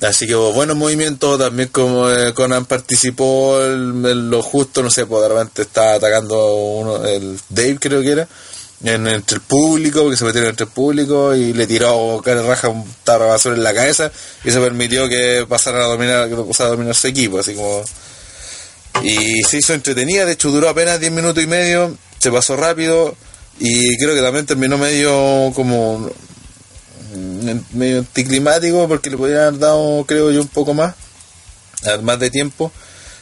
Así 0.02 0.26
que 0.26 0.36
hubo 0.36 0.52
buenos 0.52 0.76
movimientos, 0.76 1.38
también 1.38 1.70
como 1.70 2.10
eh, 2.10 2.34
Conan 2.34 2.66
participó 2.66 3.64
en, 3.64 4.28
lo 4.28 4.42
justo, 4.42 4.82
no 4.82 4.90
sé, 4.90 5.06
pues 5.06 5.22
de 5.22 5.28
repente 5.28 5.62
estaba 5.62 5.94
atacando 5.94 6.54
uno, 6.54 7.02
el 7.06 7.40
Dave 7.48 7.78
creo 7.80 8.02
que 8.02 8.10
era, 8.10 8.28
en, 8.84 9.06
entre 9.06 9.36
el 9.36 9.42
público, 9.42 10.02
porque 10.02 10.18
se 10.18 10.26
metieron 10.26 10.50
entre 10.50 10.64
el 10.66 10.70
público 10.70 11.34
y 11.34 11.54
le 11.54 11.66
tiró 11.66 12.20
cara 12.22 12.42
raja 12.42 12.68
un 12.68 12.84
tarro 13.04 13.28
basura 13.28 13.56
en 13.56 13.62
la 13.62 13.72
cabeza 13.72 14.12
y 14.44 14.50
se 14.50 14.60
permitió 14.60 15.08
que 15.08 15.46
pasaran 15.48 15.80
a 15.80 15.86
dominar, 15.86 16.28
que 16.28 16.36
pasara 16.36 16.68
a 16.68 16.72
dominar 16.72 16.94
su 16.94 17.06
equipo, 17.06 17.38
así 17.38 17.54
como 17.54 17.82
y 19.02 19.42
se 19.44 19.58
hizo 19.58 19.74
entretenida, 19.74 20.24
de 20.24 20.32
hecho 20.32 20.50
duró 20.50 20.68
apenas 20.68 20.98
10 21.00 21.12
minutos 21.12 21.42
y 21.42 21.46
medio, 21.46 21.96
se 22.18 22.30
pasó 22.30 22.56
rápido 22.56 23.14
y 23.58 23.96
creo 23.98 24.14
que 24.14 24.22
también 24.22 24.46
terminó 24.46 24.78
medio 24.78 25.52
como 25.54 26.10
mm, 27.14 27.50
medio 27.74 27.98
anticlimático 27.98 28.86
porque 28.88 29.10
le 29.10 29.16
podrían 29.16 29.40
haber 29.42 29.58
dado 29.60 30.04
creo 30.06 30.30
yo 30.30 30.42
un 30.42 30.48
poco 30.48 30.74
más, 30.74 30.94
más 32.02 32.18
de 32.18 32.30
tiempo. 32.30 32.72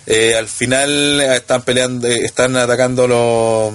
Eh, 0.07 0.35
al 0.37 0.49
final 0.49 1.21
eh, 1.21 1.37
están 1.37 1.63
peleando, 1.63 2.07
eh, 2.09 2.25
están 2.25 2.57
atacando 2.57 3.07
los, 3.09 3.73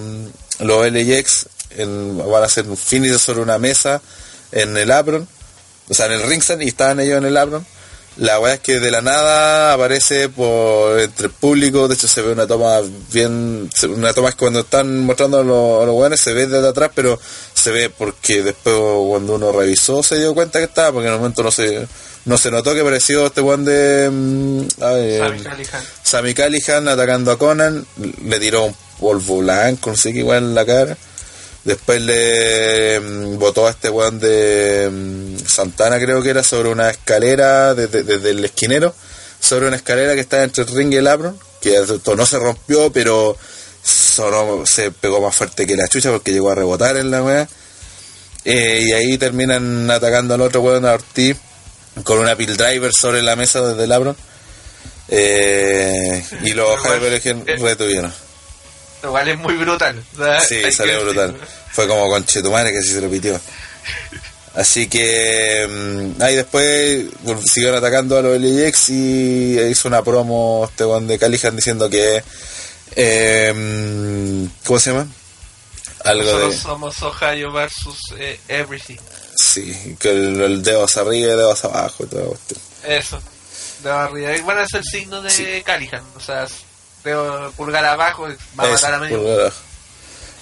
los 0.60 0.92
LAX, 0.92 1.48
en- 1.72 2.18
van 2.18 2.44
a 2.44 2.46
hacer 2.46 2.68
un 2.68 2.78
finish 2.78 3.18
sobre 3.18 3.42
una 3.42 3.58
mesa 3.58 4.02
en 4.52 4.78
el 4.78 4.92
apron, 4.92 5.28
o 5.90 5.94
sea 5.94 6.06
en 6.08 6.12
el 6.14 6.24
ringside 6.24 6.64
y 6.64 6.68
estaban 6.68 7.00
ellos 7.00 7.18
en 7.18 7.26
el 7.26 7.36
apron. 7.38 7.66
La 8.20 8.40
weá 8.40 8.56
es 8.56 8.60
que 8.60 8.80
de 8.82 8.92
la 8.92 9.02
nada 9.02 9.74
aparece 9.74 10.28
por 10.28 11.00
entre 11.00 11.28
el 11.28 11.32
público, 11.32 11.88
de 11.88 11.96
hecho 11.96 12.08
se 12.08 12.22
ve 12.22 12.34
una 12.34 12.46
toma 12.48 12.80
bien, 13.14 13.70
una 13.90 14.14
toma 14.14 14.30
es 14.30 14.36
cuando 14.36 14.60
están 14.60 15.06
mostrando 15.06 15.40
a 15.40 15.44
los, 15.44 15.86
los 15.86 15.96
weones, 15.96 16.20
se 16.20 16.34
ve 16.34 16.46
desde 16.48 16.68
atrás, 16.68 16.92
pero 16.94 17.18
se 17.54 17.72
ve 17.72 17.90
porque 17.90 18.44
después 18.44 18.76
cuando 19.08 19.36
uno 19.36 19.52
revisó 19.54 20.04
se 20.04 20.18
dio 20.20 20.34
cuenta 20.34 20.60
que 20.60 20.66
estaba, 20.66 20.92
porque 20.92 21.08
en 21.08 21.14
el 21.14 21.20
momento 21.20 21.44
no 21.44 21.52
se, 21.52 21.88
no 22.26 22.38
se 22.38 22.52
notó 22.52 22.74
que 22.76 22.84
pareció 22.84 23.26
este 23.28 23.40
weón 23.40 23.64
de 23.64 24.10
mm, 24.12 24.60
el- 24.84 25.44
Callihan. 25.44 25.84
Sami 26.04 26.34
Callihan 26.34 26.88
atacando 26.90 27.32
a 27.32 27.38
Conan, 27.38 27.86
le 28.26 28.40
tiró 28.40 28.66
un 28.66 28.76
polvo 29.00 29.38
blanco, 29.38 29.92
no 29.92 29.96
sé 29.96 30.12
qué 30.12 30.20
igual 30.20 30.40
en 30.44 30.56
la 30.56 30.66
cara. 30.66 30.98
Después 31.64 32.02
le 32.02 33.00
mm, 33.00 33.38
botó 33.38 33.68
a 33.68 33.72
este 33.72 33.90
weón 33.90 34.20
de 34.20 34.90
mm, 34.92 35.46
Santana, 35.46 36.00
creo 36.00 36.22
que 36.22 36.30
era, 36.30 36.44
sobre 36.44 36.70
una 36.70 36.90
escalera 36.90 37.74
desde, 37.76 38.04
desde 38.04 38.30
el 38.32 38.46
esquinero, 38.46 38.94
sobre 39.40 39.68
una 39.68 39.76
escalera 39.76 40.16
que 40.16 40.22
estaba 40.22 40.44
entre 40.44 40.64
el 40.64 40.70
ring 40.70 40.94
y 40.94 40.98
el 40.98 41.08
apron, 41.08 41.38
que 41.62 41.76
esto 41.76 42.16
no 42.16 42.26
se 42.26 42.40
rompió, 42.40 42.92
pero 42.92 43.38
sonó, 43.84 44.66
se 44.66 44.92
pegó 44.92 45.22
más 45.22 45.36
fuerte 45.36 45.66
que 45.66 45.76
la 45.76 45.88
chucha 45.88 46.12
porque 46.12 46.32
llegó 46.32 46.52
a 46.52 46.56
rebotar 46.56 46.98
en 46.98 47.12
la 47.12 47.24
weá. 47.24 47.48
Eh, 48.46 48.84
y 48.86 48.92
ahí 48.94 49.18
terminan 49.18 49.92
atacando 49.92 50.34
al 50.34 50.42
otro 50.42 50.62
weón, 50.62 50.86
a 50.86 50.94
Ortiz, 50.94 51.38
con 52.04 52.20
una 52.20 52.36
pill 52.36 52.56
driver 52.56 52.94
sobre 52.94 53.22
la 53.22 53.36
mesa 53.36 53.62
desde 53.62 53.84
el 53.84 53.92
apron. 53.92 54.16
Eh, 55.10 56.24
y 56.44 56.54
los 56.54 56.80
Hyper 56.80 57.14
eh, 57.14 57.58
retuvieron. 57.58 58.14
Lo 59.04 59.12
cual 59.12 59.28
es 59.30 59.38
muy 59.38 59.56
brutal. 59.56 60.04
sea, 60.18 60.42
Sí, 60.42 60.62
salió 60.72 61.02
brutal. 61.04 61.36
Fue 61.72 61.88
como 61.88 62.08
con 62.10 62.26
Chetumare 62.26 62.72
que 62.72 62.82
sí 62.82 62.90
se 62.94 63.02
lo 63.02 63.10
pitió. 63.10 63.40
Así 64.56 64.88
que 64.90 65.68
mm, 66.18 66.22
ahí 66.22 66.36
después 66.36 67.06
bueno, 67.22 67.40
siguieron 67.42 67.78
atacando 67.78 68.18
a 68.18 68.22
los 68.22 68.40
LAX 68.42 68.90
y 68.90 69.58
hizo 69.70 69.88
una 69.88 70.04
promo 70.04 70.68
este 70.70 70.84
de 70.84 71.20
Callihan 71.20 71.56
diciendo 71.56 71.90
que 71.90 72.24
eh, 72.96 73.54
mm, 73.56 74.66
¿cómo 74.66 74.80
se 74.80 74.92
llama? 74.92 75.08
Algo 76.04 76.24
Nosotros 76.24 76.54
de 76.56 76.62
somos 76.62 77.02
Ohio 77.04 77.52
versus 77.52 78.00
eh, 78.18 78.40
Everything. 78.48 78.98
sí, 79.36 79.96
que 80.00 80.10
el, 80.12 80.42
el 80.42 80.64
dedo 80.64 80.84
hacia 80.86 81.04
arriba 81.04 81.28
y 81.28 81.30
el 81.32 81.38
dedo 81.38 81.52
hacia 81.52 81.70
abajo 81.70 82.04
y 82.06 82.08
todo. 82.08 82.38
Eso. 82.88 83.22
De 83.84 83.90
arriba. 83.92 84.36
Y 84.36 84.42
Van 84.42 84.58
a 84.58 84.66
ser 84.66 84.82
signos 84.84 85.24
de 85.24 85.30
Sí. 85.30 85.46
Callihan. 85.64 86.04
O 86.16 86.20
sea, 86.20 86.48
veo 87.04 87.52
pulgar 87.58 87.86
abajo, 87.86 88.28
va 88.60 88.64
a 88.66 88.70
matar 88.70 88.94
a 88.96 89.00
medio. 89.00 89.52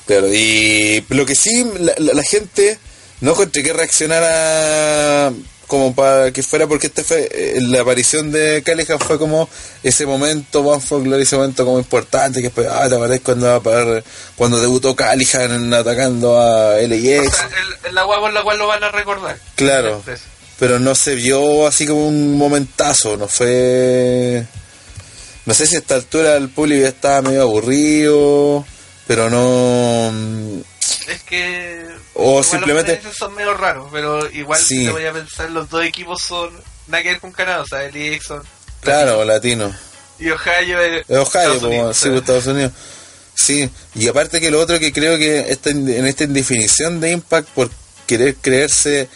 Claro, 0.05 0.27
y 0.33 1.03
lo 1.09 1.25
que 1.25 1.35
sí, 1.35 1.69
la, 1.79 1.93
la- 1.97 2.13
la 2.13 2.23
gente 2.23 2.79
no 3.21 3.31
encontré 3.31 3.61
que 3.63 3.73
reaccionara 3.73 5.33
como 5.67 5.93
para 5.93 6.31
que 6.31 6.41
fuera, 6.43 6.65
porque 6.65 6.87
este 6.87 7.03
fue, 7.03 7.27
eh, 7.29 7.57
la 7.59 7.81
aparición 7.81 8.31
de 8.31 8.63
Callihan 8.65 8.99
fue 8.99 9.19
como 9.19 9.49
ese 9.83 10.05
momento, 10.05 10.61
One 10.61 10.81
for 10.81 11.03
Glory, 11.03 11.23
ese 11.23 11.35
momento 11.35 11.65
como 11.65 11.77
importante, 11.77 12.39
que 12.39 12.43
después, 12.47 12.67
ah, 12.71 12.87
te 12.87 12.95
acuerdas 12.95 13.19
cuando, 13.21 13.47
va 13.47 13.55
a 13.55 13.59
parar- 13.59 14.03
cuando 14.37 14.61
debutó 14.61 14.95
Callihan 14.95 15.73
atacando 15.73 16.39
a 16.39 16.75
O 16.75 16.81
LAX, 16.87 17.35
sea, 17.35 17.49
el, 17.89 17.93
la 17.95 18.05
por 18.05 18.31
la 18.31 18.43
cual 18.43 18.57
lo 18.59 18.67
van 18.67 18.81
a 18.83 18.91
recordar. 18.91 19.37
Claro. 19.55 20.01
Pero 20.57 20.79
no 20.79 20.95
se 20.95 21.15
vio 21.15 21.67
así 21.67 21.85
como 21.85 22.07
un 22.07 22.37
momentazo, 22.37 23.17
no 23.17 23.27
fue... 23.27 24.45
No 25.47 25.53
sé 25.53 25.65
si 25.65 25.75
a 25.75 25.79
esta 25.79 25.95
altura 25.95 26.35
el 26.35 26.49
público 26.49 26.81
ya 26.81 26.89
estaba 26.89 27.21
medio 27.21 27.41
aburrido, 27.43 28.65
pero 29.07 29.29
no... 29.29 30.11
es 31.07 31.23
que. 31.23 31.85
O 32.13 32.43
simplemente- 32.43 32.99
Los 33.01 33.15
son 33.15 33.33
medio 33.33 33.53
raros, 33.53 33.87
pero 33.91 34.29
igual 34.31 34.59
Sí. 34.61 34.83
te 34.85 34.91
voy 34.91 35.05
a 35.05 35.13
pensar, 35.13 35.49
los 35.49 35.69
dos 35.69 35.85
equipos 35.85 36.21
son. 36.21 36.49
Nada 36.87 37.01
que 37.01 37.09
ver 37.11 37.19
con 37.21 37.31
Canadá, 37.31 37.61
o 37.61 37.65
sea, 37.65 37.85
el 37.85 37.95
EX 37.95 38.25
son. 38.25 38.43
Claro, 38.81 39.23
latino. 39.23 39.73
Y 40.19 40.29
Ohio 40.29 40.81
es. 40.81 41.05
Es 41.07 41.17
Ohio, 41.17 41.23
Estados 41.23 41.55
como 41.59 41.67
Unidos, 41.69 41.97
sí, 41.97 42.09
Estados 42.09 42.45
Unidos. 42.47 42.71
Sí, 43.33 43.69
y 43.95 44.07
aparte 44.09 44.41
que 44.41 44.51
lo 44.51 44.59
otro 44.59 44.79
que 44.79 44.91
creo 44.91 45.17
que 45.17 45.49
está 45.49 45.69
en, 45.69 45.87
esta 46.07 46.25
indefinición 46.25 46.99
de 46.99 47.11
Impact 47.11 47.47
por 47.49 47.69
querer 48.05 48.35
creerse 48.35 49.07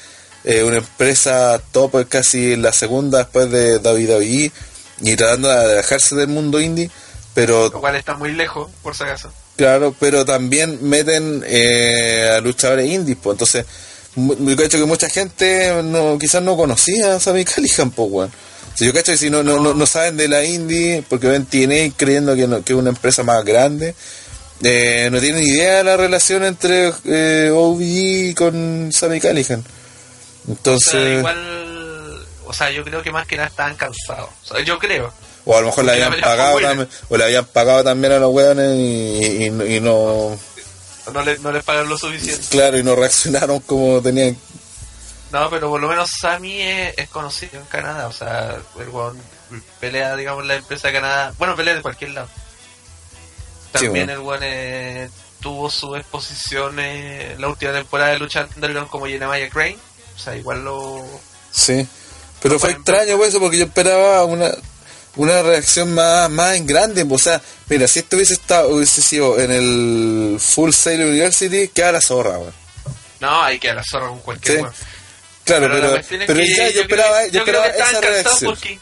eh, 0.45 0.63
una 0.63 0.77
empresa 0.77 1.61
top 1.73 2.07
casi 2.07 2.55
la 2.55 2.71
segunda 2.71 3.17
después 3.19 3.51
de 3.51 3.79
WWE 3.79 4.51
y 5.03 5.15
tratando 5.15 5.49
de 5.49 5.73
alejarse 5.73 6.15
del 6.15 6.27
mundo 6.27 6.59
indie, 6.59 6.89
pero 7.33 7.69
Lo 7.69 7.79
cual 7.79 7.95
está 7.95 8.15
muy 8.15 8.31
lejos, 8.33 8.69
por 8.83 8.95
si 8.95 9.03
acaso. 9.03 9.31
Claro, 9.55 9.95
pero 9.99 10.25
también 10.25 10.79
meten 10.81 11.43
eh, 11.45 12.29
a 12.37 12.41
luchadores 12.41 12.89
indies, 12.89 13.17
pues 13.21 13.35
entonces, 13.35 13.65
yo 14.15 14.55
cacho 14.57 14.77
que 14.77 14.85
mucha 14.85 15.09
gente 15.09 15.81
no, 15.83 16.17
quizás 16.19 16.41
no 16.41 16.55
conocía 16.57 17.15
a 17.15 17.19
Sammy 17.19 17.45
Callihan, 17.45 17.91
pues, 17.91 18.09
weón. 18.11 18.31
Si 18.75 18.85
yo 18.85 18.93
cacho 18.93 19.11
que 19.11 19.17
si 19.17 19.29
no, 19.29 19.43
no, 19.43 19.59
no, 19.59 19.73
no 19.73 19.85
saben 19.85 20.17
de 20.17 20.27
la 20.27 20.43
indie, 20.43 21.03
porque 21.07 21.27
ven 21.27 21.45
TNA 21.45 21.93
creyendo 21.97 22.35
que, 22.35 22.47
no- 22.47 22.63
que 22.63 22.73
es 22.73 22.79
una 22.79 22.89
empresa 22.89 23.23
más 23.23 23.43
grande, 23.45 23.93
eh, 24.63 25.09
no 25.11 25.19
tienen 25.19 25.43
idea 25.43 25.77
de 25.79 25.83
la 25.83 25.97
relación 25.97 26.43
entre 26.43 26.93
eh, 27.05 27.49
OVE 27.53 28.33
con 28.37 28.91
Sammy 28.91 29.19
Callihan. 29.19 29.63
O 30.47 30.51
Entonces, 30.51 30.91
sea, 30.91 31.17
igual. 31.19 31.37
O 32.51 32.53
sea, 32.53 32.69
yo 32.69 32.83
creo 32.83 33.01
que 33.01 33.11
más 33.11 33.25
que 33.25 33.35
nada 33.37 33.47
estaban 33.49 33.75
cansados. 33.75 34.29
O 34.43 34.53
sea, 34.53 34.63
yo 34.63 34.77
creo. 34.77 35.11
o 35.45 35.57
a 35.57 35.61
lo 35.61 35.67
mejor 35.67 35.85
le 35.85 35.91
habían 35.93 36.21
pagado 36.21 36.59
también, 36.59 36.89
o 37.09 37.17
le 37.17 37.23
habían 37.23 37.45
pagado 37.45 37.83
también 37.83 38.13
a 38.13 38.19
los 38.19 38.31
weones 38.31 38.77
y, 38.77 39.43
y- 39.45 39.75
y 39.75 39.79
no, 39.79 40.37
No, 41.13 41.21
le, 41.23 41.39
no 41.39 41.51
les 41.51 41.63
pagaron 41.63 41.89
lo 41.89 41.97
suficiente. 41.97 42.45
claro, 42.51 42.77
y 42.77 42.83
no 42.83 42.95
reaccionaron 42.95 43.59
como 43.61 44.01
tenían 44.01 44.37
No, 45.31 45.49
pero 45.49 45.69
por 45.69 45.81
lo 45.81 45.87
menos 45.87 46.09
Sammy 46.19 46.61
es, 46.61 46.93
es 46.97 47.09
conocido 47.09 47.57
en 47.59 47.65
Canadá. 47.65 48.07
O 48.07 48.13
sea, 48.13 48.57
el 48.79 48.89
weón 48.89 49.17
pelea, 49.79 50.15
digamos, 50.15 50.45
la 50.45 50.55
empresa 50.55 50.89
de 50.89 50.93
Canadá. 50.93 51.33
Bueno, 51.39 51.55
pelea 51.55 51.73
de 51.75 51.81
cualquier 51.81 52.11
lado. 52.11 52.27
Sí, 53.73 53.85
También 53.85 54.07
bueno. 54.07 54.13
el 54.13 54.19
weón 54.19 54.39
eh, 54.43 55.09
tuvo 55.39 55.69
su 55.71 55.95
exposición 55.95 56.75
eh, 56.79 57.35
la 57.39 57.47
última 57.47 57.71
temporada 57.71 58.11
de 58.11 58.19
lucha 58.19 58.47
underground 58.55 58.89
como 58.89 59.05
Maya 59.05 59.49
Crane. 59.49 59.77
O 60.15 60.19
sea, 60.19 60.35
igual 60.35 60.63
lo. 60.65 61.03
Sí, 61.51 61.87
pero 62.41 62.59
fue 62.59 62.71
extraño 62.71 63.17
pues, 63.17 63.29
eso 63.29 63.39
porque 63.39 63.57
yo 63.59 63.65
esperaba 63.65 64.25
una 64.25 64.51
una 65.17 65.41
reacción 65.41 65.93
más, 65.93 66.29
más 66.29 66.55
en 66.55 66.65
grande. 66.65 67.05
O 67.09 67.17
sea, 67.17 67.41
mira, 67.67 67.87
si 67.87 67.99
esto 67.99 68.15
hubiese 68.15 68.33
estado, 68.33 68.69
hubiese 68.69 69.01
sido 69.01 69.39
en 69.39 69.51
el 69.51 70.37
Full 70.39 70.71
Sail 70.71 71.01
University, 71.03 71.67
queda 71.67 71.91
la 71.91 72.01
zorra, 72.01 72.37
weón. 72.37 72.53
No, 73.19 73.41
hay 73.43 73.59
que 73.59 73.69
a 73.69 73.73
la 73.75 73.83
zorra 73.83 74.07
con 74.07 74.19
cualquier 74.21 74.57
Sí. 74.57 74.61
weón. 74.63 74.73
Claro, 75.43 75.67
la 75.67 76.01
pero, 76.01 76.25
pero 76.27 76.43
ya 76.43 76.69
yo 76.69 76.81
esperaba, 76.83 77.27
yo 77.27 77.43
creo 77.43 77.63
esperaba 77.65 77.71
que 77.71 77.91
esa 77.91 78.01
reacción. 78.01 78.51
Porque, 78.53 78.79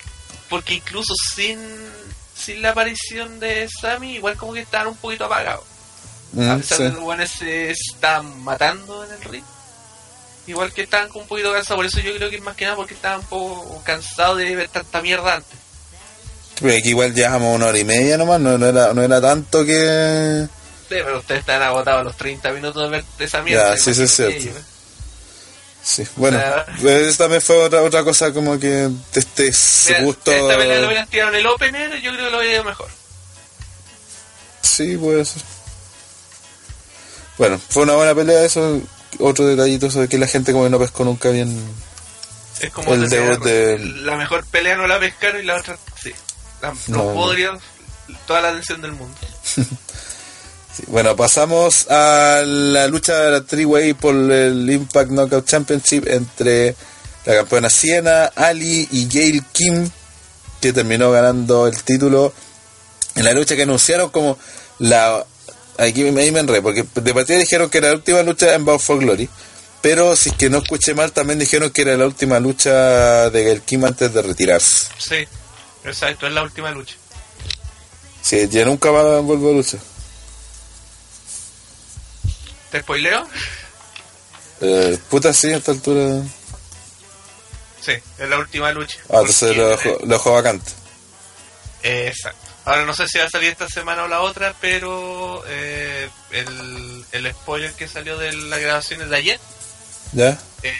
porque 0.49 0.73
incluso 0.75 1.13
sin, 1.35 1.59
sin 2.37 2.61
la 2.61 2.69
aparición 2.71 3.39
de 3.39 3.67
Sammy, 3.81 4.15
igual 4.15 4.35
como 4.37 4.53
que 4.53 4.59
estaban 4.59 4.87
un 4.87 4.97
poquito 4.97 5.25
apagados. 5.25 5.63
a 6.37 6.37
Mm, 6.55 6.59
pesar 6.59 6.77
sí. 6.77 6.83
de 6.83 6.89
que 6.89 6.95
los 6.95 7.03
buenos 7.03 7.29
se 7.31 7.71
estaban 7.71 8.39
matando 8.43 9.03
en 9.03 9.11
el 9.13 9.21
ring. 9.23 9.43
Igual 10.49 10.73
que 10.73 10.81
estaban 10.81 11.09
con 11.09 11.21
un 11.21 11.27
poquito 11.27 11.53
cansados, 11.53 11.77
por 11.77 11.85
eso 11.85 11.99
yo 11.99 12.15
creo 12.15 12.29
que 12.29 12.37
es 12.37 12.41
más 12.41 12.55
que 12.55 12.65
nada 12.65 12.75
porque 12.75 12.95
estaban 12.95 13.19
un 13.19 13.25
poco 13.27 13.81
cansados 13.83 14.37
de 14.39 14.55
ver 14.55 14.67
tanta 14.69 14.99
mierda 15.01 15.35
antes. 15.35 15.59
Pero 16.59 16.81
que 16.81 16.89
igual 16.89 17.13
llevamos 17.13 17.55
una 17.55 17.67
hora 17.67 17.77
y 17.77 17.83
media 17.85 18.17
nomás, 18.17 18.39
no, 18.41 18.57
no 18.57 18.65
era, 18.65 18.93
no 18.93 19.03
era 19.03 19.21
tanto 19.21 19.63
que... 19.63 20.47
Sí, 20.89 20.95
pero 21.03 21.19
ustedes 21.19 21.41
están 21.41 21.61
agotados 21.61 22.03
los 22.03 22.17
30 22.17 22.51
minutos 22.51 22.81
de 22.83 22.89
ver 22.89 23.03
esa 23.19 23.37
Ya, 23.37 23.43
mierda. 23.43 23.77
sí, 23.77 23.93
sí, 23.93 24.01
es 24.03 24.19
imagínate 24.19 24.39
cierto. 24.39 24.41
ellos, 24.49 24.57
¿eh? 24.57 24.65
Sí, 25.81 26.07
bueno, 26.17 26.41
eso 26.83 27.17
también 27.23 27.41
fue 27.41 27.57
otra 27.63 27.81
otra 27.83 28.03
cosa 28.03 28.33
como 28.33 28.59
que 28.59 28.89
este 29.13 29.51
Mira, 29.87 30.01
gusto... 30.01 30.31
Esta 30.31 30.57
pelea 30.57 30.79
lo 30.81 30.87
hubieran 30.87 31.07
tirado 31.07 31.29
en 31.29 31.35
el 31.39 31.45
opener, 31.47 32.01
yo 32.01 32.11
creo 32.11 32.25
que 32.25 32.31
lo 32.31 32.37
hubiera 32.39 32.53
ido 32.55 32.63
mejor. 32.63 32.89
Sí, 34.61 34.97
puede 34.97 35.23
ser. 35.25 35.41
Bueno, 37.37 37.59
fue 37.69 37.83
una 37.83 37.93
buena 37.93 38.13
pelea 38.15 38.43
eso. 38.43 38.81
Otro 39.19 39.45
detallito 39.45 39.87
de 39.89 40.07
que 40.07 40.17
la 40.17 40.27
gente 40.27 40.51
como 40.51 40.63
que 40.65 40.69
no 40.69 40.79
pescó 40.79 41.03
nunca 41.03 41.29
bien. 41.29 41.55
Es 42.61 42.71
como 42.71 42.93
El 42.93 43.07
debut 43.09 43.43
decía, 43.43 43.53
de- 43.53 43.79
la 43.79 44.15
mejor 44.17 44.45
pelea 44.45 44.75
no 44.75 44.87
la 44.87 44.99
pescaron 44.99 45.41
y 45.41 45.45
la 45.45 45.55
otra 45.57 45.77
sí. 46.01 46.11
La, 46.61 46.73
No, 46.87 47.03
los 47.03 47.13
podrios, 47.13 47.59
toda 48.27 48.41
la 48.41 48.49
atención 48.49 48.81
del 48.81 48.91
mundo. 48.93 49.15
Sí, 50.75 50.83
Bueno, 50.87 51.15
pasamos 51.15 51.87
a 51.89 52.41
la 52.45 52.87
lucha 52.87 53.17
de 53.19 53.31
la 53.31 53.41
Three-Way 53.41 53.93
por 53.95 54.13
el 54.15 54.69
Impact 54.69 55.09
Knockout 55.11 55.45
Championship 55.45 56.07
entre 56.07 56.75
la 57.25 57.35
campeona 57.35 57.69
Siena, 57.69 58.25
Ali 58.35 58.87
y 58.91 59.09
Gail 59.09 59.43
Kim, 59.51 59.89
que 60.61 60.71
terminó 60.71 61.11
ganando 61.11 61.67
el 61.67 61.81
título 61.83 62.31
en 63.15 63.25
la 63.25 63.33
lucha 63.33 63.55
que 63.55 63.63
anunciaron 63.63 64.09
como 64.11 64.37
la... 64.77 65.25
Aquí 65.79 66.03
me, 66.03 66.31
me 66.31 66.39
enredé, 66.39 66.61
porque 66.61 66.85
de 66.93 67.13
partida 67.13 67.37
dijeron 67.37 67.69
que 67.69 67.77
era 67.77 67.87
la 67.89 67.95
última 67.95 68.21
lucha 68.21 68.53
en 68.53 68.65
Bound 68.65 68.81
for 68.81 68.99
Glory, 68.99 69.29
pero 69.81 70.15
si 70.15 70.29
es 70.29 70.35
que 70.35 70.49
no 70.49 70.57
escuché 70.57 70.93
mal, 70.93 71.13
también 71.13 71.39
dijeron 71.39 71.69
que 71.69 71.83
era 71.83 71.95
la 71.95 72.05
última 72.05 72.39
lucha 72.39 73.29
de 73.29 73.43
Gail 73.45 73.61
Kim 73.61 73.85
antes 73.85 74.13
de 74.13 74.21
retirarse. 74.21 74.89
Sí, 74.97 75.25
exacto, 75.85 76.27
es 76.27 76.33
la 76.33 76.43
última 76.43 76.71
lucha. 76.71 76.95
Sí, 78.21 78.47
ya 78.49 78.65
nunca 78.65 78.91
va 78.91 79.17
a 79.17 79.21
volver 79.21 79.53
a 79.53 79.57
luchar. 79.57 79.79
¿Te 82.71 82.81
spoileo? 82.81 83.25
Eh, 84.61 84.97
puta, 85.09 85.33
sí, 85.33 85.53
a 85.53 85.57
esta 85.57 85.71
altura... 85.71 86.21
Sí, 87.81 87.93
es 88.17 88.29
la 88.29 88.37
última 88.37 88.71
lucha. 88.73 88.99
Ah, 89.09 89.19
entonces 89.21 89.55
lo 89.55 89.69
lo 89.69 90.05
dejó 90.05 90.33
vacante. 90.33 90.71
Exacto. 91.81 92.48
Ahora 92.69 92.85
no 92.85 92.93
sé 92.93 93.07
si 93.07 93.17
va 93.17 93.25
a 93.25 93.29
salir 93.31 93.49
esta 93.49 93.67
semana 93.67 94.03
o 94.03 94.07
la 94.07 94.21
otra, 94.21 94.53
pero 94.61 95.43
eh, 95.47 96.07
el, 96.29 97.03
el 97.11 97.31
spoiler 97.33 97.73
que 97.73 97.87
salió 97.87 98.15
de 98.15 98.31
las 98.31 98.59
grabaciones 98.59 99.09
de 99.09 99.15
ayer, 99.15 99.39
¿Ya? 100.11 100.37
eh, 100.61 100.77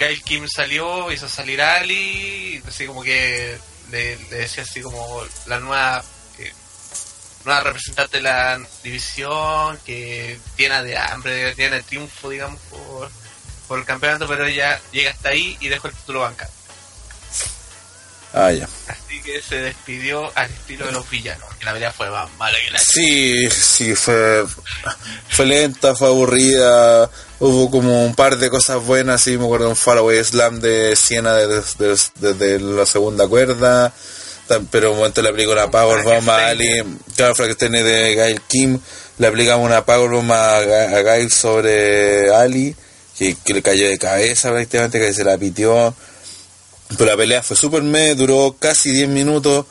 Gail 0.00 0.20
Kim 0.24 0.48
salió, 0.48 1.12
hizo 1.12 1.28
salir 1.28 1.62
a 1.62 1.76
Ali, 1.76 2.60
así 2.66 2.84
como 2.86 3.04
que 3.04 3.56
le, 3.92 4.16
le 4.16 4.36
decía 4.38 4.64
así 4.64 4.82
como 4.82 5.22
la 5.46 5.60
nueva 5.60 6.02
nueva 7.44 7.60
representante 7.60 8.16
de 8.16 8.22
la 8.24 8.60
división, 8.82 9.78
que 9.86 10.36
tiene 10.56 10.82
de 10.82 10.98
hambre, 10.98 11.54
tiene 11.54 11.76
de 11.76 11.82
triunfo, 11.84 12.28
digamos, 12.30 12.60
por, 12.62 13.08
por 13.68 13.78
el 13.78 13.84
campeonato, 13.84 14.26
pero 14.26 14.46
ella 14.46 14.80
llega 14.90 15.12
hasta 15.12 15.28
ahí 15.28 15.56
y 15.60 15.68
dejó 15.68 15.86
el 15.86 15.94
título 15.94 16.22
bancado. 16.22 16.50
Ah, 18.32 18.52
ya. 18.52 18.68
Así 18.88 19.20
que 19.22 19.40
se 19.40 19.56
despidió 19.56 20.30
al 20.36 20.50
estilo 20.50 20.86
de 20.86 20.92
los 20.92 21.08
villanos, 21.08 21.48
que 21.58 21.64
la 21.64 21.72
pelea 21.72 21.92
fue 21.92 22.10
más 22.10 22.28
mala 22.38 22.58
que 22.64 22.70
la 22.70 22.78
Sí, 22.78 23.48
sí, 23.50 23.94
fue, 23.94 24.44
fue 25.28 25.46
lenta, 25.46 25.94
fue 25.94 26.08
aburrida. 26.08 27.10
Hubo 27.40 27.70
como 27.70 28.04
un 28.04 28.14
par 28.14 28.36
de 28.36 28.50
cosas 28.50 28.84
buenas, 28.84 29.22
sí, 29.22 29.38
me 29.38 29.44
acuerdo 29.44 29.66
de 29.66 29.70
un 29.70 29.76
Faraway 29.76 30.22
Slam 30.22 30.60
de 30.60 30.94
Siena 30.96 31.34
desde, 31.34 31.96
desde 32.20 32.60
la 32.60 32.84
segunda 32.84 33.26
cuerda. 33.26 33.92
Pero 34.70 34.92
un 34.92 34.98
momento 34.98 35.20
le 35.20 35.28
aplicó 35.28 35.52
una 35.52 35.70
Powerbomb 35.70 36.28
a 36.30 36.48
Ali. 36.48 36.82
Claro, 37.16 37.34
Frankenstein 37.34 37.72
de 37.72 38.14
Gail 38.14 38.40
Kim. 38.42 38.78
Le 39.18 39.26
aplicamos 39.26 39.66
una 39.66 39.84
Powerbomb 39.84 40.32
a, 40.32 40.58
a 40.58 41.02
Gail 41.02 41.30
sobre 41.30 42.34
Ali, 42.34 42.74
que, 43.18 43.36
que 43.44 43.54
le 43.54 43.62
cayó 43.62 43.88
de 43.88 43.98
cabeza 43.98 44.50
prácticamente, 44.50 44.98
que 44.98 45.12
se 45.12 45.24
la 45.24 45.36
pitió. 45.36 45.94
Pero 46.96 47.10
la 47.10 47.16
pelea 47.16 47.42
fue 47.42 47.56
súper 47.56 47.82
me, 47.82 48.14
duró 48.14 48.56
casi 48.58 48.90
10 48.92 49.08
minutos, 49.08 49.66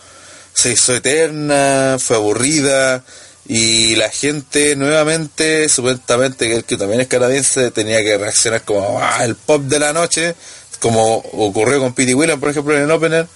se 0.53 0.71
hizo 0.71 0.95
eterna, 0.95 1.97
fue 1.99 2.17
aburrida 2.17 3.03
y 3.47 3.95
la 3.95 4.09
gente 4.09 4.75
nuevamente, 4.75 5.69
supuestamente 5.69 6.47
que 6.47 6.55
el 6.57 6.63
que 6.65 6.77
también 6.77 7.01
es 7.01 7.07
canadiense, 7.07 7.71
tenía 7.71 8.03
que 8.03 8.17
reaccionar 8.17 8.61
como 8.63 8.99
"Ah, 9.01 9.23
el 9.23 9.35
pop 9.35 9.61
de 9.63 9.79
la 9.79 9.93
noche, 9.93 10.35
como 10.79 11.15
ocurrió 11.17 11.79
con 11.79 11.93
Pete 11.93 12.13
Williams, 12.13 12.39
por 12.39 12.49
ejemplo, 12.49 12.75
en 12.75 12.83
el 12.83 12.91
opener, 12.91 13.27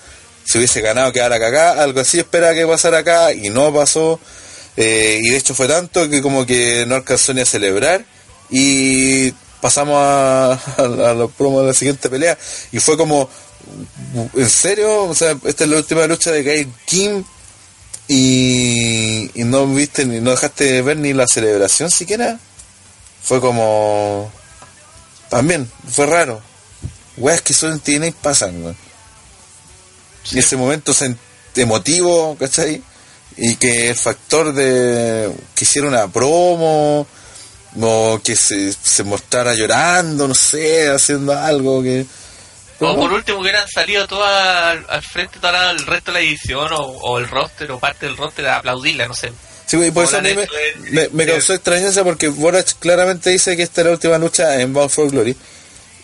si 0.43 0.57
hubiese 0.57 0.81
ganado 0.81 1.11
quedara 1.11 1.39
cagá, 1.39 1.81
algo 1.81 2.01
así 2.01 2.19
esperaba 2.19 2.53
que 2.53 2.67
pasara 2.67 2.99
acá 2.99 3.33
y 3.33 3.49
no 3.49 3.73
pasó. 3.73 4.19
Eh, 4.77 5.19
y 5.21 5.29
de 5.29 5.37
hecho 5.37 5.53
fue 5.53 5.67
tanto 5.67 6.09
que 6.09 6.21
como 6.21 6.45
que 6.45 6.85
no 6.87 6.95
alcanzó 6.95 7.33
ni 7.33 7.41
a 7.41 7.45
celebrar 7.45 8.05
y 8.49 9.31
pasamos 9.61 9.97
a, 9.97 10.53
a, 10.77 10.81
a 11.11 11.13
los 11.13 11.31
promos 11.31 11.61
de 11.61 11.67
la 11.69 11.73
siguiente 11.73 12.09
pelea 12.09 12.37
y 12.71 12.79
fue 12.79 12.97
como 12.97 13.29
¿en 14.33 14.49
serio? 14.49 15.05
o 15.05 15.15
sea 15.15 15.37
esta 15.45 15.63
es 15.63 15.69
la 15.69 15.77
última 15.77 16.07
lucha 16.07 16.31
de 16.31 16.43
Gail 16.43 16.73
Kim 16.85 17.23
y, 18.07 19.31
y 19.33 19.43
no 19.43 19.67
viste 19.67 20.05
ni 20.05 20.19
no 20.19 20.31
dejaste 20.31 20.81
ver 20.81 20.97
ni 20.97 21.13
la 21.13 21.27
celebración 21.27 21.91
siquiera 21.91 22.39
fue 23.21 23.39
como 23.39 24.31
también 25.29 25.69
fue 25.89 26.05
raro 26.05 26.41
weas 27.17 27.41
que 27.41 27.53
solo 27.53 27.73
en 27.73 27.79
TNA 27.79 28.11
pasan 28.21 28.63
weón. 28.63 28.77
y 30.31 30.39
ese 30.39 30.57
momento 30.57 30.93
emotivo 31.55 32.35
¿cachai? 32.39 32.81
y 33.37 33.55
que 33.55 33.89
el 33.89 33.95
factor 33.95 34.53
de 34.53 35.31
que 35.55 35.63
hiciera 35.63 35.87
una 35.87 36.07
promo 36.07 37.07
o 37.79 38.19
que 38.23 38.35
se, 38.35 38.73
se 38.73 39.03
mostrara 39.03 39.53
llorando, 39.53 40.27
no 40.27 40.35
sé, 40.35 40.89
haciendo 40.89 41.37
algo 41.37 41.81
que... 41.81 42.05
O 42.81 42.95
por 42.95 43.13
último 43.13 43.37
que 43.37 43.43
hubieran 43.43 43.67
salido 43.67 44.07
todas 44.07 44.65
al, 44.65 44.85
al 44.89 45.01
frente 45.03 45.39
toda 45.39 45.71
el 45.71 45.85
resto 45.85 46.11
de 46.11 46.19
la 46.19 46.25
edición 46.25 46.73
o, 46.73 46.77
o 46.79 47.19
el 47.19 47.27
roster 47.27 47.71
o 47.71 47.79
parte 47.79 48.07
del 48.07 48.17
roster 48.17 48.47
a 48.47 48.57
aplaudirla, 48.57 49.07
no 49.07 49.13
sé. 49.13 49.31
Sí, 49.67 49.77
y 49.77 49.91
por 49.91 50.03
eso 50.05 50.17
a 50.17 50.21
mí 50.21 50.29
me, 50.33 50.47
me, 50.89 51.09
me 51.09 51.25
causó 51.25 51.53
extrañeza 51.53 52.03
porque 52.03 52.27
Borac 52.27 52.77
claramente 52.79 53.29
dice 53.29 53.55
que 53.55 53.63
esta 53.63 53.81
era 53.81 53.91
la 53.91 53.95
última 53.95 54.17
lucha 54.17 54.59
en 54.59 54.73
Bound 54.73 54.89
for 54.89 55.09
Glory. 55.09 55.35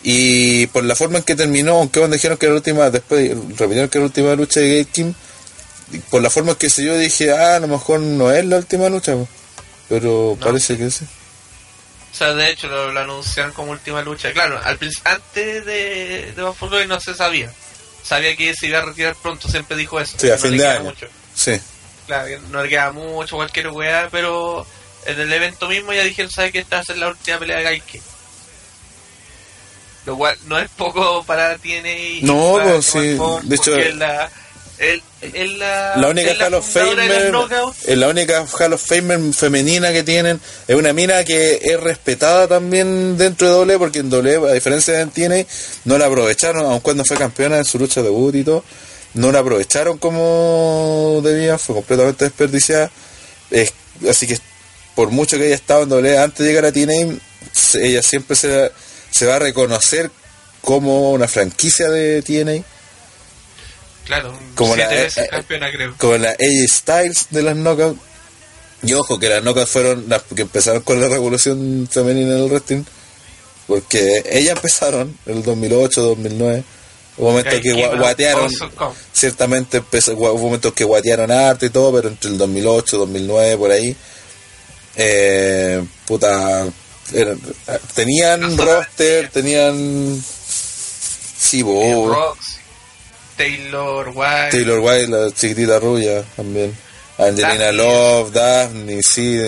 Y 0.04 0.68
por 0.68 0.84
la 0.84 0.96
forma 0.96 1.18
en 1.18 1.24
que 1.24 1.36
terminó, 1.36 1.74
aunque 1.80 2.00
cuando 2.00 2.14
dijeron 2.14 2.38
que 2.38 2.46
era 2.46 2.54
la 2.54 2.60
última, 2.60 2.90
después 2.90 3.30
repitieron 3.58 3.90
que 3.90 3.98
era 3.98 4.04
la 4.04 4.08
última 4.08 4.36
lucha 4.36 4.60
de 4.60 4.78
Gate 4.78 4.92
King, 4.94 5.14
y 5.92 5.98
por 6.00 6.22
la 6.22 6.30
forma 6.30 6.52
en 6.52 6.58
que 6.58 6.70
se 6.70 6.84
yo 6.84 6.98
dije, 6.98 7.32
ah, 7.32 7.56
a 7.56 7.60
lo 7.60 7.68
mejor 7.68 8.00
no 8.00 8.32
es 8.32 8.46
la 8.46 8.58
última 8.58 8.88
lucha, 8.88 9.16
pero 9.90 10.38
parece 10.40 10.78
que 10.78 10.92
sí. 10.92 11.06
O 12.18 12.20
sea, 12.20 12.34
de 12.34 12.50
hecho 12.50 12.68
lo, 12.68 12.92
lo 12.92 13.00
anunciaron 13.00 13.52
como 13.54 13.74
última 13.74 14.02
lucha. 14.02 14.34
Claro, 14.34 14.60
al 14.64 14.80
antes 15.04 15.66
de, 15.66 16.32
de 16.32 16.44
Glory 16.60 16.88
no 16.88 17.00
se 17.00 17.14
sabía. 17.14 17.54
Sabía 18.02 18.36
que 18.36 18.56
se 18.56 18.66
iba 18.66 18.80
a 18.80 18.86
retirar 18.86 19.16
pronto, 19.22 19.48
siempre 19.48 19.78
dijo 19.78 20.00
eso. 20.00 20.18
Sí, 20.18 20.28
a 20.32 20.36
No 20.36 20.40
fin 20.40 20.58
de 20.58 20.68
año. 20.68 20.84
mucho. 20.86 21.08
Sí. 21.36 21.62
Claro, 22.08 22.28
no 22.50 22.64
le 22.64 22.70
queda 22.70 22.92
mucho, 22.92 23.36
cualquier 23.36 23.68
weá, 23.68 24.08
pero 24.10 24.66
en 25.06 25.20
el 25.20 25.32
evento 25.32 25.68
mismo 25.70 25.94
ya 25.94 26.04
dijeron, 26.04 26.32
¿sabes 26.32 26.52
que 26.54 26.58
esta 26.58 26.78
va 26.78 26.82
a 26.82 26.86
ser 26.86 26.98
la 26.98 27.10
última 27.10 27.38
pelea 27.38 27.58
de 27.58 27.64
Gaike? 27.66 28.02
Lo 30.08 30.18
cual 30.18 30.36
no 30.46 30.58
es 30.58 30.70
poco 30.72 31.24
para 31.24 31.56
TNA. 31.60 32.22
No, 32.26 32.54
para 32.54 32.72
pues, 32.72 32.86
sí, 32.88 33.00
de 33.44 33.56
hecho, 33.56 33.78
la, 33.94 34.28
es, 34.80 35.02
es 35.22 35.52
la, 35.54 35.96
La 35.98 36.08
única 36.10 36.32
es 36.32 36.38
la 36.38 36.46
Hall 36.46 36.54
of 36.56 36.66
Famer, 36.68 37.32
la 37.98 38.08
única 38.10 38.46
Hall 38.60 38.74
of 38.74 38.82
Famer 38.86 39.20
femenina 39.34 39.92
que 39.92 40.04
tienen, 40.04 40.40
es 40.68 40.76
una 40.76 40.94
mina 40.94 41.24
que 41.24 41.60
es 41.64 41.80
respetada 41.80 42.48
también 42.48 43.18
dentro 43.18 43.48
de 43.48 43.54
doble 43.54 43.78
porque 43.80 44.00
en 44.00 44.10
doble, 44.10 44.36
a 44.36 44.54
diferencia 44.54 44.94
de 44.94 45.06
TNA, 45.08 45.46
no 45.86 45.98
la 45.98 46.06
aprovecharon, 46.06 46.66
aun 46.66 46.80
cuando 46.82 47.04
fue 47.06 47.18
campeona 47.18 47.58
en 47.58 47.66
su 47.66 47.80
lucha 47.80 48.02
de 48.02 48.08
debut 48.08 48.36
y 48.36 48.44
todo, 48.44 48.64
no 49.16 49.32
la 49.32 49.40
aprovecharon 49.40 49.98
como 49.98 51.22
debían, 51.24 51.58
fue 51.58 51.76
completamente 51.76 52.26
desperdiciada, 52.26 52.92
Es- 53.50 53.74
así 54.08 54.28
que 54.28 54.38
por 54.94 55.10
mucho 55.10 55.38
que 55.38 55.46
haya 55.46 55.56
estado 55.56 55.84
en 55.84 55.90
doble 55.90 56.18
antes 56.20 56.40
de 56.40 56.46
llegar 56.46 56.66
a 56.66 56.72
TNA, 56.72 57.16
ella 57.82 58.02
siempre 58.04 58.36
se, 58.36 58.72
se 59.12 59.26
va 59.26 59.36
a 59.36 59.40
reconocer 59.40 60.12
como 60.62 61.12
una 61.14 61.28
franquicia 61.28 61.90
de 61.90 62.22
TNA. 62.22 62.64
Claro, 64.08 64.38
como 64.56 64.74
siete 64.76 64.96
la- 64.96 65.02
veces 65.02 65.24
eh, 65.26 65.28
campeona, 65.30 65.72
creo. 65.72 65.96
con 65.98 66.22
la 66.22 66.30
AJ 66.32 66.68
Styles 66.70 67.28
de 67.30 67.44
las 67.44 67.56
Knockouts. 67.56 68.00
Y 68.84 68.94
ojo, 68.94 69.20
que 69.20 69.30
las 69.30 69.42
Knockouts 69.44 69.70
fueron 69.70 70.06
las 70.08 70.24
que 70.24 70.42
empezaron 70.44 70.82
con 70.84 71.00
la 71.02 71.08
revolución 71.08 71.88
femenina 71.92 72.34
del 72.36 72.50
wrestling. 72.50 72.84
Porque 73.68 74.24
ellas 74.32 74.56
empezaron 74.56 75.18
en 75.26 75.38
el 75.38 75.44
2008, 75.44 76.02
2009. 76.02 76.64
Hubo 77.18 77.30
momentos 77.32 77.54
que 77.62 77.74
guatearon, 78.00 78.50
ciertamente 79.12 79.78
empezó, 79.78 80.14
hubo 80.14 80.38
momentos 80.38 80.72
que 80.74 80.84
guatearon 80.84 81.32
arte 81.32 81.66
y 81.66 81.70
todo, 81.72 81.92
pero 81.92 82.10
entre 82.10 82.30
el 82.30 82.38
2008, 82.38 82.98
2009, 83.00 83.58
por 83.58 83.72
ahí, 83.72 83.96
eh, 84.96 85.84
puta, 86.06 86.68
eran- 87.14 87.40
tenían 87.96 88.58
roster, 88.58 89.30
tenían... 89.32 90.24
Sí, 91.40 91.62
bo, 91.64 92.36
Taylor 93.38 94.10
White, 94.14 94.50
Taylor 94.52 94.80
White, 94.80 95.08
la 95.08 95.32
chiquitita 95.32 95.80
rubia 95.80 96.24
también. 96.36 96.76
Angelina 97.18 97.66
Daphne. 97.66 97.72
Love, 97.74 98.32
Daphne, 98.32 99.04
sí, 99.04 99.40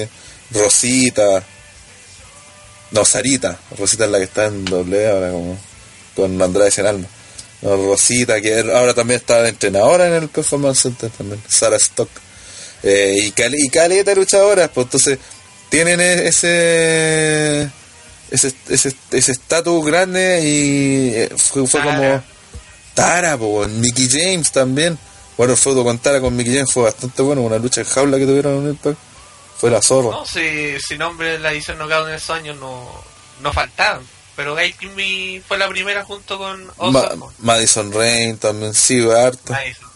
Rosita. 0.51 1.43
No, 2.91 3.05
Sarita. 3.05 3.57
Rosita 3.77 4.05
es 4.05 4.11
la 4.11 4.17
que 4.17 4.23
está 4.23 4.45
en 4.45 4.65
doble 4.65 5.07
ahora 5.07 5.31
como 5.31 5.57
con 6.15 6.41
Andrade 6.41 6.71
en 6.77 6.87
alma. 6.87 7.07
No, 7.61 7.75
Rosita, 7.75 8.41
que 8.41 8.59
ahora 8.59 8.93
también 8.93 9.19
está 9.19 9.41
de 9.41 9.49
entrenadora 9.49 10.07
en 10.07 10.13
el 10.13 10.29
Performance 10.29 10.81
Center 10.81 11.09
también. 11.11 11.41
Sara 11.47 11.77
Stock. 11.77 12.09
Eh, 12.81 13.19
y, 13.23 13.31
cal 13.31 13.53
y 13.53 13.69
caleta 13.69 14.15
luchadoras, 14.15 14.69
pues 14.73 14.85
entonces 14.85 15.19
tienen 15.69 15.99
e- 15.99 16.27
ese 16.27 17.69
ese 18.31 18.53
ese 18.69 18.95
ese 19.11 19.31
estatus 19.31 19.85
grande 19.85 20.39
y 20.43 21.11
eh, 21.13 21.29
fue, 21.35 21.65
como 21.67 22.23
Tara, 22.99 23.37
po, 23.37 23.65
Mickey 23.67 24.07
James 24.09 24.51
también. 24.51 24.97
Bueno, 25.37 25.53
el 25.53 25.59
feudo 25.59 25.83
con 25.83 25.97
Tara 25.99 26.19
con 26.19 26.35
Mickey 26.35 26.53
James 26.53 26.71
fue 26.71 26.83
bastante 26.83 27.21
bueno, 27.21 27.41
una 27.41 27.57
lucha 27.57 27.81
en 27.81 27.87
jaula 27.87 28.17
que 28.17 28.25
tuvieron 28.25 28.63
en 28.63 28.69
Impact. 28.71 28.97
Fue 29.57 29.69
la 29.69 29.81
zorra. 29.81 30.11
No, 30.11 30.25
si, 30.25 30.79
si 30.79 30.97
nombre 30.97 31.31
de 31.31 31.39
la 31.39 31.51
edición 31.51 31.77
Knockout 31.77 32.07
en 32.09 32.13
esos 32.15 32.29
años 32.31 32.57
no, 32.57 32.89
no 33.41 33.51
faltaban. 33.53 34.01
Pero 34.35 34.55
Kimby 34.79 35.43
fue 35.45 35.57
la 35.57 35.67
primera 35.67 36.05
junto 36.05 36.37
con 36.37 36.65
Ma- 36.93 37.09
Kong. 37.09 37.23
Madison 37.39 37.91
Rain 37.91 38.37
también, 38.37 38.73
sí, 38.73 39.01
harto. 39.09 39.51
Madison. 39.51 39.89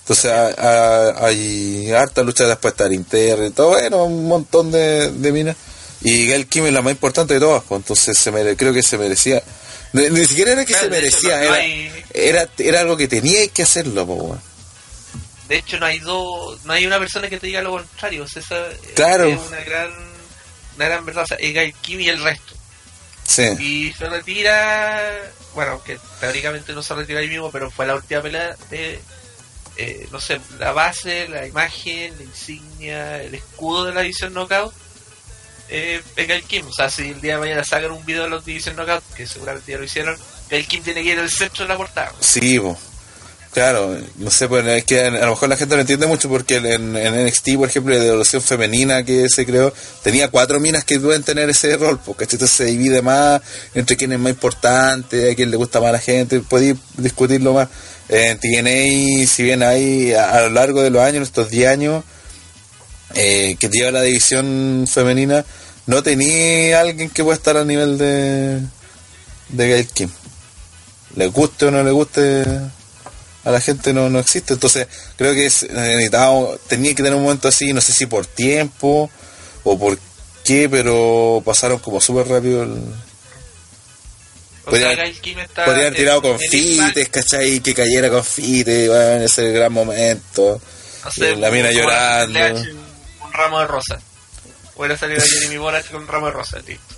Entonces 0.00 0.32
hay, 0.32 1.92
harta 1.92 2.22
lucha 2.22 2.44
después 2.46 2.72
estar 2.72 2.92
interna 2.92 3.46
y 3.46 3.50
todo, 3.50 3.68
bueno, 3.68 4.04
un 4.04 4.26
montón 4.26 4.70
de, 4.72 5.12
de 5.12 5.32
minas. 5.32 5.56
Y 6.02 6.26
Gail 6.26 6.48
Kim 6.48 6.66
es 6.66 6.72
la 6.72 6.82
más 6.82 6.90
importante 6.92 7.34
de 7.34 7.40
todas, 7.40 7.62
pues 7.68 7.80
entonces 7.82 8.18
se 8.18 8.32
mere- 8.32 8.56
creo 8.56 8.72
que 8.72 8.82
se 8.82 8.98
merecía. 8.98 9.42
Ni, 9.92 10.08
ni 10.10 10.24
siquiera 10.26 10.52
era 10.52 10.64
que 10.64 10.72
Claro, 10.72 10.84
se 10.84 10.90
merecía, 10.90 11.36
no 11.38 11.42
era, 11.44 11.54
hay- 11.54 12.04
era, 12.14 12.48
era 12.58 12.80
algo 12.80 12.96
que 12.96 13.08
tenía 13.08 13.46
que 13.48 13.62
hacerlo, 13.62 14.06
po. 14.06 14.38
De 15.48 15.56
hecho, 15.58 15.78
no 15.78 15.86
hay 15.86 15.98
dos, 15.98 16.64
no 16.64 16.72
hay 16.72 16.86
una 16.86 16.98
persona 16.98 17.28
que 17.28 17.38
te 17.38 17.46
diga 17.46 17.60
lo 17.62 17.72
contrario. 17.72 18.24
o 18.24 18.28
sea, 18.28 18.40
esa 18.42 18.68
Claro. 18.94 19.24
es 19.26 19.38
una 19.48 19.60
gran, 19.60 19.90
una 20.76 20.84
gran 20.88 21.04
verdad. 21.04 21.24
O 21.24 21.26
sea, 21.26 21.36
es 21.38 21.52
Guy 21.52 21.72
Kim 21.82 22.00
y 22.00 22.08
el 22.08 22.22
resto. 22.22 22.54
Sí, 23.24 23.42
Y 23.60 23.92
se 23.92 24.08
retira, 24.08 25.00
bueno, 25.54 25.82
que 25.84 25.98
teóricamente 26.20 26.72
no 26.72 26.82
se 26.82 26.94
retira 26.94 27.20
ahí 27.20 27.28
mismo, 27.28 27.50
pero 27.50 27.70
fue 27.70 27.86
la 27.86 27.94
última 27.94 28.20
pelea 28.22 28.56
de, 28.70 29.00
eh, 29.76 30.08
no 30.10 30.20
sé, 30.20 30.40
la 30.58 30.72
base, 30.72 31.28
la 31.28 31.46
imagen, 31.46 32.16
la 32.16 32.24
insignia, 32.24 33.22
el 33.22 33.34
escudo 33.34 33.84
de 33.84 33.94
la 33.94 34.02
edición 34.02 34.32
Knockout. 34.32 34.72
Eh, 35.74 36.02
Gail 36.14 36.44
Kim, 36.44 36.66
o 36.68 36.72
sea, 36.72 36.90
si 36.90 37.08
el 37.08 37.20
día 37.22 37.34
de 37.34 37.40
mañana 37.40 37.64
sacan 37.64 37.92
un 37.92 38.04
video 38.04 38.24
de 38.24 38.28
los 38.28 38.44
División 38.44 38.76
Knockout, 38.76 39.02
que 39.16 39.26
seguramente 39.26 39.72
ya 39.72 39.78
lo 39.78 39.84
hicieron, 39.84 40.14
Gail 40.50 40.66
Kim 40.66 40.82
tiene 40.82 41.02
que 41.02 41.12
ir 41.12 41.18
al 41.18 41.30
centro 41.30 41.64
de 41.64 41.68
la 41.68 41.78
portada. 41.78 42.12
sí, 42.20 42.60
po. 42.60 42.78
Claro, 43.52 43.98
no 44.16 44.30
sé, 44.30 44.48
pues 44.48 44.66
es 44.66 44.84
que 44.84 45.00
a 45.02 45.10
lo 45.10 45.30
mejor 45.30 45.48
la 45.50 45.58
gente 45.58 45.74
no 45.74 45.82
entiende 45.82 46.06
mucho 46.06 46.30
porque 46.30 46.56
en, 46.56 46.96
en 46.96 47.26
NXT, 47.26 47.56
por 47.56 47.68
ejemplo, 47.68 47.94
la 47.94 48.02
evolución 48.02 48.40
femenina 48.40 49.02
que 49.04 49.28
se 49.28 49.44
creó, 49.44 49.74
tenía 50.02 50.28
cuatro 50.28 50.58
minas 50.58 50.84
que 50.84 50.98
pueden 50.98 51.22
tener 51.22 51.50
ese 51.50 51.76
rol, 51.76 52.00
porque 52.02 52.24
entonces 52.24 52.50
se 52.50 52.64
divide 52.64 53.02
más 53.02 53.42
entre 53.74 53.96
quién 53.96 54.12
es 54.12 54.18
más 54.18 54.32
importante, 54.32 55.30
a 55.30 55.34
quién 55.34 55.50
le 55.50 55.58
gusta 55.58 55.80
más 55.80 55.90
a 55.90 55.92
la 55.92 55.98
gente, 55.98 56.40
podéis 56.40 56.76
discutirlo 56.96 57.52
más. 57.52 57.68
En 58.08 58.38
TNA, 58.38 59.26
si 59.26 59.42
bien 59.42 59.62
hay 59.62 60.14
a, 60.14 60.30
a 60.30 60.40
lo 60.42 60.50
largo 60.50 60.82
de 60.82 60.88
los 60.88 61.02
años, 61.02 61.28
estos 61.28 61.50
10 61.50 61.68
años, 61.68 62.04
eh, 63.14 63.56
que 63.60 63.68
lleva 63.68 63.90
la 63.90 64.02
división 64.02 64.86
femenina, 64.90 65.44
no 65.86 66.02
tenía 66.02 66.80
alguien 66.80 67.10
que 67.10 67.22
pueda 67.24 67.36
estar 67.36 67.56
a 67.56 67.64
nivel 67.64 67.98
de, 67.98 68.60
de 69.48 69.68
Gail 69.68 69.86
Kim. 69.88 70.10
Le 71.16 71.26
guste 71.28 71.66
o 71.66 71.70
no 71.70 71.82
le 71.82 71.90
guste 71.90 72.44
a 73.44 73.50
la 73.50 73.60
gente 73.60 73.92
no, 73.92 74.08
no 74.08 74.18
existe. 74.20 74.54
Entonces, 74.54 74.86
creo 75.16 75.34
que 75.34 75.46
es, 75.46 75.68
necesitaba, 75.70 76.56
tenía 76.68 76.90
que 76.94 77.02
tener 77.02 77.14
un 77.14 77.22
momento 77.24 77.48
así, 77.48 77.72
no 77.72 77.80
sé 77.80 77.92
si 77.92 78.06
por 78.06 78.24
tiempo 78.26 79.10
o 79.64 79.78
por 79.78 79.98
qué, 80.44 80.68
pero 80.68 81.42
pasaron 81.44 81.78
como 81.80 82.00
súper 82.00 82.28
rápido. 82.28 82.62
El, 82.62 82.70
O 84.64 84.70
Podrían- 84.70 84.94
sea, 85.66 85.92
tirado 85.92 86.22
confites, 86.22 87.08
¿cachai? 87.08 87.58
Que 87.60 87.74
cayera 87.74 88.08
confite, 88.10 88.88
bueno, 88.88 89.24
ese 89.24 89.50
gran 89.50 89.72
momento. 89.72 90.60
no 91.04 91.10
sé, 91.10 91.32
Eh, 91.32 91.36
la 91.36 91.50
mina 91.50 91.72
llorando. 91.72 92.38
Un 93.24 93.32
ramo 93.32 93.58
de 93.60 93.66
rosa. 93.66 94.00
Hubiera 94.76 94.96
salido 94.96 95.20
Jeremy 95.22 95.58
Borash 95.58 95.90
con 95.90 96.06
ramo 96.08 96.26
de 96.26 96.32
rosa, 96.32 96.58
listo. 96.60 96.94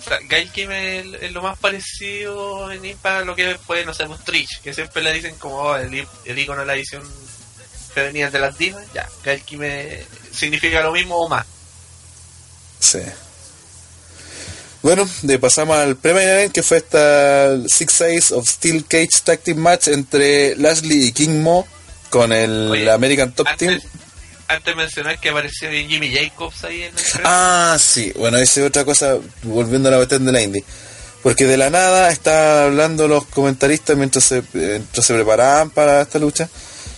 O 0.00 0.08
sea, 0.08 0.18
Gail 0.28 0.50
Kim 0.52 0.70
es, 0.70 1.06
es 1.22 1.32
lo 1.32 1.42
más 1.42 1.58
parecido 1.58 2.70
en 2.70 2.84
Impact 2.84 3.22
a 3.22 3.24
lo 3.24 3.34
que 3.34 3.56
fue, 3.66 3.84
no 3.84 3.92
sé, 3.94 4.06
pues 4.06 4.22
Trish, 4.24 4.60
que 4.62 4.72
siempre 4.72 5.02
le 5.02 5.12
dicen 5.12 5.34
como 5.36 5.56
oh, 5.56 5.76
el, 5.76 6.06
el 6.24 6.38
icono 6.38 6.60
de 6.60 6.66
la 6.66 6.74
edición 6.74 7.02
femenina 7.92 8.30
de 8.30 8.38
las 8.38 8.56
divas, 8.56 8.84
ya, 8.94 9.08
Gail 9.24 9.42
Kim 9.42 9.62
es- 9.64 10.04
significa 10.32 10.80
lo 10.82 10.92
mismo 10.92 11.16
o 11.16 11.28
más. 11.28 11.44
Sí. 12.78 13.00
Bueno, 14.82 15.08
de 15.22 15.38
pasamos 15.40 15.76
al 15.76 15.96
pre-main 15.96 16.28
event 16.28 16.52
que 16.52 16.62
fue 16.62 16.76
esta 16.76 17.56
Six 17.66 17.92
Size 17.92 18.34
of 18.34 18.48
Steel 18.48 18.84
Cage 18.86 19.08
Team 19.42 19.58
Match 19.58 19.88
entre 19.88 20.54
Lashley 20.56 21.06
y 21.06 21.12
King 21.12 21.42
Mo 21.42 21.66
con 22.10 22.32
el 22.32 22.70
Oye, 22.70 22.90
American 22.90 23.32
Top 23.32 23.48
antes, 23.48 23.68
Team. 23.68 23.80
Antes 24.48 24.64
de 24.64 24.74
mencionar 24.74 25.18
que 25.18 25.30
apareció 25.30 25.70
Jimmy 25.70 26.14
Jacobs 26.14 26.64
ahí 26.64 26.82
en 26.82 26.94
el. 26.96 27.04
Ah, 27.24 27.76
sí. 27.80 28.12
Bueno, 28.16 28.38
esa 28.38 28.60
es 28.60 28.66
otra 28.66 28.84
cosa, 28.84 29.16
volviendo 29.42 29.88
a 29.88 29.92
la 29.92 29.98
cuestión 29.98 30.24
de 30.24 30.32
la 30.32 30.42
indie. 30.42 30.64
Porque 31.22 31.44
de 31.46 31.56
la 31.56 31.70
nada 31.70 32.10
estaban 32.10 32.64
hablando 32.64 33.08
los 33.08 33.26
comentaristas 33.26 33.96
mientras 33.96 34.24
se, 34.24 34.42
mientras 34.52 35.04
se 35.04 35.14
preparaban 35.14 35.70
para 35.70 36.02
esta 36.02 36.18
lucha. 36.18 36.48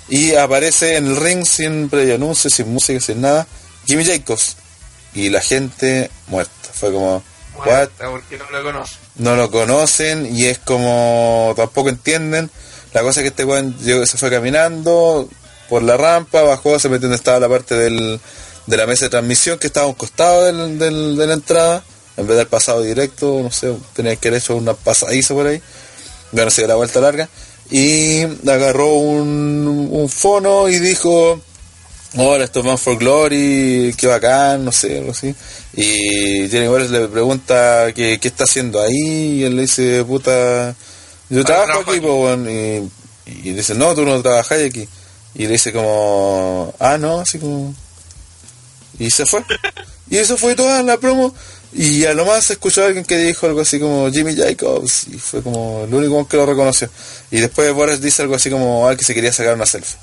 Y 0.08 0.34
aparece 0.34 0.96
en 0.96 1.06
el 1.06 1.16
ring 1.16 1.44
sin 1.46 1.88
previo 1.88 2.14
anuncio, 2.16 2.50
sin 2.50 2.72
música, 2.72 3.00
sin 3.00 3.20
nada, 3.20 3.46
Jimmy 3.86 4.04
Jacobs. 4.04 4.56
y 5.14 5.30
la 5.30 5.40
gente 5.40 6.10
muerta. 6.26 6.52
Fue 6.72 6.92
como, 6.92 7.22
what? 7.56 7.88
Porque 7.98 8.38
no 8.38 8.50
lo 8.50 8.62
conoce. 8.62 8.94
no 9.16 9.36
lo 9.36 9.50
conocen 9.50 10.34
y 10.34 10.46
es 10.46 10.58
como 10.58 11.54
tampoco 11.56 11.88
entienden. 11.88 12.50
La 12.92 13.02
cosa 13.02 13.20
es 13.20 13.24
que 13.24 13.28
este 13.28 13.44
weón 13.44 13.76
se 13.80 14.18
fue 14.18 14.30
caminando 14.30 15.28
por 15.68 15.82
la 15.82 15.96
rampa, 15.96 16.42
bajó, 16.42 16.78
se 16.78 16.88
metió 16.88 17.02
donde 17.08 17.16
estaba 17.16 17.40
la 17.40 17.48
parte 17.48 17.74
del, 17.74 18.20
de 18.66 18.76
la 18.76 18.86
mesa 18.86 19.06
de 19.06 19.10
transmisión 19.10 19.58
que 19.58 19.66
estaba 19.66 19.86
a 19.86 19.88
un 19.90 19.94
costado 19.94 20.44
del, 20.44 20.78
del- 20.78 21.16
de 21.16 21.26
la 21.26 21.34
entrada, 21.34 21.84
en 22.16 22.26
vez 22.26 22.36
del 22.36 22.46
pasado 22.46 22.82
directo, 22.82 23.40
no 23.42 23.50
sé, 23.50 23.72
tenía 23.94 24.16
que 24.16 24.28
haber 24.28 24.40
hecho 24.40 24.56
una 24.56 24.74
pasadiza 24.74 25.34
por 25.34 25.46
ahí, 25.46 25.60
bueno, 26.32 26.50
se 26.50 26.62
dio 26.62 26.68
la 26.68 26.74
vuelta 26.74 27.00
larga, 27.00 27.28
y 27.70 28.22
agarró 28.48 28.94
un, 28.94 29.88
un 29.92 30.08
fono 30.08 30.68
y 30.68 30.78
dijo, 30.78 31.40
Hola, 32.16 32.44
esto 32.44 32.60
es 32.60 32.64
Man 32.64 32.78
for 32.78 32.96
Glory, 32.96 33.94
qué 33.96 34.06
bacán, 34.06 34.64
no 34.64 34.72
sé, 34.72 34.96
algo 34.96 35.10
así. 35.10 35.34
Y 35.76 36.48
Jenny 36.48 36.66
Wells 36.66 36.90
le 36.90 37.06
pregunta 37.06 37.92
qué, 37.94 38.18
qué 38.18 38.28
está 38.28 38.44
haciendo 38.44 38.80
ahí, 38.80 39.40
y 39.40 39.44
él 39.44 39.54
le 39.56 39.62
dice, 39.62 40.02
puta, 40.04 40.74
yo 41.28 41.44
trabajo 41.44 41.66
trabajo 41.66 41.90
aquí, 41.90 41.98
aquí. 41.98 42.06
po, 42.06 42.14
weón. 42.24 42.48
y, 42.50 42.90
y 43.26 43.52
dice, 43.52 43.74
no, 43.74 43.94
tú 43.94 44.06
no 44.06 44.22
trabajas 44.22 44.58
aquí. 44.64 44.88
Y 45.34 45.44
le 45.44 45.52
dice 45.52 45.72
como, 45.72 46.74
ah, 46.78 46.98
no, 46.98 47.20
así 47.20 47.38
como... 47.38 47.74
Y 48.98 49.10
se 49.10 49.26
fue. 49.26 49.44
y 50.10 50.16
eso 50.16 50.36
fue 50.36 50.54
toda 50.54 50.82
la 50.82 50.98
promo. 50.98 51.34
Y 51.72 52.06
a 52.06 52.14
lo 52.14 52.24
más 52.24 52.44
se 52.44 52.54
escuchó 52.54 52.82
a 52.82 52.86
alguien 52.86 53.04
que 53.04 53.16
dijo 53.16 53.46
algo 53.46 53.60
así 53.60 53.78
como 53.78 54.10
Jimmy 54.10 54.34
Jacobs. 54.34 55.06
Y 55.08 55.18
fue 55.18 55.42
como 55.42 55.84
el 55.84 55.94
único 55.94 56.26
que 56.26 56.36
lo 56.36 56.46
reconoció. 56.46 56.88
Y 57.30 57.38
después 57.38 57.72
Boris 57.72 58.00
dice 58.00 58.22
algo 58.22 58.34
así 58.34 58.50
como 58.50 58.88
al 58.88 58.96
que 58.96 59.04
se 59.04 59.14
quería 59.14 59.32
sacar 59.32 59.54
una 59.54 59.66
selfie. 59.66 59.96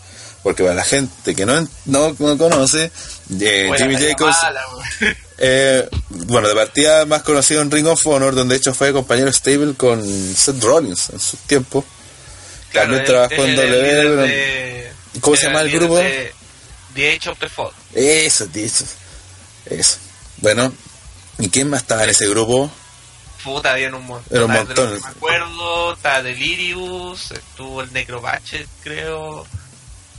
Porque 0.43 0.61
para 0.61 0.75
la 0.75 0.83
gente 0.83 1.33
que 1.33 1.43
no, 1.43 1.67
no, 1.85 2.15
no 2.19 2.37
conoce, 2.37 2.91
eh, 3.41 3.71
Jimmy 3.77 3.95
Jacobs, 3.95 4.37
mala, 4.43 4.61
eh, 5.39 5.89
bueno, 6.09 6.47
de 6.47 6.53
partida 6.53 7.03
más 7.05 7.23
conocido 7.23 7.63
en 7.63 7.71
Ring 7.71 7.87
of 7.87 8.05
Honor, 8.05 8.35
donde 8.35 8.53
de 8.53 8.59
hecho 8.59 8.71
fue 8.75 8.93
compañero 8.93 9.33
stable 9.33 9.73
con 9.73 10.03
Seth 10.35 10.61
Rollins 10.63 11.09
en 11.09 11.19
su 11.19 11.37
tiempo. 11.37 11.83
Claro, 12.71 12.89
También 12.89 13.05
trabajó 13.05 13.43
en 13.43 13.57
WWE. 13.57 14.91
De- 15.15 15.21
¿Cómo 15.21 15.35
se 15.35 15.47
llama 15.47 15.61
el 15.61 15.71
grupo? 15.71 15.97
de 15.97 16.33
The 16.93 17.13
Age 17.15 17.29
of 17.29 17.39
the 17.39 17.49
Fall. 17.49 17.71
Eso, 17.93 18.47
eso. 18.53 18.85
Eso. 19.65 19.97
Bueno, 20.37 20.71
¿y 21.39 21.49
quién 21.49 21.69
más 21.69 21.81
estaba 21.81 22.03
en 22.03 22.09
ese 22.11 22.27
grupo? 22.27 22.69
Puta, 23.43 23.71
habían 23.73 23.93
un 23.95 24.05
montón. 24.05 24.35
Era 24.35 24.45
un 24.45 24.51
de 24.51 24.57
montón. 24.59 24.95
que 24.95 25.01
Me 25.03 25.07
acuerdo, 25.09 25.93
estaba 25.93 26.23
Delirious, 26.23 27.31
estuvo 27.31 27.81
el 27.81 27.91
Necrobatchet, 27.93 28.67
creo. 28.83 29.45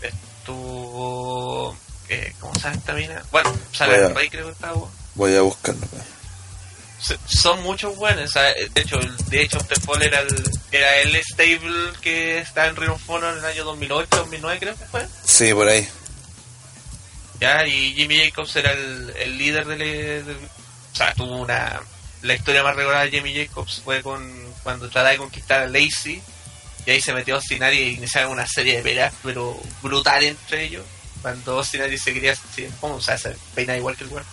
Estuvo. 0.00 1.76
Eh, 2.08 2.32
¿Cómo 2.40 2.54
se 2.54 2.60
llama 2.60 2.76
esta 2.76 2.92
mina? 2.92 3.22
Bueno, 3.32 3.52
del 3.80 4.14
Rey, 4.14 4.28
creo 4.30 4.46
que 4.46 4.52
estaba. 4.52 4.76
Voy 5.14 5.34
a 5.34 5.42
buscarlo. 5.42 5.80
Son 7.28 7.62
muchos 7.62 7.94
buenos. 7.96 8.32
de 8.34 9.42
hecho, 9.42 9.58
the 9.58 9.76
Fall 9.80 10.02
era 10.02 10.20
el, 10.20 10.50
era 10.72 10.96
el 10.96 11.14
stable 11.22 11.92
que 12.00 12.38
está 12.38 12.66
en 12.66 12.76
Ring 12.76 12.90
of 12.90 13.08
Honor 13.10 13.32
en 13.34 13.38
el 13.40 13.44
año 13.44 13.64
2008, 13.64 14.08
2009, 14.16 14.58
creo 14.58 14.76
que 14.76 14.84
fue. 14.86 15.06
Sí, 15.24 15.52
por 15.52 15.68
ahí. 15.68 15.86
Ya, 17.40 17.66
y 17.66 17.92
Jimmy 17.94 18.18
Jacobs 18.24 18.56
era 18.56 18.72
el, 18.72 19.12
el 19.16 19.36
líder 19.38 19.66
del, 19.66 19.78
del- 20.26 20.36
O 20.92 20.96
sea, 20.96 21.12
tuvo 21.14 21.36
una. 21.36 21.80
La 22.22 22.34
historia 22.34 22.62
más 22.62 22.74
recordada 22.74 23.04
de 23.04 23.10
Jimmy 23.10 23.34
Jacobs 23.34 23.82
fue 23.84 24.02
con 24.02 24.26
cuando 24.62 24.86
trataba 24.88 25.10
de 25.10 25.18
conquistar 25.18 25.60
a 25.62 25.66
Lacey. 25.66 26.22
Y 26.86 26.90
ahí 26.90 27.00
se 27.00 27.12
metió 27.12 27.36
Aries 27.36 27.80
y 27.92 27.96
iniciaron 27.96 28.30
una 28.32 28.46
serie 28.46 28.76
de 28.76 28.82
peleas, 28.82 29.12
pero 29.22 29.60
brutal 29.82 30.22
entre 30.24 30.64
ellos. 30.64 30.84
Cuando 31.20 31.58
Austin 31.58 31.82
Aries 31.82 32.02
se 32.02 32.14
quería. 32.14 32.34
sí, 32.34 32.66
¿Cómo? 32.80 32.94
O 32.96 33.00
sea, 33.02 33.18
se 33.18 33.36
peina 33.54 33.76
igual 33.76 33.96
que 33.96 34.04
el 34.04 34.10
weón. 34.10 34.24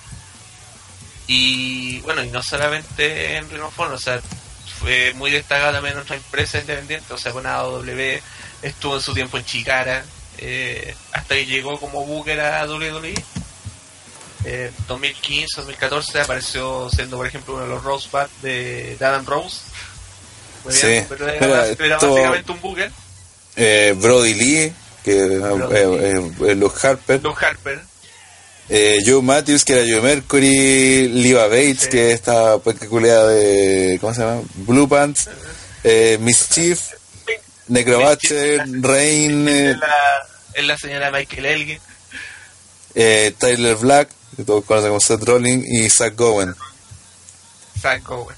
Y 1.27 1.99
bueno, 2.01 2.23
y 2.23 2.29
no 2.29 2.43
solamente 2.43 3.37
en 3.37 3.45
Honor, 3.61 3.93
o 3.93 3.97
sea, 3.97 4.19
fue 4.79 5.13
muy 5.15 5.31
destacado 5.31 5.71
también 5.73 5.95
en 5.95 6.01
otra 6.01 6.15
empresa 6.17 6.59
independiente, 6.59 7.13
o 7.13 7.17
sea, 7.17 7.31
con 7.31 7.45
AW, 7.45 7.81
estuvo 8.61 8.95
en 8.95 9.01
su 9.01 9.13
tiempo 9.13 9.37
en 9.37 9.45
Chicara, 9.45 10.03
eh, 10.37 10.93
hasta 11.13 11.35
que 11.35 11.45
llegó 11.45 11.79
como 11.79 12.05
Booker 12.05 12.39
a 12.41 12.65
WWE. 12.65 13.13
Eh, 14.45 14.71
2015, 14.89 15.61
2014 15.61 16.19
apareció 16.19 16.89
siendo, 16.89 17.15
por 17.15 17.25
ejemplo, 17.25 17.53
uno 17.53 17.63
de 17.63 17.69
los 17.69 17.83
Rosebud 17.83 18.27
de 18.41 18.97
de 18.99 19.05
Adam 19.05 19.25
Rose. 19.25 19.61
Muy 20.65 20.73
Sí. 20.73 20.87
bien, 20.87 21.05
pero 21.07 21.29
era, 21.29 21.67
esto- 21.69 21.83
básicamente 22.09 22.51
un 22.51 22.59
Booker. 22.61 22.91
Eh, 23.55 23.95
Brody 23.97 24.33
Lee, 24.33 24.73
que 25.03 25.17
eh, 25.17 25.27
Brody 25.39 25.75
eh, 25.75 26.31
eh, 26.51 26.55
Luke 26.55 26.77
Harper. 26.85 27.21
Luke 27.23 27.45
Harper. 27.45 27.81
Eh, 28.69 28.99
Joe 29.05 29.21
Matthews, 29.21 29.65
que 29.65 29.73
era 29.73 29.83
Joe 29.87 30.01
Mercury. 30.01 31.07
Liva 31.09 31.47
Bates, 31.47 31.81
Sí. 31.81 31.89
que 31.89 32.11
está 32.13 32.57
peculiar 32.59 33.27
de. 33.27 33.97
¿Cómo 34.01 34.13
se 34.13 34.21
llama? 34.21 34.41
Blue 34.55 34.87
Pants. 34.87 35.29
Eh, 35.83 36.17
Mischief. 36.21 36.79
Necrobatcher. 37.67 38.63
Rain. 38.81 39.47
eh, 39.47 39.71
Es 39.71 39.77
la, 39.77 39.87
es 40.55 40.65
la 40.65 40.77
señora 40.77 41.11
Michael 41.11 41.45
Elgin. 41.45 41.79
eh, 42.95 43.33
Tyler 43.37 43.75
Black, 43.77 44.09
que 44.35 44.43
todos 44.43 44.63
conocen 44.65 44.89
como 44.89 44.99
Seth 45.01 45.23
Rollins. 45.23 45.65
Y 45.67 45.89
Zach 45.89 46.15
Gowen. 46.15 46.55
Zach 47.81 48.09
Owen. 48.09 48.35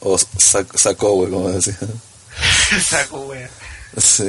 O 0.00 0.18
Zach, 0.18 0.66
Zach 0.78 1.02
Owen, 1.02 1.30
como 1.30 1.48
decía. 1.50 1.76
Zach 2.88 3.12
Owen. 3.12 3.48
Sí. 3.96 4.28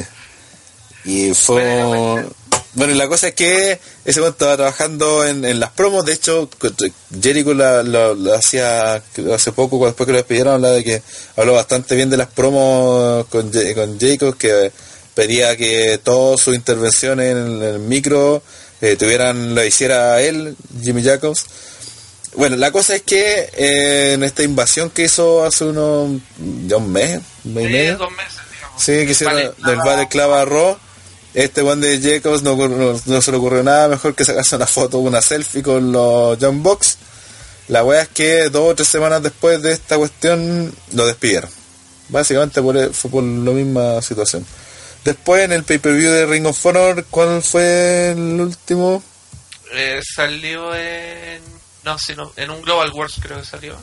Y 1.05 1.33
fue. 1.33 1.83
Bueno, 1.83 2.29
Bueno, 2.73 2.93
y 2.93 2.98
la 2.98 3.07
cosa 3.10 3.27
es 3.30 3.34
que 3.34 3.80
ese 4.06 4.19
momento 4.22 4.45
estaba 4.45 4.56
trabajando 4.56 5.26
en, 5.26 5.43
en 5.43 5.60
las 5.60 5.72
promos. 5.72 6.06
De 6.06 6.14
hecho, 6.14 6.49
Jericho 7.22 7.53
la, 7.53 7.84
la- 7.84 8.14
la 8.14 8.35
hacía 8.38 8.93
hace 9.34 9.52
poco, 9.52 9.85
después 9.85 10.06
que 10.06 10.14
lo 10.14 10.18
despidieron, 10.19 10.53
hablaba 10.53 10.76
de 10.76 10.84
que 10.84 11.02
habló 11.35 11.53
bastante 11.53 11.95
bien 11.95 12.10
de 12.10 12.15
las 12.18 12.27
promos 12.27 13.26
con, 13.27 13.52
con 13.52 13.99
Jacob, 13.99 14.38
que 14.38 14.72
pedía 15.14 15.57
que 15.57 15.99
todas 16.02 16.39
sus 16.39 16.56
intervenciones 16.56 17.31
en 17.35 17.61
el, 17.61 17.80
micro 17.80 18.41
eh, 18.80 18.95
tuvieran, 18.95 19.53
lo 19.53 19.64
hiciera 19.65 20.22
él, 20.22 20.56
Jimmy 20.81 21.03
Jacobs. 21.03 21.45
Bueno, 22.35 22.56
la 22.56 22.72
cosa 22.72 22.95
es 22.95 23.02
que 23.02 23.49
eh, 23.57 24.14
en 24.14 24.23
esta 24.23 24.43
invasión 24.43 24.89
que 24.89 25.03
hizo 25.03 25.43
hace 25.43 25.65
unos, 25.65 26.22
ya 26.65 26.77
un 26.77 26.89
mes, 26.89 27.19
un 27.43 27.53
mes 27.53 27.65
y 27.65 27.73
medio, 27.73 27.98
dos 27.98 28.11
meses, 28.11 28.39
digamos. 28.53 28.81
Sí, 28.81 28.91
que 29.06 29.11
hicieron 29.11 29.35
del 29.65 29.76
Vale 29.80 30.07
Clava 30.07 30.45
Raw. 30.45 30.77
Este 31.34 31.62
one 31.62 31.86
de 31.86 31.99
Jacobs 32.02 32.44
no, 32.44 32.56
no, 32.56 32.99
no 33.06 33.22
se 33.22 33.32
le 33.32 33.38
ocurrió 33.38 33.64
nada 33.64 33.88
mejor 33.88 34.16
que 34.16 34.26
sacarse 34.26 34.56
una 34.56 34.68
foto, 34.68 34.99
una 34.99 35.22
selfie 35.22 35.64
con 35.64 35.91
los 35.91 36.38
John 36.41 36.62
Box. 36.62 36.98
La 37.70 37.86
wea 37.86 38.02
es 38.02 38.10
que 38.10 38.49
dos 38.49 38.72
o 38.72 38.76
tres 38.76 38.90
semanas 38.90 39.24
después 39.24 39.62
de 39.62 39.72
esta 39.72 39.98
cuestión 39.98 40.74
lo 40.94 41.06
despidieron. 41.06 41.49
Básicamente 42.10 42.62
por, 42.62 42.76
e, 42.76 42.90
fue 42.90 43.10
por 43.10 43.24
la 43.24 43.52
misma 43.52 44.02
situación. 44.02 44.45
Después 45.06 45.44
en 45.44 45.53
el 45.53 45.64
pay-per-view 45.64 46.12
de 46.12 46.26
Ring 46.26 46.45
of 46.45 46.66
Honor, 46.66 47.06
¿cuál 47.10 47.41
fue 47.41 48.12
el 48.12 48.41
último? 48.41 49.02
Eh, 49.74 50.02
salió 50.03 50.76
en. 50.76 51.41
No, 51.86 51.98
sino 51.98 52.34
en 52.36 52.49
un 52.52 52.62
Global 52.62 52.91
Wars 52.91 53.16
creo 53.22 53.40
que 53.40 53.45
salió. 53.45 53.78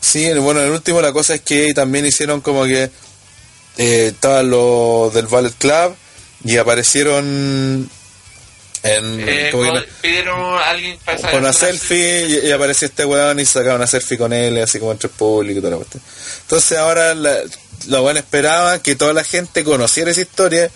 Sí, 0.00 0.32
bueno, 0.34 0.62
el 0.62 0.70
último 0.70 1.02
la 1.02 1.12
cosa 1.12 1.34
es 1.34 1.42
que 1.42 1.74
también 1.74 2.06
hicieron 2.06 2.40
como 2.40 2.64
que 2.64 2.90
eh, 3.76 4.06
estaban 4.08 4.48
los 4.48 5.12
del 5.12 5.26
Ballet 5.26 5.54
Club 5.58 5.96
y 6.46 6.56
aparecieron 6.56 7.90
en 8.82 9.28
Eh, 9.28 9.48
como 9.50 9.72
pidieron 10.00 10.40
a 10.40 10.70
alguien 10.70 10.96
para 11.04 11.30
con 11.30 11.40
una 11.40 11.52
selfie 11.52 12.26
y, 12.26 12.46
y 12.48 12.52
apareció 12.52 12.86
este 12.86 13.04
weón 13.04 13.40
y 13.40 13.44
sacaron 13.44 13.76
una 13.76 13.86
selfie 13.86 14.16
con 14.16 14.32
él 14.32 14.62
así 14.62 14.78
como 14.78 14.92
entre 14.92 15.08
el 15.08 15.14
público 15.14 15.58
y 15.58 15.62
toda 15.62 15.72
la 15.72 15.76
cuestión. 15.78 16.02
Entonces 16.42 16.78
ahora 16.78 17.14
la, 17.14 17.38
los 17.88 18.00
weones 18.00 18.22
esperaban 18.22 18.80
que 18.80 18.94
toda 18.94 19.12
la 19.12 19.24
gente 19.24 19.64
conociera 19.64 20.10
esa 20.10 20.20
historia 20.20 20.70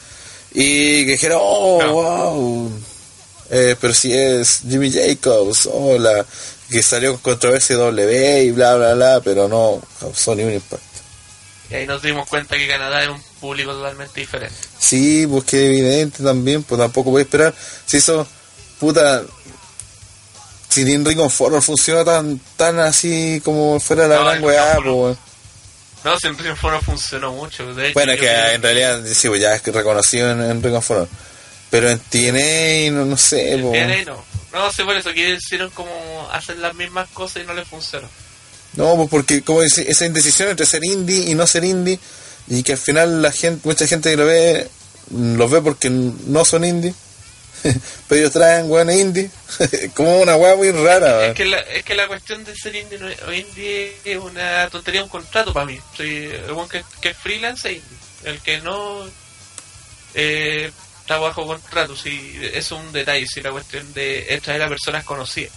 y 0.52 1.04
que 1.06 1.12
dijera, 1.12 1.36
oh, 1.38 1.80
wow, 1.86 2.72
eh, 3.50 3.76
pero 3.80 3.94
si 3.94 4.12
es 4.12 4.62
Jimmy 4.68 4.90
Jacobs, 4.90 5.68
hola, 5.72 6.26
que 6.68 6.82
salió 6.82 7.12
con 7.12 7.20
controversia 7.20 7.76
W 7.76 8.44
y 8.44 8.50
bla, 8.50 8.74
bla, 8.76 8.94
bla, 8.94 9.20
pero 9.22 9.46
no 9.46 9.80
causó 10.00 10.34
ni 10.34 10.42
un 10.42 10.54
impacto. 10.54 10.89
Y 11.70 11.74
ahí 11.74 11.86
nos 11.86 12.02
dimos 12.02 12.28
cuenta 12.28 12.56
que 12.56 12.66
Canadá 12.66 13.02
es 13.02 13.08
un 13.08 13.22
público 13.40 13.72
totalmente 13.72 14.20
diferente. 14.20 14.54
Sí, 14.78 15.26
pues 15.30 15.44
que 15.44 15.66
evidente 15.66 16.22
también, 16.24 16.62
pues 16.64 16.80
tampoco 16.80 17.10
voy 17.10 17.20
a 17.20 17.24
esperar. 17.24 17.54
Si 17.86 17.98
eso, 17.98 18.26
puta, 18.80 19.22
si 20.68 20.84
of 21.20 21.40
Honor 21.40 21.62
funciona 21.62 22.04
tan 22.04 22.38
tan 22.56 22.78
así 22.80 23.40
como 23.44 23.78
fuera 23.80 24.06
la 24.08 24.16
No, 24.16 24.24
gran 24.24 24.44
weá, 24.44 24.76
pues. 24.82 25.16
No, 26.02 26.18
siempre 26.18 26.48
en 26.48 26.56
no 26.62 26.80
funcionó 26.82 27.32
mucho. 27.32 27.74
De 27.74 27.86
hecho, 27.88 27.94
Bueno, 27.94 28.12
es 28.12 28.20
que 28.20 28.26
creo- 28.26 28.48
en 28.52 28.62
realidad, 28.62 29.02
sí, 29.12 29.28
pues 29.28 29.40
ya 29.40 29.54
es 29.54 29.62
reconocido 29.66 30.30
en, 30.30 30.42
en 30.42 30.62
Ring 30.62 30.74
of 30.74 30.90
Honor. 30.90 31.08
Pero 31.68 31.88
en 31.90 31.98
TNA, 32.00 32.90
no, 32.96 33.04
no 33.04 33.16
sé, 33.16 33.52
en 33.52 33.62
pues. 33.62 33.72
TNA 33.86 34.04
no. 34.12 34.24
No, 34.52 34.72
sí, 34.72 34.82
por 34.82 34.96
eso 34.96 35.12
que 35.12 35.36
hicieron 35.36 35.70
como 35.70 36.28
hacer 36.32 36.56
las 36.58 36.74
mismas 36.74 37.08
cosas 37.10 37.42
y 37.42 37.46
no 37.46 37.54
les 37.54 37.68
funcionó. 37.68 38.08
No, 38.74 38.96
pues 38.96 39.08
porque 39.10 39.42
como 39.42 39.62
dice, 39.62 39.90
esa 39.90 40.06
indecisión 40.06 40.48
entre 40.48 40.66
ser 40.66 40.84
indie 40.84 41.30
y 41.30 41.34
no 41.34 41.46
ser 41.46 41.64
indie, 41.64 41.98
y 42.48 42.62
que 42.62 42.72
al 42.72 42.78
final 42.78 43.22
la 43.22 43.32
gente, 43.32 43.66
mucha 43.66 43.86
gente 43.86 44.10
que 44.10 44.16
lo 44.16 44.26
ve, 44.26 44.68
mm, 45.10 45.36
los 45.36 45.50
ve 45.50 45.60
porque 45.60 45.90
no 45.90 46.44
son 46.44 46.64
indie. 46.64 46.94
pero 48.08 48.20
ellos 48.20 48.32
traen 48.32 48.70
weón 48.70 48.90
indie. 48.90 49.30
como 49.94 50.20
una 50.20 50.36
weá 50.36 50.56
muy 50.56 50.70
rara. 50.70 51.26
Es 51.26 51.34
que, 51.34 51.44
la, 51.44 51.60
es 51.60 51.84
que 51.84 51.94
la 51.94 52.06
cuestión 52.06 52.44
de 52.44 52.56
ser 52.56 52.74
indie 52.74 52.98
en 53.28 53.54
día 53.54 53.88
es 54.04 54.18
una 54.18 54.68
tontería, 54.68 55.02
un 55.02 55.08
contrato 55.08 55.52
para 55.52 55.66
mí. 55.66 55.78
Soy 55.96 56.26
el 56.26 56.68
que, 56.70 56.84
que 57.00 57.10
es 57.10 57.16
freelance 57.16 57.70
indie. 57.70 57.98
El 58.24 58.38
que 58.40 58.60
no 58.60 59.04
eh, 60.14 60.70
está 61.00 61.18
bajo 61.18 61.46
contrato, 61.46 61.94
eso 61.94 62.08
es 62.08 62.72
un 62.72 62.92
detalle. 62.92 63.26
Si 63.26 63.40
la 63.40 63.50
cuestión 63.50 63.92
de 63.92 64.26
es 64.28 64.42
traer 64.42 64.62
a 64.62 64.68
personas 64.68 65.04
conocidas. 65.04 65.52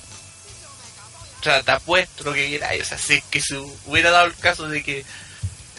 Apuesto 1.50 2.24
lo 2.24 2.34
que 2.34 2.48
quieras. 2.48 2.72
O 2.82 2.86
sea, 2.86 2.98
si 2.98 3.16
es 3.16 3.24
que 3.26 3.42
se 3.42 3.58
hubiera 3.86 4.12
dado 4.12 4.28
el 4.28 4.36
caso 4.36 4.68
de 4.68 4.84
que 4.84 5.06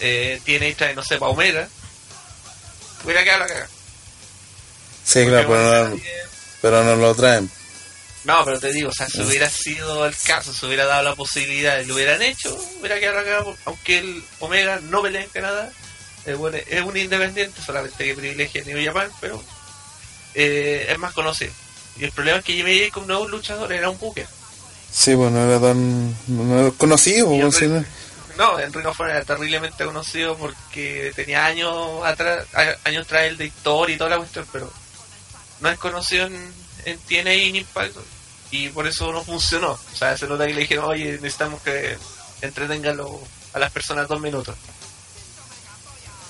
eh, 0.00 0.40
tiene 0.44 0.68
esta, 0.68 0.92
no 0.92 1.02
sé, 1.02 1.18
Paumera, 1.18 1.68
hubiera 3.04 3.22
quedado 3.24 3.40
la 3.40 3.46
cagada. 3.46 3.68
Sí, 5.04 5.24
claro, 5.26 5.48
pero 5.48 5.88
no, 5.88 6.00
pero 6.62 6.84
no 6.84 6.96
lo 6.96 7.14
traen. 7.14 7.50
No, 8.24 8.42
pero 8.44 8.58
te 8.58 8.72
digo, 8.72 8.88
o 8.88 8.92
sea, 8.92 9.06
si 9.06 9.20
hubiera 9.20 9.50
sido 9.50 10.06
el 10.06 10.16
caso, 10.16 10.52
se 10.54 10.64
hubiera 10.64 10.86
dado 10.86 11.02
la 11.02 11.14
posibilidad 11.14 11.78
y 11.78 11.84
lo 11.84 11.94
hubieran 11.94 12.22
hecho, 12.22 12.56
hubiera 12.80 12.98
quedado 12.98 13.22
cagada, 13.22 13.44
aunque 13.66 13.98
el 13.98 14.24
Omega 14.40 14.80
no 14.84 15.02
pelea 15.02 15.22
en 15.22 15.28
Canadá, 15.28 15.70
es, 16.24 16.36
bueno, 16.38 16.56
es 16.56 16.80
un 16.80 16.96
independiente, 16.96 17.60
solamente 17.60 18.02
que 18.02 18.14
privilegia 18.14 18.62
a 18.62 18.64
New 18.64 18.82
Japan, 18.82 19.10
pero 19.20 19.44
eh, 20.34 20.86
es 20.88 20.98
más 20.98 21.12
conocido. 21.12 21.52
Y 21.96 22.04
el 22.04 22.12
problema 22.12 22.38
es 22.38 22.44
que 22.44 22.54
Jimmy 22.54 22.80
Jacob 22.80 23.06
no 23.06 23.18
es 23.18 23.24
un 23.26 23.30
luchador, 23.30 23.70
era 23.72 23.90
un 23.90 23.98
buque. 23.98 24.26
Sí, 24.94 25.16
pues 25.16 25.32
no 25.32 25.44
era 25.44 25.60
tan 25.60 26.16
no 26.28 26.60
era 26.60 26.70
conocido. 26.70 27.28
Pues, 27.28 27.56
sí, 27.56 27.66
no. 27.66 27.84
No, 28.38 28.54
of 28.54 29.00
Honor 29.00 29.10
era 29.10 29.24
terriblemente 29.24 29.84
conocido 29.84 30.36
porque 30.36 31.12
tenía 31.14 31.44
años 31.44 32.04
atrás, 32.04 32.46
años 32.84 33.06
tras 33.06 33.24
el 33.24 33.36
de 33.36 33.46
historia 33.46 33.94
y 33.94 33.98
toda 33.98 34.10
la 34.10 34.18
cuestión, 34.18 34.46
pero 34.52 34.72
no 35.60 35.68
es 35.68 35.78
conocido 35.78 36.26
en, 36.26 36.52
en 36.84 36.98
TNA 36.98 37.34
y 37.34 37.48
en 37.48 37.56
Impact 37.56 37.96
y 38.50 38.68
por 38.68 38.86
eso 38.86 39.12
no 39.12 39.24
funcionó. 39.24 39.72
O 39.72 39.96
sea, 39.96 40.16
se 40.16 40.28
nota 40.28 40.46
que 40.46 40.54
le 40.54 40.60
dijeron, 40.60 40.84
oye, 40.84 41.12
necesitamos 41.12 41.60
que 41.62 41.96
entretengan 42.40 43.00
a 43.52 43.58
las 43.58 43.72
personas 43.72 44.06
dos 44.06 44.20
minutos. 44.20 44.54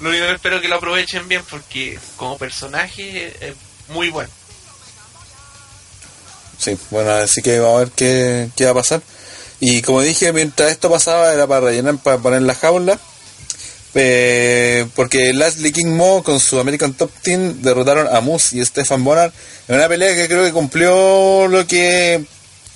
Lo 0.01 0.09
único 0.09 0.27
que 0.27 0.33
espero 0.33 0.57
es 0.57 0.63
que 0.63 0.69
lo 0.69 0.77
aprovechen 0.77 1.29
bien 1.29 1.43
porque 1.49 1.99
como 2.17 2.39
personaje 2.39 3.47
es 3.47 3.55
muy 3.89 4.09
bueno. 4.09 4.31
Sí, 6.65 6.79
bueno, 6.91 7.11
así 7.11 7.43
que 7.43 7.59
vamos 7.59 7.77
a 7.77 7.79
ver 7.81 7.91
qué, 7.91 8.49
qué 8.57 8.65
va 8.65 8.71
a 8.71 8.75
pasar. 8.75 9.03
Y 9.61 9.83
como 9.83 10.01
dije, 10.01 10.33
mientras 10.33 10.71
esto 10.71 10.89
pasaba 10.89 11.35
era 11.35 11.47
para 11.47 11.67
rellenar, 11.67 11.99
para 11.99 12.17
poner 12.17 12.41
la 12.41 12.55
jaula. 12.55 12.99
Eh, 13.95 14.87
porque 14.97 15.35
Lashley 15.35 15.73
King 15.73 15.95
Mo 15.95 16.23
con 16.23 16.41
su 16.41 16.59
American 16.59 16.95
Top 16.95 17.11
Team 17.21 17.61
derrotaron 17.61 18.09
a 18.09 18.21
Moose 18.21 18.57
y 18.57 18.65
Stefan 18.65 19.05
Bonner 19.05 19.31
en 19.69 19.77
una 19.77 19.89
pelea 19.89 20.17
que 20.17 20.27
creo 20.27 20.43
que 20.43 20.53
cumplió 20.53 21.47
lo 21.49 21.67
que 21.67 22.25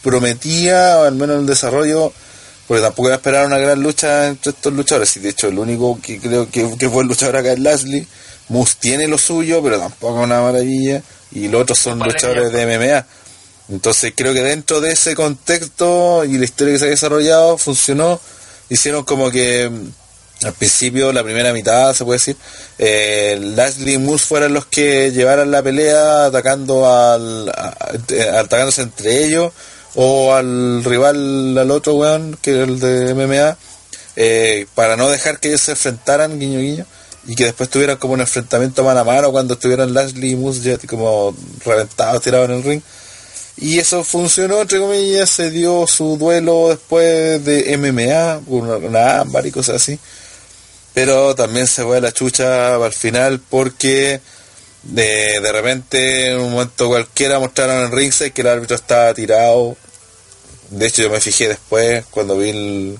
prometía, 0.03 0.99
o 0.99 1.05
al 1.05 1.15
menos 1.15 1.41
el 1.41 1.47
desarrollo, 1.47 2.13
porque 2.67 2.83
tampoco 2.83 3.09
iba 3.09 3.15
a 3.15 3.17
esperar 3.17 3.47
una 3.47 3.57
gran 3.57 3.83
lucha 3.83 4.29
entre 4.29 4.51
estos 4.51 4.75
luchadores. 4.75 5.17
Y 5.17 5.21
de 5.21 5.31
hecho, 5.31 5.49
el 5.49 5.59
único 5.59 5.99
que 6.03 6.21
creo 6.21 6.51
que, 6.51 6.77
que 6.77 6.91
fue 6.91 7.05
el 7.05 7.09
luchador 7.09 7.39
acá 7.39 7.53
es 7.53 7.59
Lashley. 7.59 8.07
Moose 8.51 8.77
tiene 8.79 9.09
lo 9.09 9.17
suyo, 9.17 9.63
pero 9.63 9.79
tampoco 9.79 10.19
es 10.19 10.25
una 10.25 10.43
maravilla. 10.43 11.03
Y 11.33 11.49
los 11.49 11.63
otros 11.63 11.79
son 11.79 11.99
luchadores 11.99 12.53
de 12.53 12.67
MMA. 12.67 13.07
Entonces 13.69 14.13
creo 14.17 14.33
que 14.33 14.43
dentro 14.43 14.81
de 14.81 14.93
ese 14.93 15.15
contexto 15.15 16.25
y 16.25 16.39
la 16.39 16.45
historia 16.45 16.75
que 16.75 16.79
se 16.79 16.87
ha 16.87 16.89
desarrollado 16.89 17.59
funcionó. 17.59 18.21
Hicieron 18.71 19.05
como 19.05 19.31
que 19.31 19.69
mm, 19.69 20.47
al 20.47 20.53
principio, 20.53 21.13
la 21.13 21.25
primera 21.25 21.53
mitad, 21.53 21.93
se 21.95 22.05
puede 22.05 22.19
decir, 22.19 22.37
eh, 22.79 23.39
Lashley 23.41 23.95
y 23.95 23.99
Moose 23.99 24.25
fueran 24.25 24.53
los 24.53 24.67
que 24.67 25.11
llevaran 25.11 25.51
la 25.51 25.63
pelea 25.63 26.27
atacando 26.27 26.89
al, 26.89 27.49
atacándose 27.49 28.83
entre 28.83 29.25
ellos 29.25 29.53
o 29.97 30.35
al 30.35 30.85
rival, 30.85 31.59
al 31.59 31.71
otro 31.73 31.95
weón, 31.95 32.39
que 32.41 32.53
era 32.53 32.65
el 32.65 32.79
de 32.79 33.15
MMA, 33.15 33.57
eh, 34.15 34.67
para 34.75 34.97
no 34.97 35.09
dejar 35.09 35.41
que 35.41 35.49
ellos 35.49 35.63
se 35.63 35.73
enfrentaran, 35.73 36.39
guiño 36.39 36.61
guiño, 36.61 36.87
y 37.27 37.35
que 37.35 37.45
después 37.45 37.69
tuvieran 37.69 37.97
como 37.97 38.15
un 38.15 38.21
enfrentamiento 38.21 38.85
mano 38.85 39.01
a 39.01 39.05
mano 39.05 39.33
cuando 39.33 39.55
estuvieran 39.55 39.93
Lashley 39.93 40.33
y 40.33 40.37
Moose 40.37 40.61
ya 40.61 40.79
como 40.87 41.35
reventados, 41.65 42.23
tirados 42.23 42.49
en 42.49 42.57
el 42.57 42.63
ring. 42.63 42.83
Y 43.61 43.81
eso 43.81 44.05
funcionó, 44.05 44.61
entre 44.61 44.79
comillas, 44.79 45.29
se 45.29 45.51
dio 45.51 45.87
su 45.89 46.17
duelo 46.17 46.69
después 46.69 47.45
de 47.45 47.77
MMA, 47.77 48.43
una, 48.47 48.77
una 48.77 49.21
ámbar 49.21 49.47
y 49.47 49.51
cosas 49.51 49.77
así. 49.77 49.99
Pero 50.95 51.35
también 51.35 51.67
se 51.67 51.83
fue 51.83 52.01
la 52.01 52.13
chucha 52.13 52.77
al 52.77 52.93
final 52.93 53.41
porque 53.41 54.21
de, 54.85 55.41
de 55.41 55.53
repente 55.53 56.31
en 56.31 56.39
un 56.39 56.53
momento 56.53 56.87
cualquiera 56.87 57.41
mostraron 57.41 57.85
en 57.85 57.93
ringside 57.93 58.33
que 58.33 58.43
el 58.43 58.49
árbitro 58.49 58.77
estaba 58.77 59.13
tirado. 59.13 59.77
De 60.71 60.87
hecho 60.87 61.03
yo 61.03 61.11
me 61.11 61.21
fijé 61.21 61.49
después 61.49 62.05
cuando 62.11 62.39
vi 62.39 62.97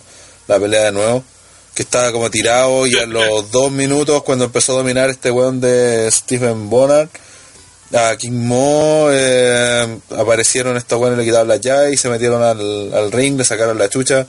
la 0.49 0.59
pelea 0.59 0.87
de 0.87 0.93
nuevo 0.93 1.23
que 1.75 1.83
estaba 1.83 2.11
como 2.11 2.31
tirado 2.31 2.89
y 2.89 2.99
a 2.99 3.07
los 3.07 3.53
dos 3.53 3.71
minutos 3.71 4.25
cuando 4.25 4.47
empezó 4.47 4.73
a 4.73 4.79
dominar 4.79 5.11
este 5.11 5.31
weón 5.31 5.61
de 5.61 6.11
Stephen 6.11 6.69
Bonner 6.69 7.09
a 7.95 8.17
King 8.17 8.47
Mo 8.47 9.09
eh, 9.11 9.99
aparecieron 10.17 10.77
estos 10.77 11.01
weones, 11.01 11.19
le 11.19 11.25
quitaron 11.25 11.49
las 11.49 11.61
llaves 11.61 11.95
y 11.95 11.97
se 11.97 12.09
metieron 12.09 12.43
al, 12.43 12.93
al 12.93 13.13
ring, 13.13 13.39
le 13.39 13.45
sacaron 13.45 13.79
la 13.79 13.89
chucha. 13.89 14.27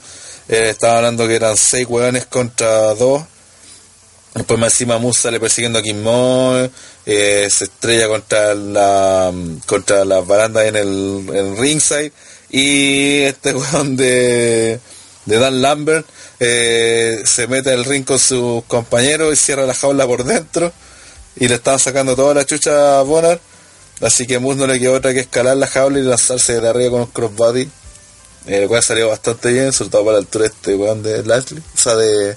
Eh, 0.48 0.70
estaba 0.70 0.98
hablando 0.98 1.28
que 1.28 1.36
eran 1.36 1.56
seis 1.56 1.86
weones 1.88 2.26
contra 2.26 2.94
dos. 2.94 3.22
Después 4.34 4.58
más 4.60 4.72
encima 4.72 4.98
Moose 4.98 5.22
sale 5.22 5.40
persiguiendo 5.40 5.80
a 5.80 5.82
King 5.82 6.02
Mo, 6.02 6.68
eh, 7.04 7.48
se 7.50 7.64
estrella 7.64 8.08
contra 8.08 8.54
la 8.54 9.32
contra 9.66 10.04
las 10.04 10.26
barandas 10.26 10.66
en 10.66 10.76
el, 10.76 11.26
en 11.34 11.56
ringside 11.56 12.12
y 12.48 13.22
este 13.22 13.52
weón 13.54 13.96
de, 13.96 14.78
de 15.24 15.38
Dan 15.38 15.60
Lambert 15.60 16.06
eh, 16.38 17.22
se 17.24 17.48
mete 17.48 17.72
al 17.72 17.84
ring 17.84 18.04
con 18.04 18.18
sus 18.20 18.64
compañeros 18.64 19.32
y 19.32 19.36
cierra 19.36 19.66
la 19.66 19.74
jaula 19.74 20.06
por 20.06 20.22
dentro 20.24 20.72
y 21.36 21.48
le 21.48 21.56
estaban 21.56 21.80
sacando 21.80 22.14
toda 22.14 22.34
la 22.34 22.44
chucha 22.44 23.00
a 23.00 23.02
Bonner 23.02 23.40
así 24.00 24.26
que 24.26 24.38
Moose 24.38 24.58
no 24.58 24.66
le 24.66 24.78
quedó 24.80 24.94
otra 24.94 25.12
que 25.12 25.20
escalar 25.20 25.56
la 25.56 25.66
jaula 25.66 25.98
y 25.98 26.02
lanzarse 26.02 26.60
de 26.60 26.68
arriba 26.68 26.90
con 26.90 27.00
un 27.02 27.06
crossbody 27.06 27.62
eh, 28.46 28.62
el 28.62 28.68
cual 28.68 28.82
salió 28.82 29.08
bastante 29.08 29.52
bien 29.52 29.72
sobre 29.72 29.90
todo 29.90 30.04
para 30.04 30.12
la 30.14 30.18
altura 30.20 30.46
este 30.46 30.74
weón 30.74 31.02
de 31.02 31.22
Lashley 31.24 31.60
o 31.74 31.78
sea 31.78 31.94
de, 31.96 32.36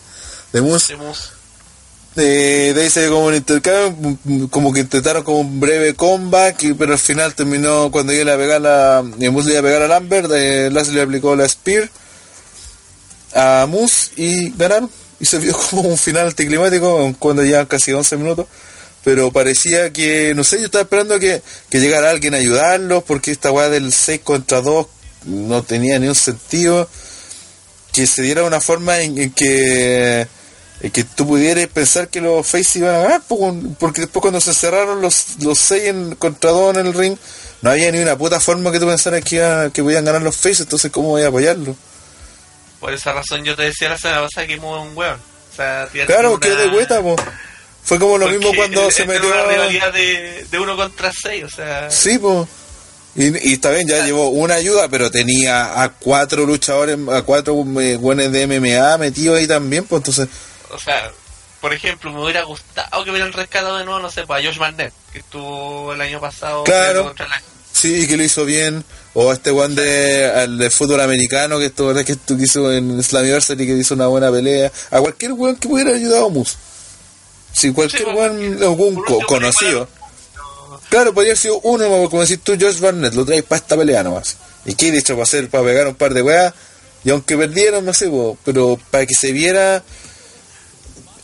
de 0.51 0.61
Moose 0.61 0.93
eh, 2.15 2.73
de 2.75 2.81
ahí 2.83 2.89
se 2.91 3.01
dio 3.01 3.11
como 3.13 3.25
un 3.25 3.33
intercambio, 3.33 4.17
como 4.51 4.71
que 4.71 4.81
intentaron 4.81 5.23
como 5.23 5.39
un 5.39 5.59
breve 5.59 5.95
comeback, 5.95 6.61
y- 6.61 6.73
pero 6.75 6.91
al 6.93 6.99
final 6.99 7.33
terminó 7.33 7.89
cuando 7.89 8.13
iba 8.13 8.31
a 8.33 8.37
pegar 8.37 8.61
la, 8.61 9.03
y 9.19 9.29
Moose 9.29 9.47
le 9.49 9.53
iba 9.53 9.61
a 9.61 9.63
pegar 9.63 9.81
a 9.81 9.87
Lambert, 9.87 10.29
eh, 10.31 10.69
Lashley 10.71 10.93
le 10.97 11.01
aplicó 11.01 11.35
la 11.35 11.49
Spear 11.49 11.89
a 13.33 13.65
Moose 13.67 14.11
y 14.15 14.51
ganaron. 14.51 14.89
Y 15.19 15.25
se 15.25 15.39
vio 15.39 15.57
como 15.69 15.81
un 15.89 15.97
final 15.97 16.27
anticlimático 16.27 17.15
cuando 17.17 17.43
llevan 17.43 17.65
casi 17.65 17.93
11 17.93 18.17
minutos. 18.17 18.45
Pero 19.03 19.31
parecía 19.31 19.91
que, 19.91 20.33
no 20.35 20.43
sé, 20.43 20.59
yo 20.59 20.65
estaba 20.65 20.83
esperando 20.83 21.19
que, 21.19 21.41
que 21.69 21.79
llegara 21.79 22.09
alguien 22.09 22.33
a 22.35 22.37
ayudarlos, 22.37 23.03
porque 23.03 23.31
esta 23.31 23.51
weá 23.51 23.69
del 23.69 23.91
6 23.91 24.21
contra 24.23 24.61
2 24.61 24.87
no 25.25 25.61
tenía 25.63 25.99
ni 25.99 26.07
un 26.07 26.15
sentido. 26.15 26.89
Que 27.91 28.07
se 28.07 28.21
diera 28.23 28.43
una 28.43 28.59
forma 28.61 28.99
en, 29.01 29.17
en 29.19 29.31
que 29.31 30.27
en 30.81 30.91
que 30.91 31.03
tú 31.03 31.27
pudieras 31.27 31.67
pensar 31.67 32.07
que 32.09 32.19
los 32.19 32.45
Face 32.45 32.79
iban 32.79 32.95
a 32.95 32.99
ganar, 32.99 33.21
porque 33.79 34.01
después 34.01 34.21
cuando 34.21 34.41
se 34.41 34.53
cerraron 34.53 35.01
los, 35.01 35.35
los 35.41 35.57
6 35.59 35.83
en, 35.85 36.15
contra 36.15 36.49
2 36.51 36.75
en 36.77 36.87
el 36.87 36.93
ring, 36.93 37.15
no 37.61 37.69
había 37.69 37.91
ni 37.91 37.99
una 37.99 38.17
puta 38.17 38.39
forma 38.41 38.71
que 38.71 38.79
tú 38.79 38.87
pensaras 38.87 39.23
que, 39.23 39.35
iba- 39.37 39.69
que 39.69 39.83
podían 39.83 40.03
ganar 40.03 40.21
los 40.23 40.35
Face, 40.35 40.63
entonces 40.63 40.91
¿cómo 40.91 41.09
voy 41.09 41.21
a 41.21 41.27
apoyarlo? 41.27 41.75
Por 42.81 42.93
esa 42.93 43.13
razón 43.13 43.43
yo 43.45 43.55
te 43.55 43.63
decía 43.63 43.89
la 43.89 43.97
semana 43.97 44.23
pasada 44.23 44.47
que 44.47 44.55
es 44.55 44.59
un 44.59 44.91
weón. 44.97 45.19
O 45.53 45.55
sea, 45.55 45.87
Claro, 46.05 46.31
una- 46.31 46.39
que 46.39 46.49
de 46.49 46.67
vuelta, 46.69 47.01
po. 47.01 47.15
Fue 47.83 47.99
como 47.99 48.17
lo 48.17 48.27
mismo 48.29 48.51
cuando 48.55 48.89
se 48.91 49.05
metió 49.05 49.27
una 49.27 49.43
rivalidad 49.45 49.91
de, 49.93 50.45
de 50.49 50.59
uno 50.59 50.75
contra 50.75 51.11
seis, 51.11 51.43
o 51.43 51.49
sea... 51.49 51.89
Sí, 51.91 52.17
pues. 52.17 52.47
Y, 53.15 53.49
y 53.49 53.53
está 53.53 53.69
bien, 53.71 53.87
ya 53.87 54.03
llevó 54.05 54.29
una 54.29 54.55
ayuda, 54.55 54.87
pero 54.89 55.11
tenía 55.11 55.83
a 55.83 55.89
cuatro 55.93 56.45
luchadores, 56.45 56.97
a 57.11 57.21
cuatro 57.21 57.53
eh, 57.79 57.95
buenos 57.97 58.31
de 58.31 58.47
MMA 58.47 58.97
metidos 58.97 59.37
ahí 59.37 59.47
también, 59.47 59.85
pues 59.85 59.99
entonces... 59.99 60.27
O 60.71 60.79
sea, 60.79 61.11
por 61.61 61.73
ejemplo, 61.73 62.11
me 62.11 62.23
hubiera 62.23 62.43
gustado 62.43 63.03
que 63.03 63.11
hubieran 63.11 63.31
rescatado 63.33 63.77
de 63.77 63.85
nuevo, 63.85 63.99
no 63.99 64.09
sé, 64.09 64.25
para 64.25 64.43
Josh 64.43 64.57
Barnett, 64.57 64.93
que 65.11 65.19
estuvo 65.19 65.93
el 65.93 66.01
año 66.01 66.19
pasado 66.19 66.63
Claro. 66.63 67.03
contra 67.03 67.27
la- 67.27 67.41
Sí, 67.73 68.07
que 68.07 68.17
lo 68.17 68.23
hizo 68.23 68.45
bien. 68.45 68.83
O 69.15 69.31
este 69.33 69.49
one 69.51 69.75
de, 69.75 70.25
al 70.27 70.57
de 70.57 70.69
fútbol 70.69 71.01
americano 71.01 71.59
que 71.59 71.65
esto 71.65 71.93
que, 71.93 72.11
esto 72.13 72.37
que 72.37 72.43
hizo 72.43 72.71
en 72.71 73.01
Slammiversary 73.03 73.65
que 73.67 73.73
hizo 73.73 73.93
una 73.95 74.07
buena 74.07 74.31
pelea. 74.31 74.71
A 74.89 74.99
cualquier 75.01 75.33
weón 75.33 75.55
que 75.57 75.67
hubiera 75.67 75.91
ayudado 75.91 76.27
a 76.27 76.29
Moose. 76.29 76.55
Si 77.53 77.71
cualquier 77.71 78.03
por 78.03 78.15
co- 78.15 78.73
último, 78.73 79.19
conocido. 79.27 79.87
Claro, 80.89 81.13
podría 81.13 81.31
haber 81.31 81.37
sido 81.41 81.59
uno, 81.61 81.87
como 82.09 82.21
decís 82.21 82.39
tú, 82.43 82.57
Josh 82.59 82.79
Barnett, 82.79 83.13
lo 83.13 83.25
traes 83.25 83.43
para 83.43 83.57
esta 83.59 83.77
pelea 83.77 84.03
nomás. 84.03 84.37
Y 84.65 84.75
qué 84.75 84.91
dicho 84.91 85.13
para 85.13 85.23
hacer, 85.23 85.49
para 85.49 85.63
pegar 85.63 85.87
un 85.87 85.95
par 85.95 86.13
de 86.13 86.21
weas. 86.21 86.53
Y 87.03 87.09
aunque 87.09 87.37
perdieron, 87.37 87.83
no 87.85 87.93
sé, 87.93 88.09
pero 88.43 88.79
para 88.91 89.05
que 89.05 89.13
se 89.15 89.31
viera 89.31 89.83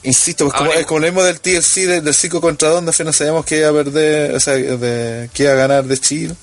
Insisto, 0.01 0.45
pues 0.45 0.57
como, 0.57 0.71
es 0.71 0.85
como 0.85 0.99
lo 1.01 1.07
mismo 1.07 1.23
del 1.23 1.41
TLC 1.41 1.85
de- 1.85 2.01
del 2.01 2.13
5 2.15 2.39
contra 2.39 2.69
2, 2.69 2.85
donde 2.85 3.03
no 3.03 3.11
sabíamos 3.13 3.45
que 3.45 3.57
iba 3.57 3.67
a 3.69 3.73
perder, 3.73 4.33
o 4.33 4.39
sea, 4.39 4.53
de, 4.53 5.29
que 5.33 5.43
iba 5.43 5.51
a 5.51 5.55
ganar 5.55 5.83
de 5.83 5.97
Chile. 5.97 6.35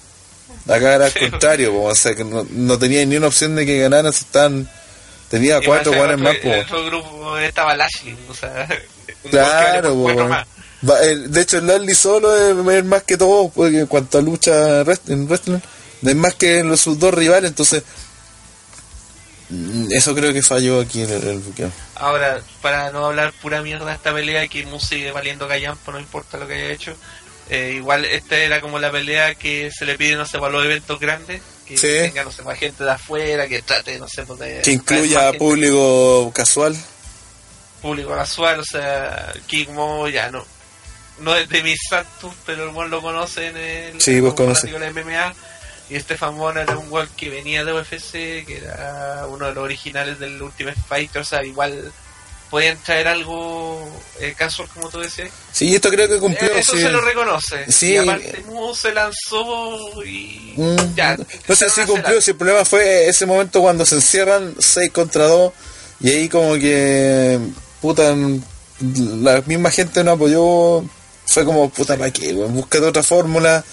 Acá 0.68 0.94
era 0.96 1.06
al 1.06 1.14
contrario, 1.14 1.72
po, 1.72 1.84
o 1.84 1.94
sea, 1.94 2.14
que 2.14 2.22
no, 2.24 2.46
no 2.50 2.78
tenía 2.78 3.04
ni 3.06 3.16
una 3.16 3.28
opción 3.28 3.54
de 3.56 3.64
que 3.64 3.78
ganaran, 3.80 4.12
si 4.12 4.24
estaban, 4.24 4.68
tenía 5.30 5.60
cuatro 5.64 5.92
en 5.94 6.20
más, 6.20 6.36
en 6.36 6.42
po. 6.42 6.50
otro 6.60 6.84
grupo 6.84 7.38
estaba 7.38 7.74
Lashley, 7.76 8.14
o 8.28 8.34
sea, 8.34 8.68
un 8.68 8.95
Claro. 9.30 10.28
Va, 10.88 11.00
el- 11.02 11.30
de 11.32 11.40
hecho, 11.40 11.58
el 11.58 11.66
Lashley 11.66 11.94
solo 11.94 12.36
es, 12.36 12.76
es 12.78 12.84
más 12.84 13.02
que 13.02 13.16
todo, 13.16 13.48
porque 13.48 13.80
en 13.80 13.86
cuanto 13.86 14.18
a 14.18 14.22
lucha 14.22 14.84
rest- 14.84 15.08
en 15.10 15.26
wrestling, 15.26 15.58
es 16.04 16.14
más 16.14 16.34
que 16.34 16.62
los, 16.62 16.80
sus 16.80 16.98
dos 16.98 17.14
rivales, 17.14 17.48
entonces, 17.50 17.82
mm, 19.48 19.92
eso 19.92 20.14
creo 20.14 20.32
que 20.32 20.42
falló 20.42 20.80
aquí 20.80 21.02
en 21.02 21.10
el, 21.10 21.26
el 21.26 21.38
buqueo. 21.38 21.70
Ahora, 21.94 22.40
para 22.62 22.90
no 22.90 23.06
hablar 23.06 23.32
pura 23.40 23.62
mierda 23.62 23.86
de 23.86 23.92
esta 23.94 24.12
pelea, 24.12 24.46
que 24.48 24.66
Moose 24.66 24.86
sigue 24.96 25.12
valiendo 25.12 25.48
callampo, 25.48 25.92
no 25.92 25.98
importa 26.00 26.36
lo 26.38 26.46
que 26.46 26.54
haya 26.54 26.70
hecho. 26.72 26.94
eh, 27.48 27.74
igual 27.76 28.04
esta 28.04 28.36
era 28.36 28.60
como 28.60 28.80
la 28.80 28.90
pelea 28.90 29.36
que 29.36 29.70
se 29.70 29.84
le 29.86 29.96
pide, 29.96 30.16
no 30.16 30.26
sé, 30.26 30.36
para 30.40 30.50
los 30.52 30.64
eventos 30.64 30.98
grandes, 30.98 31.40
que 31.64 31.76
Sí. 31.78 31.86
tenga, 31.86 32.24
no 32.24 32.32
sé, 32.32 32.42
más 32.42 32.58
gente 32.58 32.82
de 32.82 32.90
afuera, 32.90 33.46
que 33.46 33.62
trate, 33.62 34.00
no 34.00 34.08
sé, 34.08 34.24
pues, 34.24 34.40
de 34.40 34.62
Que 34.62 34.72
incluya 34.72 35.20
a 35.20 35.22
gente, 35.26 35.38
público 35.38 36.32
casual. 36.34 36.76
Público 37.86 38.10
casual, 38.14 38.60
o 38.60 38.64
sea, 38.64 39.32
King 39.46 39.68
Mo 39.68 40.08
ya 40.08 40.30
no, 40.30 40.44
no 41.20 41.36
es 41.36 41.48
de 41.48 41.62
mis 41.62 41.78
santos, 41.88 42.32
pero 42.44 42.64
el 42.64 42.70
buen 42.70 42.90
lo 42.90 43.00
conoce 43.00 43.46
en 43.48 43.56
el 43.56 44.00
Sí, 44.00 44.20
vos 44.20 44.34
como 44.34 44.48
conoces. 44.48 44.72
de 44.72 44.78
la 44.78 44.90
MMA. 44.90 45.34
Y 45.88 45.94
este 45.94 46.16
Mona 46.16 46.62
era 46.62 46.76
un 46.76 46.90
weón 46.90 47.08
que 47.16 47.28
venía 47.30 47.64
de 47.64 47.72
UFC, 47.72 48.44
que 48.44 48.60
era 48.60 49.24
uno 49.28 49.46
de 49.46 49.54
los 49.54 49.62
originales 49.62 50.18
del 50.18 50.42
Ultimate 50.42 50.76
Fighter, 50.88 51.22
o 51.22 51.24
sea, 51.24 51.44
igual 51.44 51.92
podían 52.50 52.76
traer 52.78 53.06
algo 53.06 53.88
eh, 54.20 54.34
casual, 54.36 54.68
como 54.74 54.88
tú 54.88 54.98
decías. 54.98 55.30
Sí, 55.52 55.74
esto 55.76 55.88
creo 55.90 56.08
que 56.08 56.18
cumplió. 56.18 56.50
Eh, 56.50 56.58
Eso 56.58 56.72
sí. 56.76 56.82
se 56.82 56.90
lo 56.90 57.00
reconoce. 57.00 57.70
Sí. 57.70 57.92
Y 57.92 57.96
aparte, 57.98 58.44
Mu 58.48 58.74
se 58.74 58.92
lanzó 58.92 60.04
y. 60.04 60.54
Mm, 60.56 60.94
ya. 60.96 61.16
no 61.16 61.54
sé 61.54 61.70
si 61.70 61.80
empezaron 61.80 61.82
a 61.82 61.86
cumplió, 61.92 62.20
si 62.20 62.30
el 62.32 62.36
problema 62.36 62.64
fue 62.64 63.08
ese 63.08 63.24
momento 63.24 63.60
cuando 63.60 63.86
se 63.86 63.94
encierran 63.94 64.56
6 64.58 64.90
contra 64.90 65.28
2 65.28 65.52
y 66.00 66.10
ahí 66.10 66.28
como 66.28 66.54
que 66.54 67.38
puta 67.80 68.14
la 68.80 69.42
misma 69.46 69.70
gente 69.70 70.04
no 70.04 70.12
apoyó 70.12 70.84
fue 71.26 71.44
como 71.44 71.68
puta 71.70 71.96
para 71.96 72.10
qué 72.10 72.32
búscate 72.32 72.84
otra 72.84 73.02
fórmula 73.02 73.64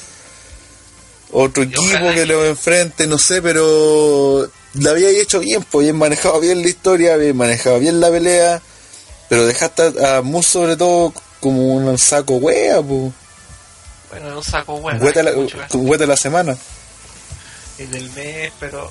otro 1.32 1.64
equipo 1.64 2.14
que 2.14 2.26
lo 2.26 2.46
enfrente 2.46 3.08
no 3.08 3.18
sé 3.18 3.42
pero 3.42 4.48
la 4.76 4.92
había 4.92 5.10
hecho 5.10 5.40
bien 5.40 5.64
pues 5.70 5.86
bien 5.86 5.98
manejado 5.98 6.40
bien 6.40 6.62
la 6.62 6.70
historia 6.70 7.18
bien 7.18 7.36
manejado 7.36 7.80
bien 7.80 8.00
la 8.00 8.10
pelea 8.10 8.62
pero 9.30 9.46
dejaste 9.46 9.94
a, 10.06 10.22
Moose 10.22 10.50
sobre 10.50 10.78
todo 10.78 11.14
como 11.40 11.76
un 11.76 11.98
saco 11.98 12.36
wea 12.36 12.82
pues 12.82 13.12
Bueno, 14.12 14.38
un 14.38 14.44
saco. 14.44 14.76
Huete 14.76 15.20
hay 15.20 15.26
la, 15.26 16.06
la 16.06 16.18
semana. 16.18 16.56
Y 17.80 17.84
del 17.86 18.12
mes, 18.12 18.52
pero 18.60 18.88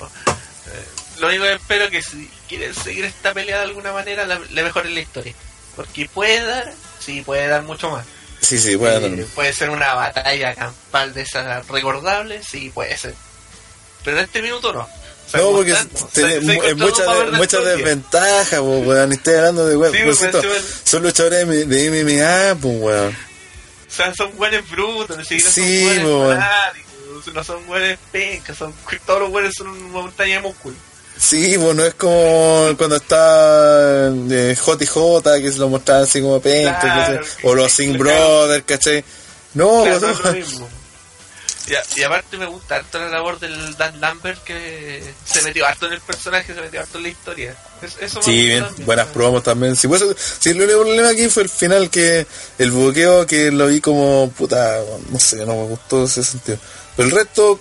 lo 1.23 1.29
único 1.29 1.43
que 1.45 1.53
espero 1.53 1.85
es 1.85 1.91
que 1.91 2.01
si 2.01 2.29
quieren 2.49 2.73
seguir 2.75 3.05
esta 3.05 3.33
pelea 3.33 3.57
de 3.59 3.63
alguna 3.63 3.93
manera, 3.93 4.25
la, 4.25 4.39
le 4.39 4.63
mejoren 4.63 4.93
la 4.93 4.99
historia. 4.99 5.33
Porque 5.75 6.07
puede 6.09 6.43
dar, 6.43 6.73
sí, 6.99 7.21
puede 7.21 7.47
dar 7.47 7.63
mucho 7.63 7.89
más. 7.89 8.05
sí 8.41 8.57
sí 8.59 8.75
bueno 8.75 9.07
Eh, 9.07 9.25
puede 9.33 9.53
ser 9.53 9.69
una 9.69 9.93
batalla 9.93 10.53
campal 10.53 11.13
de 11.13 11.21
esas 11.21 11.65
recordables, 11.67 12.45
sí, 12.45 12.69
puede 12.73 12.97
ser. 12.97 13.15
Pero 14.03 14.17
en 14.17 14.23
este 14.25 14.41
minuto 14.41 14.73
no. 14.73 14.87
No, 15.33 15.51
porque 15.51 15.71
es 15.71 16.77
mucha, 16.77 17.03
mucha 17.31 17.59
desventaja, 17.61 18.57
po, 18.57 18.79
weón. 18.79 19.13
Estoy 19.13 19.35
hablando 19.35 19.65
de, 19.65 19.77
weón. 19.77 19.93
Sí, 19.93 19.99
pues, 20.03 20.21
encima- 20.21 20.53
son 20.83 21.03
luchadores 21.03 21.47
de, 21.47 21.65
de 21.65 21.89
MMA, 21.89 22.59
pues, 22.61 22.75
weón. 22.81 23.17
O 23.87 23.91
sea, 23.95 24.13
son 24.13 24.35
buenos 24.35 24.69
brutos, 24.69 25.17
ni 25.17 25.23
siquiera 25.23 25.49
Sí, 25.51 25.85
son 25.85 26.03
buenos 26.03 26.43
no 27.33 27.43
son 27.43 27.65
buenos 27.67 27.97
pencas, 28.11 28.57
son, 28.57 28.73
todos 29.05 29.21
los 29.21 29.29
buenos 29.29 29.53
son 29.55 29.67
una 29.69 30.01
montaña 30.01 30.35
de 30.35 30.41
músculo. 30.41 30.75
Sí, 31.17 31.57
pues, 31.57 31.75
no 31.75 31.85
es 31.85 31.93
como 31.93 32.69
cuando 32.77 32.95
está 32.97 34.07
eh, 34.31 34.55
JJ, 34.57 35.41
que 35.41 35.51
se 35.51 35.57
lo 35.59 35.69
mostraban 35.69 36.03
así 36.03 36.21
como 36.21 36.39
penca, 36.41 36.79
Claro. 36.79 37.25
O 37.43 37.55
los 37.55 37.71
Sing. 37.71 37.97
Brothers, 37.97 38.63
¿cachai? 38.65 39.03
No, 39.53 39.83
Claro, 39.83 39.99
pues, 39.99 40.01
no 40.01 40.09
es 40.11 40.19
lo 40.25 40.33
mismo. 40.33 40.69
Y, 41.95 42.03
aparte 42.03 42.37
me 42.37 42.45
gusta 42.45 42.75
harto 42.75 42.99
la 42.99 43.07
labor 43.07 43.39
del 43.39 43.73
Dan 43.77 44.01
Lambert 44.01 44.43
que 44.43 45.01
se 45.23 45.41
metió 45.43 45.65
harto 45.65 45.85
en 45.85 45.93
el 45.93 46.01
personaje, 46.01 46.53
se 46.53 46.59
metió 46.59 46.81
harto 46.81 46.97
en 46.97 47.03
la 47.03 47.09
historia. 47.09 47.55
Es- 47.81 47.95
eso 48.01 48.21
Sí, 48.21 48.47
bien, 48.47 48.65
también. 48.65 48.85
buenas 48.85 49.07
promos 49.07 49.43
también. 49.43 49.75
Sí, 49.77 49.87
pues, 49.87 50.01
el 50.43 50.61
único 50.61 50.81
problema 50.81 51.09
aquí 51.09 51.29
fue 51.29 51.43
el 51.43 51.49
final 51.49 51.89
que 51.89 52.27
el 52.57 52.71
buqueo 52.71 53.25
que 53.25 53.49
lo 53.49 53.67
vi 53.67 53.79
como 53.79 54.29
puta, 54.37 54.77
no 55.09 55.17
sé, 55.19 55.37
no 55.45 55.55
me 55.55 55.63
gustó 55.67 56.03
ese 56.03 56.21
sentido. 56.25 56.57
Pero 56.97 57.07
el 57.07 57.15
resto, 57.15 57.57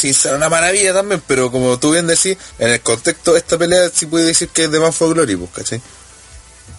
sí, 0.00 0.14
será 0.14 0.36
una 0.36 0.48
maravilla 0.48 0.92
también, 0.94 1.22
pero 1.26 1.50
como 1.50 1.78
tú 1.78 1.92
bien 1.92 2.06
decís, 2.06 2.36
en 2.58 2.68
el 2.70 2.80
contexto 2.80 3.32
de 3.32 3.38
esta 3.38 3.58
pelea 3.58 3.90
sí 3.92 4.06
puede 4.06 4.24
decir 4.26 4.48
que 4.48 4.64
es 4.64 4.70
de 4.70 4.80
Man 4.80 4.92
for 4.92 5.12
Glory, 5.14 5.36
pues, 5.36 5.50
¿cachai? 5.50 5.80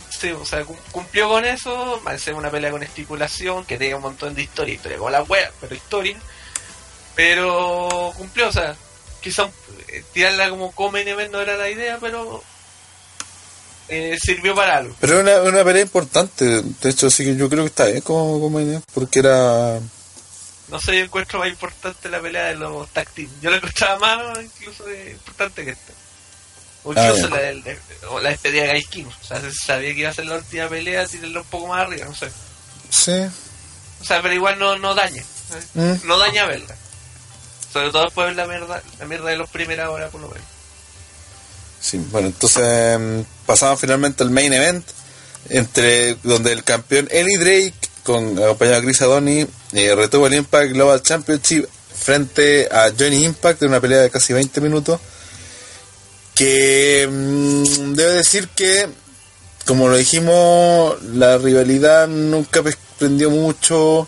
Sí, 0.10 0.32
o 0.32 0.46
sea, 0.46 0.64
cum- 0.66 0.76
cumplió 0.92 1.28
con 1.30 1.46
eso, 1.46 2.02
va 2.06 2.12
a 2.12 2.18
ser 2.18 2.34
una 2.36 2.52
pelea 2.52 2.72
con 2.72 2.84
estipulación, 2.84 3.66
que 3.66 3.78
tenga 3.78 3.96
un 3.96 4.04
montón 4.04 4.34
de 4.36 4.44
historia, 4.44 4.76
historia 4.76 4.98
con 4.98 5.12
la 5.12 5.24
wea, 5.24 5.52
pero 5.60 5.74
historia. 5.76 6.18
Pero 7.16 8.14
cumplió, 8.18 8.50
o 8.50 8.52
sea, 8.52 8.76
quizá 9.22 9.50
eh, 9.90 10.04
tirarla 10.14 10.50
como 10.50 10.72
come 10.72 11.02
event 11.02 11.32
no 11.32 11.42
era 11.42 11.58
la 11.58 11.70
idea, 11.70 11.98
pero 12.00 12.42
eh, 13.90 14.18
sirvió 14.24 14.56
para 14.56 14.78
algo. 14.78 14.96
Pero 15.00 15.16
es 15.16 15.22
una, 15.22 15.42
una 15.50 15.64
pelea 15.64 15.82
importante, 15.82 16.46
de 16.62 16.90
hecho 16.90 17.10
sí 17.10 17.26
que 17.26 17.36
yo 17.36 17.50
creo 17.50 17.64
que 17.64 17.68
está 17.70 17.86
bien 17.86 18.02
como, 18.02 18.40
como 18.40 18.60
idea, 18.60 18.82
porque 18.94 19.20
era... 19.20 19.80
No 20.72 20.80
sé, 20.80 20.98
yo 20.98 21.04
encuentro 21.04 21.38
más 21.40 21.50
importante 21.50 22.10
la 22.10 22.22
pelea 22.22 22.46
de 22.46 22.56
los 22.56 22.90
tag 22.90 23.10
team. 23.12 23.30
Yo 23.42 23.50
la 23.52 23.58
encontraba 23.58 24.00
más 24.34 24.40
incluso 24.44 24.86
de- 24.86 25.12
importante 25.12 25.66
que 25.66 25.72
esta. 25.72 25.94
O 26.84 26.94
Ah, 26.96 27.08
incluso 27.10 27.30
ya. 27.30 27.52
la, 27.54 28.10
o 28.10 28.20
la 28.22 28.30
despedida 28.30 28.64
de 28.64 28.72
Guy 28.74 28.84
King. 28.86 29.06
O 29.06 29.26
sea, 29.26 29.40
se 29.42 29.52
sabía 29.52 29.94
que 29.94 30.00
iba 30.00 30.10
a 30.10 30.14
ser 30.14 30.26
la 30.26 30.36
última 30.38 30.68
pelea, 30.70 31.06
tirarla 31.06 31.42
un 31.42 31.48
poco 31.48 31.68
más 31.68 31.82
arriba, 31.82 32.06
no 32.08 32.16
sé. 32.16 32.32
Sí. 32.90 33.12
O 34.02 34.04
sea, 34.06 34.22
pero 34.22 34.34
igual 34.34 34.58
no, 34.58 34.78
no 34.78 34.96
daña. 34.96 35.22
¿eh? 35.22 35.66
Mm. 35.76 36.08
No 36.08 36.18
daña 36.18 36.46
verla. 36.48 36.76
Sobre 37.72 37.92
todo 37.92 38.06
después 38.06 38.30
de 38.30 38.36
la 38.36 38.48
mierda, 38.48 38.82
la 39.00 39.06
mierda 39.06 39.30
de 39.30 39.38
los 39.38 39.50
primeras 39.50 39.90
horas, 39.90 40.10
por 40.10 40.22
lo 40.22 40.30
menos. 40.30 40.48
Sí, 41.80 41.98
bueno, 42.12 42.28
entonces 42.28 42.62
em, 42.96 43.26
pasamos 43.46 43.80
finalmente 43.80 44.24
al 44.24 44.30
main 44.30 44.52
event, 44.54 44.86
entre 45.50 46.16
donde 46.24 46.52
el 46.54 46.64
campeón 46.64 47.08
Eli 47.12 47.38
Drake, 47.38 47.74
con 48.04 48.38
acompañado 48.40 48.82
de 48.82 48.88
Chris 48.88 49.02
Adoni, 49.02 49.48
eh, 49.74 49.96
retuvo 49.96 50.28
el 50.28 50.34
Impact 50.34 50.74
Global 50.74 51.02
Championship 51.02 51.66
frente 51.94 52.68
a 52.72 52.92
Johnny 52.98 53.26
Impact 53.26 53.62
en 53.62 53.70
una 53.70 53.80
pelea 53.80 54.02
de 54.02 54.10
casi 54.10 54.34
20 54.34 54.60
minutos. 54.62 55.00
Que 56.36 57.08
mm, 57.10 57.94
debo 57.94 58.12
decir 58.12 58.50
que, 58.50 58.88
como 59.66 59.88
lo 59.88 59.98
dijimos, 59.98 61.02
la 61.04 61.38
rivalidad 61.38 62.08
nunca 62.08 62.62
prendió 62.98 63.30
mucho. 63.30 64.08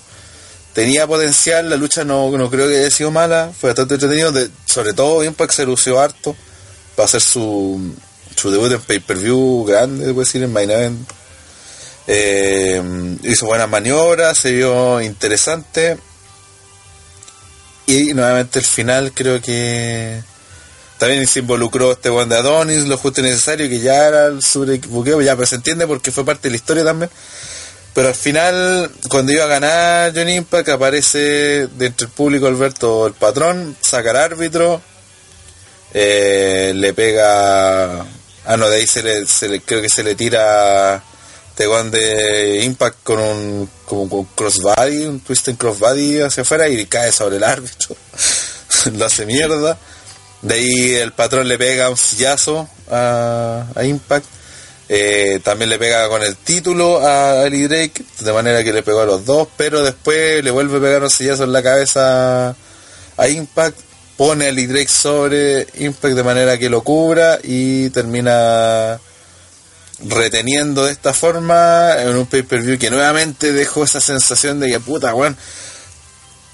Tenía 0.74 1.06
potencial, 1.06 1.70
la 1.70 1.78
lucha 1.78 2.04
no, 2.04 2.32
no 2.36 2.50
creo 2.50 2.68
que 2.68 2.80
haya 2.80 2.90
sido 2.90 3.12
mala, 3.12 3.52
fue 3.58 3.70
bastante 3.70 3.94
entretenido, 3.94 4.34
sobre 4.66 4.94
todo 4.94 5.24
Impact 5.24 5.54
se 5.54 5.66
lució 5.68 6.00
harto 6.00 6.36
para 6.96 7.06
hacer 7.06 7.22
su, 7.22 7.94
su 8.36 8.50
debut 8.50 8.72
en 8.72 8.82
pay-per-view 8.82 9.66
grande, 9.66 10.08
debo 10.08 10.22
decir, 10.22 10.42
en 10.42 10.52
Main 10.52 10.72
Event. 10.72 11.08
Eh, 12.08 12.82
hizo 13.24 13.46
buenas 13.46 13.70
maniobras, 13.70 14.38
se 14.38 14.52
vio 14.52 15.02
interesante. 15.02 15.98
Y 17.86 18.14
nuevamente 18.14 18.60
el 18.60 18.66
final 18.66 19.12
creo 19.14 19.42
que 19.42 20.22
también 20.98 21.28
se 21.28 21.40
involucró 21.40 21.92
este 21.94 22.10
Juan 22.10 22.30
de 22.30 22.38
Adonis, 22.38 22.86
lo 22.88 22.98
justo 22.98 23.20
y 23.22 23.24
necesario, 23.24 23.68
que 23.68 23.80
ya 23.80 24.08
era 24.08 24.28
el 24.28 24.42
sobrebuqueo, 24.42 25.22
ya, 25.22 25.36
pero 25.36 25.46
se 25.46 25.56
entiende 25.56 25.86
porque 25.86 26.12
fue 26.12 26.26
parte 26.26 26.44
de 26.44 26.52
la 26.52 26.56
historia 26.58 26.84
también. 26.86 27.10
Pero 27.94 28.08
al 28.08 28.16
final, 28.16 28.90
cuando 29.10 29.34
iba 29.34 29.44
a 29.44 29.48
ganar 29.48 30.14
Johnny 30.16 30.36
Impact, 30.36 30.70
aparece 30.70 31.68
dentro 31.78 32.08
del 32.08 32.16
público 32.16 32.48
Alberto 32.48 33.06
el 33.06 33.14
patrón, 33.14 33.76
saca 33.82 34.12
al 34.12 34.18
árbitro, 34.18 34.82
eh, 35.94 36.72
le 36.76 36.94
pega 36.94 38.00
ah 38.46 38.58
no 38.58 38.68
de 38.70 38.78
ahí 38.78 38.88
se 38.88 39.04
le- 39.04 39.62
creo 39.62 39.82
que 39.82 39.90
se 39.90 40.04
le 40.04 40.16
tira 40.16 41.04
este 41.54 41.68
Juan 41.68 41.92
de 41.92 42.64
Impact 42.64 43.04
con 43.04 43.20
un 43.20 43.70
crossbody 44.36 45.06
un 45.06 45.20
twist 45.20 45.50
en 45.50 45.56
crossbody 45.56 46.20
hacia 46.20 46.42
afuera 46.42 46.68
y 46.68 46.84
cae 46.88 47.12
sobre 47.12 47.38
el 47.38 47.44
árbitro. 47.44 47.96
Lo 48.94 49.06
hace 49.06 49.28
mierda. 49.28 49.78
De 50.42 50.56
ahí 50.56 50.96
el 50.96 51.12
patrón 51.14 51.48
le 51.48 51.60
pega 51.60 51.92
un 51.92 51.98
sillazo 51.98 52.68
a, 52.90 53.68
Impact. 53.84 54.26
Eh, 54.90 55.42
también 55.44 55.70
le 55.70 55.78
pega 55.78 56.10
con 56.10 56.24
el 56.24 56.36
título 56.38 57.08
a 57.08 57.46
Eli 57.46 57.68
Drake 57.68 58.04
de 58.20 58.34
manera 58.34 58.64
que 58.64 58.74
le 58.74 58.82
pegó 58.82 59.02
a 59.02 59.06
los 59.06 59.26
dos 59.26 59.48
pero 59.56 59.82
después 59.82 60.44
le 60.44 60.52
vuelve 60.52 60.78
a 60.78 60.82
pegar 60.82 61.04
un 61.04 61.10
sillazo 61.10 61.46
en 61.46 61.54
la 61.54 61.64
cabeza 61.64 62.50
a 63.16 63.28
Impact 63.30 63.80
pone 64.18 64.46
a 64.46 64.50
Eli 64.50 64.66
Drake 64.66 64.90
sobre 64.90 65.68
Impact 65.76 66.16
de 66.16 66.24
manera 66.24 66.58
que 66.58 66.70
lo 66.70 66.82
cubra 66.82 67.40
y 67.42 67.92
termina 67.92 69.00
reteniendo 70.00 70.86
de 70.86 70.92
esta 70.92 71.14
forma 71.14 71.94
en 72.02 72.16
un 72.16 72.26
pay-per-view 72.26 72.78
que 72.78 72.90
nuevamente 72.90 73.54
dejó 73.54 73.84
esa 73.84 74.02
sensación 74.02 74.60
de 74.60 74.70
que 74.70 74.80
puta, 74.80 75.14
weón, 75.14 75.38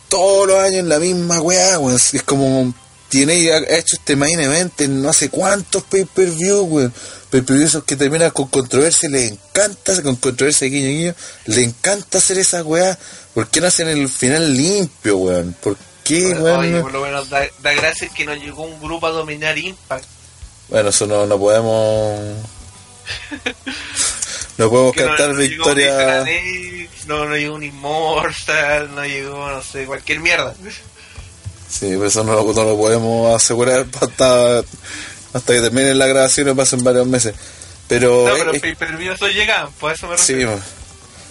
todos 0.09 0.47
los 0.47 0.59
años 0.59 0.85
la 0.85 0.99
misma 0.99 1.41
weá, 1.41 1.79
weón. 1.79 1.95
Es 2.13 2.23
como 2.23 2.73
tiene 3.09 3.51
ha 3.51 3.57
hecho 3.77 3.95
este 3.95 4.15
main 4.15 4.39
event 4.39 4.79
en 4.81 5.01
no 5.01 5.13
sé 5.13 5.29
cuántos 5.29 5.83
pay-per-view, 5.83 6.61
weón. 6.63 6.93
Pay-per-view 7.31 7.65
esos 7.67 7.83
que 7.83 7.95
terminan 7.95 8.31
con 8.31 8.47
controversia, 8.47 9.07
le 9.09 9.27
encanta, 9.27 10.01
con 10.01 10.15
controversia 10.15 10.67
guiño 10.67 10.87
guiño, 10.87 11.15
le 11.45 11.63
encanta 11.63 12.17
hacer 12.17 12.37
esa 12.39 12.63
weá. 12.63 12.97
¿Por 13.33 13.47
qué 13.47 13.61
no 13.61 13.67
hacen 13.67 13.87
el 13.87 14.09
final 14.09 14.55
limpio, 14.55 15.17
weón? 15.17 15.55
¿Por 15.61 15.77
qué, 16.03 16.33
Bueno, 16.33 16.43
weón? 16.43 16.59
oye, 16.59 16.81
por 16.81 16.91
lo 16.93 17.01
menos 17.01 17.29
da, 17.29 17.41
da 17.61 17.73
gracias 17.73 18.11
que 18.13 18.25
no 18.25 18.33
llegó 18.33 18.63
un 18.63 18.79
grupo 18.81 19.07
a 19.07 19.11
dominar 19.11 19.57
Impact. 19.57 20.05
Bueno, 20.69 20.89
eso 20.89 21.05
no, 21.07 21.25
no 21.25 21.37
podemos. 21.39 22.19
No 24.57 24.69
podemos 24.69 24.93
Que 24.93 25.03
cantar 25.05 25.29
no, 25.29 25.35
victoria. 25.35 26.25
No, 27.07 27.25
no 27.25 27.35
llegó 27.37 27.55
un 27.55 27.63
Immortal, 27.63 28.93
no 28.93 29.05
llegó, 29.05 29.49
no 29.49 29.63
sé, 29.63 29.85
cualquier 29.85 30.19
mierda. 30.19 30.53
Sí, 31.69 31.87
pero 31.91 32.05
eso 32.07 32.23
no 32.25 32.33
lo, 32.33 32.53
no 32.53 32.63
lo 32.65 32.77
podemos 32.77 33.33
asegurar 33.35 33.85
hasta, 34.01 34.59
hasta 34.59 35.53
que 35.53 35.61
termine 35.61 35.93
la 35.95 36.07
grabación 36.07 36.49
y 36.49 36.53
pasen 36.53 36.83
varios 36.83 37.07
meses. 37.07 37.33
Pero, 37.87 38.27
No, 38.27 38.35
pero 38.35 38.51
es- 38.51 38.61
pay-per-view 38.61 39.13
eso 39.13 39.27
llegaban, 39.29 39.71
por 39.73 39.93
eso 39.93 40.07
me 40.07 40.17
sí, 40.17 40.33
refiero. 40.33 40.57
mo. 40.57 40.63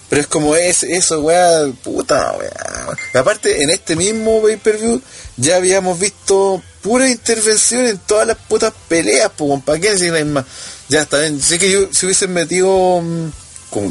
pero 0.09 0.21
es 0.23 0.27
como 0.27 0.57
es, 0.57 0.83
eso, 0.83 1.21
weá, 1.21 1.67
puta, 1.85 2.33
weá. 2.39 3.21
Aparte, 3.21 3.63
en 3.63 3.71
este 3.71 3.95
mismo 3.95 4.43
pay-per-view 4.43 5.01
ya 5.37 5.57
habíamos 5.57 5.99
visto 6.01 6.63
pura 6.81 7.09
intervención 7.09 7.85
en 7.87 7.99
todas 7.99 8.27
las 8.27 8.39
putas 8.39 8.73
peleas, 8.89 9.31
pues, 9.37 9.63
¿para 9.63 9.79
qué 9.79 9.91
decir 9.95 10.25
más? 10.25 10.47
Ya 10.89 11.03
está 11.03 11.19
bien, 11.21 11.41
sé 11.41 11.59
que 11.59 11.71
yo, 11.71 11.89
si 11.93 12.07
hubiesen 12.07 12.33
metido, 12.33 13.01
mm, 13.03 13.31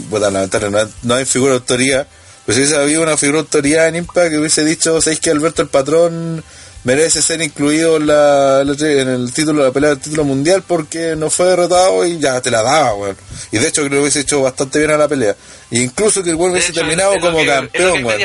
puta, 0.10 0.32
lamentable, 0.32 0.70
no, 0.72 0.80
hay- 0.80 0.94
no 1.04 1.14
hay 1.16 1.26
figura 1.26 1.52
de 1.54 1.58
autoría, 1.60 2.08
pero 2.46 2.56
si 2.56 2.62
hubiese 2.64 2.78
habido 2.82 3.04
una 3.04 3.18
figura 3.18 3.38
de 3.38 3.42
autoría 3.42 3.88
en 3.88 3.98
Impact 3.98 4.32
que 4.32 4.38
hubiese 4.40 4.64
dicho, 4.66 5.00
¿sabéis 5.02 5.20
que 5.20 5.30
Alberto 5.30 5.62
el 5.62 5.68
Patrón 5.68 6.44
merece 6.84 7.22
ser 7.22 7.42
incluido 7.42 7.98
en, 7.98 8.08
la, 8.08 8.62
en 8.62 9.10
el 9.10 9.34
título 9.34 9.62
de 9.62 9.68
la 9.68 9.74
pelea 9.74 9.90
del 9.92 10.00
título 10.00 10.24
mundial 10.24 10.64
porque 10.66 11.16
no 11.18 11.30
fue 11.30 11.48
derrotado 11.48 12.06
y 12.06 12.18
ya 12.18 12.40
te 12.42 12.50
la 12.50 12.64
daba, 12.64 12.94
weón. 12.96 13.18
Y 13.52 13.58
de 13.58 13.68
hecho 13.68 13.82
creo 13.82 13.92
que 13.98 14.00
hubiese 14.04 14.22
hecho 14.22 14.42
bastante 14.42 14.80
bien 14.80 14.92
a 14.92 14.98
la 14.98 15.08
pelea. 15.08 15.36
E 15.70 15.80
incluso 15.82 16.24
que 16.24 16.30
el 16.30 16.36
weón 16.38 16.54
hubiese 16.54 16.72
hecho, 16.72 16.80
terminado 16.82 17.14
es 17.14 17.22
como 17.22 17.38
que- 17.40 17.46
campeón, 17.56 17.92
weón. 18.06 18.20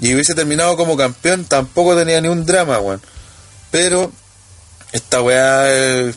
Y 0.00 0.14
hubiese 0.14 0.34
terminado 0.34 0.76
como 0.76 0.96
campeón, 0.96 1.44
tampoco 1.44 1.96
tenía 1.96 2.20
ni 2.20 2.28
un 2.28 2.46
drama, 2.46 2.78
weón. 2.78 3.02
Pero 3.72 4.12
esta 4.92 5.20
weá 5.20 5.70
es, 5.72 6.14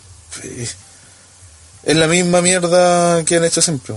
es 1.83 1.95
la 1.95 2.07
misma 2.07 2.41
mierda 2.41 3.23
que 3.25 3.37
han 3.37 3.43
hecho 3.43 3.61
siempre. 3.61 3.93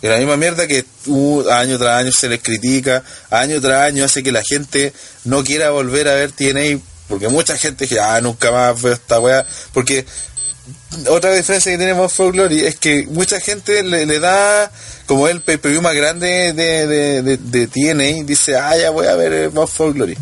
Es 0.00 0.10
la 0.10 0.18
misma 0.18 0.36
mierda 0.36 0.66
que 0.66 0.84
uh, 1.06 1.48
año 1.50 1.78
tras 1.78 2.00
año 2.00 2.10
se 2.12 2.28
les 2.28 2.42
critica, 2.42 3.04
año 3.30 3.60
tras 3.60 3.82
año 3.82 4.04
hace 4.04 4.22
que 4.22 4.32
la 4.32 4.42
gente 4.42 4.92
no 5.24 5.44
quiera 5.44 5.70
volver 5.70 6.08
a 6.08 6.14
ver 6.14 6.32
TNA, 6.32 6.80
porque 7.08 7.28
mucha 7.28 7.56
gente 7.56 7.84
dice, 7.84 8.00
ah, 8.00 8.20
nunca 8.20 8.50
más 8.50 8.82
veo 8.82 8.94
esta 8.94 9.20
weá, 9.20 9.46
porque 9.72 10.04
otra 11.08 11.32
diferencia 11.32 11.72
que 11.72 11.78
tenemos 11.78 12.12
for 12.12 12.32
Glory 12.32 12.64
es 12.64 12.76
que 12.76 13.06
mucha 13.06 13.40
gente 13.40 13.82
le, 13.82 14.06
le 14.06 14.20
da 14.20 14.70
como 15.06 15.28
el 15.28 15.40
pay-per-view 15.40 15.82
más 15.82 15.94
grande 15.94 16.52
de, 16.52 16.86
de, 16.86 17.22
de, 17.22 17.36
de 17.36 17.66
TNA 17.66 18.24
dice 18.24 18.56
ah 18.56 18.76
ya 18.76 18.90
voy 18.90 19.06
a 19.06 19.16
ver 19.16 19.50
Bound 19.50 19.68
for 19.68 19.92
Glory 19.92 20.16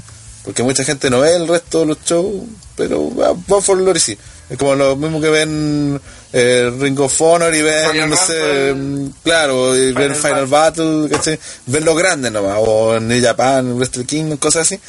porque 0.44 0.62
mucha 0.62 0.84
gente 0.84 1.10
no 1.10 1.20
ve 1.20 1.36
el 1.36 1.46
resto 1.46 1.80
de 1.80 1.86
los 1.86 1.98
shows 2.04 2.42
pero 2.74 3.10
ah, 3.22 3.34
Bound 3.46 3.64
for 3.64 3.78
Glory 3.78 4.00
sí 4.00 4.16
es 4.50 4.58
como 4.58 4.74
lo 4.74 4.96
mismo 4.96 5.20
que 5.20 5.30
ven 5.30 6.00
eh, 6.32 6.72
Ring 6.78 6.98
of 6.98 7.20
Honor 7.20 7.54
y 7.54 7.62
ven 7.62 8.10
no 8.10 8.16
sé 8.16 8.70
Rumble, 8.72 8.74
mm, 8.74 9.12
claro 9.22 9.76
y 9.76 9.92
ven 9.92 10.14
Final 10.16 10.46
Battle. 10.46 11.08
¿cachai? 11.08 11.38
ven 11.66 11.84
los 11.84 11.96
grandes 11.96 12.32
nomás 12.32 12.56
o 12.58 12.96
en 12.96 13.06
New 13.06 13.22
Japan 13.22 13.76
Wrestle 13.76 14.04
Kingdom 14.04 14.38
cosas 14.38 14.62
así. 14.62 14.80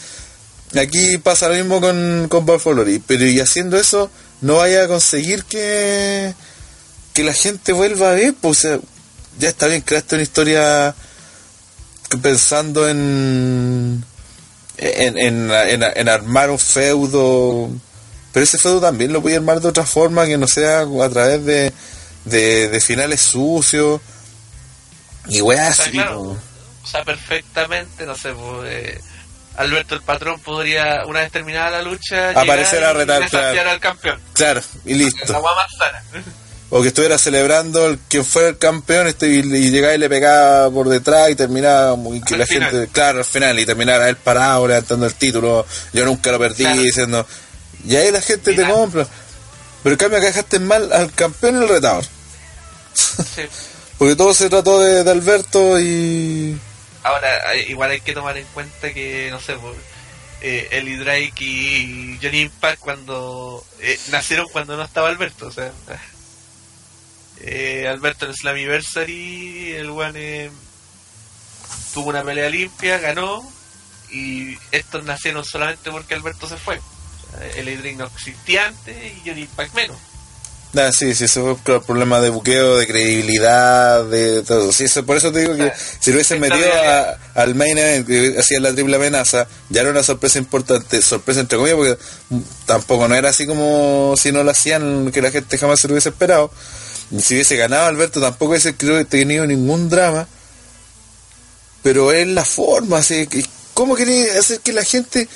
Aquí 0.80 1.18
pasa 1.20 1.48
lo 1.50 1.56
mismo 1.56 1.80
con, 1.80 2.28
con 2.28 2.46
Glory, 2.46 3.04
pero 3.06 3.26
y 3.26 3.40
haciendo 3.40 3.78
eso 3.78 4.10
no 4.42 4.58
vaya 4.58 4.86
a 4.86 4.88
conseguir 4.88 5.44
que, 5.44 6.34
que 7.14 7.24
la 7.24 7.34
gente 7.34 7.74
vuelva 7.74 8.12
a 8.12 8.14
ver, 8.16 8.34
pues, 8.40 8.60
o 8.60 8.62
sea, 8.62 8.80
ya 9.38 9.50
está 9.50 9.68
bien, 9.68 9.82
creaste 9.82 10.16
una 10.16 10.24
historia 10.24 10.96
pensando 12.22 12.88
en 12.88 14.04
en, 14.78 15.18
en, 15.18 15.52
en, 15.52 15.84
en 15.84 16.10
armar 16.10 16.50
un 16.50 16.60
feudo, 16.60 17.70
pero 18.34 18.44
ese 18.44 18.58
feudo 18.58 18.82
también 18.82 19.12
lo 19.14 19.22
voy 19.22 19.34
a 19.34 19.38
armar 19.38 19.60
de 19.62 19.68
otra 19.70 19.86
forma 19.86 20.26
que 20.26 20.38
no 20.38 20.48
sea 20.48 20.82
a 20.82 21.10
través 21.10 21.44
de, 21.46 21.74
de, 22.26 22.70
de 22.70 22.80
finales 22.82 23.22
sucios 23.22 24.02
y 25.28 25.42
weas 25.42 25.72
O 25.72 25.76
sea, 25.76 25.86
así, 25.86 25.92
claro. 25.94 26.16
po. 26.16 26.38
O 26.84 26.88
sea, 26.88 27.04
perfectamente, 27.04 28.06
no 28.06 28.16
sé, 28.16 28.32
pues, 28.34 28.70
eh, 28.72 29.02
Alberto 29.58 29.94
el 29.96 30.02
patrón 30.02 30.40
podría, 30.40 31.04
una 31.06 31.20
vez 31.20 31.32
terminada 31.32 31.70
la 31.70 31.82
lucha, 31.84 32.32
Aparecer 32.32 32.84
a 32.84 32.94
retar, 32.94 33.22
y 33.24 33.28
claro. 33.28 33.70
al 33.70 33.80
campeón. 33.80 34.20
claro, 34.34 34.62
y 34.86 34.94
listo. 34.96 35.32
La 35.32 35.40
o 36.74 36.82
que 36.82 36.88
estuviera 36.88 37.18
celebrando 37.18 37.86
el 37.86 38.00
quien 38.08 38.24
fuera 38.24 38.48
el 38.48 38.58
campeón 38.58 39.06
este, 39.08 39.28
y, 39.28 39.40
y 39.40 39.72
llegaba 39.72 39.94
y 39.94 39.98
le 39.98 40.08
pegaba 40.10 40.72
por 40.72 40.88
detrás 40.88 41.30
y 41.30 41.36
terminaba 41.36 41.98
muy 41.98 42.22
que 42.22 42.36
Al 42.36 42.40
la 42.40 42.46
final. 42.46 42.72
gente 42.72 42.88
claro 42.94 43.20
al 43.20 43.26
final 43.26 43.60
y 43.60 43.66
terminara 43.66 44.08
él 44.08 44.16
parado 44.16 44.66
levantando 44.70 45.06
el 45.06 45.14
título 45.16 45.66
yo 45.92 46.06
nunca 46.06 46.32
lo 46.32 46.40
perdí 46.40 46.64
Claro. 46.64 46.82
diciendo 46.82 47.28
y 47.86 47.96
ahí 47.96 48.12
la 48.12 48.22
gente 48.22 48.54
te 48.54 48.68
compra 48.68 49.08
pero 49.84 49.94
en 49.94 49.98
cambio 49.98 50.18
acá 50.18 50.28
dejaste 50.28 50.60
mal 50.60 50.92
al 50.94 51.12
campeón 51.14 51.56
y 51.56 51.64
el 51.64 51.70
retador 51.70 52.06
Sí. 52.94 53.44
porque 53.98 54.16
todo 54.16 54.34
se 54.34 54.50
trató 54.50 54.80
de, 54.80 55.04
de 55.04 55.12
Alberto 55.12 55.80
y 55.80 56.60
Ahora, 57.04 57.56
igual 57.56 57.92
hay 57.92 58.02
que 58.02 58.14
tomar 58.14 58.38
en 58.38 58.46
cuenta 58.54 58.94
que, 58.94 59.30
no 59.32 59.40
sé, 59.40 59.56
pues, 59.56 59.76
eh, 60.42 60.68
Eli 60.72 60.98
Drake 60.98 61.44
y 61.44 62.20
Johnny 62.22 62.42
Impact 62.42 62.80
cuando 62.80 63.66
eh, 63.80 64.00
nacieron 64.12 64.48
cuando 64.50 64.78
no 64.78 64.84
estaba 64.84 65.10
Alberto, 65.10 65.48
o 65.48 65.52
sea, 65.52 65.72
eh, 67.42 67.88
Alberto 67.88 68.28
en 68.28 68.36
Slammiversary, 68.36 69.74
el 69.74 69.90
one 69.90 70.46
eh, 70.46 70.52
tuvo 71.94 72.10
una 72.10 72.24
pelea 72.24 72.50
limpia, 72.50 73.00
ganó, 73.00 73.44
y 74.12 74.58
estos 74.72 75.04
nacieron 75.04 75.44
solamente 75.44 75.90
porque 75.90 76.14
Alberto 76.14 76.48
se 76.48 76.58
fue. 76.58 76.80
No 77.98 78.06
existía 78.06 78.68
antes 78.68 78.96
y 78.96 79.28
Johnny 79.28 79.42
Impact 79.42 79.74
menos. 79.76 79.98
Ah, 80.74 80.90
sí, 80.98 81.14
sí, 81.14 81.26
eso 81.26 81.58
fue 81.66 81.76
el 81.76 81.82
problema 81.82 82.22
de 82.22 82.30
buqueo, 82.30 82.78
de 82.78 82.88
credibilidad, 82.88 84.06
de 84.06 84.42
todo. 84.44 84.72
Sí, 84.72 84.86
eso, 84.86 85.06
por 85.06 85.18
eso 85.18 85.30
te 85.32 85.40
digo 85.42 85.54
que 85.58 85.64
Ah, 85.64 85.74
si 86.00 86.12
lo 86.12 86.16
hubiesen 86.16 86.40
metido 86.40 86.66
a- 86.74 87.18
al 87.36 87.56
main 87.56 87.78
event, 87.78 88.08
que 88.08 88.36
hacía 88.40 88.62
la 88.62 88.72
triple 88.72 88.96
amenaza, 88.96 89.48
ya 89.70 89.82
era 89.82 89.90
una 89.90 90.02
sorpresa 90.02 90.40
importante, 90.40 91.02
sorpresa 91.02 91.42
entre 91.42 91.58
comillas, 91.58 91.76
porque 91.78 91.98
tampoco 92.66 93.06
no 93.10 93.16
era 93.16 93.30
así 93.32 93.46
como 93.46 94.16
si 94.18 94.32
no 94.32 94.44
lo 94.46 94.52
hacían, 94.52 95.12
que 95.12 95.22
la 95.22 95.32
gente 95.32 95.58
jamás 95.58 95.82
se 95.82 95.90
lo 95.90 95.94
hubiese 95.94 96.08
esperado. 96.10 96.50
Y 97.12 97.20
si 97.22 97.34
hubiese 97.34 97.58
ganado 97.58 97.88
Alberto, 97.88 98.22
tampoco 98.22 98.52
hubiese 98.52 98.74
creo 98.78 98.98
que 98.98 99.04
tenido 99.04 99.46
ningún 99.46 99.90
drama. 99.90 100.26
Pero 101.84 102.14
es 102.14 102.28
la 102.28 102.46
forma, 102.46 103.00
así 103.00 103.28
¿cómo 103.74 103.96
quería 103.96 104.40
hacer 104.40 104.60
que 104.60 104.72
la 104.72 104.84
gente 104.86 105.28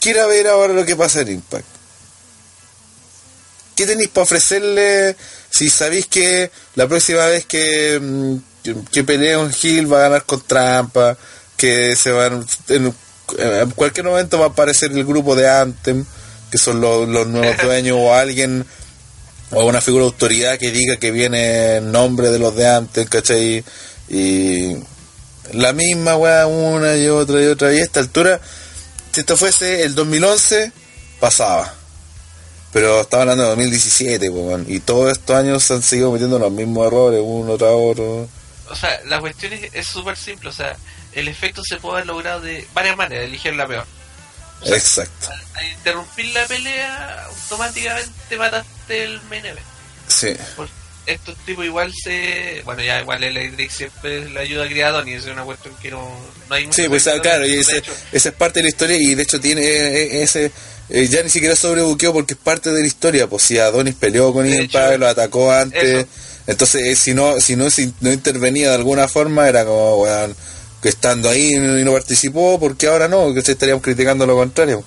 quiera 0.00 0.26
ver 0.26 0.46
ahora 0.48 0.72
lo 0.72 0.84
que 0.84 0.96
pasa 0.96 1.20
en 1.20 1.28
Impact? 1.32 1.66
¿Qué 3.74 3.86
tenéis 3.86 4.08
para 4.08 4.22
ofrecerle 4.24 5.16
si 5.50 5.68
sabéis 5.68 6.06
que 6.06 6.50
la 6.74 6.88
próxima 6.88 7.26
vez 7.26 7.44
que, 7.44 8.00
mm, 8.00 8.36
que, 8.62 8.74
que 8.90 9.04
pelee 9.04 9.36
un 9.36 9.52
Hill 9.62 9.92
va 9.92 9.98
a 9.98 10.02
ganar 10.02 10.24
con 10.24 10.40
trampa? 10.40 11.16
Que 11.56 11.94
se 11.94 12.10
van. 12.10 12.46
En, 12.68 12.94
en 13.38 13.70
cualquier 13.72 14.06
momento 14.06 14.38
va 14.38 14.46
a 14.46 14.48
aparecer 14.48 14.92
el 14.92 15.04
grupo 15.04 15.34
de 15.34 15.48
Anthem, 15.48 16.04
que 16.50 16.58
son 16.58 16.80
los, 16.80 17.08
los 17.08 17.26
nuevos 17.26 17.56
dueños, 17.62 17.98
o 18.00 18.14
alguien, 18.14 18.64
o 19.50 19.66
una 19.66 19.80
figura 19.80 20.04
de 20.04 20.10
autoridad 20.10 20.58
que 20.58 20.70
diga 20.70 20.96
que 20.96 21.10
viene 21.10 21.76
en 21.76 21.92
nombre 21.92 22.30
de 22.30 22.38
los 22.38 22.56
de 22.56 22.68
Anthem, 22.68 23.06
¿cachai? 23.06 23.64
Y 24.08 24.76
la 25.52 25.72
misma 25.72 26.16
weá, 26.16 26.46
una 26.46 26.96
y 26.96 27.08
otra 27.08 27.42
y 27.42 27.46
otra. 27.46 27.72
Y 27.72 27.78
a 27.78 27.82
esta 27.82 28.00
altura, 28.00 28.40
si 29.16 29.20
esto 29.20 29.38
fuese 29.38 29.82
el 29.84 29.94
2011, 29.94 30.72
pasaba. 31.20 31.72
Pero 32.70 33.00
estaba 33.00 33.22
hablando 33.22 33.44
de 33.44 33.48
2017, 33.48 34.30
po, 34.30 34.40
weón, 34.40 34.66
y 34.68 34.78
todos 34.80 35.10
estos 35.10 35.34
años 35.34 35.64
se 35.64 35.72
han 35.72 35.82
seguido 35.82 36.12
metiendo 36.12 36.38
los 36.38 36.52
mismos 36.52 36.86
errores, 36.86 37.22
uno 37.24 37.56
tras 37.56 37.72
otro. 37.72 38.28
O 38.68 38.76
sea, 38.76 39.00
la 39.06 39.18
cuestión 39.20 39.54
es 39.72 39.86
súper 39.86 40.18
simple, 40.18 40.50
o 40.50 40.52
sea, 40.52 40.76
el 41.12 41.28
efecto 41.28 41.62
se 41.64 41.78
puede 41.78 41.94
haber 41.94 42.08
logrado 42.08 42.42
de 42.42 42.68
varias 42.74 42.94
maneras, 42.94 43.24
elegir 43.24 43.54
la 43.54 43.66
peor. 43.66 43.86
O 44.60 44.66
sea, 44.66 44.76
Exacto. 44.76 45.30
al, 45.30 45.42
al 45.54 45.66
interrumpir 45.72 46.26
la 46.34 46.44
pelea, 46.44 47.24
automáticamente 47.24 48.36
mataste 48.36 49.04
el 49.04 49.22
main 49.30 49.46
event. 49.46 49.66
Sí. 50.08 50.36
Estos 51.06 51.36
tipos 51.44 51.64
igual 51.64 51.92
se... 51.94 52.62
Bueno, 52.64 52.82
ya 52.82 53.00
igual 53.00 53.22
el 53.24 53.36
Electric 53.36 53.70
siempre 53.70 54.28
le 54.28 54.40
ayuda 54.40 54.64
a 54.64 54.68
Criadón 54.68 55.08
y 55.08 55.12
es 55.12 55.26
una 55.26 55.42
cuestión 55.44 55.74
que 55.80 55.90
no, 55.90 56.00
no 56.48 56.54
hay 56.54 56.66
mucho 56.66 56.82
Sí, 56.82 56.88
pues 56.88 57.06
ah, 57.06 57.20
claro, 57.20 57.46
y 57.46 57.54
ese, 57.58 57.82
esa 58.12 58.28
es 58.28 58.34
parte 58.34 58.58
de 58.60 58.64
la 58.64 58.68
historia 58.70 58.96
y 58.96 59.14
de 59.14 59.22
hecho 59.22 59.40
tiene 59.40 59.62
eh, 59.62 60.22
ese... 60.22 60.50
eh, 60.88 61.06
ya 61.08 61.22
ni 61.22 61.30
siquiera 61.30 61.54
sobrebuqueo 61.56 62.12
porque 62.12 62.34
es 62.34 62.40
parte 62.40 62.70
de 62.72 62.80
la 62.80 62.86
historia, 62.86 63.26
pues 63.28 63.42
si 63.44 63.58
Adonis 63.58 63.94
peleó 63.94 64.32
con 64.32 64.46
Impact, 64.46 64.98
lo 64.98 65.06
atacó 65.08 65.52
antes, 65.52 65.82
eso. 65.82 66.08
Entonces, 66.48 66.82
eh, 66.82 66.96
si 66.96 67.12
no 67.14 67.40
si 67.40 67.56
no, 67.56 67.70
si 67.70 67.92
no 68.00 68.12
intervenía 68.12 68.68
de 68.68 68.74
alguna 68.76 69.08
forma, 69.08 69.48
era 69.48 69.64
como, 69.64 70.04
que 70.80 70.88
estando 70.88 71.28
ahí 71.28 71.54
y 71.54 71.84
no 71.84 71.92
participó, 71.92 72.60
porque 72.60 72.86
ahora 72.86 73.08
no? 73.08 73.34
Que 73.34 73.40
estaríamos 73.40 73.82
criticando 73.82 74.26
lo 74.26 74.36
contrario. 74.36 74.84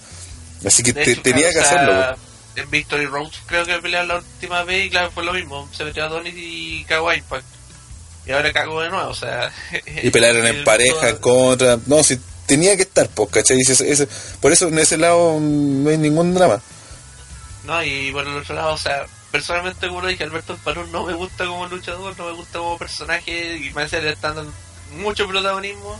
Así 0.65 0.83
que 0.83 0.93
De 0.93 1.03
te- 1.03 1.11
hecho, 1.11 1.21
tenía 1.21 1.49
claro, 1.51 1.53
que 1.53 1.59
o 1.59 1.63
sea, 1.63 1.81
hacerlo. 1.81 2.17
En 2.55 2.69
Victory 2.69 3.05
Road 3.05 3.31
creo 3.45 3.65
que 3.65 3.77
pelearon 3.79 4.07
la 4.09 4.15
última 4.17 4.63
vez 4.63 4.85
y 4.85 4.89
claro, 4.89 5.11
fue 5.11 5.23
lo 5.23 5.33
mismo. 5.33 5.69
Se 5.71 5.83
metió 5.85 6.03
a 6.05 6.09
Donis 6.09 6.33
y 6.35 6.83
cagó 6.85 7.09
a 7.09 7.15
Impact. 7.15 7.45
Y 8.25 8.31
ahora 8.31 8.51
cagó 8.53 8.81
de 8.81 8.89
nuevo, 8.89 9.09
o 9.09 9.13
sea... 9.15 9.51
Y 10.03 10.09
pelearon 10.11 10.45
en 10.45 10.63
pareja, 10.63 11.09
en 11.09 11.17
contra. 11.17 11.77
No, 11.87 12.03
si 12.03 12.19
tenía 12.45 12.75
que 12.75 12.83
estar, 12.83 13.07
pues, 13.09 13.29
¿cachai? 13.29 13.59
Ese- 13.61 13.89
ese- 13.91 14.07
por 14.41 14.51
eso 14.51 14.67
en 14.67 14.77
ese 14.79 14.97
lado 14.97 15.37
mm, 15.39 15.83
no 15.83 15.89
hay 15.89 15.97
ningún 15.97 16.33
drama. 16.33 16.61
No, 17.63 17.83
y 17.83 18.11
por 18.11 18.27
el 18.27 18.37
otro 18.37 18.55
lado, 18.55 18.73
o 18.73 18.77
sea, 18.77 19.05
personalmente 19.31 19.87
como 19.87 20.01
lo 20.01 20.07
dije, 20.07 20.23
Alberto 20.23 20.57
Parón 20.63 20.91
no 20.91 21.05
me 21.05 21.13
gusta 21.13 21.45
como 21.45 21.67
luchador, 21.67 22.17
no 22.17 22.25
me 22.25 22.31
gusta 22.33 22.59
como 22.59 22.77
personaje 22.77 23.57
y 23.57 23.69
me 23.73 23.87
que 23.87 24.01
le 24.01 24.11
están 24.11 24.35
dando 24.35 24.53
mucho 24.97 25.27
protagonismo, 25.27 25.99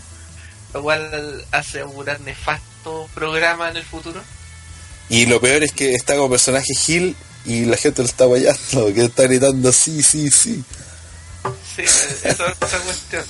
lo 0.74 0.82
cual 0.82 1.46
hace 1.52 1.82
augurar 1.82 2.20
nefasto 2.22 3.08
programa 3.14 3.70
en 3.70 3.78
el 3.78 3.84
futuro. 3.84 4.22
Y 5.10 5.26
lo 5.26 5.42
peor 5.42 5.64
es 5.64 5.72
que 5.72 5.96
está 5.96 6.16
como 6.16 6.30
personaje 6.30 6.74
Gil 6.76 7.16
y 7.46 7.66
la 7.66 7.78
gente 7.78 8.02
lo 8.02 8.08
está 8.08 8.26
guayando, 8.26 8.94
que 8.94 9.06
está 9.06 9.24
gritando 9.24 9.72
sí, 9.72 10.04
sí, 10.04 10.30
sí. 10.30 10.64
Sí, 11.76 11.82
esa 11.84 12.28
es 12.30 12.40
otra 12.40 12.80
cuestión. 12.80 13.24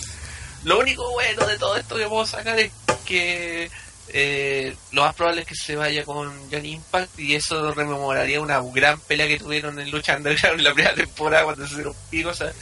Lo 0.64 0.80
único 0.80 1.10
bueno 1.11 1.45
de 1.45 1.57
todo 1.57 1.77
esto 1.77 1.95
que 1.95 2.07
puedo 2.07 2.26
sacar 2.26 2.60
es 2.60 2.72
que 3.06 3.69
eh, 4.10 4.76
lo 4.91 5.03
más 5.03 5.15
probable 5.15 5.41
es 5.41 5.47
que 5.47 5.56
se 5.56 5.76
vaya 5.76 6.03
con 6.03 6.27
Johnny 6.51 6.73
Impact 6.73 7.19
y 7.19 7.35
eso 7.35 7.72
rememoraría 7.73 8.41
una 8.41 8.60
gran 8.73 8.99
pelea 9.01 9.27
que 9.27 9.38
tuvieron 9.38 9.80
en 9.80 9.89
Lucha 9.91 10.18
Underground 10.18 10.60
en 10.60 10.64
la 10.65 10.73
primera 10.73 10.95
temporada 10.95 11.43
cuando 11.43 11.65
se 11.65 11.73
hicieron 11.73 11.93
picos, 12.10 12.41
o 12.41 12.43
sea, 12.45 12.53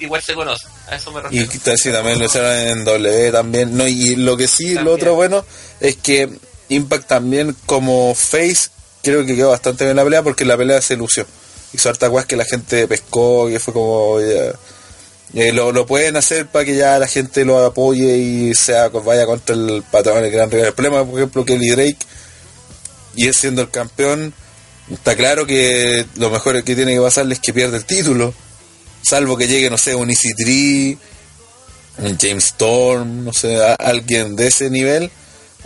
igual 0.00 0.22
se 0.22 0.34
conoce, 0.34 0.66
a 0.88 0.96
eso 0.96 1.12
me 1.12 1.20
Y 1.30 1.44
refiero. 1.44 1.76
sí, 1.76 1.92
también 1.92 2.18
lo 2.18 2.24
hicieron 2.24 2.50
en 2.50 2.84
W 2.84 3.30
también. 3.32 3.76
No, 3.76 3.86
y 3.86 4.16
lo 4.16 4.36
que 4.36 4.48
sí, 4.48 4.74
lo 4.74 4.92
otro 4.94 5.14
bueno 5.14 5.44
es 5.80 5.96
que 5.96 6.28
Impact 6.68 7.08
también 7.08 7.56
como 7.66 8.14
face 8.14 8.70
creo 9.02 9.24
que 9.24 9.36
quedó 9.36 9.50
bastante 9.50 9.84
bien 9.84 9.96
la 9.96 10.04
pelea 10.04 10.22
porque 10.22 10.44
la 10.44 10.56
pelea 10.56 10.80
se 10.80 10.96
lució. 10.96 11.26
Hizo 11.72 11.88
harta 11.88 12.08
guas 12.08 12.26
que 12.26 12.36
la 12.36 12.44
gente 12.44 12.88
pescó, 12.88 13.48
que 13.48 13.60
fue 13.60 13.74
como... 13.74 14.18
eh, 14.20 14.52
lo, 15.52 15.72
lo 15.72 15.84
pueden 15.84 16.16
hacer 16.16 16.46
para 16.46 16.64
que 16.64 16.76
ya 16.76 16.98
la 16.98 17.08
gente 17.08 17.44
lo 17.44 17.58
apoye 17.64 18.16
y 18.16 18.54
sea 18.54 18.88
vaya 18.88 19.26
contra 19.26 19.54
el 19.54 19.82
patrón, 19.90 20.24
el 20.24 20.30
gran 20.30 20.50
rival. 20.50 20.68
El 20.68 20.74
problema, 20.74 21.04
por 21.04 21.18
ejemplo, 21.18 21.44
que 21.44 21.58
Lee 21.58 21.70
Drake, 21.70 21.98
y 23.16 23.26
él 23.26 23.34
siendo 23.34 23.62
el 23.62 23.70
campeón, 23.70 24.32
está 24.90 25.16
claro 25.16 25.46
que 25.46 26.06
lo 26.16 26.30
mejor 26.30 26.62
que 26.62 26.76
tiene 26.76 26.94
que 26.94 27.00
pasarle 27.00 27.34
es 27.34 27.40
que 27.40 27.52
pierda 27.52 27.76
el 27.76 27.84
título. 27.84 28.32
Salvo 29.02 29.36
que 29.36 29.48
llegue, 29.48 29.68
no 29.70 29.78
sé, 29.78 29.94
un 29.94 30.10
Easy 30.10 30.98
un 31.98 32.18
James 32.18 32.44
Storm, 32.44 33.24
no 33.24 33.32
sé, 33.32 33.62
alguien 33.78 34.36
de 34.36 34.48
ese 34.48 34.70
nivel, 34.70 35.10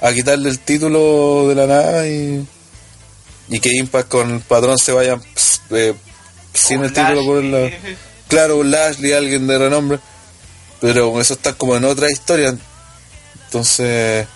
a 0.00 0.12
quitarle 0.12 0.48
el 0.50 0.58
título 0.60 1.48
de 1.48 1.54
la 1.54 1.66
nada 1.66 2.06
y, 2.06 2.46
y 3.48 3.60
que 3.60 3.72
Impact 3.74 4.08
con 4.08 4.30
el 4.34 4.40
patrón 4.40 4.78
se 4.78 4.92
vayan 4.92 5.22
eh, 5.70 5.94
sin 6.54 6.84
el 6.84 6.92
título 6.92 7.24
por. 7.24 7.42
Lashley. 7.44 7.96
Claro, 8.28 8.58
un 8.58 8.70
Lashley, 8.70 9.12
alguien 9.14 9.46
de 9.46 9.56
renombre, 9.56 9.98
pero 10.82 11.18
eso 11.18 11.32
está 11.32 11.54
como 11.54 11.74
en 11.76 11.84
otra 11.86 12.10
historia. 12.10 12.54
Entonces, 13.46 14.26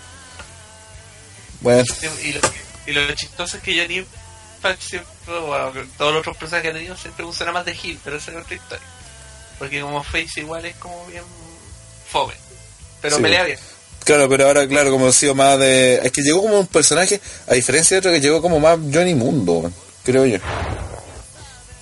bueno, 1.60 1.84
Y 2.24 2.32
lo, 2.32 2.40
y 2.86 2.92
lo 2.92 3.14
chistoso 3.14 3.58
es 3.58 3.62
que 3.62 3.78
Johnny 3.78 4.06
Impact 4.56 4.80
siempre, 4.82 5.10
bueno, 5.46 5.72
todos 5.98 6.12
los 6.14 6.20
otros 6.20 6.38
personajes 6.38 6.62
que 6.62 6.68
ha 6.70 6.78
tenido 6.78 6.96
siempre 6.96 7.24
usan 7.26 7.52
más 7.52 7.66
de 7.66 7.76
Hill, 7.80 8.00
pero 8.02 8.16
esa 8.16 8.30
es 8.30 8.38
otra 8.38 8.54
historia. 8.54 8.86
Porque 9.58 9.82
como 9.82 10.02
Face 10.02 10.40
igual 10.40 10.64
es 10.64 10.74
como 10.76 11.04
bien 11.06 11.22
fome. 12.10 12.32
Pero 13.02 13.16
Sí. 13.16 13.22
pelea 13.22 13.44
bien. 13.44 13.58
Claro, 14.04 14.28
pero 14.28 14.46
ahora, 14.46 14.66
claro, 14.66 14.90
como 14.90 15.06
ha 15.06 15.12
sido 15.12 15.34
más 15.34 15.58
de. 15.58 16.00
Es 16.02 16.12
que 16.12 16.22
llegó 16.22 16.42
como 16.42 16.58
un 16.58 16.66
personaje, 16.66 17.20
a 17.46 17.54
diferencia 17.54 17.94
de 17.94 17.98
otro 17.98 18.10
que 18.10 18.20
llegó 18.20 18.42
como 18.42 18.58
más 18.58 18.78
Johnny 18.92 19.14
Mundo, 19.14 19.70
creo 20.04 20.26
yo. 20.26 20.38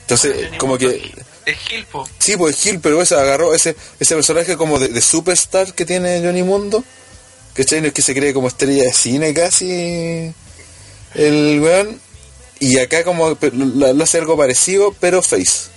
Entonces, 0.02 0.34
Johnny 0.34 0.58
como 0.58 0.72
Mundo 0.74 0.90
que. 0.90 1.12
Es 1.46 1.56
Hill, 1.72 1.86
po. 1.86 2.06
Sí, 2.18 2.36
pues 2.36 2.56
Gil, 2.56 2.80
pero 2.80 3.00
ese 3.00 3.14
agarró 3.14 3.54
ese 3.54 3.74
ese 3.98 4.14
personaje 4.14 4.56
como 4.56 4.78
de, 4.78 4.88
de 4.88 5.00
superstar 5.00 5.72
que 5.74 5.86
tiene 5.86 6.20
Johnny 6.22 6.42
Mundo. 6.42 6.84
¿Cachai? 7.54 7.80
No 7.80 7.88
es 7.88 7.92
que 7.92 8.02
se 8.02 8.14
cree 8.14 8.34
como 8.34 8.48
estrella 8.48 8.84
de 8.84 8.92
cine 8.92 9.34
casi. 9.34 10.32
El 11.14 11.60
weón. 11.60 12.00
Y 12.60 12.78
acá 12.78 13.04
como 13.04 13.38
lo 13.40 14.04
hace 14.04 14.18
algo 14.18 14.36
parecido, 14.36 14.94
pero 15.00 15.22
face. 15.22 15.70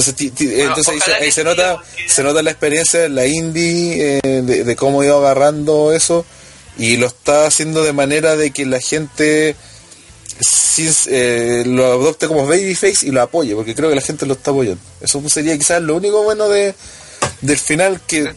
Entonces, 0.00 0.14
ti- 0.16 0.30
ti- 0.30 0.46
Bueno, 0.46 0.68
entonces 0.68 0.94
ahí, 0.94 1.30
se, 1.30 1.40
ahí 1.40 1.44
nota 1.44 1.76
porque- 1.76 2.08
se 2.08 2.22
nota 2.22 2.42
la 2.42 2.50
experiencia 2.50 3.00
de 3.00 3.08
la 3.08 3.26
indie, 3.26 4.18
eh, 4.22 4.42
de, 4.42 4.64
de 4.64 4.76
cómo 4.76 5.02
ido 5.04 5.18
agarrando 5.18 5.92
eso. 5.92 6.24
Y 6.78 6.96
lo 6.96 7.06
está 7.08 7.46
haciendo 7.46 7.82
de 7.84 7.92
manera 7.92 8.36
de 8.36 8.50
que 8.52 8.64
la 8.66 8.80
gente 8.80 9.54
eh, 11.08 11.62
lo 11.66 11.84
adopte 11.86 12.26
como 12.26 12.46
babyface 12.46 13.06
y 13.06 13.10
lo 13.10 13.20
apoye, 13.20 13.54
porque 13.54 13.74
creo 13.74 13.90
que 13.90 13.94
la 13.96 14.00
gente 14.00 14.24
lo 14.24 14.32
está 14.34 14.50
apoyando. 14.50 14.80
Eso 15.00 15.22
sería 15.28 15.56
quizás 15.58 15.82
lo 15.82 15.96
único 15.96 16.22
bueno 16.22 16.48
de 16.48 16.74
del 17.42 17.58
final 17.58 18.00
que, 18.06 18.32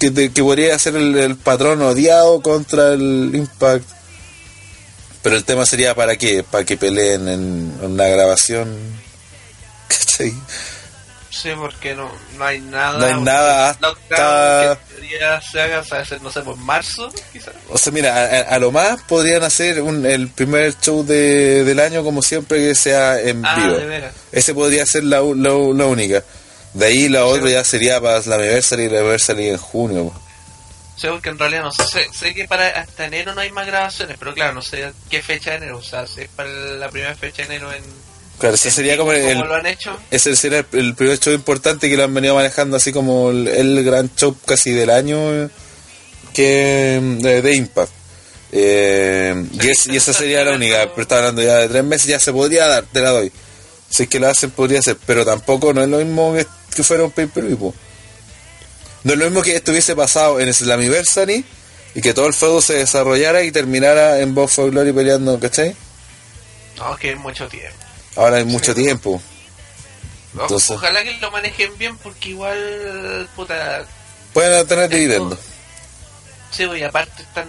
que, 0.00 0.42
podría 0.42 0.76
ser 0.78 0.96
el, 0.96 1.16
el 1.16 1.36
patrón 1.36 1.82
odiado 1.82 2.40
contra 2.42 2.94
el 2.94 3.30
Impact. 3.34 3.84
Pero 5.22 5.36
el 5.36 5.44
tema 5.44 5.66
sería 5.66 5.94
para 5.94 6.16
qué, 6.16 6.42
para 6.42 6.64
que 6.64 6.76
peleen 6.76 7.28
en, 7.28 7.72
en 7.82 7.90
una 7.92 8.06
grabación. 8.06 8.76
¿Cachai? 9.98 10.34
Sí, 11.30 11.50
porque 11.56 11.94
no, 11.94 12.10
no 12.38 12.44
hay 12.44 12.60
nada. 12.60 12.98
No 12.98 13.04
hay 13.04 13.20
nada 13.22 13.70
hasta- 13.70 14.76
teoría 14.88 15.40
se 15.42 15.60
haga, 15.60 15.80
o 15.80 15.84
sea, 15.84 16.04
se- 16.04 16.18
no 16.20 16.30
sé, 16.32 16.40
por 16.40 16.56
marzo, 16.56 17.12
quizás. 17.32 17.52
O 17.68 17.76
sea, 17.76 17.92
mira, 17.92 18.40
a, 18.48 18.58
lo 18.58 18.72
más 18.72 19.02
podrían 19.02 19.42
hacer 19.42 19.82
un, 19.82 20.06
el 20.06 20.28
primer 20.28 20.74
show 20.80 21.04
de, 21.04 21.62
del 21.64 21.78
año 21.80 22.02
como 22.02 22.22
siempre 22.22 22.58
que 22.58 22.74
sea 22.74 23.20
en 23.20 23.44
Ah, 23.44 23.54
vivo. 23.56 23.76
de 23.76 23.86
veras. 23.86 24.14
Ese 24.32 24.54
podría 24.54 24.86
ser 24.86 25.04
la, 25.04 25.18
la, 25.20 25.50
la 25.50 25.86
única. 25.86 26.22
De 26.72 26.86
ahí 26.86 27.08
la 27.08 27.26
otra 27.26 27.50
ya 27.50 27.64
sería 27.64 28.00
para 28.00 28.20
la 28.20 28.34
Anniversary 28.36 28.84
y 28.84 28.88
la 28.88 28.98
Anniversary 29.00 29.48
en 29.50 29.56
junio. 29.58 30.04
po. 30.08 30.20
Sí, 30.96 31.06
porque 31.08 31.28
en 31.28 31.38
realidad 31.38 31.62
no 31.64 31.72
sé, 31.72 32.06
sé 32.18 32.34
que 32.34 32.46
para 32.48 32.68
hasta 32.68 33.04
enero 33.04 33.34
no 33.34 33.42
hay 33.42 33.52
más 33.52 33.66
grabaciones, 33.66 34.16
pero 34.18 34.32
claro, 34.32 34.54
no 34.54 34.62
sé 34.62 34.90
qué 35.10 35.20
fecha 35.22 35.50
de 35.50 35.56
enero, 35.58 35.76
o 35.78 35.82
sea, 35.82 36.06
si 36.06 36.22
es 36.22 36.28
para 36.28 36.48
la 36.48 36.88
primera 36.88 37.14
fecha 37.14 37.42
de 37.42 37.56
enero 37.56 37.70
en... 37.72 37.82
Claro, 38.38 38.54
ese 38.54 38.70
sería 38.70 38.96
como 38.98 39.12
el, 39.12 39.32
¿Cómo 39.34 39.46
lo 39.46 39.54
han 39.54 39.66
hecho? 39.66 39.96
ese 40.10 40.36
sería 40.36 40.58
el, 40.58 40.66
el 40.78 40.94
primer 40.94 41.18
show 41.18 41.32
importante 41.32 41.88
que 41.88 41.96
lo 41.96 42.04
han 42.04 42.12
venido 42.12 42.34
manejando 42.34 42.76
así 42.76 42.92
como 42.92 43.30
el, 43.30 43.48
el 43.48 43.82
gran 43.82 44.10
show 44.14 44.36
casi 44.44 44.72
del 44.72 44.90
año 44.90 45.48
que 46.34 47.00
de, 47.20 47.40
de 47.42 47.54
Impact. 47.56 47.92
Eh, 48.52 49.34
y, 49.52 49.68
es- 49.70 49.86
y 49.86 49.96
esa 49.96 50.12
sería 50.12 50.44
la 50.44 50.52
única, 50.52 50.88
pero 50.90 51.02
está 51.02 51.18
hablando 51.18 51.42
ya 51.42 51.56
de 51.56 51.68
tres 51.68 51.82
meses, 51.84 52.06
ya 52.08 52.18
se 52.20 52.32
podría 52.32 52.66
dar, 52.66 52.84
te 52.84 53.00
la 53.00 53.10
doy. 53.10 53.32
Si 53.88 54.02
es 54.04 54.08
que 54.08 54.20
la 54.20 54.30
hacen, 54.30 54.50
podría 54.50 54.82
ser, 54.82 54.96
pero 55.06 55.24
tampoco 55.24 55.72
no 55.72 55.82
es 55.82 55.88
lo 55.88 55.98
mismo 55.98 56.34
que, 56.34 56.46
que 56.74 56.82
fuera 56.82 57.04
un 57.04 57.10
pay-per-view. 57.12 57.58
po. 57.58 57.74
No 59.04 59.12
es 59.14 59.18
lo 59.18 59.24
mismo 59.26 59.42
que 59.42 59.56
estuviese 59.56 59.94
pasado 59.96 60.40
en 60.40 60.52
Slammiversary 60.52 61.44
y 61.94 62.00
que 62.02 62.12
todo 62.12 62.26
el 62.26 62.34
feudo 62.34 62.60
se 62.60 62.74
desarrollara 62.74 63.42
y 63.44 63.50
terminara 63.52 64.20
en 64.20 64.34
Bob 64.34 64.48
for 64.48 64.70
Glory 64.70 64.92
peleando, 64.92 65.38
¿cachai? 65.40 65.74
No, 66.76 66.96
que 66.96 67.12
es 67.12 67.16
mucho 67.18 67.48
tiempo. 67.48 67.76
Ahora 68.16 68.36
hay 68.38 68.44
mucho 68.44 68.74
tiempo. 68.74 69.20
Entonces- 70.32 70.70
Ojalá 70.70 71.02
que 71.02 71.16
lo 71.18 71.30
manejen 71.30 71.76
bien 71.78 71.96
porque 71.98 72.30
igual, 72.30 73.28
puta, 73.36 73.84
Pueden 74.32 74.66
tener 74.66 74.88
dividendos. 74.90 75.38
sí, 76.50 76.64
y 76.64 76.82
aparte 76.82 77.22
están, 77.22 77.48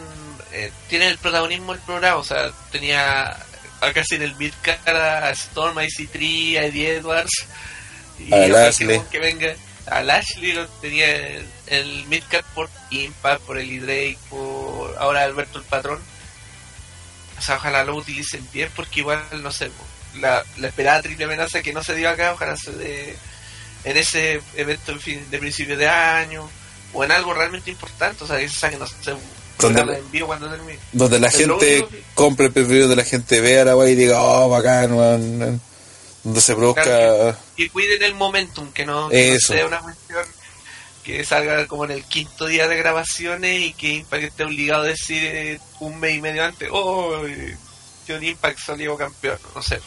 eh, 0.53 0.72
tienen 0.88 1.10
el 1.10 1.18
protagonismo 1.18 1.73
del 1.73 1.81
programa, 1.81 2.18
o 2.18 2.23
sea, 2.23 2.52
tenía 2.72 3.35
casi 3.94 4.15
en 4.15 4.22
el 4.23 4.35
midcard 4.38 4.88
a 4.88 5.30
Storm, 5.31 5.77
a 5.77 5.84
EC3, 5.84 6.57
a 6.57 6.64
Eddie 6.65 6.95
Edwards, 6.95 7.45
y 8.19 8.34
A 8.34 8.48
Lashley. 8.48 9.02
Que, 9.11 9.19
venga 9.19 9.53
a 9.85 10.02
Lashley, 10.02 10.53
lo 10.53 10.65
tenía 10.68 11.14
el, 11.15 11.48
el 11.68 12.06
midcard 12.07 12.45
por 12.56 12.69
Impact, 12.89 13.41
por 13.41 13.57
el 13.57 13.81
Drake, 13.81 14.18
por 14.30 14.95
ahora 14.98 15.23
Alberto 15.23 15.60
el 15.60 15.65
Patrón. 15.65 15.99
O 17.38 17.41
sea, 17.41 17.57
ojalá 17.57 17.84
lo 17.84 17.95
utilicen 17.95 18.48
bien 18.53 18.72
porque 18.76 19.02
igual, 19.02 19.22
no 19.44 19.52
sé, 19.52 19.69
la, 20.19 20.43
la 20.57 20.67
esperada 20.67 21.01
triple 21.01 21.25
amenaza 21.25 21.61
que 21.61 21.73
no 21.73 21.84
se 21.84 21.95
dio 21.95 22.09
acá, 22.09 22.34
ojalá 22.34 22.55
se 22.57 22.71
dé 22.71 23.15
en 23.84 23.97
ese 23.97 24.41
evento 24.55 24.91
en 24.91 24.99
fin, 24.99 25.25
de 25.29 25.38
principio 25.39 25.77
de 25.77 25.88
año 25.88 26.49
o 26.93 27.03
en 27.03 27.11
algo 27.11 27.34
realmente 27.34 27.69
importante, 27.71 28.23
o 28.23 28.27
sea, 28.27 28.38
que 28.39 28.49
se 28.49 28.55
saquen, 28.59 28.79
no 28.79 28.88
sé, 28.88 28.95
Donde 29.59 29.85
la- 29.85 29.97
en 29.97 30.11
vivo 30.11 30.27
cuando 30.27 30.49
termine. 30.49 30.79
donde 30.91 31.19
la 31.19 31.29
gente 31.31 31.85
que- 31.89 32.03
compre 32.13 32.47
el 32.47 32.51
preferido 32.51 32.88
de 32.89 32.95
la 32.95 33.03
gente 33.03 33.39
vea 33.41 33.65
la 33.65 33.75
wey 33.75 33.93
y 33.93 33.95
diga, 33.95 34.21
oh, 34.21 34.49
bacán, 34.49 34.91
weón", 34.93 35.39
weón. 35.41 35.61
donde 36.23 36.41
se 36.41 36.55
produzca 36.55 36.84
Claro, 36.84 37.38
que 37.55 37.69
cuiden 37.69 38.03
el 38.03 38.13
momentum, 38.15 38.71
que 38.73 38.85
no, 38.85 39.07
que 39.09 39.39
sea 39.39 39.65
una 39.65 39.79
cuestión 39.79 40.25
que 41.03 41.23
salga 41.23 41.65
como 41.67 41.85
en 41.85 41.91
el 41.91 42.03
quinto 42.03 42.47
día 42.47 42.67
de 42.67 42.75
grabaciones 42.75 43.61
y 43.61 43.71
que 43.73 43.88
Impact 43.93 44.23
esté 44.23 44.43
obligado 44.43 44.81
a 44.84 44.88
decir 44.88 45.23
eh, 45.23 45.59
un 45.79 45.97
mes 46.01 46.15
y 46.17 46.21
medio 46.21 46.43
antes, 46.43 46.67
oh, 46.71 47.25
eh, 47.25 47.55
John 48.05 48.21
Impact 48.21 48.59
salió 48.59 48.97
campeón, 48.97 49.39
no 49.55 49.61
sé. 49.61 49.79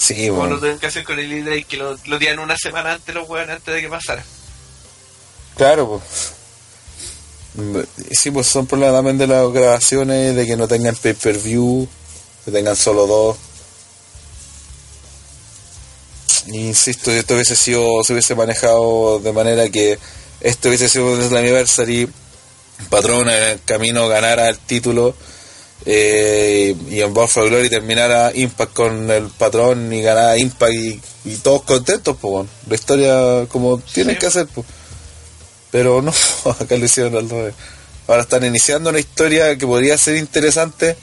Sí, 0.00 0.28
Como 0.28 0.38
bueno. 0.40 0.54
lo 0.54 0.58
tuvieron 0.60 0.80
que 0.80 0.86
hacer 0.86 1.04
con 1.04 1.18
el 1.18 1.44
Drake, 1.44 1.66
que 1.68 1.76
lo, 1.76 1.94
lo 2.06 2.18
dieron 2.18 2.38
una 2.38 2.56
semana 2.56 2.94
antes 2.94 3.14
los 3.14 3.28
weones 3.28 3.56
antes 3.56 3.74
de 3.74 3.82
que 3.82 3.88
pasara. 3.90 4.24
Claro, 5.56 6.00
pues. 6.00 6.32
Sí, 8.18 8.30
pues 8.30 8.46
son 8.46 8.66
problemas 8.66 8.96
también 8.96 9.18
de 9.18 9.26
las 9.26 9.52
grabaciones, 9.52 10.34
de 10.34 10.46
que 10.46 10.56
no 10.56 10.66
tengan 10.66 10.96
pay-per-view, 10.96 11.86
que 12.46 12.50
tengan 12.50 12.76
solo 12.76 13.06
dos. 13.06 13.36
Insisto, 16.46 17.10
si 17.10 17.18
esto 17.18 17.34
hubiese 17.34 17.54
sido, 17.54 18.02
se 18.02 18.14
hubiese 18.14 18.34
manejado 18.34 19.18
de 19.18 19.32
manera 19.32 19.68
que 19.68 19.98
esto 20.40 20.68
hubiese 20.68 20.88
sido 20.88 21.12
un 21.12 21.22
Slammiversary, 21.22 22.08
Patrón 22.88 23.28
en 23.28 23.42
el 23.42 23.62
camino 23.62 24.08
ganara 24.08 24.48
el 24.48 24.58
título 24.58 25.14
eh, 25.86 26.76
y 26.90 27.00
en 27.00 27.14
Bound 27.14 27.30
for 27.30 27.48
Glory 27.48 27.70
terminara 27.70 28.32
Impact 28.34 28.72
con 28.72 29.10
el 29.10 29.28
Patrón 29.28 29.92
y 29.92 30.02
ganara 30.02 30.36
Impact 30.38 30.72
y, 30.74 31.00
y 31.24 31.36
todos 31.36 31.62
contentos, 31.62 32.16
pues, 32.20 32.30
bueno. 32.30 32.48
la 32.68 32.74
historia 32.74 33.46
como 33.48 33.78
tienen 33.78 34.14
Sí. 34.16 34.20
que 34.20 34.26
hacer, 34.26 34.46
pues. 34.54 34.66
Pero 35.70 36.02
no, 36.02 36.12
acá 36.60 36.76
lo 36.76 36.84
hicieron 36.84 37.16
al 37.16 37.28
revés. 37.30 37.54
Ahora 38.08 38.22
están 38.22 38.44
iniciando 38.44 38.90
una 38.90 38.98
historia 38.98 39.56
que 39.56 39.66
podría 39.66 39.96
ser 39.96 40.16
interesante 40.16 40.96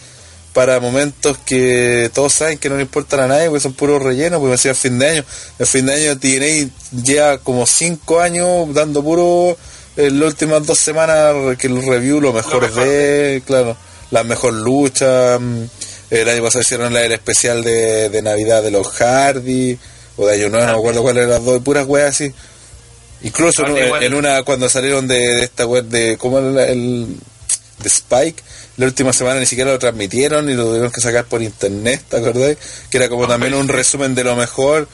para 0.54 0.80
momentos 0.80 1.38
que 1.46 2.10
todos 2.14 2.34
saben 2.34 2.58
que 2.58 2.68
no 2.70 2.76
le 2.76 2.82
importan 2.82 3.20
a 3.22 3.28
nadie, 3.28 3.48
porque 3.48 3.62
son 3.62 3.74
puros 3.74 4.02
rellenos, 4.02 4.40
porque 4.40 4.54
decía 4.54 4.72
el 4.72 4.78
fin 4.78 4.98
de 5.00 5.08
año. 5.10 5.26
El 5.60 5.68
fin 5.68 5.86
de 5.86 5.94
año 5.94 6.20
TNA 6.20 6.70
lleva 7.04 7.38
como 7.38 7.66
5 7.66 8.20
años 8.20 8.74
dando 8.74 9.04
puro 9.04 9.56
en 9.96 10.20
las 10.20 10.28
últimas 10.30 10.66
dos 10.66 10.78
semanas 10.80 11.34
que 11.58 11.68
el 11.68 11.82
review 11.86 12.20
lo 12.22 12.34
mejor, 12.34 12.64
mejor 12.64 12.84
de, 12.84 13.42
claro, 13.46 13.78
la 14.12 14.24
mejor 14.24 14.54
lucha. 14.54 15.38
mm, 15.40 15.64
El 16.10 16.30
año 16.30 16.44
pasado 16.44 16.62
hicieron 16.62 16.94
la, 16.94 17.04
el 17.04 17.12
especial 17.12 17.64
de, 17.64 18.10
de 18.10 18.22
Navidad 18.22 18.64
de 18.64 18.72
los 18.72 18.88
Hardy, 18.88 19.78
o 20.16 20.26
de 20.26 20.36
Año 20.36 20.50
Nuevo, 20.50 20.66
no 20.66 20.72
me 20.74 20.80
acuerdo 20.80 21.02
cuál 21.04 21.18
era 21.18 21.28
las 21.28 21.44
dos, 21.46 21.62
puras 21.62 21.86
weas 21.88 22.10
así. 22.10 22.34
Incluso 23.24 23.66
en, 23.66 24.14
una, 24.14 24.44
cuando 24.44 24.70
salieron 24.70 25.08
de, 25.08 25.18
de 25.18 25.44
esta 25.44 25.66
web 25.66 25.86
de, 25.86 26.18
¿cómo 26.18 26.40
era 26.40 26.68
el, 26.68 27.08
de 27.80 27.88
Spike? 27.90 28.44
La 28.78 28.86
última 28.86 29.12
semana 29.12 29.40
ni 29.40 29.48
siquiera 29.48 29.72
lo 29.72 29.80
transmitieron 29.80 30.48
y 30.50 30.54
lo 30.54 30.66
tuvieron 30.66 30.92
que 30.92 31.02
sacar 31.02 31.26
por 31.26 31.42
internet, 31.42 32.04
¿te 32.10 32.18
acordás? 32.18 32.58
Que 32.92 32.98
era 32.98 33.10
como 33.10 33.26
Ah, 33.26 33.30
también 33.30 33.56
un 33.56 33.68
resumen 33.68 34.14
de 34.14 34.24
lo 34.24 34.36
mejor. 34.36 34.88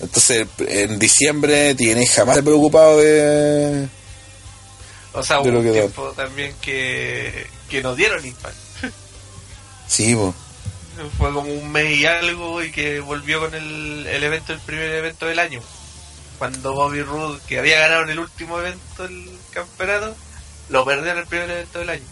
Entonces, 0.00 0.46
en 0.68 0.96
diciembre 1.00 1.74
tiene 1.74 2.06
jamás 2.06 2.38
preocupado 2.38 2.98
de... 2.98 3.88
O 5.12 5.22
sea, 5.22 5.40
hubo 5.40 5.48
un 5.48 5.66
da. 5.66 5.72
tiempo 5.72 6.12
también 6.16 6.54
que, 6.60 7.46
que 7.68 7.82
nos 7.82 7.96
dieron 7.96 8.24
Impact. 8.24 8.56
Sí. 9.88 10.16
Fue 11.16 11.32
como 11.32 11.50
un 11.52 11.70
mes 11.72 11.96
y 11.98 12.06
algo 12.06 12.62
y 12.62 12.70
que 12.72 13.00
volvió 13.00 13.40
con 13.40 13.54
el, 13.54 14.06
el 14.06 14.22
evento, 14.24 14.52
el 14.52 14.60
primer 14.60 14.92
evento 14.94 15.26
del 15.26 15.38
año. 15.38 15.60
Cuando 16.38 16.72
Bobby 16.74 17.02
Roode, 17.02 17.40
que 17.48 17.58
había 17.58 17.78
ganado 17.80 18.02
en 18.02 18.10
el 18.10 18.18
último 18.18 18.58
evento 18.58 19.02
del 19.04 19.30
campeonato, 19.50 20.14
lo 20.68 20.84
perdió 20.84 21.12
en 21.12 21.18
el 21.18 21.26
primer 21.26 21.50
evento 21.50 21.78
del 21.80 21.90
año. 21.90 22.02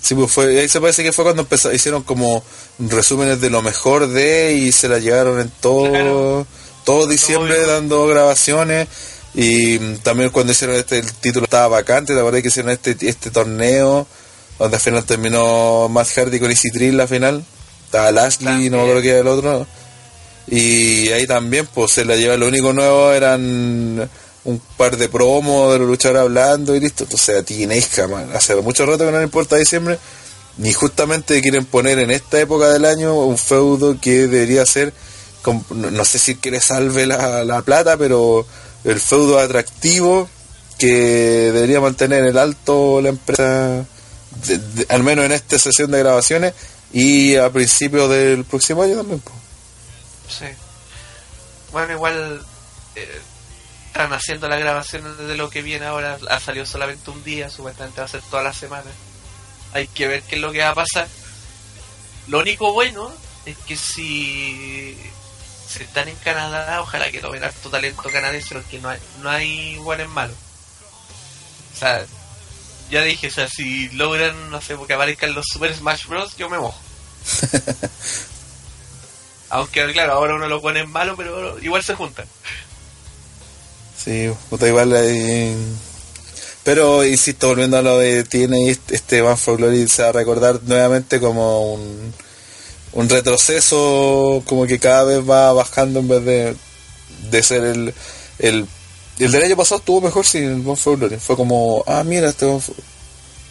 Sí, 0.00 0.14
pues 0.16 0.32
fue, 0.32 0.58
ahí 0.60 0.68
se 0.68 0.80
parece 0.80 1.04
que 1.04 1.12
fue 1.12 1.24
cuando 1.24 1.42
empezó, 1.42 1.72
hicieron 1.72 2.02
como 2.02 2.42
resúmenes 2.78 3.40
de 3.40 3.50
lo 3.50 3.62
mejor 3.62 4.08
de 4.08 4.52
y 4.54 4.72
se 4.72 4.88
la 4.88 4.98
llevaron 4.98 5.38
en 5.40 5.50
todo, 5.60 5.90
Claro. 5.90 6.46
todo 6.84 7.06
diciembre 7.06 7.64
dando 7.66 8.06
grabaciones 8.08 8.88
y 9.34 9.78
también 9.98 10.30
cuando 10.30 10.52
hicieron 10.52 10.76
este, 10.76 10.98
el 10.98 11.12
título 11.14 11.44
estaba 11.44 11.68
vacante, 11.68 12.12
la 12.14 12.22
verdad 12.22 12.40
que 12.42 12.48
hicieron 12.48 12.70
este, 12.72 12.96
este 13.00 13.30
torneo 13.30 14.06
donde 14.58 14.76
al 14.76 14.82
final 14.82 15.04
terminó 15.04 15.88
Matt 15.88 16.08
Hardy 16.14 16.38
con 16.38 16.50
Easy 16.50 16.70
Trill 16.70 16.96
la 16.96 17.06
final, 17.06 17.44
estaba 17.86 18.12
Lashley, 18.12 18.70
no 18.70 18.76
me 18.78 18.82
acuerdo 18.82 19.02
qué 19.02 19.10
era 19.10 19.20
el 19.20 19.26
otro, 19.26 19.66
y 20.46 21.08
ahí 21.08 21.26
también 21.26 21.66
pues 21.72 21.92
se 21.92 22.04
la 22.04 22.16
lleva, 22.16 22.36
lo 22.36 22.48
único 22.48 22.72
nuevo 22.72 23.12
eran 23.12 24.08
un 24.44 24.60
par 24.76 24.96
de 24.96 25.08
promos 25.08 25.72
de 25.72 25.78
los 25.78 25.88
luchadores 25.88 26.22
hablando 26.22 26.74
y 26.74 26.80
listo. 26.80 27.04
Entonces 27.04 27.38
a 27.38 27.42
TNA 27.42 27.74
jamás, 27.94 28.34
hace 28.34 28.54
mucho 28.56 28.86
rato 28.86 29.04
que 29.04 29.12
no 29.12 29.18
le 29.18 29.24
importa 29.24 29.56
diciembre, 29.56 29.98
ni 30.58 30.72
justamente 30.72 31.40
quieren 31.40 31.64
poner 31.64 31.98
en 31.98 32.10
esta 32.10 32.40
época 32.40 32.68
del 32.68 32.84
año 32.84 33.14
un 33.14 33.38
feudo 33.38 33.96
que 34.00 34.26
debería 34.26 34.66
ser, 34.66 34.92
no 35.70 36.04
sé 36.04 36.18
si 36.18 36.34
que 36.36 36.50
le 36.50 36.60
salve 36.60 37.06
la, 37.06 37.44
la 37.44 37.62
plata, 37.62 37.96
pero 37.96 38.46
el 38.84 39.00
feudo 39.00 39.38
atractivo 39.38 40.28
que 40.78 41.50
debería 41.52 41.80
mantener 41.80 42.24
el 42.24 42.38
alto 42.38 43.00
la 43.00 43.10
empresa, 43.10 43.84
al 44.88 45.02
menos 45.02 45.24
en 45.24 45.32
esta 45.32 45.58
sesión 45.58 45.90
de 45.90 46.00
grabaciones 46.00 46.54
y 46.92 47.36
a 47.36 47.50
principios 47.50 48.10
del 48.10 48.44
próximo 48.44 48.82
año 48.82 48.96
también. 48.96 49.20
po. 49.20 49.32
Sí. 50.28 50.46
Bueno, 51.70 51.92
igual 51.92 52.44
eh, 52.96 53.20
están 53.86 54.12
haciendo 54.12 54.48
la 54.48 54.56
grabación 54.56 55.28
de 55.28 55.36
lo 55.36 55.48
que 55.50 55.62
viene 55.62 55.86
ahora. 55.86 56.18
Ha 56.28 56.40
salido 56.40 56.66
solamente 56.66 57.10
un 57.10 57.22
día, 57.22 57.48
supuestamente 57.48 58.00
va 58.00 58.06
a 58.06 58.08
ser 58.08 58.22
toda 58.22 58.42
la 58.42 58.52
semana. 58.52 58.90
Hay 59.72 59.86
que 59.86 60.06
ver 60.06 60.22
qué 60.22 60.36
es 60.36 60.40
lo 60.40 60.52
que 60.52 60.60
va 60.60 60.70
a 60.70 60.74
pasar. 60.74 61.08
Lo 62.28 62.40
único 62.40 62.72
bueno 62.72 63.10
es 63.46 63.56
que 63.58 63.76
si 63.76 64.96
se 65.72 65.84
están 65.84 66.08
en 66.08 66.16
Canadá, 66.16 66.80
ojalá 66.82 67.10
que 67.10 67.20
tomen 67.20 67.42
harto 67.42 67.70
talento 67.70 68.02
canadiense, 68.10 68.54
porque 68.54 68.78
no 68.78 68.90
hay, 68.90 68.98
no 69.22 69.30
hay 69.30 69.76
buenos 69.78 70.08
malos. 70.10 70.36
O 71.74 71.78
sea, 71.78 72.04
ya 72.90 73.02
dije, 73.02 73.28
o 73.28 73.30
sea, 73.30 73.48
si 73.48 73.88
logran, 73.90 74.50
no 74.50 74.60
sé, 74.60 74.76
que 74.86 74.92
aparezcan 74.92 75.32
los 75.34 75.46
Super 75.46 75.74
Smash 75.74 76.06
Bros., 76.06 76.36
yo 76.36 76.50
me 76.50 76.58
mojo. 76.58 76.78
Aunque 79.50 79.92
claro, 79.92 80.14
ahora 80.14 80.34
uno 80.34 80.48
lo 80.48 80.62
pone 80.62 80.80
en 80.80 80.90
malo, 80.90 81.14
pero 81.16 81.58
igual 81.60 81.82
se 81.82 81.94
juntan. 81.94 82.26
Sí, 84.02 84.30
puta, 84.50 84.66
igual 84.66 84.94
hay... 84.94 85.54
Pero, 86.64 87.04
insisto, 87.04 87.48
volviendo 87.48 87.78
a 87.78 87.82
lo 87.82 87.98
de 87.98 88.20
este- 88.20 88.70
este 88.94 89.20
Van 89.20 89.36
for 89.36 89.56
Glory 89.56 89.88
se 89.88 90.02
va 90.02 90.10
a 90.10 90.12
recordar 90.12 90.60
nuevamente 90.62 91.20
como 91.20 91.74
un, 91.74 92.14
un 92.92 93.08
retroceso, 93.08 94.42
como 94.46 94.66
que 94.66 94.78
cada 94.78 95.04
vez 95.04 95.28
va 95.28 95.52
bajando 95.52 96.00
en 96.00 96.08
vez 96.08 96.24
de, 96.24 96.56
de 97.30 97.42
ser 97.42 97.64
el, 97.64 97.94
el... 98.38 98.66
El 99.18 99.30
del 99.30 99.44
año 99.44 99.56
pasado 99.56 99.78
estuvo 99.78 100.00
mejor 100.00 100.26
sin 100.26 100.42
el 100.44 100.62
Glory. 100.62 101.16
Fue 101.18 101.36
como, 101.36 101.84
ah, 101.86 102.02
mira, 102.02 102.30
este 102.30 102.46
for- 102.46 102.74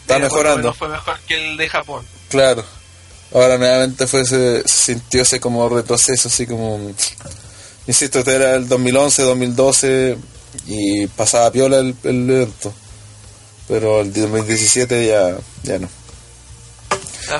está 0.01 0.15
Pero 0.15 0.19
mejorando. 0.21 0.73
fue 0.73 0.87
mejor 0.89 1.19
que 1.27 1.51
el 1.51 1.55
de 1.55 1.69
Japón. 1.69 2.03
Claro. 2.29 2.63
Ahora 3.33 3.57
nuevamente 3.57 4.07
fue 4.07 4.21
ese, 4.21 4.63
sintió 4.67 5.21
ese 5.21 5.39
como 5.39 5.69
retroceso, 5.69 6.27
así 6.27 6.45
como... 6.47 6.79
Insisto, 7.87 8.19
este 8.19 8.35
era 8.35 8.55
el 8.55 8.67
2011, 8.67 9.21
2012 9.21 10.17
y 10.67 11.07
pasaba 11.07 11.51
piola 11.51 11.77
el, 11.77 11.95
el 12.03 12.29
evento. 12.29 12.73
Pero 13.67 14.01
el 14.01 14.11
2017 14.11 15.07
ya, 15.07 15.37
ya 15.63 15.79
no. 15.79 15.87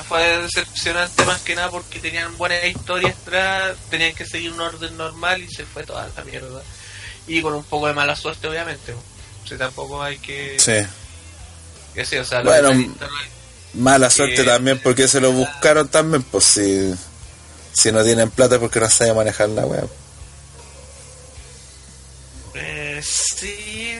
Fue 0.00 0.38
decepcionante 0.38 1.24
más 1.24 1.40
que 1.42 1.54
nada 1.54 1.70
porque 1.70 1.98
tenían 1.98 2.36
buenas 2.38 2.64
historias 2.64 3.14
atrás, 3.16 3.76
tenían 3.90 4.14
que 4.14 4.24
seguir 4.24 4.52
un 4.52 4.60
orden 4.60 4.96
normal 4.96 5.42
y 5.42 5.50
se 5.50 5.64
fue 5.64 5.84
toda 5.84 6.08
la 6.16 6.24
mierda. 6.24 6.62
Y 7.26 7.42
con 7.42 7.54
un 7.54 7.64
poco 7.64 7.86
de 7.86 7.92
mala 7.92 8.16
suerte, 8.16 8.48
obviamente. 8.48 8.92
O 8.92 9.46
sea, 9.46 9.58
tampoco 9.58 10.02
hay 10.02 10.18
que... 10.18 10.56
Sí. 10.58 10.86
que 11.94 12.04
sí, 12.04 12.16
o 12.16 12.24
sea, 12.24 12.42
Bueno, 12.42 12.70
Mala 13.74 14.10
suerte 14.10 14.44
también 14.44 14.78
porque 14.82 15.08
se 15.08 15.20
lo 15.20 15.32
buscaron 15.32 15.88
también, 15.88 16.22
pues 16.24 16.44
si, 16.44 16.94
si 17.72 17.90
no 17.90 18.04
tienen 18.04 18.30
plata 18.30 18.58
porque 18.58 18.80
no 18.80 18.90
saben 18.90 19.16
manejar 19.16 19.48
la 19.48 19.64
web. 19.64 19.88
Eh, 22.54 23.02
sí, 23.02 23.98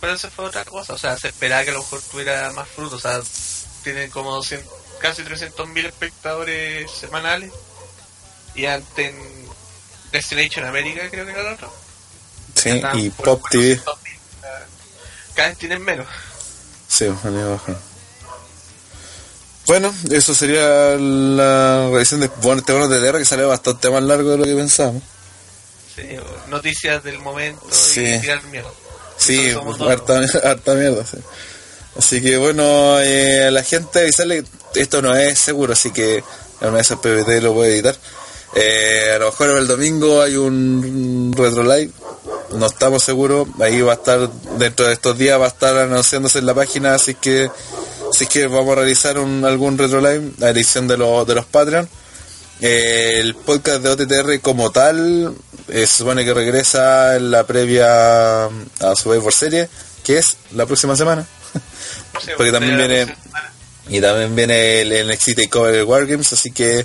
pero 0.00 0.14
eso 0.14 0.30
fue 0.30 0.46
otra 0.46 0.64
cosa. 0.64 0.94
O 0.94 0.98
sea, 0.98 1.16
se 1.18 1.28
esperaba 1.28 1.62
que 1.64 1.70
a 1.70 1.74
lo 1.74 1.80
mejor 1.80 2.00
tuviera 2.10 2.50
más 2.52 2.68
frutos. 2.68 3.04
O 3.04 3.08
sea, 3.08 3.20
tienen 3.84 4.10
como 4.10 4.34
200, 4.34 4.66
casi 5.00 5.22
300 5.22 5.68
mil 5.68 5.86
espectadores 5.86 6.90
semanales. 6.90 7.52
Y 8.54 8.66
antes 8.66 9.10
en 9.10 9.16
Destination 10.12 10.64
America, 10.66 11.02
creo 11.10 11.24
que 11.26 11.32
era 11.32 11.40
el 11.42 11.54
otro. 11.54 11.72
Sí, 12.54 12.80
y 12.94 13.10
Pop 13.10 13.42
TV. 13.50 13.78
400.000. 13.78 13.82
O 13.86 14.40
sea, 14.40 14.66
Cada 15.34 15.48
vez 15.48 15.58
tienen 15.58 15.82
menos. 15.84 16.06
Sí. 16.88 17.06
Bueno, 19.66 19.92
eso 20.10 20.34
sería 20.34 20.96
la 20.96 21.88
revisión 21.90 22.20
de 22.20 22.28
bueno, 22.40 22.60
este 22.60 22.72
bono 22.72 22.88
de 22.88 23.00
guerra 23.00 23.18
que 23.18 23.24
salió 23.24 23.48
bastante 23.48 23.90
más 23.90 24.02
largo 24.02 24.30
de 24.30 24.38
lo 24.38 24.44
que 24.44 24.54
pensábamos. 24.54 25.02
Sí, 25.94 26.02
noticias 26.48 27.02
del 27.02 27.18
momento 27.18 27.66
Sí. 27.70 28.04
y 28.06 28.20
tirar 28.20 28.42
mierda. 28.44 28.70
Sí, 29.18 29.50
harta, 29.88 30.18
harta 30.50 30.74
mierda. 30.74 31.04
sí. 31.04 31.16
Así 31.98 32.22
que 32.22 32.36
bueno, 32.36 33.00
eh, 33.00 33.46
a 33.46 33.50
la 33.50 33.62
gente 33.62 34.00
avisarle, 34.00 34.44
esto 34.74 35.02
no 35.02 35.16
es 35.16 35.38
seguro, 35.38 35.72
así 35.72 35.90
que 35.90 36.22
a 36.60 36.68
una 36.68 36.76
de 36.76 36.82
esas 36.82 36.98
PBT 36.98 37.42
lo 37.42 37.54
puede 37.54 37.74
editar. 37.74 37.96
Eh, 38.54 39.12
a 39.14 39.18
lo 39.18 39.26
mejor 39.26 39.50
el 39.50 39.66
domingo 39.66 40.22
hay 40.22 40.36
un 40.36 41.34
retro 41.36 41.62
live, 41.62 41.90
no 42.52 42.66
estamos 42.66 43.02
seguros, 43.02 43.48
ahí 43.60 43.80
va 43.80 43.92
a 43.92 43.96
estar, 43.96 44.30
dentro 44.58 44.86
de 44.86 44.92
estos 44.92 45.18
días 45.18 45.40
va 45.40 45.46
a 45.46 45.48
estar 45.48 45.76
anunciándose 45.76 46.38
en 46.38 46.46
la 46.46 46.54
página, 46.54 46.94
así 46.94 47.14
que 47.14 47.50
que 48.24 48.46
vamos 48.46 48.72
a 48.72 48.76
realizar 48.76 49.18
algún 49.18 49.76
retro 49.76 50.00
live, 50.00 50.32
la 50.38 50.48
edición 50.48 50.88
de, 50.88 50.96
los 50.96 51.26
de 51.26 51.34
los 51.34 51.44
Patreon. 51.44 51.86
Eh, 52.62 53.18
el 53.18 53.34
podcast 53.34 53.82
de 53.82 53.90
OTTR 53.90 54.40
como 54.40 54.70
tal 54.70 55.34
eh, 55.68 55.86
se 55.86 55.98
supone 55.98 56.24
que 56.24 56.32
regresa 56.32 57.16
en 57.16 57.30
la 57.30 57.46
previa 57.46 58.46
a 58.46 58.96
Survivor 58.96 59.34
Series, 59.34 59.68
que 60.02 60.16
es 60.16 60.38
la 60.54 60.64
próxima 60.64 60.96
semana. 60.96 61.26
Porque 62.36 62.52
también 62.52 62.76
viene 62.76 63.16
y 63.88 64.00
también 64.00 64.34
viene 64.34 64.80
el 64.82 65.06
NXT 65.08 65.34
Takeover 65.36 65.72
de 65.74 65.82
Wargames, 65.84 66.32
así 66.32 66.50
que 66.50 66.84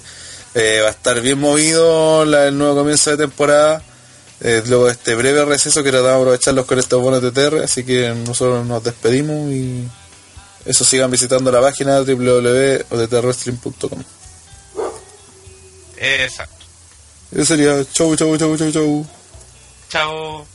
eh, 0.53 0.79
va 0.83 0.89
a 0.89 0.91
estar 0.91 1.19
bien 1.21 1.39
movido 1.39 2.25
la- 2.25 2.47
el 2.47 2.57
nuevo 2.57 2.75
comienzo 2.75 3.09
de 3.11 3.17
temporada. 3.17 3.81
Eh, 4.43 4.61
luego 4.67 4.85
de 4.87 4.91
este 4.93 5.13
breve 5.15 5.45
receso 5.45 5.83
que 5.83 5.91
tratamos 5.91 6.13
de 6.13 6.17
aprovecharlos 6.21 6.65
con 6.65 6.79
estos 6.79 6.99
bonos 7.01 7.21
de 7.21 7.31
TR, 7.31 7.63
así 7.63 7.83
que 7.83 8.09
nosotros 8.09 8.65
nos 8.65 8.83
despedimos 8.83 9.51
y 9.51 9.87
eso 10.65 10.83
sigan 10.83 11.11
visitando 11.11 11.51
la 11.51 11.61
página 11.61 11.99
www.ottrwrestling.com. 12.01 14.03
Exacto. 15.97 16.55
Eso 17.31 17.45
sería 17.45 17.83
chau, 17.93 18.15
chau, 18.15 18.35
chau, 18.37 18.57
chau, 18.57 18.71
chau. 18.71 19.05
Chao. 19.89 20.45